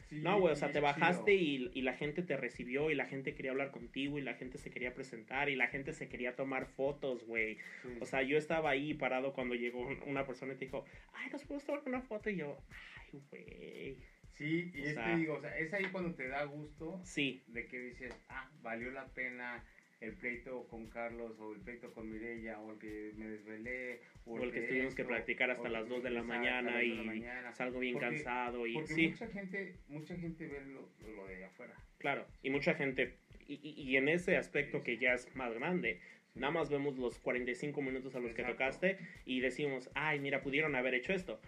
Sí, 0.09 0.20
No, 0.22 0.39
güey, 0.40 0.52
o 0.52 0.56
sea, 0.56 0.70
te 0.70 0.81
bajaste 0.81 1.35
y, 1.35 1.70
y 1.74 1.82
la 1.82 1.94
gente 1.94 2.22
te 2.22 2.36
recibió 2.36 2.90
y 2.90 2.94
la 2.94 3.06
gente 3.06 3.35
quería 3.35 3.51
hablar 3.52 3.70
contigo 3.70 4.18
y 4.18 4.22
la 4.22 4.35
gente 4.35 4.59
se 4.59 4.70
quería 4.70 4.94
presentar 4.94 5.48
y 5.48 5.56
la 5.56 5.68
gente 5.68 5.93
se 5.93 6.09
quería 6.09 6.36
tomar 6.36 6.66
fotos, 6.66 7.24
güey. 7.24 7.56
Sí. 7.82 7.89
O 8.01 8.06
sea, 8.06 8.22
yo 8.22 8.36
estaba 8.36 8.70
ahí 8.70 8.94
parado 8.94 9.32
cuando 9.32 9.55
llegó 9.55 9.81
un- 9.81 10.02
una 10.06 10.26
persona 10.26 10.52
y 10.52 10.56
te 10.56 10.66
dijo, 10.66 10.85
ay, 11.14 11.31
¿nos 11.31 11.43
podemos 11.43 11.64
tomar 11.64 11.82
una 11.86 12.02
foto? 12.02 12.31
Y 12.31 12.36
yo, 12.36 12.59
ay, 12.70 13.20
güey. 13.31 13.97
Sí, 14.32 14.72
y 14.74 14.81
o 14.81 14.85
es 14.85 14.94
sea- 14.94 15.05
que 15.06 15.16
digo, 15.16 15.35
o 15.35 15.40
sea, 15.40 15.56
es 15.59 15.72
ahí 15.72 15.85
cuando 15.93 16.12
te 16.14 16.26
da 16.28 16.44
gusto 16.44 17.01
Sí, 17.05 17.44
de 17.47 17.66
que 17.68 17.78
dices, 17.78 18.14
ah, 18.28 18.51
valió 18.62 18.90
la 18.90 19.06
pena 19.06 19.64
el 20.00 20.12
pleito 20.14 20.66
con 20.68 20.88
Carlos 20.88 21.38
o 21.40 21.52
el 21.54 21.60
pleito 21.60 21.92
con 21.92 22.10
Mirella 22.10 22.60
o 22.60 22.72
el 22.72 22.78
que 22.78 23.12
me 23.16 23.26
desvelé 23.26 24.00
o 24.26 24.42
el 24.42 24.52
que 24.52 24.62
tuvimos 24.62 24.94
que 24.94 25.04
practicar 25.04 25.50
hasta 25.50 25.68
las 25.68 25.84
el 25.84 25.88
2 25.88 26.02
de 26.02 26.10
la 26.10 26.22
mañana 26.22 26.82
y 26.82 26.94
la 26.94 27.02
mañana. 27.02 27.52
salgo 27.52 27.78
bien 27.80 27.94
Porque- 27.94 28.06
cansado 28.08 28.66
y 28.66 28.74
Porque 28.74 28.94
sí, 28.94 29.08
mucha 29.08 29.28
gente, 29.28 29.74
mucha 29.88 30.16
gente 30.16 30.46
ve 30.46 30.60
lo, 30.66 30.88
lo 31.14 31.26
de 31.26 31.36
allá 31.36 31.46
afuera. 31.46 31.74
claro. 31.98 32.26
Y 32.42 32.50
mucha 32.50 32.74
gente, 32.74 33.14
y, 33.46 33.54
y- 33.62 33.82
y 33.82 33.96
en 33.96 34.08
ese 34.08 34.36
aspecto 34.36 34.82
que 34.82 34.98
ya 34.98 35.14
es 35.14 35.34
más 35.36 35.52
grande, 35.54 36.00
Sí. 36.34 36.40
nada 36.40 36.52
más 36.52 36.68
vemos 36.68 36.96
los 36.98 37.18
45 37.20 37.80
minutos 37.80 38.14
a 38.16 38.20
los 38.20 38.34
que 38.34 38.42
tocaste 38.42 38.98
y 39.24 39.38
decimos, 39.40 39.88
ay, 39.94 40.18
mira, 40.18 40.42
pudieron 40.42 40.74
haber 40.74 40.94
hecho 40.94 41.12
esto. 41.12 41.40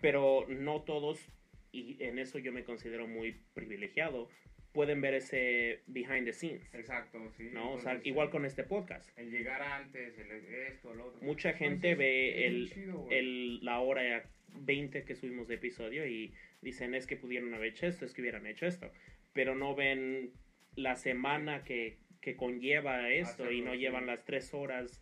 Pero 0.00 0.46
no 0.48 0.82
todos, 0.82 1.28
y 1.72 2.02
en 2.02 2.18
eso 2.18 2.38
yo 2.38 2.50
me 2.52 2.64
considero 2.64 3.06
muy 3.06 3.36
privilegiado, 3.54 4.28
pueden 4.72 5.00
ver 5.00 5.14
ese 5.14 5.80
behind 5.86 6.24
the 6.24 6.32
scenes, 6.32 6.72
Exacto, 6.74 7.18
sí. 7.36 7.50
¿no? 7.52 7.72
O 7.72 7.80
sea, 7.80 8.00
igual 8.04 8.30
con 8.30 8.44
este 8.44 8.62
podcast. 8.64 9.10
El 9.18 9.30
llegar 9.30 9.60
antes, 9.62 10.18
el 10.18 10.30
esto, 10.30 10.92
el 10.92 11.00
otro. 11.00 11.20
Mucha 11.22 11.52
gente 11.54 11.90
Entonces, 11.90 11.98
ve 11.98 12.46
el, 12.46 12.70
chido, 12.70 13.06
el, 13.10 13.64
la 13.64 13.80
hora 13.80 14.24
20 14.54 15.04
que 15.04 15.14
subimos 15.14 15.48
de 15.48 15.54
episodio 15.56 16.06
y 16.06 16.32
dicen 16.62 16.94
es 16.94 17.06
que 17.06 17.16
pudieron 17.16 17.52
haber 17.54 17.70
hecho 17.70 17.86
esto, 17.86 18.04
es 18.04 18.14
que 18.14 18.20
hubieran 18.22 18.46
hecho 18.46 18.66
esto, 18.66 18.92
pero 19.32 19.54
no 19.54 19.74
ven 19.74 20.30
la 20.76 20.96
semana 20.96 21.64
que, 21.64 21.98
que 22.20 22.36
conlleva 22.36 23.10
esto 23.10 23.50
y 23.50 23.60
no 23.62 23.72
sí. 23.72 23.78
llevan 23.78 24.06
las 24.06 24.24
tres 24.24 24.54
horas 24.54 25.00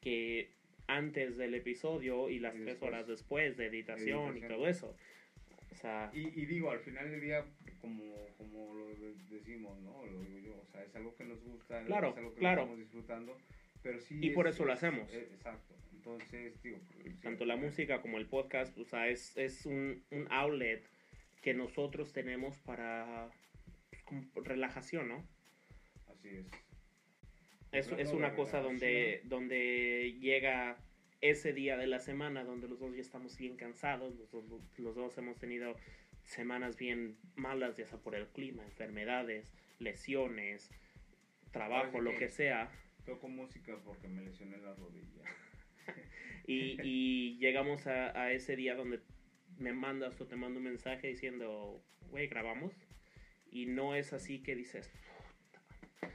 que 0.00 0.50
antes 0.86 1.36
del 1.36 1.54
episodio 1.54 2.28
y 2.30 2.38
las 2.38 2.54
Y 2.54 2.58
tres 2.60 2.82
horas 2.82 3.06
después 3.06 3.56
de 3.56 3.66
editación, 3.66 4.36
y 4.36 4.40
editación. 4.40 4.48
todo 4.48 4.68
eso. 4.68 4.96
O 5.74 5.76
sea, 5.76 6.10
Y, 6.14 6.28
y 6.40 6.46
digo, 6.46 6.70
al 6.70 6.78
final 6.80 7.10
del 7.10 7.20
día, 7.20 7.44
como, 7.80 8.14
como 8.38 8.74
lo 8.74 8.88
de- 8.94 9.14
decimos, 9.28 9.78
¿no? 9.82 10.06
Lo 10.06 10.20
digo 10.22 10.38
yo, 10.38 10.60
o 10.62 10.66
sea, 10.66 10.84
es 10.84 10.94
algo 10.94 11.14
que 11.16 11.24
nos 11.24 11.42
gusta, 11.42 11.84
Claro, 11.84 12.10
es 12.10 12.16
algo 12.16 12.32
que 12.34 12.38
claro. 12.40 12.62
estamos 12.62 12.78
disfrutando, 12.78 13.36
pero 13.82 14.00
sí 14.00 14.18
Y 14.22 14.30
por 14.30 14.46
es- 14.46 14.54
eso 14.54 14.64
lo 14.64 14.72
hacemos. 14.72 15.12
es- 15.12 15.32
exacto, 15.32 15.74
entonces, 15.92 16.62
digo... 16.62 16.78
sí, 17.02 17.10
tanto 17.22 17.44
la 17.44 17.54
eh, 17.54 17.58
música 17.58 18.00
como 18.00 18.18
el 18.18 18.26
podcast, 18.26 18.76
o 18.78 18.84
sea, 18.84 19.08
es, 19.08 19.36
es 19.36 19.66
un, 19.66 20.04
un 20.10 20.26
outlet 20.30 20.84
que 21.42 21.54
nosotros 21.54 22.12
tenemos 22.12 22.56
para 22.58 23.28
pues, 24.32 24.46
relajación, 24.46 25.08
¿no? 25.08 25.26
Así 26.06 26.28
es. 26.28 26.46
Es, 27.72 27.88
es 27.98 28.12
una 28.12 28.34
cosa 28.36 28.60
donde, 28.60 29.22
donde 29.24 30.16
llega 30.20 30.78
ese 31.30 31.52
día 31.52 31.76
de 31.76 31.86
la 31.86 32.00
semana 32.00 32.44
donde 32.44 32.68
los 32.68 32.78
dos 32.78 32.94
ya 32.94 33.00
estamos 33.00 33.36
bien 33.38 33.56
cansados, 33.56 34.14
los 34.16 34.30
dos, 34.30 34.44
los 34.78 34.94
dos 34.94 35.16
hemos 35.18 35.38
tenido 35.38 35.76
semanas 36.24 36.76
bien 36.76 37.16
malas, 37.34 37.76
ya 37.76 37.86
sea 37.86 37.98
por 37.98 38.14
el 38.14 38.26
clima, 38.28 38.62
enfermedades, 38.64 39.52
lesiones, 39.78 40.70
trabajo, 41.50 42.00
lo 42.00 42.10
que- 42.12 42.18
que 42.18 42.28
sea. 42.28 42.70
Toco 43.06 43.28
música 43.28 43.76
porque 43.84 44.08
me 44.08 44.22
lesioné 44.22 44.56
la 44.58 44.74
rodilla. 44.74 45.22
Y, 46.46 46.76
y 46.82 47.38
llegamos 47.38 47.86
a, 47.86 48.18
a 48.20 48.30
ese 48.32 48.54
día 48.54 48.74
donde 48.74 49.00
me 49.58 49.72
mandas 49.72 50.20
o 50.20 50.26
te 50.26 50.36
mando 50.36 50.58
un 50.58 50.64
mensaje 50.64 51.08
diciendo, 51.08 51.82
güey, 52.10 52.26
grabamos. 52.28 52.74
Y 53.50 53.64
no 53.64 53.94
es 53.94 54.12
así 54.12 54.42
que 54.42 54.54
dices, 54.54 54.90
"Puta, 54.90 56.12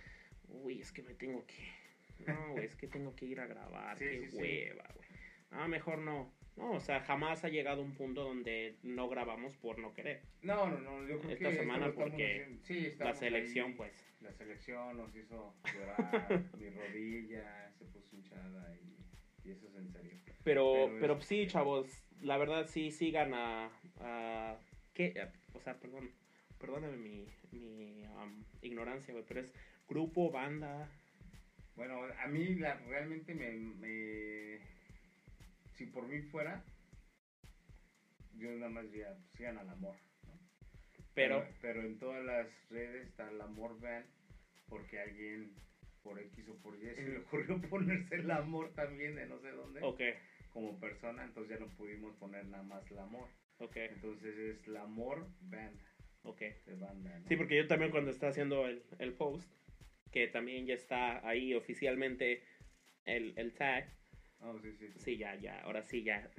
uy, 0.49 0.81
es 0.81 0.91
que 0.91 1.01
me 1.01 1.15
tengo 1.15 1.45
que. 1.47 1.55
No, 2.27 2.51
güey, 2.51 2.65
es 2.65 2.75
que 2.75 2.87
tengo 2.87 3.15
que 3.15 3.25
ir 3.25 3.39
a 3.39 3.47
grabar, 3.47 3.97
Sí, 3.97 4.05
qué 4.05 4.29
sí, 4.29 4.37
hueva, 4.37 4.89
güey. 4.95 5.07
Ah, 5.51 5.67
mejor 5.67 5.99
no. 5.99 6.31
No, 6.55 6.73
o 6.73 6.79
sea, 6.81 6.99
jamás 6.99 7.45
ha 7.45 7.49
llegado 7.49 7.81
un 7.81 7.93
punto 7.93 8.23
donde 8.23 8.75
no 8.83 9.07
grabamos 9.07 9.55
por 9.57 9.79
no 9.79 9.93
querer. 9.93 10.21
No, 10.41 10.69
no, 10.69 10.79
no, 10.79 11.07
yo 11.07 11.19
creo 11.19 11.31
Esta 11.31 11.49
que 11.51 11.55
semana 11.55 11.91
porque 11.93 12.57
sí, 12.63 12.93
La 12.99 13.13
selección, 13.13 13.67
ahí, 13.67 13.73
pues. 13.75 14.05
La 14.19 14.33
selección 14.33 14.97
nos 14.97 15.15
hizo 15.15 15.55
llorar, 15.73 15.97
mi 16.59 16.69
rodilla 16.69 17.71
se 17.77 17.85
puso 17.85 18.13
hinchada 18.13 18.75
y, 18.75 19.47
y 19.47 19.51
eso 19.51 19.67
es 19.69 19.75
en 19.75 19.89
serio. 19.89 20.11
Pero, 20.43 20.73
Pero 20.73 20.99
pero 20.99 21.21
sí, 21.21 21.47
chavos, 21.47 21.87
la 22.19 22.37
verdad 22.37 22.67
sí 22.67 22.91
sigan 22.91 23.33
a, 23.33 23.71
a 24.01 24.59
¿qué? 24.93 25.29
O 25.53 25.61
sea, 25.61 25.79
perdón, 25.79 26.11
perdóname 26.59 26.97
mi, 26.97 27.25
mi 27.51 28.03
um, 28.03 28.43
ignorancia, 28.61 29.13
güey, 29.13 29.23
pero 29.25 29.39
es 29.39 29.53
grupo, 29.87 30.29
banda, 30.29 30.89
Bueno, 31.79 32.01
a 32.21 32.27
mí 32.27 32.55
la, 32.55 32.75
realmente 32.89 33.33
me, 33.33 33.51
me- 33.53 34.59
Si 35.77 35.85
por 35.85 36.05
mí 36.09 36.19
fuera, 36.23 36.61
yo 38.37 38.51
nada 38.57 38.69
más 38.69 38.91
diría, 38.91 39.15
sigan 39.37 39.57
al 39.57 39.69
amor. 39.69 39.95
¿no? 40.27 40.33
pero, 41.13 41.47
Pero 41.61 41.81
en 41.83 41.97
todas 41.97 42.21
las 42.25 42.47
redes 42.69 43.07
está 43.07 43.29
el 43.29 43.39
amor 43.39 43.79
van, 43.79 44.03
porque 44.67 44.99
alguien 44.99 45.53
por 46.03 46.19
X 46.19 46.49
o 46.49 46.55
por 46.55 46.75
Y 46.75 46.81
se 46.95 47.07
le 47.07 47.17
ocurrió 47.19 47.61
ponerse 47.69 48.15
el 48.15 48.29
amor 48.29 48.73
también 48.73 49.15
de 49.15 49.25
no 49.27 49.39
sé 49.39 49.51
dónde, 49.51 49.79
ok, 49.81 50.01
como 50.51 50.77
persona, 50.81 51.23
entonces 51.23 51.57
ya 51.57 51.65
no 51.65 51.71
pudimos 51.77 52.13
poner 52.17 52.45
nada 52.47 52.63
más 52.63 52.91
el 52.91 52.99
amor. 52.99 53.29
ok, 53.59 53.77
Entonces 53.77 54.37
es 54.37 54.67
el 54.67 54.75
amor 54.75 55.25
band, 55.39 55.79
ok. 56.23 56.39
de 56.39 56.75
banda. 56.75 57.17
¿no? 57.19 57.27
Sí, 57.29 57.37
porque 57.37 57.55
yo 57.55 57.67
también 57.67 57.89
cuando 57.91 58.11
estaba 58.11 58.31
haciendo 58.31 58.67
el, 58.67 58.83
el 58.99 59.13
post, 59.13 59.49
que 60.11 60.27
también 60.27 60.65
ya 60.65 60.73
está 60.73 61.27
ahí 61.27 61.53
oficialmente 61.53 62.43
el, 63.05 63.33
el 63.37 63.53
tag, 63.53 63.89
Oh, 64.41 64.57
sí, 64.59 64.71
sí, 64.71 64.87
sí. 64.87 64.99
sí, 64.99 65.17
ya, 65.17 65.35
ya, 65.35 65.59
ahora 65.61 65.83
sí, 65.83 66.03
ya. 66.03 66.29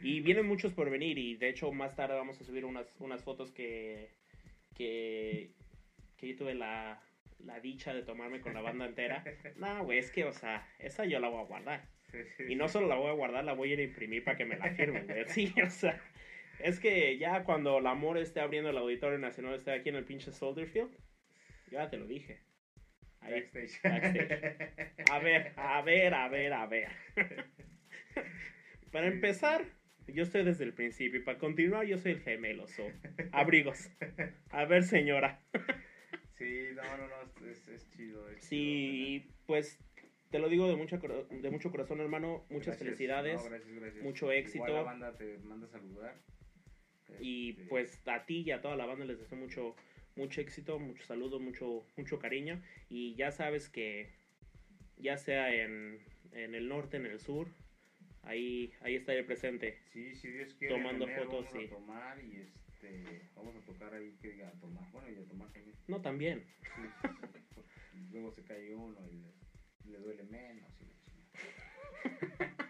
Y 0.00 0.20
vienen 0.20 0.46
muchos 0.46 0.74
por 0.74 0.90
venir 0.90 1.16
y 1.18 1.36
de 1.36 1.48
hecho 1.48 1.72
más 1.72 1.96
tarde 1.96 2.14
vamos 2.14 2.38
a 2.40 2.44
subir 2.44 2.64
unas, 2.64 2.94
unas 3.00 3.22
fotos 3.24 3.52
que, 3.52 4.10
que, 4.74 5.52
que 6.18 6.28
yo 6.28 6.36
tuve 6.36 6.54
la, 6.54 7.00
la 7.38 7.60
dicha 7.60 7.94
de 7.94 8.02
tomarme 8.02 8.40
con 8.40 8.52
la 8.54 8.60
banda 8.60 8.86
entera. 8.86 9.24
No, 9.56 9.84
güey, 9.84 9.98
es 9.98 10.10
que, 10.10 10.24
o 10.24 10.32
sea, 10.32 10.68
esa 10.78 11.04
yo 11.06 11.20
la 11.20 11.28
voy 11.28 11.40
a 11.40 11.46
guardar. 11.46 11.88
Y 12.48 12.54
no 12.54 12.68
solo 12.68 12.86
la 12.86 12.96
voy 12.96 13.08
a 13.08 13.14
guardar, 13.14 13.44
la 13.44 13.54
voy 13.54 13.70
a 13.70 13.72
ir 13.74 13.80
a 13.80 13.84
imprimir 13.84 14.22
para 14.22 14.36
que 14.36 14.44
me 14.44 14.56
la 14.56 14.70
firmen, 14.74 15.06
güey. 15.06 15.24
Sí, 15.28 15.52
o 15.64 15.70
sea, 15.70 16.00
es 16.60 16.78
que 16.78 17.16
ya 17.18 17.44
cuando 17.44 17.78
el 17.78 17.86
amor 17.86 18.18
esté 18.18 18.40
abriendo 18.40 18.70
el 18.70 18.78
Auditorio 18.78 19.18
Nacional, 19.18 19.54
esté 19.54 19.72
aquí 19.72 19.88
en 19.88 19.96
el 19.96 20.04
pinche 20.04 20.32
Soldier 20.32 20.68
Field, 20.68 20.94
ya 21.74 21.90
te 21.90 21.96
lo 21.98 22.06
dije. 22.06 22.40
Ahí, 23.20 23.32
Backstage. 23.52 23.82
backstage. 23.82 25.10
A 25.10 25.18
ver, 25.18 25.52
a 25.56 25.82
ver, 25.82 26.14
a 26.14 26.28
ver, 26.28 26.52
a 26.52 26.66
ver. 26.66 26.88
Para 28.92 29.06
empezar, 29.08 29.64
yo 30.06 30.22
estoy 30.22 30.44
desde 30.44 30.64
el 30.64 30.74
principio. 30.74 31.20
Y 31.20 31.22
para 31.24 31.38
continuar, 31.38 31.86
yo 31.86 31.98
soy 31.98 32.12
el 32.12 32.20
gemelo. 32.20 32.66
So. 32.68 32.86
Abrigos. 33.32 33.90
A 34.50 34.64
ver, 34.66 34.84
señora. 34.84 35.40
Sí, 36.36 36.68
no, 36.74 36.82
no, 36.96 37.08
no, 37.08 37.46
es, 37.48 37.66
es 37.68 37.88
chido. 37.90 38.28
es 38.30 38.36
chido, 38.36 38.48
Sí, 38.48 39.30
pues 39.46 39.78
te 40.30 40.38
lo 40.38 40.48
digo 40.48 40.68
de, 40.68 40.76
mucha, 40.76 40.98
cor- 40.98 41.28
de 41.28 41.50
mucho 41.50 41.70
corazón, 41.70 42.00
hermano. 42.00 42.44
Muchas 42.50 42.76
Gracias. 42.76 42.78
felicidades. 42.84 43.42
No, 43.42 43.50
gracias, 43.50 43.72
gracias. 43.72 44.04
mucho 44.04 44.26
Igual 44.26 44.38
éxito. 44.38 44.66
la 44.68 44.82
banda 44.82 45.16
te 45.16 45.38
manda 45.38 45.66
a 45.66 45.70
saludar. 45.70 46.14
Y 47.20 47.50
Este, 47.50 47.64
pues 47.66 48.02
a 48.06 48.26
ti 48.26 48.42
y 48.42 48.50
a 48.50 48.60
toda 48.60 48.76
la 48.76 48.86
banda 48.86 49.04
les 49.04 49.18
deseo 49.18 49.38
mucho, 49.38 49.76
mucho 50.16 50.40
éxito, 50.40 50.78
mucho 50.78 51.04
saludo, 51.04 51.40
mucho, 51.40 51.86
mucho 51.96 52.18
cariño. 52.18 52.62
Y 52.88 53.14
ya 53.14 53.30
sabes 53.30 53.68
que 53.68 54.10
ya 54.96 55.16
sea 55.16 55.54
en, 55.54 55.98
en 56.32 56.54
el 56.54 56.68
norte, 56.68 56.96
en 56.96 57.06
el 57.06 57.18
sur, 57.20 57.48
ahí, 58.22 58.72
ahí 58.80 58.94
estaré 58.94 59.24
presente. 59.24 59.78
Sí, 59.92 60.14
si 60.14 60.28
Dios 60.28 60.54
quiere. 60.54 60.74
tomando 60.74 61.04
enero 61.04 61.24
fotos, 61.24 61.46
vamos 61.46 61.60
sí. 61.60 61.66
a 61.66 61.76
tomar 61.76 62.24
y 62.24 62.36
este, 62.40 63.22
vamos 63.34 63.56
a 63.56 63.60
tocar 63.60 63.94
ahí 63.94 64.16
que 64.20 64.32
diga 64.32 64.48
a 64.48 64.60
tomar. 64.60 64.90
Bueno, 64.92 65.08
y 65.10 65.22
a 65.22 65.26
tomar 65.26 65.48
también. 65.52 65.76
No, 65.88 66.00
también. 66.00 66.44
Sí, 66.62 68.00
Luego 68.12 68.30
se 68.32 68.44
cae 68.44 68.74
uno 68.74 68.98
y 69.10 69.90
le 69.90 69.98
duele 69.98 70.24
menos. 70.24 70.70
y. 70.80 70.94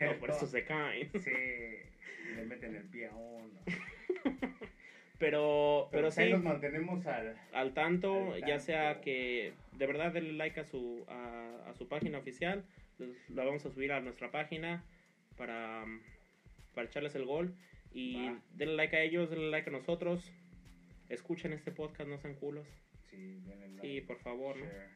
No, 0.00 0.18
por 0.18 0.30
eso 0.30 0.46
se 0.46 0.64
caen. 0.64 1.08
Sí, 1.18 1.30
le 1.30 2.44
meten 2.44 2.74
el 2.74 2.84
pie 2.90 3.06
a 3.06 3.14
uno. 3.14 3.60
Pero, 5.18 5.88
pero 5.92 6.06
ahí 6.08 6.12
sí, 6.12 6.30
nos 6.32 6.42
mantenemos 6.42 7.06
al... 7.06 7.36
al 7.52 7.72
tanto, 7.72 8.34
al 8.34 8.44
ya 8.44 8.58
sea 8.58 9.00
que 9.00 9.54
de 9.72 9.86
verdad 9.86 10.12
denle 10.12 10.32
like 10.32 10.58
a 10.60 10.64
su, 10.64 11.04
a, 11.08 11.70
a 11.70 11.74
su 11.74 11.88
página 11.88 12.18
oficial. 12.18 12.64
Los- 12.98 13.30
La 13.30 13.44
vamos 13.44 13.64
a 13.64 13.70
subir 13.70 13.92
a 13.92 14.00
nuestra 14.00 14.30
página 14.32 14.84
para, 15.36 15.84
para 16.74 16.86
echarles 16.88 17.14
el 17.14 17.24
gol. 17.26 17.54
Y 17.92 18.26
Va. 18.26 18.42
denle 18.54 18.74
like 18.76 18.96
a 18.96 19.02
ellos, 19.02 19.30
denle 19.30 19.50
like 19.50 19.70
a 19.70 19.72
nosotros. 19.72 20.32
Escuchen 21.08 21.52
este 21.52 21.70
podcast, 21.70 22.08
no 22.10 22.18
sean 22.18 22.34
culos. 22.34 22.66
Sí, 23.08 23.40
denle 23.46 23.68
like, 23.68 23.80
Sí, 23.82 24.00
por 24.00 24.18
favor, 24.18 24.56
¿no? 24.56 24.64
share. 24.64 24.88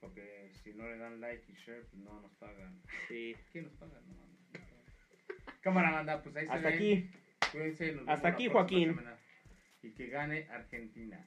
Porque 0.00 0.50
si 0.62 0.72
no 0.74 0.86
le 0.88 0.98
dan 0.98 1.20
like 1.20 1.42
y 1.50 1.54
share, 1.54 1.82
pues 1.90 1.94
no 2.02 2.20
nos 2.20 2.32
pagan. 2.34 2.80
Sí. 3.08 3.34
¿Quién 3.50 3.64
nos 3.64 3.72
paga? 3.74 4.00
No, 4.06 4.14
mames. 4.14 4.38
Cámara, 5.62 5.90
banda, 5.92 6.22
pues 6.22 6.36
ahí 6.36 6.46
se 6.46 6.52
Hasta 6.52 6.68
aquí. 6.68 7.10
Cuídense, 7.52 7.92
nos 7.92 8.08
Hasta 8.08 8.28
vemos 8.28 8.34
aquí, 8.34 8.48
Joaquín. 8.48 8.88
semana. 8.90 9.16
Y 9.82 9.90
que 9.92 10.06
gane 10.08 10.46
Argentina. 10.50 11.26